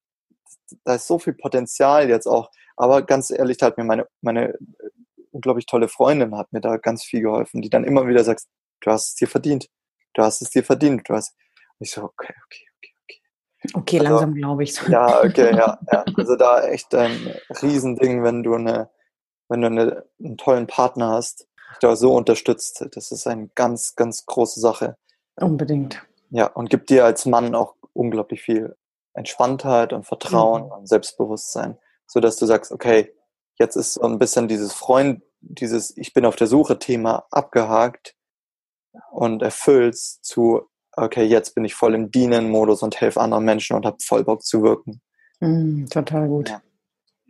da 0.84 0.95
ist 0.95 1.07
so 1.07 1.20
viel 1.20 1.34
Potenzial 1.34 2.09
jetzt 2.09 2.28
auch. 2.28 2.49
Aber 2.76 3.01
ganz 3.03 3.30
ehrlich, 3.30 3.57
da 3.57 3.68
hat 3.68 3.78
mir 3.78 3.84
meine, 3.84 4.07
meine 4.22 4.53
äh, 4.53 4.57
unglaublich 5.32 5.66
tolle 5.66 5.88
Freundin 5.88 6.36
hat 6.38 6.51
mir 6.51 6.61
da 6.61 6.78
ganz 6.78 7.03
viel 7.03 7.22
geholfen, 7.22 7.61
die 7.61 7.70
dann 7.70 7.84
immer 7.84 8.07
wieder 8.07 8.24
sagt, 8.24 8.43
du 8.82 8.91
hast 8.91 9.09
es 9.09 9.16
dir 9.16 9.28
verdient. 9.28 9.68
Du 10.13 10.24
hast 10.24 10.41
es 10.41 10.49
dir 10.49 10.63
verdient. 10.63 11.07
Du 11.07 11.13
hast. 11.13 11.36
Und 11.80 11.86
ich 11.86 11.91
so, 11.91 12.03
okay, 12.03 12.34
okay, 12.45 12.66
okay, 12.78 12.93
okay. 13.03 13.22
Okay, 13.74 13.99
also, 13.99 14.11
langsam 14.11 14.34
glaube 14.34 14.63
ich 14.63 14.76
so. 14.76 14.89
Ja, 14.91 15.24
okay, 15.24 15.55
ja, 15.55 15.80
ja. 15.91 16.05
Also 16.16 16.36
da 16.36 16.68
echt 16.68 16.93
ein 16.95 17.34
Riesending, 17.61 18.24
wenn 18.24 18.43
du 18.43 18.55
eine, 18.55 18.89
wenn 19.49 19.61
du 19.61 19.68
eine, 19.68 20.05
einen 20.20 20.38
tollen 20.38 20.68
Partner 20.68 21.09
hast, 21.09 21.47
der 21.82 21.95
so 21.95 22.13
unterstützt. 22.13 22.86
Das 22.91 23.11
ist 23.11 23.28
eine 23.28 23.49
ganz, 23.55 23.95
ganz 23.95 24.26
große 24.26 24.59
Sache. 24.59 24.97
Unbedingt. 25.36 26.05
Ja, 26.30 26.47
und 26.47 26.70
gibt 26.70 26.89
dir 26.89 27.05
als 27.05 27.26
Mann 27.26 27.55
auch 27.55 27.76
unglaublich 27.93 28.41
viel 28.41 28.76
Entspanntheit 29.16 29.93
und 29.93 30.05
Vertrauen 30.05 30.66
mhm. 30.66 30.72
und 30.72 30.88
Selbstbewusstsein, 30.88 31.78
so 32.05 32.20
dass 32.20 32.38
du 32.38 32.45
sagst, 32.45 32.72
okay, 32.72 33.13
jetzt 33.57 33.76
ist 33.76 33.93
so 33.93 34.01
ein 34.03 34.20
bisschen 34.20 34.47
dieses 34.47 34.74
Freund, 34.74 35.22
dieses 35.39 35.95
Ich 35.97 36.13
bin 36.13 36.26
auf 36.26 36.36
der 36.36 36.47
Suche 36.47 36.80
Thema 36.80 37.26
abgehakt 37.32 38.16
und 39.11 39.41
erfüllst 39.41 40.24
zu, 40.26 40.63
okay, 40.93 41.24
jetzt 41.24 41.55
bin 41.55 41.66
ich 41.66 41.76
voll 41.76 41.95
im 41.95 42.11
Dienen-Modus 42.11 42.84
und 42.84 42.99
helfe 42.99 43.22
anderen 43.22 43.45
Menschen 43.45 43.76
und 43.76 43.86
habe 43.86 43.97
voll 44.01 44.24
Bock 44.24 44.43
zu 44.43 44.63
wirken. 44.63 45.01
Mhm, 45.39 45.88
total 45.89 46.28
gut. 46.28 46.49
Ja. 46.49 46.61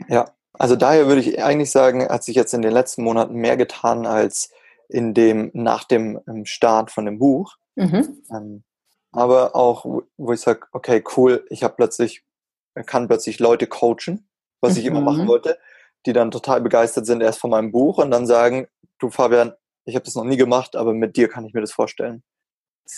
ja, 0.07 0.31
also 0.53 0.75
daher 0.75 1.07
würde 1.07 1.21
ich 1.21 1.43
eigentlich 1.43 1.71
sagen, 1.71 2.07
hat 2.07 2.23
sich 2.23 2.35
jetzt 2.35 2.53
in 2.53 2.61
den 2.61 2.71
letzten 2.71 3.03
Monaten 3.03 3.35
mehr 3.35 3.57
getan 3.57 4.05
als 4.05 4.51
in 4.87 5.13
dem, 5.13 5.51
nach 5.53 5.83
dem 5.83 6.19
ähm, 6.27 6.45
Start 6.45 6.91
von 6.91 7.05
dem 7.05 7.19
Buch. 7.19 7.55
Mhm. 7.75 8.21
Ähm, 8.31 8.63
aber 9.15 9.55
auch, 9.55 9.85
wo 10.17 10.33
ich 10.33 10.41
sage, 10.41 10.67
okay, 10.71 11.03
cool, 11.15 11.45
ich 11.49 11.63
habe 11.63 11.75
plötzlich, 11.75 12.23
kann 12.85 13.07
plötzlich 13.07 13.39
Leute 13.39 13.67
coachen, 13.67 14.27
was 14.61 14.73
mhm. 14.73 14.79
ich 14.79 14.85
immer 14.85 15.01
machen 15.01 15.23
mhm. 15.23 15.27
wollte, 15.27 15.57
die 16.05 16.13
dann 16.13 16.31
total 16.31 16.61
begeistert 16.61 17.05
sind 17.05 17.21
erst 17.21 17.39
von 17.39 17.49
meinem 17.49 17.71
Buch 17.71 17.97
und 17.97 18.11
dann 18.11 18.27
sagen, 18.27 18.67
du 18.99 19.09
Fabian, 19.09 19.53
ich 19.85 19.95
habe 19.95 20.05
das 20.05 20.15
noch 20.15 20.23
nie 20.23 20.37
gemacht, 20.37 20.75
aber 20.75 20.93
mit 20.93 21.15
dir 21.15 21.29
kann 21.29 21.45
ich 21.45 21.53
mir 21.53 21.61
das 21.61 21.71
vorstellen. 21.71 22.23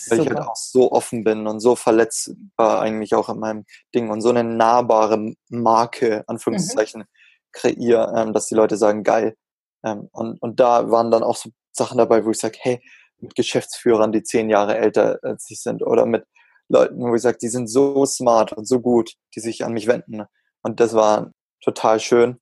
Weil 0.08 0.20
ich 0.20 0.28
halt 0.28 0.40
auch 0.40 0.56
so 0.56 0.92
offen 0.92 1.24
bin 1.24 1.46
und 1.46 1.60
so 1.60 1.74
verletzbar 1.74 2.82
eigentlich 2.82 3.14
auch 3.14 3.30
in 3.30 3.38
meinem 3.38 3.64
Ding 3.94 4.10
und 4.10 4.20
so 4.20 4.28
eine 4.28 4.44
nahbare 4.44 5.34
Marke, 5.48 6.24
Anführungszeichen, 6.26 7.02
mhm. 7.02 7.06
kreiere, 7.52 8.12
ähm, 8.16 8.32
dass 8.34 8.46
die 8.46 8.54
Leute 8.54 8.76
sagen, 8.76 9.02
geil. 9.02 9.34
Ähm, 9.82 10.08
und, 10.12 10.42
und 10.42 10.60
da 10.60 10.90
waren 10.90 11.10
dann 11.10 11.22
auch 11.22 11.36
so 11.36 11.50
Sachen 11.72 11.96
dabei, 11.96 12.24
wo 12.26 12.30
ich 12.30 12.38
sage, 12.38 12.58
hey, 12.60 12.82
mit 13.20 13.34
Geschäftsführern, 13.34 14.12
die 14.12 14.22
zehn 14.22 14.48
Jahre 14.50 14.76
älter 14.76 15.18
als 15.22 15.50
ich 15.50 15.60
sind 15.60 15.82
oder 15.82 16.06
mit 16.06 16.24
Leuten, 16.68 17.00
wo 17.00 17.14
ich 17.14 17.22
sage, 17.22 17.38
die 17.40 17.48
sind 17.48 17.68
so 17.68 18.04
smart 18.04 18.52
und 18.52 18.66
so 18.66 18.80
gut, 18.80 19.14
die 19.34 19.40
sich 19.40 19.64
an 19.64 19.72
mich 19.72 19.86
wenden. 19.86 20.24
Und 20.62 20.80
das 20.80 20.94
war 20.94 21.32
total 21.62 21.98
schön. 22.00 22.38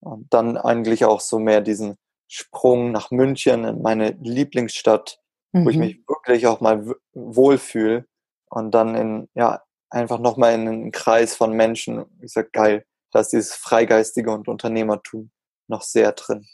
Und 0.00 0.32
dann 0.32 0.56
eigentlich 0.56 1.04
auch 1.04 1.20
so 1.20 1.38
mehr 1.38 1.60
diesen 1.60 1.96
Sprung 2.28 2.92
nach 2.92 3.10
München 3.10 3.64
in 3.64 3.82
meine 3.82 4.10
Lieblingsstadt, 4.20 5.18
mhm. 5.52 5.64
wo 5.64 5.70
ich 5.70 5.76
mhm. 5.76 5.82
mich 5.82 5.98
wirklich 6.08 6.46
auch 6.46 6.60
mal 6.60 6.94
wohlfühle 7.12 8.06
und 8.50 8.72
dann 8.72 8.94
in, 8.94 9.28
ja, 9.34 9.62
einfach 9.90 10.18
nochmal 10.18 10.54
in 10.54 10.68
einen 10.68 10.92
Kreis 10.92 11.34
von 11.34 11.52
Menschen. 11.52 12.04
Ich 12.20 12.32
sage, 12.32 12.50
geil, 12.52 12.84
da 13.12 13.20
ist 13.20 13.32
dieses 13.32 13.54
Freigeistige 13.54 14.30
und 14.30 14.48
Unternehmertum 14.48 15.30
noch 15.68 15.82
sehr 15.82 16.12
drin. 16.12 16.46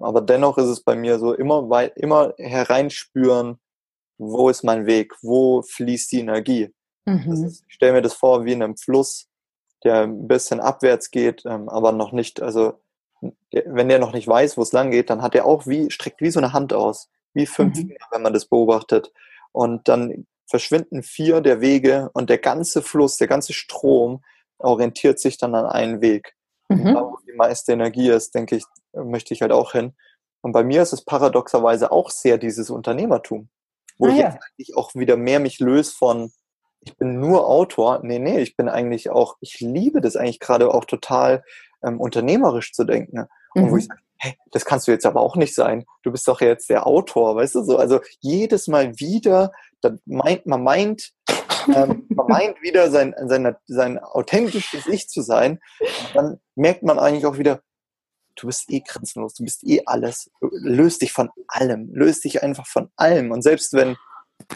Aber 0.00 0.20
dennoch 0.20 0.58
ist 0.58 0.68
es 0.68 0.82
bei 0.82 0.94
mir 0.96 1.18
so, 1.18 1.34
immer, 1.34 1.68
weit, 1.68 1.96
immer 1.96 2.34
hereinspüren, 2.38 3.58
wo 4.18 4.48
ist 4.48 4.62
mein 4.62 4.86
Weg, 4.86 5.12
wo 5.22 5.62
fließt 5.62 6.12
die 6.12 6.20
Energie. 6.20 6.72
Mhm. 7.04 7.32
Ist, 7.32 7.64
ich 7.68 7.74
stelle 7.74 7.92
mir 7.92 8.02
das 8.02 8.14
vor 8.14 8.44
wie 8.44 8.52
in 8.52 8.62
einem 8.62 8.76
Fluss, 8.76 9.28
der 9.84 10.02
ein 10.02 10.28
bisschen 10.28 10.60
abwärts 10.60 11.10
geht, 11.10 11.42
ähm, 11.44 11.68
aber 11.68 11.92
noch 11.92 12.12
nicht, 12.12 12.40
also 12.40 12.74
wenn 13.50 13.88
der 13.88 13.98
noch 13.98 14.12
nicht 14.12 14.26
weiß, 14.26 14.56
wo 14.56 14.62
es 14.62 14.72
lang 14.72 14.90
geht, 14.90 15.10
dann 15.10 15.22
hat 15.22 15.34
er 15.34 15.46
auch 15.46 15.66
wie, 15.66 15.90
streckt 15.90 16.20
wie 16.20 16.30
so 16.30 16.40
eine 16.40 16.52
Hand 16.52 16.72
aus, 16.72 17.08
wie 17.34 17.46
fünf 17.46 17.76
mhm. 17.76 17.88
Finger, 17.88 18.06
wenn 18.10 18.22
man 18.22 18.32
das 18.32 18.46
beobachtet. 18.46 19.12
Und 19.52 19.88
dann 19.88 20.26
verschwinden 20.46 21.02
vier 21.02 21.40
der 21.40 21.60
Wege 21.60 22.10
und 22.14 22.30
der 22.30 22.38
ganze 22.38 22.82
Fluss, 22.82 23.16
der 23.16 23.28
ganze 23.28 23.52
Strom 23.52 24.22
orientiert 24.58 25.18
sich 25.18 25.38
dann 25.38 25.54
an 25.54 25.66
einen 25.66 26.00
Weg. 26.00 26.34
Mhm. 26.68 26.94
Da, 26.94 27.02
wo 27.02 27.18
die 27.26 27.36
meiste 27.36 27.72
Energie 27.72 28.10
ist, 28.10 28.34
denke 28.34 28.56
ich, 28.56 28.64
möchte 28.92 29.34
ich 29.34 29.42
halt 29.42 29.52
auch 29.52 29.72
hin. 29.72 29.94
Und 30.40 30.52
bei 30.52 30.64
mir 30.64 30.82
ist 30.82 30.92
es 30.92 31.04
paradoxerweise 31.04 31.92
auch 31.92 32.10
sehr 32.10 32.36
dieses 32.36 32.70
Unternehmertum, 32.70 33.48
wo 33.98 34.06
ah, 34.06 34.10
ich 34.10 34.16
ja. 34.16 34.30
jetzt 34.30 34.38
eigentlich 34.42 34.76
auch 34.76 34.94
wieder 34.94 35.16
mehr 35.16 35.40
mich 35.40 35.60
löse 35.60 35.92
von, 35.92 36.32
ich 36.80 36.96
bin 36.96 37.20
nur 37.20 37.48
Autor. 37.48 38.00
Nee, 38.02 38.18
nee, 38.18 38.40
ich 38.40 38.56
bin 38.56 38.68
eigentlich 38.68 39.10
auch, 39.10 39.36
ich 39.40 39.60
liebe 39.60 40.00
das 40.00 40.16
eigentlich 40.16 40.40
gerade 40.40 40.74
auch 40.74 40.84
total 40.84 41.44
ähm, 41.84 42.00
unternehmerisch 42.00 42.72
zu 42.72 42.84
denken. 42.84 43.26
Und 43.54 43.64
mhm. 43.64 43.70
wo 43.70 43.76
ich 43.76 43.86
sage, 43.86 44.00
hey, 44.18 44.36
das 44.50 44.64
kannst 44.64 44.86
du 44.86 44.92
jetzt 44.92 45.06
aber 45.06 45.20
auch 45.20 45.36
nicht 45.36 45.54
sein. 45.54 45.84
Du 46.02 46.10
bist 46.10 46.26
doch 46.26 46.40
jetzt 46.40 46.70
der 46.70 46.86
Autor, 46.86 47.36
weißt 47.36 47.56
du 47.56 47.62
so. 47.62 47.76
Also 47.76 48.00
jedes 48.20 48.66
Mal 48.66 48.98
wieder, 48.98 49.52
dann 49.80 50.00
meint, 50.06 50.46
man 50.46 50.62
meint, 50.62 51.12
ähm, 51.74 52.06
man 52.08 52.26
meint 52.28 52.62
wieder 52.62 52.90
sein, 52.90 53.14
sein, 53.26 53.56
sein 53.66 53.98
authentisches 53.98 54.86
Ich 54.86 55.08
zu 55.08 55.22
sein. 55.22 55.60
Und 55.80 56.14
dann 56.14 56.40
merkt 56.54 56.82
man 56.82 56.98
eigentlich 56.98 57.26
auch 57.26 57.38
wieder, 57.38 57.62
du 58.36 58.46
bist 58.46 58.70
eh 58.70 58.80
grenzenlos, 58.80 59.34
du 59.34 59.44
bist 59.44 59.64
eh 59.64 59.82
alles. 59.86 60.30
Löst 60.40 61.02
dich 61.02 61.12
von 61.12 61.30
allem, 61.48 61.92
löst 61.92 62.24
dich 62.24 62.42
einfach 62.42 62.66
von 62.66 62.90
allem. 62.96 63.30
Und 63.30 63.42
selbst 63.42 63.72
wenn, 63.72 63.96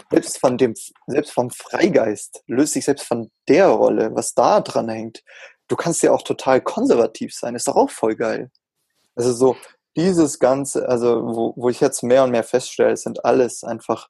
selbst 0.09 0.39
von 0.39 0.57
dem, 0.57 0.73
selbst 1.07 1.31
vom 1.31 1.49
Freigeist, 1.49 2.43
löst 2.47 2.75
dich 2.75 2.85
selbst 2.85 3.05
von 3.05 3.31
der 3.47 3.67
Rolle, 3.67 4.13
was 4.13 4.33
da 4.33 4.61
dran 4.61 4.89
hängt. 4.89 5.23
Du 5.67 5.75
kannst 5.75 6.01
ja 6.03 6.11
auch 6.11 6.21
total 6.21 6.61
konservativ 6.61 7.33
sein, 7.33 7.55
ist 7.55 7.67
doch 7.67 7.75
auch 7.75 7.89
voll 7.89 8.15
geil. 8.15 8.51
Also 9.15 9.33
so 9.33 9.55
dieses 9.95 10.39
Ganze, 10.39 10.87
also 10.87 11.23
wo, 11.23 11.53
wo 11.55 11.69
ich 11.69 11.79
jetzt 11.79 12.03
mehr 12.03 12.23
und 12.23 12.31
mehr 12.31 12.43
feststelle, 12.43 12.95
sind 12.95 13.25
alles 13.25 13.63
einfach 13.63 14.09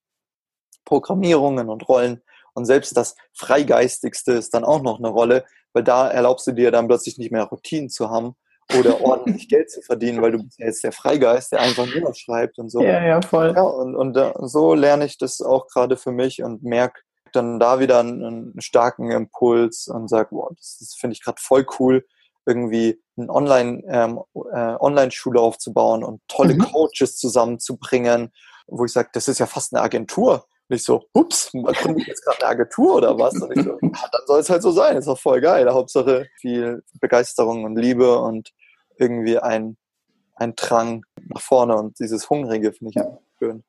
Programmierungen 0.85 1.69
und 1.69 1.87
Rollen. 1.87 2.21
Und 2.53 2.65
selbst 2.65 2.95
das 2.97 3.15
Freigeistigste 3.33 4.33
ist 4.33 4.53
dann 4.53 4.63
auch 4.63 4.81
noch 4.81 4.99
eine 4.99 5.09
Rolle, 5.09 5.45
weil 5.73 5.83
da 5.83 6.09
erlaubst 6.09 6.47
du 6.47 6.51
dir 6.51 6.71
dann 6.71 6.87
plötzlich 6.87 7.17
nicht 7.17 7.31
mehr 7.31 7.43
Routinen 7.43 7.89
zu 7.89 8.09
haben 8.09 8.35
oder 8.77 9.01
ordentlich 9.01 9.47
Geld 9.47 9.71
zu 9.71 9.81
verdienen, 9.81 10.21
weil 10.21 10.33
du 10.33 10.43
bist 10.43 10.59
ja 10.59 10.65
jetzt 10.65 10.83
der 10.83 10.91
Freigeist, 10.91 11.51
der 11.51 11.61
einfach 11.61 11.87
nur 11.87 12.13
schreibt 12.13 12.59
und 12.59 12.69
so. 12.69 12.81
Ja, 12.81 13.03
ja, 13.03 13.21
voll. 13.21 13.53
Ja, 13.55 13.61
und, 13.61 13.95
und 13.95 14.17
uh, 14.17 14.45
so 14.45 14.73
lerne 14.73 15.05
ich 15.05 15.17
das 15.17 15.41
auch 15.41 15.67
gerade 15.67 15.95
für 15.95 16.11
mich 16.11 16.43
und 16.43 16.63
merke 16.63 17.01
dann 17.31 17.59
da 17.59 17.79
wieder 17.79 17.99
einen, 17.99 18.23
einen 18.23 18.61
starken 18.61 19.11
Impuls 19.11 19.87
und 19.87 20.09
sage, 20.09 20.29
wow, 20.31 20.49
das, 20.55 20.77
das 20.79 20.95
finde 20.95 21.13
ich 21.13 21.23
gerade 21.23 21.41
voll 21.41 21.65
cool, 21.79 22.05
irgendwie 22.45 23.01
eine 23.17 23.29
Online, 23.29 23.83
ähm, 23.87 24.19
äh, 24.53 24.75
Online-Schule 24.79 25.39
aufzubauen 25.39 26.03
und 26.03 26.21
tolle 26.27 26.55
mhm. 26.55 26.59
Coaches 26.59 27.17
zusammenzubringen, 27.17 28.31
wo 28.67 28.85
ich 28.85 28.91
sage, 28.91 29.09
das 29.13 29.27
ist 29.27 29.39
ja 29.39 29.45
fast 29.45 29.73
eine 29.73 29.83
Agentur. 29.83 30.45
Und 30.69 30.75
ich 30.75 30.83
so, 30.83 31.05
ups, 31.13 31.51
gründe 31.51 32.01
ich 32.01 32.07
jetzt 32.07 32.23
gerade 32.23 32.39
eine 32.41 32.49
Agentur 32.49 32.95
oder 32.95 33.17
was? 33.17 33.33
Und 33.41 33.55
ich 33.55 33.63
so, 33.63 33.77
ja, 33.81 34.09
dann 34.11 34.21
soll 34.25 34.39
es 34.41 34.49
halt 34.49 34.61
so 34.61 34.71
sein, 34.71 34.97
ist 34.97 35.07
doch 35.07 35.19
voll 35.19 35.39
geil. 35.39 35.71
Hauptsache 35.71 36.27
viel 36.41 36.83
Begeisterung 36.99 37.63
und 37.63 37.77
Liebe 37.77 38.19
und 38.19 38.53
irgendwie 38.97 39.39
ein, 39.39 39.77
ein 40.35 40.55
Drang 40.55 41.05
nach 41.29 41.41
vorne 41.41 41.77
und 41.77 41.99
dieses 41.99 42.29
Hungrige 42.29 42.73
finde 42.73 42.89
ich 42.89 42.95
ja. 42.95 43.17
schön. 43.39 43.63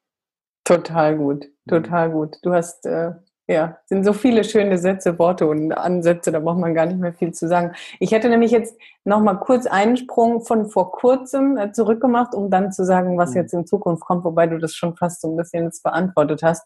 Total 0.64 1.16
gut, 1.16 1.46
mhm. 1.64 1.70
total 1.70 2.10
gut. 2.10 2.36
Du 2.42 2.52
hast, 2.52 2.84
äh, 2.84 3.12
ja, 3.48 3.78
sind 3.86 4.04
so 4.04 4.12
viele 4.12 4.44
schöne 4.44 4.76
Sätze, 4.76 5.18
Worte 5.18 5.46
und 5.46 5.72
Ansätze, 5.72 6.30
da 6.30 6.38
braucht 6.38 6.58
man 6.58 6.74
gar 6.74 6.84
nicht 6.84 7.00
mehr 7.00 7.14
viel 7.14 7.32
zu 7.32 7.48
sagen. 7.48 7.72
Ich 7.98 8.12
hätte 8.12 8.28
nämlich 8.28 8.50
jetzt 8.50 8.78
noch 9.04 9.22
mal 9.22 9.36
kurz 9.36 9.66
einen 9.66 9.96
Sprung 9.96 10.42
von 10.42 10.68
vor 10.68 10.92
kurzem 10.92 11.56
äh, 11.56 11.72
zurückgemacht, 11.72 12.34
um 12.34 12.50
dann 12.50 12.72
zu 12.72 12.84
sagen, 12.84 13.16
was 13.16 13.30
mhm. 13.30 13.36
jetzt 13.36 13.54
in 13.54 13.66
Zukunft 13.66 14.04
kommt, 14.04 14.24
wobei 14.24 14.46
du 14.46 14.58
das 14.58 14.74
schon 14.74 14.96
fast 14.96 15.22
so 15.22 15.30
ein 15.32 15.36
bisschen 15.36 15.64
jetzt 15.64 15.82
beantwortet 15.82 16.42
hast. 16.42 16.64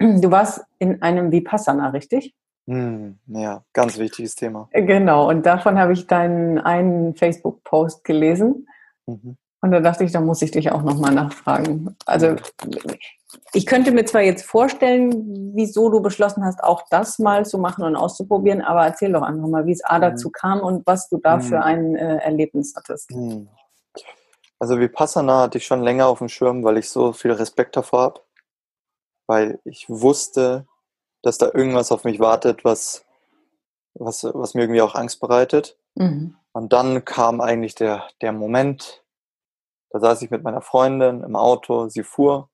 Du 0.00 0.30
warst 0.30 0.64
in 0.78 1.02
einem 1.02 1.30
Vipassana, 1.30 1.90
richtig? 1.90 2.34
Hm, 2.68 3.18
ja, 3.26 3.64
ganz 3.72 3.98
wichtiges 3.98 4.34
Thema. 4.34 4.68
Genau, 4.72 5.28
und 5.28 5.44
davon 5.44 5.78
habe 5.78 5.92
ich 5.92 6.06
deinen 6.06 6.58
einen 6.58 7.16
Facebook-Post 7.16 8.04
gelesen. 8.04 8.66
Mhm. 9.06 9.36
Und 9.60 9.72
da 9.72 9.80
dachte 9.80 10.04
ich, 10.04 10.12
da 10.12 10.20
muss 10.20 10.42
ich 10.42 10.52
dich 10.52 10.70
auch 10.70 10.82
nochmal 10.82 11.12
nachfragen. 11.12 11.96
Also 12.06 12.36
ich 13.52 13.66
könnte 13.66 13.90
mir 13.90 14.04
zwar 14.04 14.22
jetzt 14.22 14.44
vorstellen, 14.44 15.52
wieso 15.54 15.90
du 15.90 16.00
beschlossen 16.00 16.44
hast, 16.44 16.62
auch 16.62 16.84
das 16.90 17.18
mal 17.18 17.44
zu 17.44 17.58
machen 17.58 17.84
und 17.84 17.96
auszuprobieren, 17.96 18.62
aber 18.62 18.84
erzähl 18.84 19.12
doch 19.12 19.22
einfach 19.22 19.48
mal, 19.48 19.66
wie 19.66 19.72
es 19.72 19.84
A 19.84 19.98
mhm. 19.98 20.02
dazu 20.02 20.30
kam 20.30 20.60
und 20.60 20.86
was 20.86 21.08
du 21.08 21.18
da 21.18 21.40
für 21.40 21.56
mhm. 21.56 21.62
ein 21.62 21.96
äh, 21.96 22.16
Erlebnis 22.18 22.74
hattest. 22.76 23.10
Mhm. 23.10 23.48
Also 24.60 24.78
Vipassana 24.78 25.42
hatte 25.42 25.58
ich 25.58 25.66
schon 25.66 25.82
länger 25.82 26.06
auf 26.06 26.18
dem 26.18 26.28
Schirm, 26.28 26.64
weil 26.64 26.78
ich 26.78 26.88
so 26.90 27.12
viel 27.12 27.32
Respekt 27.32 27.76
davor 27.76 28.00
habe. 28.00 28.20
Weil 29.26 29.60
ich 29.64 29.88
wusste, 29.88 30.66
dass 31.22 31.38
da 31.38 31.50
irgendwas 31.52 31.92
auf 31.92 32.04
mich 32.04 32.18
wartet, 32.18 32.64
was, 32.64 33.04
was, 33.94 34.24
was 34.24 34.54
mir 34.54 34.62
irgendwie 34.62 34.82
auch 34.82 34.94
Angst 34.94 35.20
bereitet. 35.20 35.76
Mhm. 35.94 36.36
Und 36.52 36.72
dann 36.72 37.04
kam 37.04 37.40
eigentlich 37.40 37.74
der, 37.74 38.08
der 38.20 38.32
Moment, 38.32 39.04
da 39.90 40.00
saß 40.00 40.22
ich 40.22 40.30
mit 40.30 40.42
meiner 40.42 40.62
Freundin 40.62 41.22
im 41.22 41.36
Auto, 41.36 41.88
sie 41.88 42.02
fuhr 42.02 42.50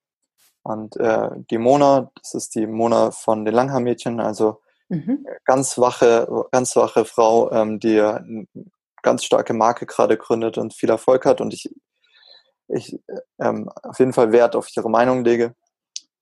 und 0.63 0.97
äh, 0.97 1.29
die 1.49 1.57
Mona, 1.57 2.11
das 2.21 2.33
ist 2.33 2.55
die 2.55 2.67
Mona 2.67 3.11
von 3.11 3.45
den 3.45 3.53
Langhaar-Mädchen, 3.53 4.19
also 4.19 4.61
Mhm. 4.89 5.25
Ganz 5.45 5.77
wache, 5.77 6.47
ganz 6.51 6.75
wache 6.75 7.05
Frau, 7.05 7.51
ähm, 7.51 7.79
die 7.79 7.99
eine 7.99 8.47
ganz 9.01 9.23
starke 9.23 9.53
Marke 9.53 9.85
gerade 9.85 10.17
gründet 10.17 10.57
und 10.57 10.73
viel 10.73 10.89
Erfolg 10.89 11.25
hat 11.25 11.41
und 11.41 11.53
ich, 11.53 11.69
ich 12.67 12.99
ähm, 13.39 13.69
auf 13.83 13.99
jeden 13.99 14.13
Fall 14.13 14.31
Wert 14.31 14.55
auf 14.55 14.67
ihre 14.75 14.89
Meinung 14.89 15.23
lege. 15.23 15.55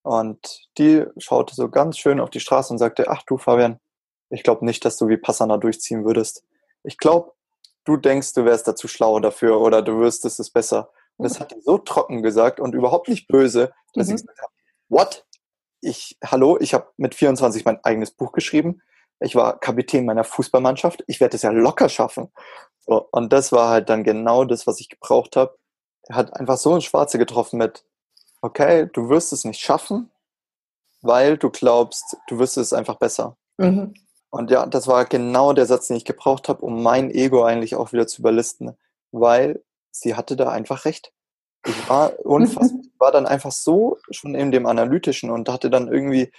Und 0.01 0.67
die 0.77 1.05
schaute 1.17 1.55
so 1.55 1.69
ganz 1.69 1.97
schön 1.97 2.19
auf 2.19 2.29
die 2.29 2.41
Straße 2.41 2.73
und 2.73 2.77
sagte, 2.77 3.09
ach 3.09 3.23
du 3.25 3.37
Fabian, 3.37 3.79
ich 4.29 4.43
glaube 4.43 4.65
nicht, 4.65 4.83
dass 4.83 4.97
du 4.97 5.07
wie 5.07 5.17
Passana 5.17 5.57
durchziehen 5.57 6.03
würdest. 6.03 6.43
Ich 6.83 6.97
glaube, 6.97 7.31
du 7.85 7.95
denkst, 7.95 8.33
du 8.33 8.43
wärst 8.43 8.67
dazu 8.67 8.89
schlau 8.89 9.19
dafür 9.19 9.61
oder 9.61 9.81
du 9.81 9.99
wüsstest 9.99 10.39
es 10.41 10.49
besser. 10.49 10.91
Und 11.17 11.29
das 11.29 11.39
hat 11.39 11.51
die 11.51 11.61
so 11.61 11.77
trocken 11.77 12.23
gesagt 12.23 12.59
und 12.59 12.73
überhaupt 12.75 13.07
nicht 13.07 13.27
böse, 13.27 13.73
dass 13.93 14.07
mhm. 14.07 14.15
ich 14.15 14.21
gesagt 14.21 14.41
habe, 14.41 14.53
what? 14.89 15.25
Ich, 15.81 16.17
hallo, 16.23 16.57
ich 16.59 16.73
habe 16.73 16.87
mit 16.97 17.13
24 17.13 17.65
mein 17.65 17.83
eigenes 17.83 18.11
Buch 18.11 18.31
geschrieben. 18.31 18.81
Ich 19.19 19.35
war 19.35 19.59
Kapitän 19.59 20.05
meiner 20.05 20.23
Fußballmannschaft. 20.23 21.03
Ich 21.07 21.19
werde 21.19 21.35
es 21.35 21.43
ja 21.43 21.51
locker 21.51 21.89
schaffen. 21.89 22.31
So, 22.79 23.07
und 23.11 23.31
das 23.31 23.51
war 23.51 23.69
halt 23.69 23.89
dann 23.89 24.03
genau 24.03 24.45
das, 24.45 24.67
was 24.67 24.79
ich 24.79 24.89
gebraucht 24.89 25.35
habe. 25.35 25.57
Er 26.03 26.15
hat 26.15 26.35
einfach 26.37 26.57
so 26.57 26.73
ein 26.73 26.81
Schwarze 26.81 27.17
getroffen 27.17 27.57
mit, 27.57 27.85
okay, 28.41 28.89
du 28.91 29.09
wirst 29.09 29.31
es 29.31 29.45
nicht 29.45 29.61
schaffen, 29.61 30.11
weil 31.01 31.37
du 31.37 31.49
glaubst, 31.49 32.17
du 32.27 32.39
wirst 32.39 32.57
es 32.57 32.73
einfach 32.73 32.95
besser. 32.95 33.37
Mhm. 33.57 33.93
Und 34.29 34.49
ja, 34.51 34.65
das 34.65 34.87
war 34.87 35.05
genau 35.05 35.53
der 35.53 35.65
Satz, 35.65 35.87
den 35.87 35.97
ich 35.97 36.05
gebraucht 36.05 36.49
habe, 36.49 36.65
um 36.65 36.81
mein 36.81 37.11
Ego 37.11 37.43
eigentlich 37.43 37.75
auch 37.75 37.93
wieder 37.93 38.07
zu 38.07 38.21
überlisten, 38.21 38.75
weil 39.11 39.63
sie 39.93 40.15
hatte 40.15 40.35
da 40.35 40.49
einfach 40.49 40.85
recht. 40.85 41.11
Ich 41.65 41.73
war 41.89 42.19
unfassbar, 42.19 42.81
war 42.97 43.11
dann 43.11 43.25
einfach 43.25 43.51
so 43.51 43.97
schon 44.11 44.35
in 44.35 44.51
dem 44.51 44.65
Analytischen 44.65 45.31
und 45.31 45.49
hatte 45.49 45.69
dann 45.69 45.91
irgendwie 45.91 46.31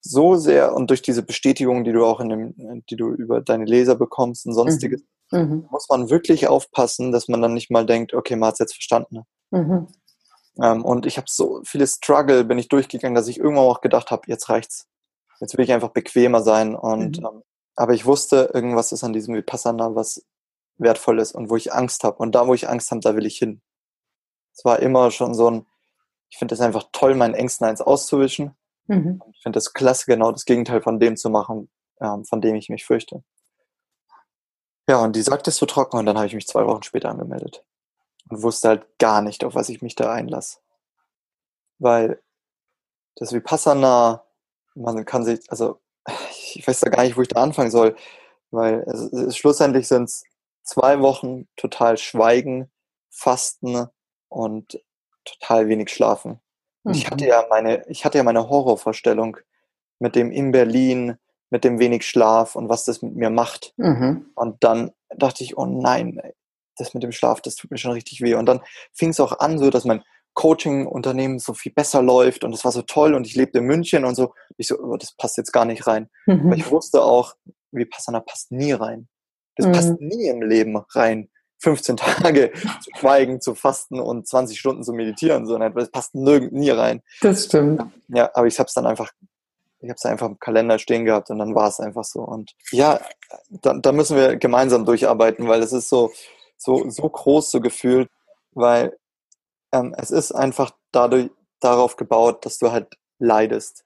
so 0.00 0.36
sehr 0.36 0.74
und 0.74 0.90
durch 0.90 1.02
diese 1.02 1.22
Bestätigung, 1.22 1.84
die 1.84 1.92
du 1.92 2.04
auch 2.04 2.20
in 2.20 2.28
dem, 2.28 2.84
die 2.90 2.96
du 2.96 3.10
über 3.10 3.40
deine 3.40 3.64
Leser 3.64 3.96
bekommst 3.96 4.46
und 4.46 4.52
sonstiges, 4.52 5.02
mhm. 5.30 5.38
mhm. 5.38 5.68
muss 5.70 5.88
man 5.88 6.10
wirklich 6.10 6.46
aufpassen, 6.48 7.12
dass 7.12 7.28
man 7.28 7.42
dann 7.42 7.54
nicht 7.54 7.70
mal 7.70 7.86
denkt, 7.86 8.14
okay, 8.14 8.36
man 8.36 8.48
hat 8.48 8.54
es 8.54 8.60
jetzt 8.60 8.74
verstanden. 8.74 9.22
Mhm. 9.50 9.88
Ähm, 10.62 10.84
und 10.84 11.06
ich 11.06 11.16
habe 11.16 11.26
so 11.28 11.60
viele 11.64 11.86
Struggle, 11.86 12.44
bin 12.44 12.58
ich 12.58 12.68
durchgegangen, 12.68 13.14
dass 13.14 13.28
ich 13.28 13.38
irgendwann 13.38 13.64
auch 13.64 13.80
gedacht 13.80 14.10
habe, 14.10 14.22
jetzt 14.26 14.48
reicht's 14.48 14.86
jetzt 15.40 15.56
will 15.56 15.64
ich 15.64 15.72
einfach 15.72 15.90
bequemer 15.90 16.42
sein. 16.42 16.74
Und 16.74 17.20
mhm. 17.20 17.26
ähm, 17.26 17.42
aber 17.74 17.92
ich 17.92 18.06
wusste, 18.06 18.50
irgendwas 18.54 18.92
ist 18.92 19.04
an 19.04 19.12
diesem 19.12 19.34
Vipassana, 19.34 19.94
was 19.94 20.24
wertvoll 20.78 21.18
ist 21.18 21.32
und 21.32 21.50
wo 21.50 21.56
ich 21.56 21.72
Angst 21.72 22.04
habe. 22.04 22.18
Und 22.18 22.34
da, 22.34 22.46
wo 22.46 22.54
ich 22.54 22.68
Angst 22.68 22.90
habe, 22.90 23.00
da 23.00 23.16
will 23.16 23.26
ich 23.26 23.38
hin. 23.38 23.62
Es 24.52 24.64
war 24.64 24.80
immer 24.80 25.10
schon 25.10 25.34
so 25.34 25.50
ein, 25.50 25.66
ich 26.28 26.38
finde 26.38 26.54
es 26.54 26.60
einfach 26.60 26.88
toll, 26.92 27.14
meinen 27.14 27.34
Ängsten 27.34 27.66
eins 27.66 27.80
auszuwischen. 27.80 28.56
Mhm. 28.86 29.22
Ich 29.32 29.42
finde 29.42 29.58
es 29.58 29.72
klasse, 29.72 30.06
genau 30.06 30.32
das 30.32 30.44
Gegenteil 30.44 30.80
von 30.80 30.98
dem 30.98 31.16
zu 31.16 31.30
machen, 31.30 31.70
ähm, 32.00 32.24
von 32.24 32.40
dem 32.40 32.54
ich 32.56 32.68
mich 32.68 32.84
fürchte. 32.84 33.22
Ja, 34.88 35.02
und 35.02 35.16
die 35.16 35.22
sagte 35.22 35.50
es 35.50 35.56
so 35.56 35.66
trocken 35.66 35.98
und 35.98 36.06
dann 36.06 36.16
habe 36.16 36.26
ich 36.26 36.34
mich 36.34 36.46
zwei 36.46 36.64
Wochen 36.66 36.82
später 36.82 37.10
angemeldet. 37.10 37.64
Und 38.28 38.42
wusste 38.42 38.68
halt 38.68 38.98
gar 38.98 39.22
nicht, 39.22 39.44
auf 39.44 39.54
was 39.54 39.68
ich 39.68 39.82
mich 39.82 39.94
da 39.94 40.12
einlasse. 40.12 40.58
Weil 41.78 42.22
das 43.16 43.32
Vipassana 43.32 44.26
man 44.76 45.04
kann 45.04 45.24
sich, 45.24 45.40
also 45.48 45.80
ich 46.54 46.66
weiß 46.66 46.80
da 46.80 46.90
gar 46.90 47.02
nicht, 47.02 47.16
wo 47.16 47.22
ich 47.22 47.28
da 47.28 47.42
anfangen 47.42 47.70
soll, 47.70 47.96
weil 48.50 48.84
es, 48.86 49.12
es, 49.12 49.36
schlussendlich 49.36 49.88
sind 49.88 50.04
es 50.04 50.24
zwei 50.66 51.00
Wochen 51.00 51.48
total 51.56 51.96
Schweigen, 51.96 52.70
Fasten 53.10 53.86
und 54.28 54.78
total 55.24 55.68
wenig 55.68 55.90
Schlafen. 55.90 56.40
Mhm. 56.84 56.92
Ich 56.92 57.10
hatte 57.10 57.24
mhm. 57.24 57.30
ja 57.30 57.44
meine, 57.48 57.88
ich 57.88 58.04
hatte 58.04 58.18
ja 58.18 58.24
meine 58.24 58.48
Horrorvorstellung 58.48 59.38
mit 59.98 60.14
dem 60.14 60.30
in 60.30 60.52
Berlin, 60.52 61.16
mit 61.48 61.64
dem 61.64 61.78
wenig 61.78 62.06
Schlaf 62.06 62.56
und 62.56 62.68
was 62.68 62.84
das 62.84 63.00
mit 63.00 63.14
mir 63.14 63.30
macht. 63.30 63.72
Mhm. 63.76 64.30
Und 64.34 64.62
dann 64.62 64.92
dachte 65.16 65.44
ich, 65.44 65.56
oh 65.56 65.64
nein, 65.64 66.20
das 66.76 66.92
mit 66.92 67.02
dem 67.02 67.12
Schlaf, 67.12 67.40
das 67.40 67.54
tut 67.54 67.70
mir 67.70 67.78
schon 67.78 67.92
richtig 67.92 68.20
weh. 68.20 68.34
Und 68.34 68.46
dann 68.46 68.60
fing 68.92 69.10
es 69.10 69.20
auch 69.20 69.38
an, 69.38 69.58
so 69.58 69.70
dass 69.70 69.84
mein 69.84 70.02
Coaching-Unternehmen 70.34 71.38
so 71.38 71.54
viel 71.54 71.72
besser 71.72 72.02
läuft 72.02 72.44
und 72.44 72.52
es 72.52 72.62
war 72.62 72.72
so 72.72 72.82
toll 72.82 73.14
und 73.14 73.26
ich 73.26 73.36
lebte 73.36 73.58
in 73.58 73.64
München 73.64 74.04
und 74.04 74.16
so. 74.16 74.34
Ich 74.58 74.68
so, 74.68 74.78
oh, 74.78 74.96
das 74.98 75.12
passt 75.16 75.38
jetzt 75.38 75.52
gar 75.52 75.64
nicht 75.64 75.86
rein. 75.86 76.10
Mhm. 76.26 76.46
Aber 76.46 76.56
ich 76.56 76.70
wusste 76.70 77.02
auch, 77.02 77.34
wie 77.72 77.86
Passana 77.86 78.20
passt 78.20 78.52
nie 78.52 78.72
rein. 78.72 79.08
Das 79.56 79.66
mhm. 79.66 79.72
passt 79.72 80.00
nie 80.00 80.28
im 80.28 80.42
Leben 80.42 80.76
rein. 80.76 81.28
15 81.58 81.96
Tage 82.22 82.52
zu 82.82 82.90
schweigen, 82.98 83.40
zu 83.40 83.54
fasten 83.54 83.98
und 84.00 84.26
20 84.26 84.58
Stunden 84.58 84.82
zu 84.82 84.92
meditieren, 84.92 85.46
sondern 85.46 85.74
das 85.74 85.90
passt 85.90 86.14
nirgend 86.14 86.52
nie 86.52 86.70
rein. 86.70 87.02
Das 87.22 87.46
stimmt. 87.46 87.82
Ja, 88.08 88.30
aber 88.34 88.46
ich 88.46 88.58
habe 88.58 88.68
es 88.68 88.74
dann 88.74 88.86
einfach, 88.86 89.10
ich 89.80 89.88
habe 89.88 89.96
es 89.96 90.04
einfach 90.04 90.26
im 90.26 90.38
Kalender 90.38 90.78
stehen 90.78 91.04
gehabt 91.04 91.30
und 91.30 91.38
dann 91.38 91.54
war 91.54 91.68
es 91.68 91.80
einfach 91.80 92.04
so. 92.04 92.20
Und 92.20 92.52
ja, 92.70 93.00
da, 93.48 93.74
da 93.74 93.92
müssen 93.92 94.16
wir 94.16 94.36
gemeinsam 94.36 94.84
durcharbeiten, 94.84 95.48
weil 95.48 95.62
es 95.62 95.72
ist 95.72 95.88
so, 95.88 96.12
so, 96.56 96.88
so 96.90 97.08
groß 97.08 97.50
so 97.50 97.60
gefühlt, 97.60 98.10
weil 98.52 98.96
ähm, 99.72 99.94
es 99.98 100.10
ist 100.10 100.32
einfach 100.32 100.72
dadurch 100.92 101.30
darauf 101.60 101.96
gebaut, 101.96 102.44
dass 102.44 102.58
du 102.58 102.70
halt 102.70 102.96
leidest, 103.18 103.84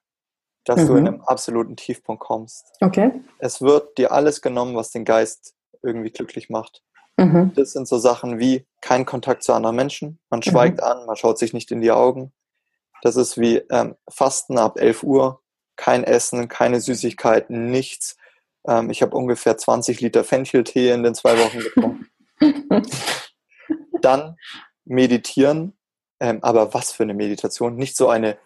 dass 0.64 0.82
mhm. 0.82 0.86
du 0.86 0.94
in 0.94 1.00
mhm. 1.00 1.06
einem 1.06 1.20
absoluten 1.22 1.76
Tiefpunkt 1.76 2.22
kommst. 2.22 2.66
Okay. 2.80 3.12
Es 3.38 3.62
wird 3.62 3.96
dir 3.96 4.12
alles 4.12 4.42
genommen, 4.42 4.76
was 4.76 4.90
den 4.90 5.04
Geist 5.04 5.54
irgendwie 5.82 6.10
glücklich 6.10 6.50
macht. 6.50 6.82
Mhm. 7.16 7.52
Das 7.54 7.72
sind 7.72 7.86
so 7.86 7.98
Sachen 7.98 8.38
wie 8.38 8.66
kein 8.80 9.04
Kontakt 9.04 9.42
zu 9.42 9.52
anderen 9.52 9.76
Menschen, 9.76 10.18
man 10.30 10.42
schweigt 10.42 10.78
mhm. 10.78 10.84
an, 10.84 11.06
man 11.06 11.16
schaut 11.16 11.38
sich 11.38 11.52
nicht 11.52 11.70
in 11.70 11.80
die 11.80 11.90
Augen. 11.90 12.32
Das 13.02 13.16
ist 13.16 13.38
wie 13.38 13.56
ähm, 13.70 13.96
Fasten 14.08 14.58
ab 14.58 14.78
11 14.78 15.02
Uhr, 15.02 15.42
kein 15.76 16.04
Essen, 16.04 16.48
keine 16.48 16.80
Süßigkeiten, 16.80 17.70
nichts. 17.70 18.16
Ähm, 18.66 18.90
ich 18.90 19.02
habe 19.02 19.16
ungefähr 19.16 19.56
20 19.56 20.00
Liter 20.00 20.24
Fencheltee 20.24 20.90
in 20.90 21.02
den 21.02 21.14
zwei 21.14 21.38
Wochen 21.38 21.58
getrunken. 21.60 22.08
Dann 24.02 24.36
meditieren, 24.84 25.76
ähm, 26.20 26.38
aber 26.42 26.74
was 26.74 26.92
für 26.92 27.04
eine 27.04 27.14
Meditation? 27.14 27.76
Nicht 27.76 27.96
so 27.96 28.08
eine 28.08 28.38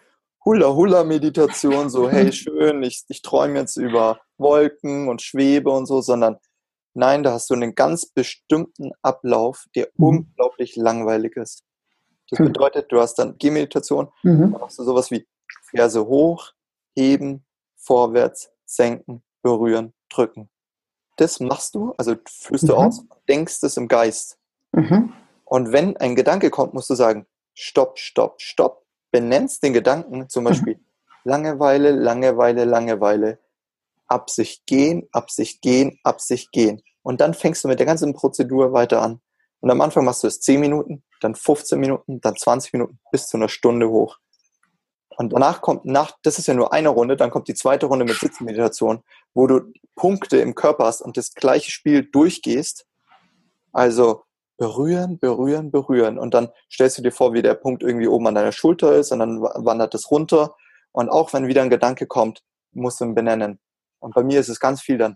Hula-Hula-Meditation, 0.45 1.89
so 1.89 2.09
hey 2.09 2.31
schön, 2.33 2.83
ich, 2.83 3.03
ich 3.07 3.21
träume 3.21 3.59
jetzt 3.59 3.77
über 3.77 4.19
Wolken 4.37 5.09
und 5.09 5.21
Schwebe 5.21 5.71
und 5.71 5.85
so, 5.85 6.01
sondern 6.01 6.37
nein, 6.95 7.23
da 7.23 7.33
hast 7.33 7.49
du 7.49 7.53
einen 7.53 7.75
ganz 7.75 8.05
bestimmten 8.05 8.91
Ablauf, 9.01 9.65
der 9.75 9.89
mhm. 9.97 10.05
unglaublich 10.05 10.75
langweilig 10.75 11.35
ist. 11.37 11.63
Das 12.29 12.39
hm. 12.39 12.47
bedeutet, 12.47 12.91
du 12.91 12.99
hast 12.99 13.15
dann 13.15 13.37
Gehmeditation, 13.37 14.09
mhm. 14.23 14.39
dann 14.39 14.51
machst 14.51 14.79
du 14.79 14.83
sowas 14.83 15.11
wie 15.11 15.27
Ferse 15.69 16.07
hoch, 16.07 16.53
heben, 16.95 17.45
vorwärts, 17.75 18.49
senken, 18.65 19.23
berühren, 19.43 19.93
drücken. 20.09 20.49
Das 21.17 21.39
machst 21.39 21.75
du, 21.75 21.93
also 21.97 22.15
führst 22.27 22.63
mhm. 22.63 22.67
du 22.67 22.75
aus 22.75 22.99
und 22.99 23.29
denkst 23.29 23.61
es 23.61 23.77
im 23.77 23.87
Geist. 23.87 24.37
Mhm. 24.71 25.13
Und 25.45 25.71
wenn 25.71 25.95
ein 25.97 26.15
Gedanke 26.15 26.49
kommt, 26.49 26.73
musst 26.73 26.89
du 26.89 26.95
sagen, 26.95 27.27
stopp, 27.53 27.99
stopp, 27.99 28.41
stopp. 28.41 28.83
Benennst 29.11 29.63
den 29.63 29.73
Gedanken, 29.73 30.27
zum 30.27 30.43
mhm. 30.43 30.47
Beispiel 30.47 30.79
Langeweile, 31.23 31.91
Langeweile, 31.91 32.65
Langeweile. 32.65 33.39
Absicht 34.07 34.65
gehen, 34.65 35.07
Absicht 35.11 35.61
gehen, 35.61 35.99
Absicht 36.03 36.51
gehen. 36.51 36.81
Und 37.01 37.21
dann 37.21 37.33
fängst 37.33 37.63
du 37.63 37.67
mit 37.67 37.79
der 37.79 37.85
ganzen 37.85 38.13
Prozedur 38.13 38.73
weiter 38.73 39.01
an. 39.01 39.21
Und 39.59 39.71
am 39.71 39.81
Anfang 39.81 40.05
machst 40.05 40.23
du 40.23 40.27
es 40.27 40.41
10 40.41 40.59
Minuten, 40.59 41.03
dann 41.21 41.35
15 41.35 41.79
Minuten, 41.79 42.21
dann 42.21 42.35
20 42.35 42.73
Minuten, 42.73 42.99
bis 43.11 43.27
zu 43.27 43.37
einer 43.37 43.49
Stunde 43.49 43.89
hoch. 43.89 44.17
Und 45.17 45.33
danach 45.33 45.61
kommt, 45.61 45.85
nach, 45.85 46.11
das 46.23 46.39
ist 46.39 46.47
ja 46.47 46.53
nur 46.53 46.73
eine 46.73 46.89
Runde, 46.89 47.15
dann 47.15 47.31
kommt 47.31 47.47
die 47.47 47.53
zweite 47.53 47.85
Runde 47.85 48.05
mit 48.05 48.17
Sitzmeditation, 48.17 49.01
wo 49.33 49.47
du 49.47 49.61
Punkte 49.95 50.37
im 50.37 50.55
Körper 50.55 50.85
hast 50.85 51.01
und 51.01 51.15
das 51.17 51.33
gleiche 51.33 51.71
Spiel 51.71 52.03
durchgehst. 52.03 52.85
Also 53.71 54.23
berühren, 54.57 55.19
berühren, 55.19 55.71
berühren. 55.71 56.17
Und 56.17 56.33
dann 56.33 56.49
stellst 56.71 56.97
du 56.97 57.01
dir 57.01 57.11
vor, 57.11 57.33
wie 57.33 57.41
der 57.41 57.55
Punkt 57.55 57.83
irgendwie 57.83 58.07
oben 58.07 58.27
an 58.27 58.35
deiner 58.35 58.51
Schulter 58.51 58.95
ist 58.95 59.11
und 59.11 59.19
dann 59.19 59.41
wandert 59.41 59.95
es 59.95 60.11
runter. 60.11 60.55
Und 60.91 61.09
auch 61.09 61.33
wenn 61.33 61.47
wieder 61.47 61.61
ein 61.61 61.69
Gedanke 61.69 62.07
kommt, 62.07 62.41
musst 62.71 62.99
du 62.99 63.05
ihn 63.05 63.15
benennen. 63.15 63.59
Und 64.05 64.13
bei 64.13 64.23
mir 64.23 64.39
ist 64.39 64.49
es 64.49 64.59
ganz 64.59 64.81
viel 64.81 64.99
dann 64.99 65.15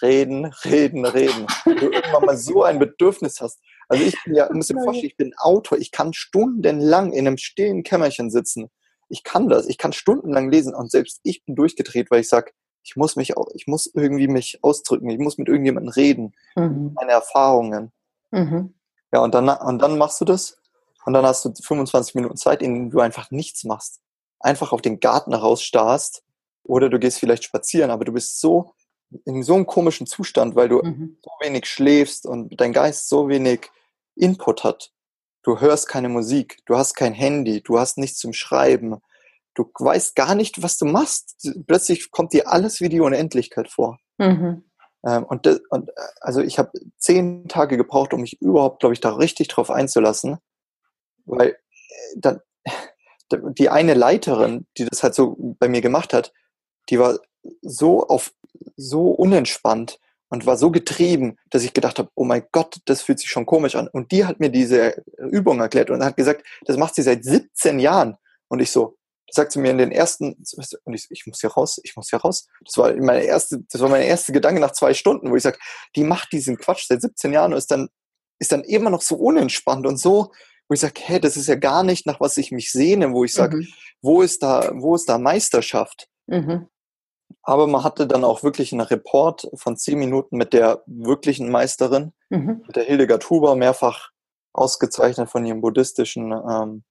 reden, 0.00 0.46
reden, 0.64 1.04
reden. 1.04 1.46
Wenn 1.66 1.76
du 1.76 1.90
irgendwann 1.90 2.24
mal 2.24 2.36
so 2.38 2.62
ein 2.62 2.78
Bedürfnis 2.78 3.38
hast. 3.40 3.60
Also 3.86 4.02
ich 4.02 4.16
bin 4.24 4.34
ja, 4.34 4.48
du 4.48 4.54
musst 4.54 4.70
dir 4.70 4.80
vorstellen, 4.82 5.10
ich 5.10 5.16
bin 5.18 5.34
Autor. 5.36 5.76
Ich 5.76 5.90
kann 5.90 6.14
stundenlang 6.14 7.12
in 7.12 7.26
einem 7.26 7.36
stillen 7.36 7.82
Kämmerchen 7.82 8.30
sitzen. 8.30 8.70
Ich 9.10 9.24
kann 9.24 9.50
das. 9.50 9.68
Ich 9.68 9.76
kann 9.76 9.92
stundenlang 9.92 10.50
lesen. 10.50 10.74
Und 10.74 10.90
selbst 10.90 11.20
ich 11.22 11.44
bin 11.44 11.54
durchgedreht, 11.54 12.10
weil 12.10 12.20
ich 12.20 12.30
sage, 12.30 12.52
ich 12.82 12.96
muss 12.96 13.14
mich, 13.16 13.34
ich 13.52 13.66
muss 13.66 13.90
irgendwie 13.92 14.26
mich 14.26 14.60
ausdrücken. 14.62 15.10
Ich 15.10 15.18
muss 15.18 15.36
mit 15.36 15.48
irgendjemandem 15.48 15.92
reden. 15.92 16.32
Mhm. 16.56 16.92
Meine 16.94 17.12
Erfahrungen. 17.12 17.92
Mhm. 18.30 18.72
Ja, 19.12 19.20
und 19.20 19.34
dann, 19.34 19.50
und 19.50 19.82
dann 19.82 19.98
machst 19.98 20.18
du 20.22 20.24
das 20.24 20.56
und 21.04 21.12
dann 21.12 21.26
hast 21.26 21.44
du 21.44 21.52
25 21.62 22.14
Minuten 22.14 22.38
Zeit, 22.38 22.62
in 22.62 22.72
denen 22.72 22.90
du 22.90 23.00
einfach 23.00 23.30
nichts 23.30 23.64
machst. 23.64 24.00
Einfach 24.38 24.72
auf 24.72 24.80
den 24.80 24.98
Garten 24.98 25.34
rausstarrst 25.34 26.22
oder 26.62 26.88
du 26.88 26.98
gehst 26.98 27.18
vielleicht 27.18 27.44
spazieren, 27.44 27.90
aber 27.90 28.04
du 28.04 28.12
bist 28.12 28.40
so 28.40 28.74
in 29.24 29.42
so 29.42 29.54
einem 29.54 29.66
komischen 29.66 30.06
Zustand, 30.06 30.54
weil 30.54 30.68
du 30.68 30.82
mhm. 30.82 31.18
so 31.22 31.30
wenig 31.40 31.66
schläfst 31.66 32.26
und 32.26 32.60
dein 32.60 32.72
Geist 32.72 33.08
so 33.08 33.28
wenig 33.28 33.70
Input 34.14 34.64
hat. 34.64 34.92
Du 35.42 35.60
hörst 35.60 35.88
keine 35.88 36.08
Musik, 36.08 36.58
du 36.66 36.76
hast 36.76 36.94
kein 36.94 37.14
Handy, 37.14 37.62
du 37.62 37.78
hast 37.78 37.98
nichts 37.98 38.18
zum 38.18 38.32
Schreiben. 38.32 39.00
du 39.54 39.70
weißt 39.78 40.14
gar 40.14 40.34
nicht, 40.34 40.62
was 40.62 40.78
du 40.78 40.84
machst. 40.84 41.50
Plötzlich 41.66 42.10
kommt 42.10 42.32
dir 42.32 42.48
alles 42.48 42.80
wie 42.80 42.88
die 42.88 43.00
Unendlichkeit 43.00 43.68
vor. 43.68 43.98
Mhm. 44.18 44.64
Ähm, 45.06 45.24
und, 45.24 45.46
das, 45.46 45.60
und 45.70 45.88
äh, 45.88 45.92
also 46.20 46.40
ich 46.40 46.58
habe 46.58 46.72
zehn 46.98 47.48
Tage 47.48 47.76
gebraucht, 47.76 48.12
um 48.12 48.20
mich 48.20 48.40
überhaupt, 48.40 48.80
glaube 48.80 48.92
ich, 48.92 49.00
da 49.00 49.14
richtig 49.14 49.48
drauf 49.48 49.70
einzulassen, 49.70 50.38
weil 51.24 51.48
äh, 51.48 52.16
dann 52.16 52.40
die 53.32 53.68
eine 53.68 53.94
Leiterin, 53.94 54.66
die 54.76 54.84
das 54.84 55.02
halt 55.02 55.14
so 55.14 55.36
bei 55.38 55.68
mir 55.68 55.80
gemacht 55.80 56.12
hat, 56.12 56.32
die 56.90 56.98
war 56.98 57.18
so 57.62 58.06
auf 58.06 58.32
so 58.76 59.10
unentspannt 59.10 59.98
und 60.28 60.46
war 60.46 60.56
so 60.56 60.70
getrieben, 60.70 61.36
dass 61.50 61.64
ich 61.64 61.72
gedacht 61.72 61.98
habe, 61.98 62.10
oh 62.14 62.24
mein 62.24 62.44
Gott, 62.52 62.78
das 62.84 63.02
fühlt 63.02 63.18
sich 63.18 63.30
schon 63.30 63.46
komisch 63.46 63.74
an. 63.74 63.88
Und 63.88 64.12
die 64.12 64.24
hat 64.24 64.40
mir 64.40 64.50
diese 64.50 65.02
Übung 65.18 65.60
erklärt 65.60 65.90
und 65.90 66.04
hat 66.04 66.16
gesagt, 66.16 66.46
das 66.66 66.76
macht 66.76 66.94
sie 66.94 67.02
seit 67.02 67.24
17 67.24 67.80
Jahren. 67.80 68.16
Und 68.48 68.60
ich 68.60 68.70
so, 68.70 68.96
sagt 69.30 69.52
sie 69.52 69.58
mir 69.58 69.70
in 69.70 69.78
den 69.78 69.92
ersten, 69.92 70.36
und 70.84 70.94
ich, 70.94 71.06
ich 71.10 71.26
muss 71.26 71.40
hier 71.40 71.50
raus, 71.50 71.80
ich 71.82 71.96
muss 71.96 72.10
hier 72.10 72.20
raus. 72.20 72.46
Das 72.64 72.76
war 72.76 72.94
meine 72.94 73.24
erste, 73.24 73.60
das 73.70 73.80
war 73.80 73.88
mein 73.88 74.02
erster 74.02 74.32
Gedanke 74.32 74.60
nach 74.60 74.72
zwei 74.72 74.94
Stunden, 74.94 75.30
wo 75.30 75.36
ich 75.36 75.42
sage, 75.42 75.58
die 75.96 76.04
macht 76.04 76.32
diesen 76.32 76.56
Quatsch 76.56 76.86
seit 76.88 77.02
17 77.02 77.32
Jahren 77.32 77.52
und 77.52 77.58
ist 77.58 77.70
dann, 77.70 77.88
ist 78.38 78.52
dann 78.52 78.62
immer 78.62 78.90
noch 78.90 79.02
so 79.02 79.16
unentspannt 79.16 79.86
und 79.86 79.96
so, 79.96 80.32
wo 80.68 80.74
ich 80.74 80.80
sage, 80.80 81.00
hey, 81.04 81.20
das 81.20 81.36
ist 81.36 81.48
ja 81.48 81.56
gar 81.56 81.82
nicht 81.82 82.06
nach 82.06 82.20
was 82.20 82.36
ich 82.36 82.52
mich 82.52 82.70
sehne, 82.70 83.12
wo 83.12 83.24
ich 83.24 83.32
sage, 83.32 83.56
mhm. 83.58 83.68
wo 84.00 84.22
ist 84.22 84.42
da, 84.44 84.70
wo 84.74 84.94
ist 84.94 85.08
da 85.08 85.18
Meisterschaft? 85.18 86.08
Mhm. 86.28 86.68
Aber 87.42 87.66
man 87.66 87.84
hatte 87.84 88.06
dann 88.06 88.24
auch 88.24 88.42
wirklich 88.42 88.72
einen 88.72 88.80
Report 88.82 89.48
von 89.54 89.76
zehn 89.76 89.98
Minuten 89.98 90.36
mit 90.36 90.52
der 90.52 90.82
wirklichen 90.86 91.50
Meisterin, 91.50 92.12
mhm. 92.28 92.62
mit 92.66 92.76
der 92.76 92.84
Hildegard 92.84 93.28
Huber, 93.30 93.56
mehrfach 93.56 94.10
ausgezeichnet 94.52 95.30
von 95.30 95.44
ihrem 95.46 95.60
buddhistischen 95.60 96.32
ähm, 96.32 96.84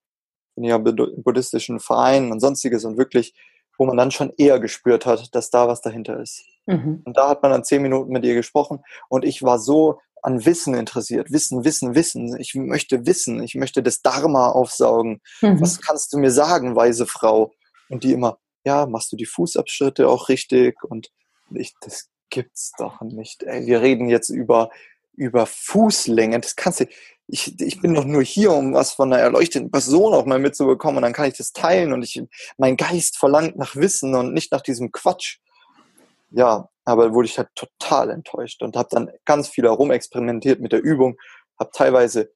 in 0.56 0.64
ihrem 0.66 0.84
buddhistischen 0.84 1.80
Verein 1.80 2.32
und 2.32 2.40
sonstiges 2.40 2.84
und 2.86 2.98
wirklich, 2.98 3.34
wo 3.78 3.86
man 3.86 3.98
dann 3.98 4.12
schon 4.12 4.34
eher 4.38 4.60
gespürt 4.60 5.06
hat, 5.06 5.34
dass 5.34 5.50
da 5.50 5.68
was 5.68 5.82
dahinter 5.82 6.20
ist. 6.20 6.44
Mhm. 6.66 7.02
Und 7.06 7.18
da 7.18 7.30
hat 7.30 7.42
man 7.42 7.52
dann 7.52 7.64
zehn 7.64 7.82
Minuten 7.82 8.12
mit 8.12 8.26
ihr 8.26 8.36
gesprochen 8.36 8.84
und 9.08 9.24
ich 9.24 9.42
war 9.42 9.58
so 9.58 10.00
an 10.22 10.46
Wissen 10.46 10.74
interessiert. 10.74 11.32
Wissen, 11.32 11.64
Wissen, 11.64 11.96
Wissen. 11.96 12.36
Ich 12.40 12.54
möchte 12.54 13.06
wissen. 13.06 13.42
Ich 13.42 13.56
möchte 13.56 13.82
das 13.82 14.02
Dharma 14.02 14.50
aufsaugen. 14.50 15.22
Mhm. 15.42 15.62
Was 15.62 15.80
kannst 15.80 16.12
du 16.12 16.18
mir 16.18 16.32
sagen, 16.32 16.76
weise 16.76 17.06
Frau? 17.06 17.54
Und 17.88 18.04
die 18.04 18.12
immer, 18.12 18.38
ja, 18.66 18.86
machst 18.86 19.12
du 19.12 19.16
die 19.16 19.26
Fußabschritte 19.26 20.08
auch 20.08 20.30
richtig? 20.30 20.84
Und 20.84 21.10
ich, 21.52 21.74
das 21.82 22.10
gibt's 22.30 22.72
doch 22.78 23.02
nicht. 23.02 23.44
Ey, 23.44 23.66
wir 23.66 23.82
reden 23.82 24.10
jetzt 24.10 24.30
über, 24.30 24.70
über 25.14 25.46
Fußlänge. 25.46 26.40
Das 26.40 26.56
kannst 26.56 26.82
du, 26.82 26.86
ich, 27.28 27.60
ich 27.60 27.82
bin 27.82 27.94
doch 27.94 28.06
nur 28.06 28.24
hier, 28.24 28.52
um 28.52 28.74
was 28.74 28.94
von 28.94 29.14
einer 29.14 29.22
erleuchteten 29.22 29.72
Person 29.72 30.14
auch 30.14 30.26
mal 30.26 30.40
mitzubekommen 30.40 30.98
und 30.98 31.04
dann 31.04 31.14
kann 31.14 31.28
ich 31.28 31.38
das 31.38 31.54
teilen 31.54 31.94
und 31.94 32.04
ich, 32.04 32.22
mein 32.58 32.76
Geist 32.76 33.18
verlangt 33.18 33.56
nach 33.56 33.76
Wissen 33.76 34.16
und 34.16 34.34
nicht 34.34 34.52
nach 34.52 34.62
diesem 34.62 34.92
Quatsch. 34.92 35.38
Ja, 36.32 36.70
aber 36.86 37.14
wurde 37.14 37.28
ich 37.28 37.38
halt 37.38 37.50
total 37.56 38.10
enttäuscht 38.12 38.62
und 38.62 38.76
habe 38.76 38.90
dann 38.92 39.12
ganz 39.26 39.50
viel 39.50 39.66
herumexperimentiert 39.66 40.60
mit 40.60 40.72
der 40.72 40.82
Übung, 40.82 41.18
habe 41.60 41.72
teilweise 41.72 42.32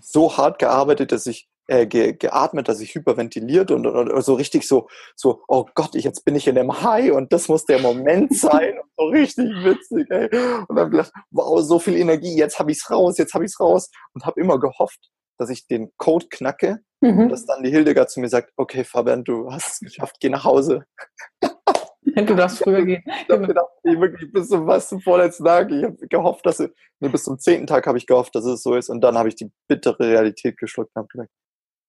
so 0.00 0.36
hart 0.36 0.58
gearbeitet, 0.58 1.12
dass 1.12 1.26
ich 1.26 1.48
äh, 1.66 1.86
ge, 1.86 2.12
geatmet, 2.12 2.68
dass 2.68 2.80
ich 2.80 2.94
hyperventiliert 2.94 3.70
und, 3.70 3.86
und, 3.86 4.10
und, 4.10 4.24
so 4.24 4.34
richtig 4.34 4.66
so, 4.66 4.88
so, 5.16 5.42
oh 5.48 5.66
Gott, 5.74 5.94
ich, 5.94 6.04
jetzt 6.04 6.24
bin 6.24 6.36
ich 6.36 6.46
in 6.46 6.54
dem 6.54 6.82
High 6.82 7.12
und 7.12 7.32
das 7.32 7.48
muss 7.48 7.64
der 7.64 7.78
Moment 7.78 8.34
sein. 8.36 8.78
Und 8.78 8.90
so 8.96 9.04
richtig 9.06 9.50
witzig, 9.64 10.10
ey. 10.10 10.28
Und 10.68 10.76
dann 10.76 10.90
gedacht, 10.90 11.12
wow, 11.30 11.60
so 11.62 11.78
viel 11.78 11.96
Energie, 11.96 12.36
jetzt 12.36 12.58
habe 12.58 12.70
ich's 12.70 12.90
raus, 12.90 13.18
jetzt 13.18 13.34
habe 13.34 13.44
ich's 13.44 13.58
raus. 13.58 13.90
Und 14.12 14.26
habe 14.26 14.40
immer 14.40 14.58
gehofft, 14.58 15.10
dass 15.38 15.50
ich 15.50 15.66
den 15.66 15.90
Code 15.96 16.26
knacke 16.30 16.80
mhm. 17.00 17.18
und 17.20 17.28
dass 17.30 17.46
dann 17.46 17.62
die 17.62 17.70
Hildegard 17.70 18.10
zu 18.10 18.20
mir 18.20 18.28
sagt, 18.28 18.52
okay, 18.56 18.84
Fabian, 18.84 19.24
du 19.24 19.50
hast 19.50 19.72
es 19.72 19.80
geschafft, 19.80 20.16
geh 20.20 20.28
nach 20.28 20.44
Hause. 20.44 20.84
Du 22.14 22.36
darfst 22.36 22.58
früher 22.58 22.84
gehen. 22.84 23.02
Ich 23.06 23.28
habe 23.28 23.46
gedacht, 23.46 23.66
ich 23.82 23.98
wirklich 23.98 24.30
bis 24.32 24.48
zum 24.48 24.68
was 24.68 24.88
zum 24.88 25.00
vorletzten 25.00 25.44
Tag. 25.44 25.72
Ich 25.72 25.82
habe 25.82 25.96
gehofft, 26.06 26.46
dass 26.46 26.60
nee, 26.60 27.08
bis 27.08 27.24
zum 27.24 27.40
zehnten 27.40 27.66
Tag 27.66 27.86
habe 27.88 27.98
ich 27.98 28.06
gehofft, 28.06 28.34
dass 28.36 28.44
es 28.44 28.62
so 28.62 28.76
ist. 28.76 28.88
Und 28.88 29.00
dann 29.00 29.18
habe 29.18 29.28
ich 29.28 29.34
die 29.34 29.50
bittere 29.68 29.98
Realität 29.98 30.56
geschluckt 30.56 30.92
und 30.94 31.00
habe 31.00 31.08
gedacht, 31.08 31.30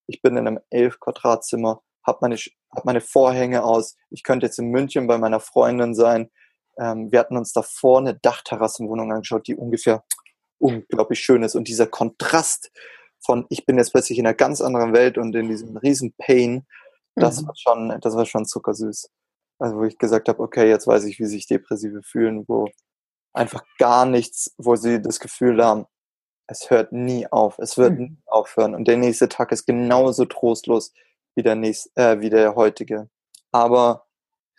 ich 0.06 0.22
bin 0.22 0.36
in 0.36 0.46
einem 0.46 0.60
elf 0.70 1.00
Quadratzimmer, 1.00 1.82
habe 2.06 2.18
meine, 2.20 2.36
hab 2.36 2.84
meine 2.84 3.00
Vorhänge 3.00 3.64
aus. 3.64 3.96
Ich 4.10 4.22
könnte 4.22 4.46
jetzt 4.46 4.58
in 4.58 4.70
München 4.70 5.06
bei 5.06 5.18
meiner 5.18 5.40
Freundin 5.40 5.94
sein. 5.94 6.30
Ähm, 6.78 7.10
wir 7.10 7.20
hatten 7.20 7.36
uns 7.36 7.52
davor 7.52 7.98
eine 7.98 8.14
Dachterrassenwohnung 8.14 9.12
angeschaut, 9.12 9.46
die 9.48 9.56
ungefähr 9.56 10.04
unglaublich 10.58 11.20
schön 11.20 11.42
ist. 11.42 11.54
Und 11.54 11.68
dieser 11.68 11.86
Kontrast 11.86 12.70
von, 13.24 13.46
ich 13.50 13.66
bin 13.66 13.78
jetzt 13.78 13.92
plötzlich 13.92 14.18
in 14.18 14.26
einer 14.26 14.34
ganz 14.34 14.60
anderen 14.60 14.92
Welt 14.94 15.18
und 15.18 15.34
in 15.34 15.48
diesem 15.48 15.76
riesen 15.76 16.14
Pain, 16.16 16.66
das 17.14 17.42
mhm. 17.42 17.48
war 17.48 17.54
schon, 17.56 18.00
das 18.00 18.14
war 18.14 18.26
schon 18.26 18.46
zuckersüß. 18.46 19.10
Also 19.58 19.76
wo 19.76 19.84
ich 19.84 19.98
gesagt 19.98 20.28
habe, 20.28 20.42
okay, 20.42 20.68
jetzt 20.68 20.86
weiß 20.86 21.04
ich, 21.04 21.18
wie 21.18 21.24
sich 21.24 21.46
Depressive 21.46 22.02
fühlen, 22.02 22.44
wo 22.46 22.68
einfach 23.32 23.64
gar 23.78 24.06
nichts, 24.06 24.54
wo 24.58 24.76
sie 24.76 25.00
das 25.00 25.18
Gefühl 25.18 25.64
haben, 25.64 25.86
es 26.46 26.70
hört 26.70 26.92
nie 26.92 27.26
auf, 27.30 27.58
es 27.58 27.76
wird 27.76 27.92
mhm. 27.92 27.98
nie 27.98 28.16
aufhören. 28.26 28.74
Und 28.74 28.88
der 28.88 28.96
nächste 28.96 29.28
Tag 29.28 29.52
ist 29.52 29.66
genauso 29.66 30.24
trostlos 30.24 30.92
wie 31.34 31.42
der, 31.42 31.54
nächste, 31.54 31.90
äh, 31.94 32.20
wie 32.20 32.30
der 32.30 32.54
heutige. 32.54 33.08
Aber 33.52 34.06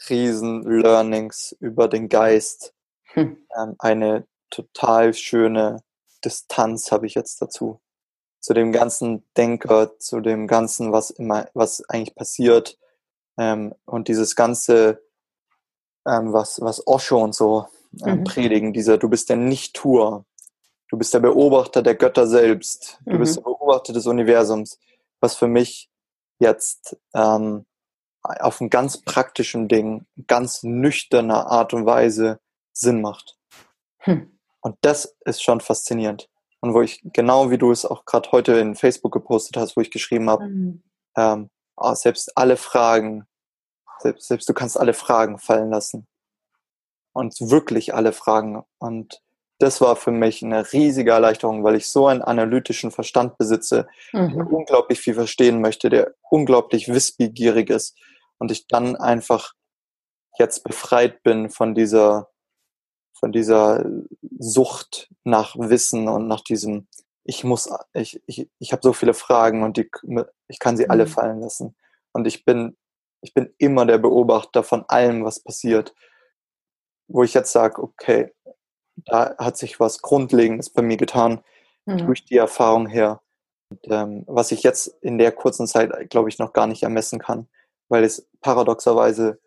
riesen 0.10 0.64
Learnings 0.64 1.56
über 1.60 1.88
den 1.88 2.10
Geist. 2.10 2.74
Hm. 3.14 3.38
Ähm, 3.58 3.76
eine 3.80 4.28
total 4.50 5.14
schöne 5.14 5.84
Distanz 6.24 6.92
habe 6.92 7.08
ich 7.08 7.16
jetzt 7.16 7.42
dazu. 7.42 7.80
Zu 8.40 8.54
dem 8.54 8.72
ganzen 8.72 9.26
Denker, 9.36 9.98
zu 10.00 10.22
dem 10.22 10.48
ganzen, 10.48 10.92
was 10.92 11.10
immer, 11.10 11.48
was 11.54 11.84
eigentlich 11.90 12.16
passiert. 12.16 12.78
Ähm, 13.38 13.74
und 13.86 14.08
dieses 14.08 14.36
ganze, 14.36 15.02
ähm, 16.08 16.34
was, 16.34 16.62
was 16.62 16.86
Osho 16.88 17.22
und 17.24 17.36
so 17.36 17.68
ähm, 18.06 18.20
mhm. 18.20 18.24
predigen, 18.24 18.74
dieser, 18.74 18.98
du 18.98 19.10
bist 19.10 19.30
der 19.30 19.38
Nicht-Tour, 19.38 20.26
Du 20.90 20.98
bist 20.98 21.14
der 21.14 21.20
Beobachter 21.20 21.82
der 21.82 21.96
Götter 21.96 22.28
selbst. 22.28 23.00
Du 23.06 23.16
mhm. 23.16 23.20
bist 23.20 23.36
der 23.36 23.42
Beobachter 23.42 23.94
des 23.94 24.06
Universums. 24.06 24.80
Was 25.20 25.36
für 25.36 25.48
mich 25.48 25.90
jetzt 26.40 26.98
ähm, 27.14 27.66
auf 28.22 28.62
einem 28.62 28.70
ganz 28.70 29.02
praktischen 29.02 29.68
Ding, 29.68 30.06
ganz 30.28 30.64
nüchterner 30.64 31.48
Art 31.48 31.74
und 31.74 31.86
Weise 31.86 32.40
Sinn 32.74 33.02
macht. 33.02 33.38
Hm. 34.00 34.38
Und 34.62 34.78
das 34.82 35.16
ist 35.26 35.42
schon 35.42 35.62
faszinierend. 35.62 36.30
Und 36.60 36.74
wo 36.74 36.82
ich, 36.82 37.02
genau 37.04 37.52
wie 37.52 37.58
du 37.58 37.72
es 37.72 37.86
auch 37.86 38.06
gerade 38.06 38.32
heute 38.32 38.54
in 38.54 38.76
Facebook 38.76 39.14
gepostet 39.14 39.58
hast, 39.58 39.78
wo 39.78 39.82
ich 39.82 39.92
geschrieben 39.92 40.30
habe, 40.30 40.46
mhm. 40.46 40.84
ähm, 41.16 41.50
oh, 41.76 41.94
selbst 41.94 42.36
alle 42.36 42.58
Fragen, 42.58 43.26
selbst, 44.00 44.28
selbst 44.28 44.50
du 44.50 44.54
kannst 44.54 44.80
alle 44.80 44.94
Fragen 44.94 45.38
fallen 45.38 45.70
lassen. 45.70 46.08
Und 47.14 47.40
wirklich 47.40 47.94
alle 47.96 48.12
Fragen. 48.12 48.64
Und 48.80 49.22
das 49.60 49.82
war 49.82 49.96
für 49.96 50.12
mich 50.12 50.44
eine 50.44 50.72
riesige 50.72 51.12
Erleichterung, 51.12 51.64
weil 51.64 51.76
ich 51.76 51.88
so 51.88 52.08
einen 52.08 52.22
analytischen 52.22 52.92
Verstand 52.92 53.38
besitze, 53.38 53.88
mhm. 54.14 54.34
der 54.36 54.52
unglaublich 54.52 55.00
viel 55.00 55.16
verstehen 55.16 55.62
möchte, 55.62 55.90
der 55.90 56.14
unglaublich 56.30 56.88
wissbegierig 56.90 57.70
ist 57.70 57.98
und 58.38 58.52
ich 58.52 58.68
dann 58.68 58.96
einfach 58.96 59.54
jetzt 60.38 60.64
befreit 60.64 61.24
bin 61.24 61.50
von 61.50 61.74
dieser, 61.74 62.30
von 63.14 63.32
dieser 63.32 63.86
Sucht 64.38 65.10
nach 65.24 65.56
Wissen 65.58 66.08
und 66.08 66.28
nach 66.28 66.42
diesem, 66.42 66.88
ich 67.24 67.44
muss, 67.44 67.70
ich, 67.94 68.22
ich, 68.28 68.50
ich 68.60 68.72
habe 68.72 68.82
so 68.84 68.94
viele 68.94 69.16
Fragen 69.16 69.64
und 69.64 69.78
die, 69.78 69.90
ich 70.48 70.60
kann 70.60 70.78
sie 70.78 70.86
mhm. 70.86 70.92
alle 70.92 71.08
fallen 71.08 71.42
lassen. 71.42 71.76
Und 72.14 72.28
ich 72.28 72.46
bin, 72.46 72.78
ich 73.22 73.34
bin 73.34 73.54
immer 73.58 73.86
der 73.86 73.98
Beobachter 73.98 74.64
von 74.64 74.86
allem, 74.88 75.26
was 75.26 75.40
passiert. 75.40 75.94
Wo 77.08 77.24
ich 77.24 77.34
jetzt 77.34 77.52
sage, 77.52 77.82
okay, 77.82 78.34
da 79.06 79.36
hat 79.38 79.58
sich 79.58 79.80
was 79.80 80.02
Grundlegendes 80.02 80.70
bei 80.70 80.82
mir 80.82 80.98
getan 80.98 81.42
mhm. 81.86 82.00
durch 82.00 82.26
die 82.26 82.38
Erfahrung 82.38 82.88
her. 82.88 83.22
Und, 83.70 83.92
ähm, 83.92 84.24
was 84.28 84.52
ich 84.52 84.64
jetzt 84.64 84.88
in 85.02 85.18
der 85.18 85.32
kurzen 85.32 85.68
Zeit, 85.68 86.10
glaube 86.10 86.30
ich, 86.30 86.40
noch 86.40 86.54
gar 86.54 86.68
nicht 86.68 86.84
ermessen 86.84 87.20
kann, 87.20 87.48
weil 87.90 88.04
es 88.04 88.28
paradoxerweise 88.42 89.40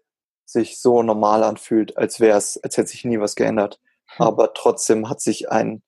sich 0.45 0.81
so 0.81 1.03
normal 1.03 1.45
anfühlt, 1.45 1.97
als 1.97 2.21
wäre 2.21 2.37
es, 2.37 2.63
als 2.63 2.77
hätte 2.77 2.89
sich 2.89 3.05
nie 3.05 3.21
was 3.21 3.37
geändert. 3.37 3.81
Mhm. 4.19 4.25
Aber 4.25 4.55
trotzdem 4.55 5.09
hat 5.09 5.21
sich 5.21 5.51
ein, 5.51 5.83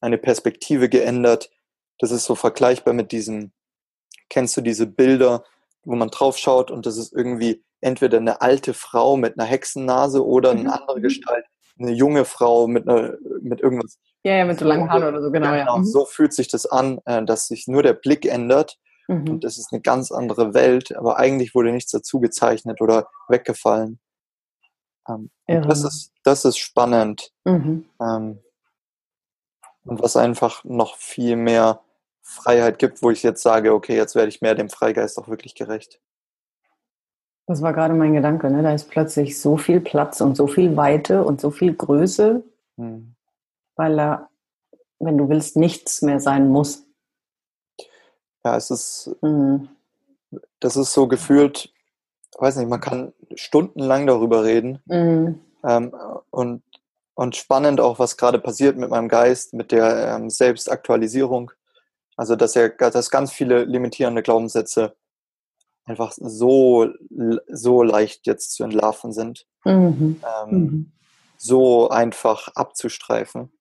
eine 0.00 0.18
Perspektive 0.18 0.88
geändert. 0.88 1.50
Das 1.98 2.10
ist 2.10 2.24
so 2.24 2.34
vergleichbar 2.34 2.94
mit 2.94 3.12
diesem, 3.12 3.52
kennst 4.28 4.56
du 4.56 4.60
diese 4.60 4.86
Bilder, 4.86 5.44
wo 5.84 5.94
man 5.96 6.08
drauf 6.08 6.36
schaut 6.36 6.70
und 6.70 6.86
das 6.86 6.96
ist 6.96 7.12
irgendwie 7.12 7.64
entweder 7.80 8.18
eine 8.18 8.40
alte 8.40 8.74
Frau 8.74 9.16
mit 9.16 9.38
einer 9.38 9.48
Hexennase 9.48 10.24
oder 10.24 10.50
eine 10.50 10.64
mhm. 10.64 10.70
andere 10.70 11.00
Gestalt, 11.00 11.46
eine 11.78 11.92
junge 11.92 12.24
Frau 12.24 12.66
mit, 12.66 12.88
einer, 12.88 13.14
mit 13.40 13.60
irgendwas. 13.60 13.98
Ja, 14.22 14.36
ja, 14.36 14.44
mit 14.44 14.58
so 14.58 14.64
langen 14.64 14.90
Haaren 14.90 15.04
oder 15.04 15.22
so, 15.22 15.30
genau. 15.30 15.52
Ja, 15.52 15.60
genau. 15.60 15.78
Mhm. 15.78 15.84
So 15.84 16.04
fühlt 16.04 16.32
sich 16.32 16.48
das 16.48 16.66
an, 16.66 17.00
äh, 17.04 17.24
dass 17.24 17.46
sich 17.46 17.68
nur 17.68 17.82
der 17.82 17.92
Blick 17.92 18.26
ändert 18.26 18.78
mhm. 19.08 19.28
und 19.28 19.44
das 19.44 19.58
ist 19.58 19.72
eine 19.72 19.80
ganz 19.80 20.10
andere 20.10 20.54
Welt, 20.54 20.96
aber 20.96 21.18
eigentlich 21.18 21.54
wurde 21.54 21.72
nichts 21.72 21.92
dazu 21.92 22.20
gezeichnet 22.20 22.80
oder 22.80 23.08
weggefallen. 23.28 24.00
Ähm, 25.08 25.30
das, 25.46 25.84
ist, 25.84 26.12
das 26.24 26.44
ist 26.44 26.58
spannend. 26.58 27.32
Mhm. 27.44 27.86
Ähm, 28.00 28.40
und 29.84 30.02
was 30.02 30.16
einfach 30.16 30.64
noch 30.64 30.96
viel 30.96 31.36
mehr 31.36 31.80
Freiheit 32.22 32.80
gibt, 32.80 33.02
wo 33.02 33.10
ich 33.10 33.22
jetzt 33.22 33.42
sage, 33.42 33.72
okay, 33.72 33.96
jetzt 33.96 34.16
werde 34.16 34.28
ich 34.28 34.40
mehr 34.40 34.56
dem 34.56 34.68
Freigeist 34.68 35.16
auch 35.18 35.28
wirklich 35.28 35.54
gerecht. 35.54 36.00
Das 37.46 37.62
war 37.62 37.72
gerade 37.72 37.94
mein 37.94 38.12
Gedanke, 38.12 38.50
ne? 38.50 38.62
Da 38.62 38.72
ist 38.72 38.90
plötzlich 38.90 39.40
so 39.40 39.56
viel 39.56 39.80
Platz 39.80 40.20
und 40.20 40.36
so 40.36 40.46
viel 40.46 40.76
Weite 40.76 41.24
und 41.24 41.40
so 41.40 41.50
viel 41.50 41.74
Größe, 41.74 42.42
hm. 42.76 43.14
weil 43.76 43.98
er, 44.00 44.28
wenn 44.98 45.16
du 45.16 45.28
willst, 45.28 45.56
nichts 45.56 46.02
mehr 46.02 46.20
sein 46.20 46.48
muss. 46.48 46.86
Ja, 48.46 48.56
es 48.56 48.70
ist, 48.70 49.16
mhm. 49.22 49.68
das 50.60 50.76
ist 50.76 50.92
so 50.92 51.08
gefühlt, 51.08 51.72
weiß 52.38 52.56
nicht, 52.56 52.68
man 52.68 52.80
kann 52.80 53.12
stundenlang 53.34 54.06
darüber 54.06 54.44
reden. 54.44 54.80
Mhm. 54.84 55.40
Ähm, 55.64 55.92
und, 56.30 56.62
und 57.14 57.34
spannend 57.34 57.80
auch, 57.80 57.98
was 57.98 58.16
gerade 58.16 58.38
passiert 58.38 58.76
mit 58.76 58.88
meinem 58.88 59.08
Geist, 59.08 59.52
mit 59.52 59.72
der 59.72 60.14
ähm, 60.14 60.30
Selbstaktualisierung. 60.30 61.50
Also, 62.16 62.36
dass 62.36 62.54
er, 62.54 62.68
dass 62.68 63.10
ganz 63.10 63.32
viele 63.32 63.64
limitierende 63.64 64.22
Glaubenssätze 64.22 64.94
einfach 65.86 66.12
so, 66.12 66.88
so 67.48 67.82
leicht 67.82 68.26
jetzt 68.26 68.52
zu 68.52 68.64
entlarven 68.64 69.12
sind. 69.12 69.46
Mhm. 69.64 70.20
Ähm, 70.44 70.50
mhm. 70.50 70.92
So 71.38 71.88
einfach 71.88 72.48
abzustreifen. 72.54 73.52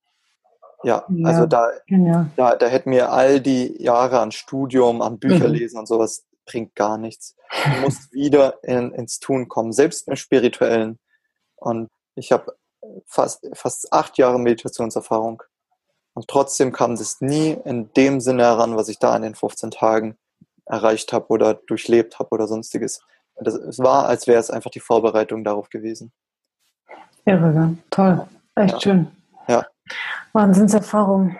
Ja, 0.83 1.05
ja 1.09 1.27
also 1.27 1.45
da, 1.45 1.69
genau. 1.87 2.25
da, 2.35 2.55
da 2.55 2.67
hätten 2.67 2.89
mir 2.89 3.11
all 3.11 3.39
die 3.39 3.81
Jahre 3.81 4.19
an 4.19 4.31
Studium, 4.31 5.01
an 5.01 5.19
Bücherlesen 5.19 5.77
mhm. 5.77 5.79
und 5.81 5.85
sowas 5.87 6.25
bringt 6.45 6.75
gar 6.75 6.97
nichts. 6.97 7.35
Du 7.63 7.81
musst 7.81 8.11
wieder 8.11 8.63
in, 8.63 8.91
ins 8.91 9.19
Tun 9.19 9.47
kommen, 9.47 9.71
selbst 9.71 10.07
im 10.07 10.15
Spirituellen. 10.15 10.99
Und 11.55 11.89
ich 12.15 12.31
habe 12.31 12.55
fast, 13.07 13.47
fast 13.53 13.91
acht 13.93 14.17
Jahre 14.17 14.39
Meditationserfahrung. 14.39 15.43
Und 16.13 16.27
trotzdem 16.27 16.71
kam 16.71 16.95
das 16.95 17.19
nie 17.19 17.57
in 17.65 17.91
dem 17.93 18.21
Sinne 18.21 18.43
heran, 18.43 18.77
was 18.77 18.87
ich 18.87 18.99
da 18.99 19.15
in 19.15 19.23
den 19.23 19.35
15 19.35 19.71
Tagen 19.71 20.17
erreicht 20.65 21.13
habe 21.13 21.27
oder 21.27 21.53
durchlebt 21.53 22.19
habe 22.19 22.29
oder 22.31 22.47
sonstiges. 22.47 23.01
Das, 23.37 23.55
es 23.55 23.79
war, 23.79 24.07
als 24.07 24.27
wäre 24.27 24.39
es 24.39 24.49
einfach 24.49 24.71
die 24.71 24.79
Vorbereitung 24.79 25.43
darauf 25.43 25.69
gewesen. 25.69 26.11
Irre, 27.25 27.75
toll, 27.89 28.25
echt 28.55 28.73
ja. 28.73 28.79
schön. 28.79 29.07
Ja. 29.47 29.65
Wahnsinnserfahrung. 30.33 31.37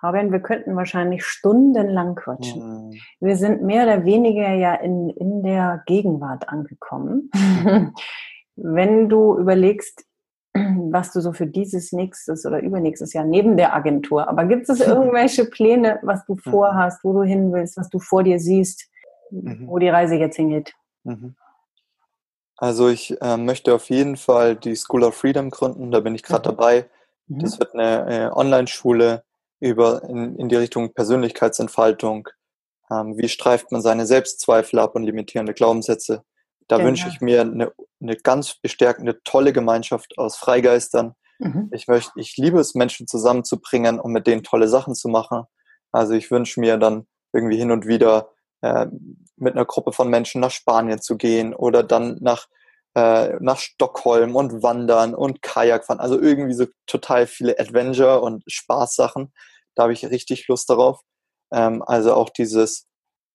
Fabian, 0.00 0.30
wir 0.30 0.40
könnten 0.40 0.76
wahrscheinlich 0.76 1.24
stundenlang 1.24 2.14
quatschen. 2.14 2.88
Mhm. 2.88 3.00
Wir 3.20 3.36
sind 3.36 3.62
mehr 3.62 3.84
oder 3.84 4.04
weniger 4.04 4.52
ja 4.54 4.74
in, 4.74 5.10
in 5.10 5.42
der 5.42 5.82
Gegenwart 5.86 6.48
angekommen. 6.48 7.30
Wenn 8.56 9.08
du 9.08 9.38
überlegst, 9.38 10.04
was 10.90 11.12
du 11.12 11.20
so 11.20 11.32
für 11.32 11.46
dieses 11.46 11.92
nächstes 11.92 12.46
oder 12.46 12.60
übernächstes 12.60 13.12
Jahr 13.12 13.24
neben 13.24 13.56
der 13.56 13.74
Agentur. 13.74 14.28
Aber 14.28 14.44
gibt 14.44 14.68
es 14.68 14.80
irgendwelche 14.80 15.44
Pläne, 15.50 15.98
was 16.02 16.24
du 16.26 16.34
mhm. 16.34 16.50
vorhast, 16.50 17.04
wo 17.04 17.12
du 17.12 17.22
hin 17.22 17.52
willst, 17.52 17.76
was 17.76 17.88
du 17.88 17.98
vor 17.98 18.22
dir 18.22 18.38
siehst, 18.38 18.88
mhm. 19.30 19.66
wo 19.68 19.78
die 19.78 19.88
Reise 19.88 20.16
jetzt 20.16 20.36
hingeht? 20.36 20.74
Mhm. 21.04 21.36
Also 22.56 22.88
ich 22.88 23.20
äh, 23.22 23.36
möchte 23.36 23.74
auf 23.74 23.88
jeden 23.88 24.16
Fall 24.16 24.56
die 24.56 24.74
School 24.74 25.04
of 25.04 25.14
Freedom 25.14 25.50
gründen, 25.50 25.92
da 25.92 26.00
bin 26.00 26.14
ich 26.14 26.24
gerade 26.24 26.48
mhm. 26.48 26.56
dabei. 26.56 26.86
Mhm. 27.28 27.38
Das 27.40 27.58
wird 27.58 27.74
eine 27.74 28.06
äh, 28.08 28.30
Online-Schule 28.32 29.22
über 29.60 30.02
in, 30.04 30.36
in 30.36 30.48
die 30.48 30.56
Richtung 30.56 30.92
Persönlichkeitsentfaltung. 30.92 32.28
Ähm, 32.90 33.16
wie 33.16 33.28
streift 33.28 33.70
man 33.70 33.82
seine 33.82 34.06
Selbstzweifel 34.06 34.78
ab 34.78 34.94
und 34.94 35.04
limitierende 35.04 35.54
Glaubenssätze? 35.54 36.24
Da 36.68 36.76
genau. 36.76 36.88
wünsche 36.88 37.08
ich 37.08 37.20
mir 37.20 37.40
eine, 37.40 37.72
eine 38.00 38.16
ganz 38.16 38.54
bestärkende, 38.60 39.22
tolle 39.24 39.52
Gemeinschaft 39.52 40.16
aus 40.18 40.36
Freigeistern. 40.36 41.14
Mhm. 41.38 41.70
Ich 41.72 41.88
möchte, 41.88 42.12
ich 42.16 42.36
liebe 42.36 42.60
es, 42.60 42.74
Menschen 42.74 43.06
zusammenzubringen, 43.06 43.98
um 43.98 44.12
mit 44.12 44.26
denen 44.26 44.42
tolle 44.42 44.68
Sachen 44.68 44.94
zu 44.94 45.08
machen. 45.08 45.44
Also 45.92 46.12
ich 46.14 46.30
wünsche 46.30 46.60
mir 46.60 46.76
dann 46.76 47.06
irgendwie 47.32 47.56
hin 47.56 47.70
und 47.70 47.86
wieder 47.86 48.30
äh, 48.60 48.86
mit 49.36 49.54
einer 49.54 49.64
Gruppe 49.64 49.92
von 49.92 50.08
Menschen 50.08 50.40
nach 50.40 50.50
Spanien 50.50 51.00
zu 51.00 51.16
gehen 51.16 51.54
oder 51.54 51.82
dann 51.82 52.18
nach 52.20 52.46
äh, 52.98 53.36
nach 53.40 53.58
Stockholm 53.58 54.34
und 54.34 54.62
wandern 54.62 55.14
und 55.14 55.40
Kajak 55.42 55.84
fahren. 55.84 56.00
Also 56.00 56.20
irgendwie 56.20 56.54
so 56.54 56.66
total 56.86 57.26
viele 57.26 57.58
Adventure 57.58 58.20
und 58.20 58.42
Spaßsachen. 58.46 59.32
Da 59.74 59.84
habe 59.84 59.92
ich 59.92 60.04
richtig 60.06 60.48
Lust 60.48 60.68
darauf. 60.68 61.00
Ähm, 61.52 61.82
also 61.86 62.14
auch 62.14 62.30
dieses 62.30 62.87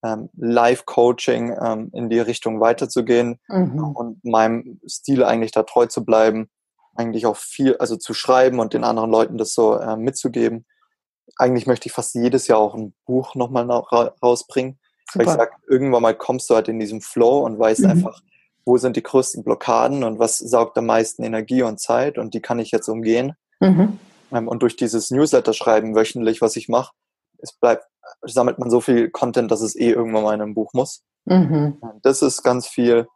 ähm, 0.03 0.30
Live-Coaching 0.38 1.55
ähm, 1.61 1.89
in 1.93 2.09
die 2.09 2.19
Richtung 2.19 2.59
weiterzugehen 2.59 3.39
mhm. 3.47 3.84
und 3.95 4.23
meinem 4.25 4.80
Stil 4.88 5.23
eigentlich 5.23 5.51
da 5.51 5.63
treu 5.63 5.85
zu 5.85 6.03
bleiben, 6.03 6.49
eigentlich 6.95 7.25
auch 7.25 7.38
viel, 7.38 7.77
also 7.77 7.95
zu 7.95 8.13
schreiben 8.13 8.59
und 8.59 8.73
den 8.73 8.84
anderen 8.84 9.11
Leuten 9.11 9.38
das 9.38 9.53
so 9.53 9.77
äh, 9.77 9.95
mitzugeben. 9.95 10.65
Eigentlich 11.38 11.67
möchte 11.67 11.88
ich 11.88 11.93
fast 11.93 12.13
jedes 12.15 12.47
Jahr 12.47 12.59
auch 12.59 12.75
ein 12.75 12.93
Buch 13.05 13.35
nochmal 13.35 13.69
ra 13.69 14.13
rausbringen. 14.21 14.80
Super. 15.11 15.25
Weil 15.25 15.34
ich 15.34 15.38
sage, 15.38 15.51
irgendwann 15.67 16.01
mal 16.01 16.15
kommst 16.15 16.49
du 16.49 16.55
halt 16.55 16.67
in 16.67 16.80
diesem 16.80 17.01
Flow 17.01 17.39
und 17.39 17.57
weißt 17.57 17.81
mhm. 17.81 17.89
einfach, 17.89 18.21
wo 18.65 18.77
sind 18.77 18.95
die 18.95 19.03
größten 19.03 19.43
Blockaden 19.43 20.03
und 20.03 20.19
was 20.19 20.38
saugt 20.38 20.77
am 20.77 20.85
meisten 20.85 21.23
Energie 21.23 21.63
und 21.63 21.80
Zeit 21.80 22.17
und 22.17 22.34
die 22.34 22.41
kann 22.41 22.59
ich 22.59 22.71
jetzt 22.71 22.88
umgehen. 22.88 23.34
Mhm. 23.59 23.99
Ähm, 24.31 24.47
und 24.47 24.63
durch 24.63 24.75
dieses 24.75 25.11
Newsletter 25.11 25.53
schreiben 25.53 25.95
wöchentlich, 25.95 26.41
was 26.41 26.55
ich 26.55 26.69
mache, 26.69 26.93
es 27.39 27.53
bleibt, 27.53 27.85
sammelt 28.23 28.59
man 28.59 28.69
so 28.69 28.81
viel 28.81 29.09
Content, 29.09 29.51
dass 29.51 29.61
es 29.61 29.75
eh 29.75 29.91
irgendwann 29.91 30.23
mal 30.23 30.34
in 30.34 30.41
einem 30.41 30.53
Buch 30.53 30.73
muss. 30.73 31.03
Mhm. 31.25 31.80
Das 32.01 32.21
ist 32.21 32.43
ganz 32.43 32.67
viel. 32.67 33.07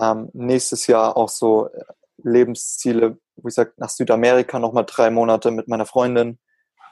Ähm, 0.00 0.30
nächstes 0.32 0.86
Jahr 0.86 1.16
auch 1.16 1.28
so 1.28 1.68
äh, 1.68 1.84
Lebensziele, 2.18 3.18
wie 3.36 3.42
gesagt, 3.42 3.78
nach 3.78 3.90
Südamerika 3.90 4.58
nochmal 4.58 4.84
drei 4.86 5.10
Monate 5.10 5.50
mit 5.50 5.68
meiner 5.68 5.86
Freundin. 5.86 6.38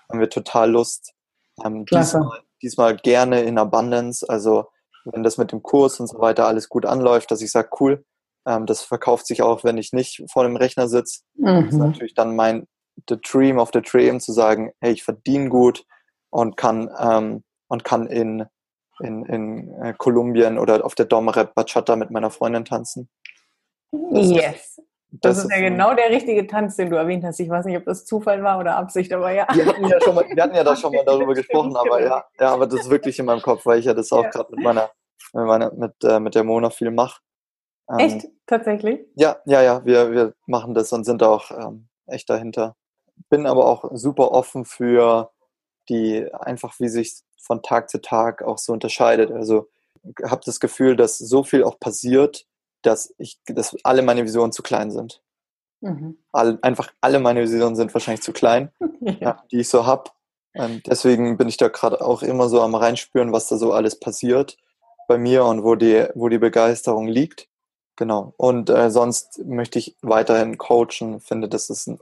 Haben 0.09 0.21
wir 0.21 0.31
total 0.31 0.71
Lust. 0.71 1.13
Ähm, 1.65 1.85
diesmal, 1.87 2.41
diesmal 2.63 2.97
gerne 2.97 3.43
in 3.43 3.59
Abundance, 3.59 4.29
also 4.29 4.67
wenn 5.05 5.23
das 5.23 5.37
mit 5.37 5.53
dem 5.53 5.63
Kurs 5.63 5.99
und 6.01 6.07
so 6.07 6.21
weiter 6.21 6.47
alles 6.47 6.69
gut 6.69 6.87
anläuft, 6.87 7.31
dass 7.31 7.43
ich 7.43 7.51
sage, 7.51 7.71
cool, 7.81 8.05
ähm, 8.47 8.67
das 8.67 8.83
verkauft 8.83 9.27
sich 9.27 9.43
auch, 9.43 9.65
wenn 9.65 9.79
ich 9.79 9.93
nicht 9.93 10.23
vor 10.31 10.45
dem 10.45 10.57
Rechner 10.57 10.89
sitze. 10.89 11.23
Mhm. 11.35 11.65
Das 11.65 11.75
ist 11.75 11.79
natürlich 11.79 12.15
dann 12.15 12.37
mein 12.37 12.67
the 13.09 13.19
dream 13.21 13.59
of 13.59 13.71
the 13.73 13.81
dream 13.81 14.21
zu 14.21 14.33
sagen, 14.33 14.73
hey, 14.81 14.93
ich 14.93 15.03
verdiene 15.03 15.49
gut, 15.49 15.85
und 16.33 16.57
kann, 16.57 16.91
ähm, 16.99 17.45
und 17.69 17.85
kann 17.85 18.07
in, 18.07 18.47
in, 19.01 19.25
in 19.27 19.75
äh, 19.83 19.95
Kolumbien 19.97 20.59
oder 20.59 20.85
auf 20.85 20.95
der 20.95 21.07
Domrep 21.07 21.55
Bachata 21.55 21.95
mit 21.95 22.11
meiner 22.11 22.31
Freundin 22.31 22.65
tanzen. 22.65 23.09
Das 23.93 24.31
yes. 24.31 24.55
Ist, 24.55 24.83
das, 25.11 25.37
das, 25.37 25.45
ist 25.45 25.51
ja 25.51 25.61
genau 25.61 25.95
der 25.95 26.09
richtige 26.09 26.47
Tanz, 26.47 26.77
den 26.77 26.89
du 26.89 26.97
erwähnt 26.97 27.23
hast. 27.23 27.39
Ich 27.39 27.51
weiß 27.51 27.67
nicht, 27.67 27.77
ob 27.77 27.85
das 27.85 28.07
Zufall 28.07 28.43
war 28.43 28.59
oder 28.59 28.77
Absicht, 28.77 29.13
aber 29.13 29.31
ja. 29.31 29.47
Wir 29.53 29.67
hatten 29.67 29.85
ja, 29.85 30.01
schon 30.01 30.15
mal, 30.15 30.25
wir 30.27 30.43
hatten 30.43 30.55
ja 30.55 30.65
da 30.65 30.75
schon 30.77 30.93
mal 30.95 31.05
darüber 31.05 31.35
gesprochen, 31.35 31.77
aber 31.77 32.03
ja, 32.03 32.25
ja, 32.41 32.55
aber 32.55 32.67
das 32.67 32.81
ist 32.81 32.91
wirklich 32.91 33.19
in 33.19 33.27
meinem 33.27 33.43
Kopf, 33.43 33.67
weil 33.67 33.79
ich 33.79 33.85
ja 33.85 33.93
das 33.93 34.11
auch 34.11 34.25
ja. 34.25 34.31
gerade 34.31 34.55
mit 34.55 34.65
meiner, 34.65 34.91
mit, 35.35 35.45
meiner, 35.45 35.73
mit, 35.75 35.93
äh, 36.03 36.19
mit 36.19 36.35
der 36.35 36.45
Mona 36.45 36.71
viel 36.71 36.91
mache. 36.91 37.21
Ähm, 37.91 37.99
echt? 37.99 38.29
Tatsächlich? 38.47 39.01
Ja, 39.15 39.37
ja, 39.45 39.61
ja, 39.61 39.85
wir, 39.85 40.13
wir 40.13 40.35
machen 40.47 40.73
das 40.73 40.91
und 40.95 41.05
sind 41.05 41.23
auch 41.23 41.51
ähm, 41.51 41.89
echt 42.07 42.31
dahinter. 42.31 42.75
Bin 43.29 43.47
aber 43.47 43.67
auch 43.67 43.91
super 43.93 44.33
offen 44.33 44.65
für 44.65 45.31
die 45.93 46.33
einfach 46.33 46.75
wie 46.81 46.89
sich 46.89 47.15
von 47.39 47.63
Tag 47.63 47.91
zu 47.91 48.01
Tag 48.01 48.43
auch 48.43 48.59
so 48.59 48.73
unterscheidet. 48.73 49.31
Also 49.31 49.69
habe 50.25 50.43
das 50.45 50.61
Gefühl, 50.61 50.97
dass 50.97 51.19
so 51.19 51.45
viel 51.45 51.65
auch 51.65 51.79
passiert, 51.79 52.47
dass 52.83 53.15
ich, 53.19 53.39
dass 53.47 53.77
alle 53.85 54.03
meine 54.03 54.25
Visionen 54.25 54.53
zu 54.53 54.63
klein 54.63 54.91
sind. 54.91 55.23
Mhm. 55.81 56.19
All, 56.33 56.59
einfach 56.63 56.93
alle 57.01 57.19
meine 57.19 57.43
Visionen 57.43 57.77
sind 57.77 57.93
wahrscheinlich 57.93 58.23
zu 58.23 58.33
klein, 58.33 58.71
ja. 59.21 59.43
Die 59.51 59.61
ich 59.61 59.69
so 59.69 59.87
habe. 59.87 60.11
Und 60.55 60.87
deswegen 60.87 61.37
bin 61.37 61.49
ich 61.49 61.57
da 61.57 61.69
gerade 61.69 62.01
auch 62.01 62.23
immer 62.23 62.49
so 62.49 62.61
am 62.61 62.75
reinspüren, 62.75 63.33
was 63.33 63.49
da 63.49 63.57
so 63.57 63.73
alles 63.73 63.99
passiert 63.99 64.59
bei 65.09 65.19
mir 65.19 65.45
und 65.45 65.65
wo 65.65 65.75
die, 65.75 66.07
wo 66.15 66.29
die 66.29 66.39
Begeisterung 66.39 67.09
liegt. 67.09 67.49
Genau. 67.97 68.35
Und 68.37 68.71
äh, 68.71 68.91
sonst 68.91 69.41
möchte 69.45 69.79
ich 69.79 69.97
weiterhin 70.03 70.59
coachen, 70.59 71.21
finde, 71.21 71.49
das 71.49 71.71
ist 71.71 71.87
ein 71.87 71.99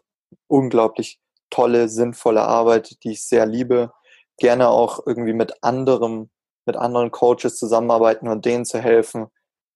unglaublich 0.47 1.21
tolle, 1.51 1.89
sinnvolle 1.89 2.43
Arbeit, 2.43 3.03
die 3.05 3.13
ich 3.13 3.25
sehr 3.27 3.47
liebe. 3.47 3.93
Gerne 4.39 4.69
auch 4.69 5.07
irgendwie 5.07 5.33
mit 5.33 5.63
anderem, 5.63 6.31
mit 6.67 6.77
anderen 6.77 7.11
Coaches 7.11 7.59
zusammenarbeiten 7.59 8.29
und 8.29 8.45
denen 8.45 8.65
zu 8.65 8.79
helfen, 8.79 9.27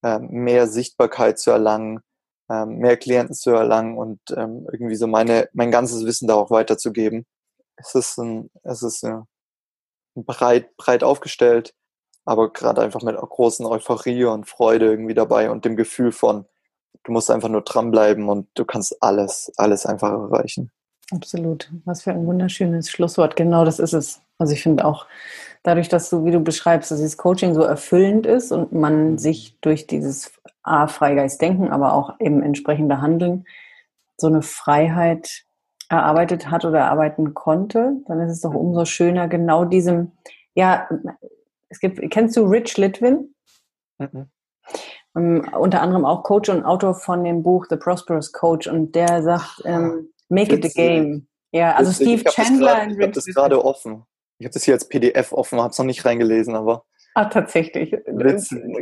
ähm, 0.03 0.27
mehr 0.29 0.67
Sichtbarkeit 0.67 1.39
zu 1.39 1.51
erlangen, 1.51 2.01
ähm, 2.49 2.77
mehr 2.77 2.97
Klienten 2.97 3.35
zu 3.35 3.51
erlangen 3.51 3.97
und 3.97 4.19
ähm, 4.35 4.67
irgendwie 4.71 4.95
so 4.95 5.07
meine, 5.07 5.49
mein 5.53 5.71
ganzes 5.71 6.05
Wissen 6.05 6.27
da 6.27 6.35
auch 6.35 6.51
weiterzugeben. 6.51 7.25
Es 7.75 7.95
ist 7.95 8.17
ein, 8.17 8.49
es 8.63 8.83
ist 8.83 9.03
ein 9.03 9.25
breit, 10.15 10.75
breit 10.77 11.03
aufgestellt, 11.03 11.73
aber 12.25 12.51
gerade 12.53 12.81
einfach 12.81 13.01
mit 13.03 13.17
großen 13.17 13.65
Euphorie 13.65 14.25
und 14.25 14.49
Freude 14.49 14.89
irgendwie 14.89 15.13
dabei 15.13 15.49
und 15.51 15.65
dem 15.65 15.75
Gefühl 15.75 16.11
von, 16.11 16.45
du 17.03 17.11
musst 17.11 17.29
einfach 17.31 17.49
nur 17.49 17.61
dranbleiben 17.61 18.29
und 18.29 18.47
du 18.55 18.65
kannst 18.65 19.01
alles, 19.01 19.51
alles 19.57 19.85
einfach 19.85 20.11
erreichen. 20.11 20.71
Absolut. 21.11 21.71
Was 21.85 22.03
für 22.03 22.11
ein 22.11 22.25
wunderschönes 22.25 22.89
Schlusswort. 22.89 23.35
Genau 23.35 23.63
das 23.63 23.79
ist 23.79 23.93
es. 23.93 24.21
Also 24.37 24.53
ich 24.53 24.63
finde 24.63 24.85
auch, 24.85 25.05
dadurch, 25.63 25.89
dass 25.89 26.09
du, 26.09 26.25
wie 26.25 26.31
du 26.31 26.39
beschreibst, 26.39 26.91
dass 26.91 26.99
dieses 26.99 27.17
Coaching 27.17 27.53
so 27.53 27.61
erfüllend 27.61 28.25
ist 28.25 28.51
und 28.51 28.71
man 28.73 29.11
mhm. 29.11 29.17
sich 29.17 29.57
durch 29.61 29.87
dieses 29.87 30.31
A, 30.63 30.87
Freigeist-Denken, 30.87 31.69
aber 31.69 31.93
auch 31.93 32.19
eben 32.19 32.41
entsprechende 32.41 33.01
Handeln 33.01 33.45
so 34.17 34.27
eine 34.27 34.41
Freiheit 34.41 35.45
erarbeitet 35.89 36.49
hat 36.49 36.65
oder 36.65 36.79
erarbeiten 36.79 37.33
konnte, 37.33 37.97
dann 38.07 38.19
ist 38.21 38.31
es 38.31 38.41
doch 38.41 38.53
umso 38.53 38.85
schöner, 38.85 39.27
genau 39.27 39.65
diesem, 39.65 40.13
ja, 40.55 40.89
es 41.69 41.79
gibt, 41.79 41.99
kennst 42.09 42.35
du 42.37 42.45
Rich 42.45 42.77
Litwin? 42.77 43.35
Mhm. 43.97 44.27
um, 45.13 45.23
ähm, 45.23 45.53
unter 45.53 45.81
anderem 45.81 46.05
auch 46.05 46.23
Coach 46.23 46.49
und 46.49 46.65
Autor 46.65 46.95
von 46.95 47.23
dem 47.23 47.43
Buch 47.43 47.67
The 47.69 47.77
Prosperous 47.77 48.33
Coach 48.33 48.67
und 48.67 48.93
der 48.95 49.23
sagt, 49.23 49.61
um, 49.63 49.71
ähm, 49.71 50.09
make 50.29 50.53
it 50.53 50.65
a 50.65 50.69
game. 50.69 51.27
Ja, 51.51 51.75
also 51.75 51.91
Steve 51.91 52.23
ich 52.25 52.33
Chandler. 52.33 52.87
ich 52.89 52.99
habe 52.99 53.11
das 53.11 53.25
gerade 53.25 53.63
offen. 53.63 54.03
Ich 54.37 54.45
habe 54.45 54.53
das 54.53 54.63
hier 54.63 54.73
als 54.73 54.87
PDF 54.89 55.31
offen, 55.31 55.59
habe 55.59 55.69
es 55.69 55.77
noch 55.77 55.85
nicht 55.85 56.03
reingelesen, 56.03 56.55
aber. 56.55 56.83
Ah, 57.13 57.25
tatsächlich. 57.25 57.95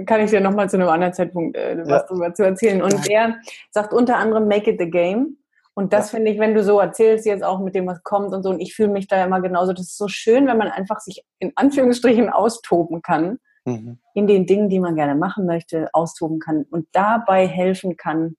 Kann 0.07 0.21
ich 0.21 0.31
dir 0.31 0.41
nochmal 0.41 0.67
zu 0.67 0.77
einem 0.77 0.89
anderen 0.89 1.13
Zeitpunkt 1.13 1.55
äh, 1.55 1.77
was 1.81 1.87
ja. 1.87 2.05
darüber 2.07 2.33
zu 2.33 2.43
erzählen. 2.43 2.81
Und 2.81 3.07
der 3.07 3.35
sagt 3.69 3.93
unter 3.93 4.17
anderem 4.17 4.47
Make 4.47 4.71
it 4.71 4.79
the 4.79 4.89
game. 4.89 5.37
Und 5.75 5.93
das 5.93 6.11
ja. 6.11 6.17
finde 6.17 6.31
ich, 6.31 6.39
wenn 6.39 6.55
du 6.55 6.63
so 6.63 6.79
erzählst, 6.79 7.27
jetzt 7.27 7.43
auch 7.43 7.59
mit 7.59 7.75
dem, 7.75 7.85
was 7.85 8.01
kommt 8.03 8.33
und 8.33 8.41
so, 8.41 8.49
und 8.49 8.59
ich 8.59 8.75
fühle 8.75 8.89
mich 8.89 9.07
da 9.07 9.23
immer 9.23 9.41
genauso, 9.41 9.73
das 9.73 9.87
ist 9.87 9.97
so 9.97 10.07
schön, 10.07 10.47
wenn 10.47 10.57
man 10.57 10.69
einfach 10.69 10.99
sich 10.99 11.23
in 11.39 11.51
Anführungsstrichen 11.55 12.29
austoben 12.29 13.03
kann, 13.03 13.37
mhm. 13.65 13.99
in 14.15 14.27
den 14.27 14.45
Dingen, 14.45 14.69
die 14.69 14.79
man 14.79 14.95
gerne 14.95 15.15
machen 15.15 15.45
möchte, 15.45 15.89
austoben 15.93 16.39
kann 16.39 16.65
und 16.69 16.87
dabei 16.91 17.47
helfen 17.47 17.97
kann, 17.97 18.35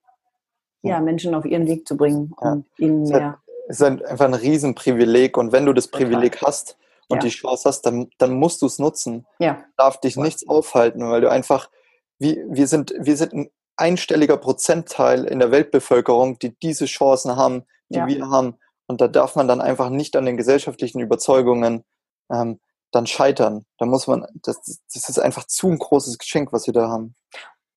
ja, 0.88 1.00
Menschen 1.00 1.34
auf 1.34 1.44
ihren 1.44 1.66
Weg 1.66 1.86
zu 1.88 1.96
bringen 1.96 2.32
ja. 2.40 2.52
und 2.52 2.66
ihnen 2.78 3.02
mehr 3.04 3.38
ist 3.68 3.82
einfach 3.82 4.26
ein 4.26 4.34
Riesenprivileg. 4.34 5.36
Und 5.36 5.52
wenn 5.52 5.66
du 5.66 5.72
das 5.72 5.88
Privileg 5.88 6.42
hast 6.42 6.76
und 7.08 7.16
ja. 7.16 7.22
die 7.22 7.30
Chance 7.30 7.68
hast, 7.68 7.82
dann, 7.82 8.10
dann 8.18 8.34
musst 8.34 8.62
du 8.62 8.66
es 8.66 8.78
nutzen. 8.78 9.26
Ja. 9.38 9.64
Darf 9.76 10.00
dich 10.00 10.16
nichts 10.16 10.46
aufhalten, 10.46 11.08
weil 11.08 11.20
du 11.20 11.30
einfach, 11.30 11.70
wie, 12.18 12.42
wir, 12.48 12.66
sind, 12.66 12.94
wir 12.98 13.16
sind 13.16 13.32
ein 13.32 13.50
einstelliger 13.76 14.36
Prozentteil 14.36 15.24
in 15.24 15.38
der 15.38 15.50
Weltbevölkerung, 15.50 16.38
die 16.38 16.56
diese 16.60 16.86
Chancen 16.86 17.36
haben, 17.36 17.64
die 17.88 17.98
ja. 17.98 18.06
wir 18.06 18.28
haben. 18.28 18.56
Und 18.86 19.00
da 19.00 19.08
darf 19.08 19.34
man 19.34 19.48
dann 19.48 19.60
einfach 19.60 19.88
nicht 19.88 20.16
an 20.16 20.26
den 20.26 20.36
gesellschaftlichen 20.36 21.00
Überzeugungen 21.00 21.84
ähm, 22.30 22.60
dann 22.90 23.06
scheitern. 23.06 23.64
Da 23.78 23.86
muss 23.86 24.06
man, 24.06 24.26
das, 24.42 24.60
das 24.92 25.08
ist 25.08 25.18
einfach 25.18 25.44
zu 25.46 25.68
ein 25.68 25.78
großes 25.78 26.18
Geschenk, 26.18 26.52
was 26.52 26.66
wir 26.66 26.74
da 26.74 26.88
haben. 26.88 27.14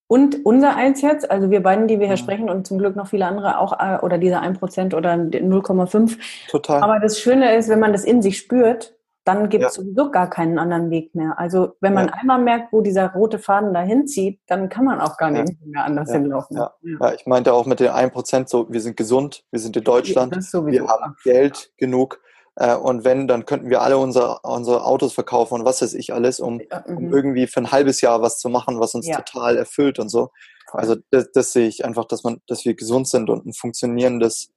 Und 0.07 0.45
unser 0.45 0.75
eins 0.75 1.01
jetzt, 1.01 1.29
also 1.29 1.51
wir 1.51 1.61
beiden, 1.61 1.87
die 1.87 1.99
wir 1.99 2.07
hier 2.07 2.15
ja. 2.15 2.17
sprechen 2.17 2.49
und 2.49 2.65
zum 2.65 2.77
Glück 2.77 2.95
noch 2.95 3.07
viele 3.07 3.25
andere 3.25 3.59
auch, 3.59 3.77
äh, 3.79 3.99
oder 4.01 4.17
dieser 4.17 4.41
1% 4.41 4.95
oder 4.95 5.13
0,5. 5.13 6.17
Total. 6.49 6.81
Aber 6.81 6.99
das 6.99 7.19
Schöne 7.19 7.55
ist, 7.55 7.67
wenn 7.67 7.79
man 7.79 7.91
das 7.91 8.05
in 8.05 8.21
sich 8.21 8.37
spürt, 8.37 8.97
dann 9.27 9.49
gibt 9.49 9.65
es 9.65 9.75
ja. 9.75 9.83
sowieso 9.83 10.09
gar 10.09 10.29
keinen 10.29 10.57
anderen 10.57 10.89
Weg 10.89 11.13
mehr. 11.13 11.37
Also 11.37 11.73
wenn 11.81 11.93
man 11.93 12.07
ja. 12.07 12.13
einmal 12.13 12.39
merkt, 12.39 12.71
wo 12.71 12.79
dieser 12.79 13.11
rote 13.11 13.39
Faden 13.39 13.73
dahin 13.73 14.07
zieht, 14.07 14.39
dann 14.47 14.69
kann 14.69 14.85
man 14.85 15.01
auch 15.01 15.17
gar 15.17 15.31
nicht 15.31 15.53
mehr 15.65 15.83
anders 15.83 16.11
hinlaufen. 16.11 16.55
Ja. 16.55 17.13
Ich 17.13 17.25
meinte 17.25 17.53
auch 17.53 17.65
mit 17.65 17.81
den 17.81 17.89
1% 17.89 18.47
so, 18.47 18.71
wir 18.71 18.79
sind 18.79 18.95
gesund, 18.95 19.43
wir 19.51 19.59
sind 19.59 19.75
in 19.75 19.83
Deutschland, 19.83 20.33
wir 20.33 20.87
haben 20.87 21.15
Geld 21.25 21.73
genug, 21.77 22.21
und 22.57 23.03
wenn, 23.03 23.27
dann 23.27 23.45
könnten 23.45 23.69
wir 23.69 23.81
alle 23.81 23.97
unsere, 23.97 24.39
unsere 24.41 24.83
Autos 24.83 25.13
verkaufen 25.13 25.55
und 25.55 25.65
was 25.65 25.81
weiß 25.81 25.93
ich 25.93 26.13
alles, 26.13 26.39
um, 26.39 26.59
um 26.87 26.95
mhm. 27.05 27.13
irgendwie 27.13 27.47
für 27.47 27.59
ein 27.59 27.71
halbes 27.71 28.01
Jahr 28.01 28.21
was 28.21 28.39
zu 28.39 28.49
machen, 28.49 28.79
was 28.79 28.95
uns 28.95 29.07
ja. 29.07 29.17
total 29.17 29.57
erfüllt 29.57 29.99
und 29.99 30.09
so. 30.09 30.29
Also 30.71 30.95
das, 31.11 31.31
das 31.31 31.53
sehe 31.53 31.67
ich 31.67 31.85
einfach, 31.85 32.05
dass 32.05 32.23
man, 32.23 32.41
dass 32.47 32.65
wir 32.65 32.73
gesund 32.73 33.07
sind 33.07 33.29
und 33.29 33.45
ein 33.45 33.53
funktionierendes, 33.53 34.49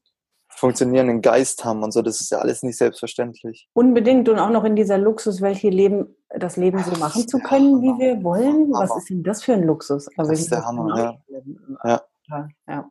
funktionierenden 0.48 1.20
Geist 1.20 1.64
haben 1.64 1.82
und 1.82 1.92
so. 1.92 2.02
Das 2.02 2.20
ist 2.20 2.30
ja 2.30 2.38
alles 2.38 2.62
nicht 2.62 2.78
selbstverständlich. 2.78 3.68
Unbedingt 3.74 4.28
und 4.28 4.38
auch 4.38 4.50
noch 4.50 4.64
in 4.64 4.76
dieser 4.76 4.98
Luxus, 4.98 5.40
welche 5.40 5.68
Leben, 5.68 6.16
das 6.30 6.56
Leben 6.56 6.82
so 6.82 6.98
machen 6.98 7.28
zu 7.28 7.38
können, 7.38 7.82
wie 7.82 7.98
wir 7.98 8.24
wollen. 8.24 8.70
Was 8.72 8.96
ist 8.96 9.10
denn 9.10 9.22
das 9.22 9.44
für 9.44 9.52
ein 9.52 9.64
Luxus? 9.64 10.08
Also 10.16 10.30
das 10.30 10.40
ist 10.40 10.50
der 10.50 10.64
Hammer, 10.64 11.18
ja. 11.84 12.00
ja. 12.28 12.48
ja. 12.66 12.90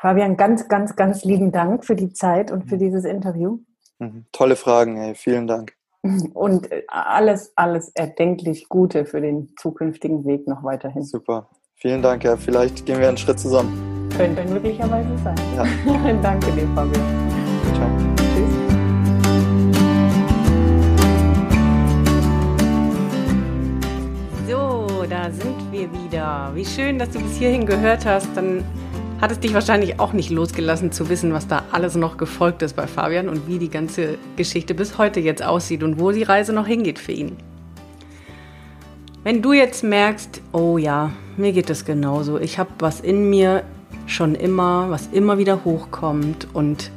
Fabian, 0.00 0.36
ganz, 0.36 0.68
ganz, 0.68 0.94
ganz 0.94 1.24
lieben 1.24 1.50
Dank 1.50 1.84
für 1.84 1.96
die 1.96 2.12
Zeit 2.12 2.52
und 2.52 2.68
für 2.68 2.76
mhm. 2.76 2.80
dieses 2.80 3.04
Interview. 3.04 3.58
Mhm. 3.98 4.26
Tolle 4.30 4.54
Fragen, 4.54 4.96
ey. 4.96 5.16
vielen 5.16 5.48
Dank. 5.48 5.72
Und 6.34 6.70
äh, 6.70 6.84
alles, 6.86 7.52
alles 7.56 7.88
erdenklich 7.96 8.68
Gute 8.68 9.04
für 9.04 9.20
den 9.20 9.54
zukünftigen 9.58 10.24
Weg 10.24 10.46
noch 10.46 10.62
weiterhin. 10.62 11.02
Super. 11.02 11.50
Vielen 11.74 12.00
Dank, 12.00 12.22
ja. 12.22 12.36
Vielleicht 12.36 12.86
gehen 12.86 13.00
wir 13.00 13.08
einen 13.08 13.16
Schritt 13.16 13.40
zusammen. 13.40 14.08
Könnte 14.16 14.44
möglicherweise 14.44 15.18
sein. 15.18 15.34
Ja. 15.56 15.64
Danke 16.22 16.52
dir, 16.52 16.68
Fabian. 16.76 17.02
Ciao. 17.74 17.88
Tschüss. 18.16 18.54
So, 24.48 25.04
da 25.10 25.30
sind 25.32 25.72
wir 25.72 25.92
wieder. 25.92 26.52
Wie 26.54 26.64
schön, 26.64 27.00
dass 27.00 27.10
du 27.10 27.18
bis 27.18 27.36
hierhin 27.36 27.66
gehört 27.66 28.06
hast. 28.06 28.28
Dann 28.36 28.64
hat 29.20 29.32
es 29.32 29.40
dich 29.40 29.52
wahrscheinlich 29.52 29.98
auch 29.98 30.12
nicht 30.12 30.30
losgelassen 30.30 30.92
zu 30.92 31.08
wissen, 31.08 31.32
was 31.32 31.48
da 31.48 31.64
alles 31.72 31.96
noch 31.96 32.16
gefolgt 32.16 32.62
ist 32.62 32.76
bei 32.76 32.86
Fabian 32.86 33.28
und 33.28 33.48
wie 33.48 33.58
die 33.58 33.70
ganze 33.70 34.16
Geschichte 34.36 34.74
bis 34.74 34.96
heute 34.96 35.18
jetzt 35.18 35.42
aussieht 35.42 35.82
und 35.82 35.98
wo 35.98 36.12
die 36.12 36.22
Reise 36.22 36.52
noch 36.52 36.66
hingeht 36.66 36.98
für 36.98 37.12
ihn. 37.12 37.36
Wenn 39.24 39.42
du 39.42 39.52
jetzt 39.52 39.82
merkst, 39.82 40.40
oh 40.52 40.78
ja, 40.78 41.10
mir 41.36 41.52
geht 41.52 41.68
es 41.68 41.84
genauso, 41.84 42.38
ich 42.38 42.58
habe 42.58 42.70
was 42.78 43.00
in 43.00 43.28
mir 43.28 43.64
schon 44.06 44.34
immer, 44.34 44.88
was 44.90 45.08
immer 45.08 45.36
wieder 45.38 45.64
hochkommt 45.64 46.46
und 46.54 46.92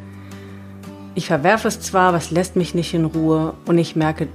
ich 1.16 1.28
verwerfe 1.28 1.68
es 1.68 1.82
zwar, 1.82 2.14
was 2.14 2.32
lässt 2.32 2.56
mich 2.56 2.76
nicht 2.76 2.94
in 2.94 3.06
Ruhe 3.06 3.54
und 3.66 3.78
ich 3.78 3.96
merke, 3.96 4.28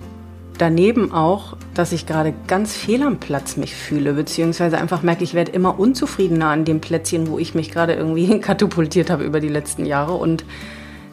daneben 0.59 1.13
auch, 1.13 1.57
dass 1.75 1.93
ich 1.93 2.07
gerade 2.07 2.35
ganz 2.47 2.75
fehl 2.75 3.03
am 3.03 3.19
Platz 3.19 3.57
mich 3.57 3.75
fühle, 3.75 4.13
beziehungsweise 4.13 4.79
einfach 4.79 5.03
merke, 5.03 5.25
ich 5.25 5.35
werde 5.35 5.53
immer 5.53 5.79
unzufriedener 5.79 6.49
an 6.49 6.65
dem 6.65 6.81
Plätzchen, 6.81 7.29
wo 7.29 7.39
ich 7.39 7.55
mich 7.55 7.71
gerade 7.71 7.95
irgendwie 7.95 8.41
katapultiert 8.41 9.11
habe 9.11 9.25
über 9.25 9.41
die 9.41 9.49
letzten 9.49 9.87
Jahre. 9.87 10.15
Und 10.15 10.45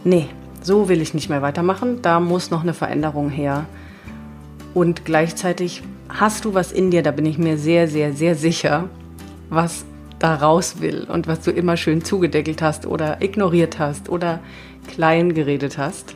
nee, 0.03 0.27
so 0.61 0.89
will 0.89 1.01
ich 1.01 1.13
nicht 1.13 1.29
mehr 1.29 1.41
weitermachen. 1.41 2.01
Da 2.01 2.19
muss 2.19 2.51
noch 2.51 2.63
eine 2.63 2.73
Veränderung 2.73 3.29
her. 3.29 3.65
Und 4.73 5.05
gleichzeitig 5.05 5.83
hast 6.09 6.45
du 6.45 6.53
was 6.53 6.71
in 6.71 6.91
dir, 6.91 7.03
da 7.03 7.11
bin 7.11 7.25
ich 7.25 7.37
mir 7.37 7.57
sehr, 7.57 7.87
sehr, 7.87 8.13
sehr 8.13 8.35
sicher, 8.35 8.89
was 9.49 9.85
da 10.19 10.35
raus 10.35 10.75
will 10.79 11.05
und 11.11 11.27
was 11.27 11.41
du 11.41 11.51
immer 11.51 11.75
schön 11.75 12.03
zugedeckelt 12.03 12.61
hast 12.61 12.85
oder 12.85 13.21
ignoriert 13.21 13.77
hast 13.77 14.09
oder 14.09 14.39
klein 14.87 15.33
geredet 15.33 15.77
hast. 15.77 16.15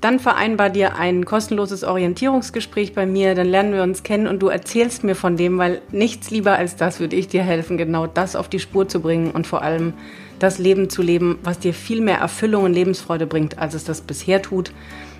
Dann 0.00 0.18
vereinbar 0.18 0.70
dir 0.70 0.96
ein 0.96 1.26
kostenloses 1.26 1.84
Orientierungsgespräch 1.84 2.94
bei 2.94 3.04
mir, 3.04 3.34
dann 3.34 3.46
lernen 3.46 3.74
wir 3.74 3.82
uns 3.82 4.02
kennen 4.02 4.26
und 4.26 4.40
du 4.40 4.48
erzählst 4.48 5.04
mir 5.04 5.14
von 5.14 5.36
dem, 5.36 5.58
weil 5.58 5.82
nichts 5.92 6.30
lieber 6.30 6.52
als 6.52 6.76
das 6.76 7.00
würde 7.00 7.16
ich 7.16 7.28
dir 7.28 7.42
helfen, 7.42 7.76
genau 7.76 8.06
das 8.06 8.34
auf 8.34 8.48
die 8.48 8.60
Spur 8.60 8.88
zu 8.88 9.00
bringen 9.00 9.30
und 9.30 9.46
vor 9.46 9.60
allem 9.62 9.92
das 10.38 10.58
Leben 10.58 10.88
zu 10.88 11.02
leben, 11.02 11.38
was 11.42 11.58
dir 11.58 11.74
viel 11.74 12.00
mehr 12.00 12.18
Erfüllung 12.18 12.64
und 12.64 12.72
Lebensfreude 12.72 13.26
bringt, 13.26 13.58
als 13.58 13.74
es 13.74 13.84
das 13.84 14.00
bisher 14.00 14.40
tut. 14.40 14.72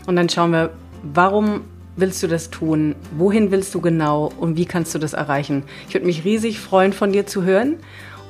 Und 0.07 0.17
dann 0.17 0.31
schauen 0.31 0.53
wir, 0.53 0.71
warum 1.03 1.61
willst 1.97 2.23
du 2.23 2.27
das 2.27 2.49
tun? 2.49 2.95
Wohin 3.19 3.51
willst 3.51 3.75
du 3.75 3.83
genau? 3.83 4.33
Und 4.41 4.57
wie 4.57 4.65
kannst 4.65 4.95
du 4.95 4.99
das 4.99 5.13
erreichen? 5.13 5.65
Ich 5.89 5.95
würde 5.95 6.07
mich 6.07 6.25
riesig 6.25 6.59
freuen, 6.59 6.95
von 6.95 7.13
dir 7.13 7.27
zu 7.27 7.45
hören. 7.45 7.77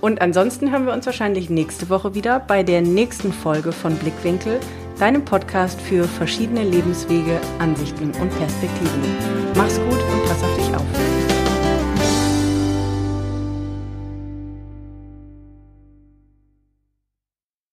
Und 0.00 0.20
ansonsten 0.20 0.72
hören 0.72 0.86
wir 0.86 0.94
uns 0.94 1.06
wahrscheinlich 1.06 1.48
nächste 1.48 1.90
Woche 1.90 2.14
wieder 2.14 2.40
bei 2.40 2.64
der 2.64 2.80
nächsten 2.80 3.32
Folge 3.32 3.70
von 3.70 3.94
Blickwinkel 3.94 4.58
deinem 5.00 5.24
Podcast 5.24 5.80
für 5.80 6.04
verschiedene 6.04 6.62
Lebenswege, 6.62 7.40
Ansichten 7.58 8.12
und 8.20 8.38
Perspektiven. 8.38 9.00
Mach's 9.56 9.80
gut 9.88 9.99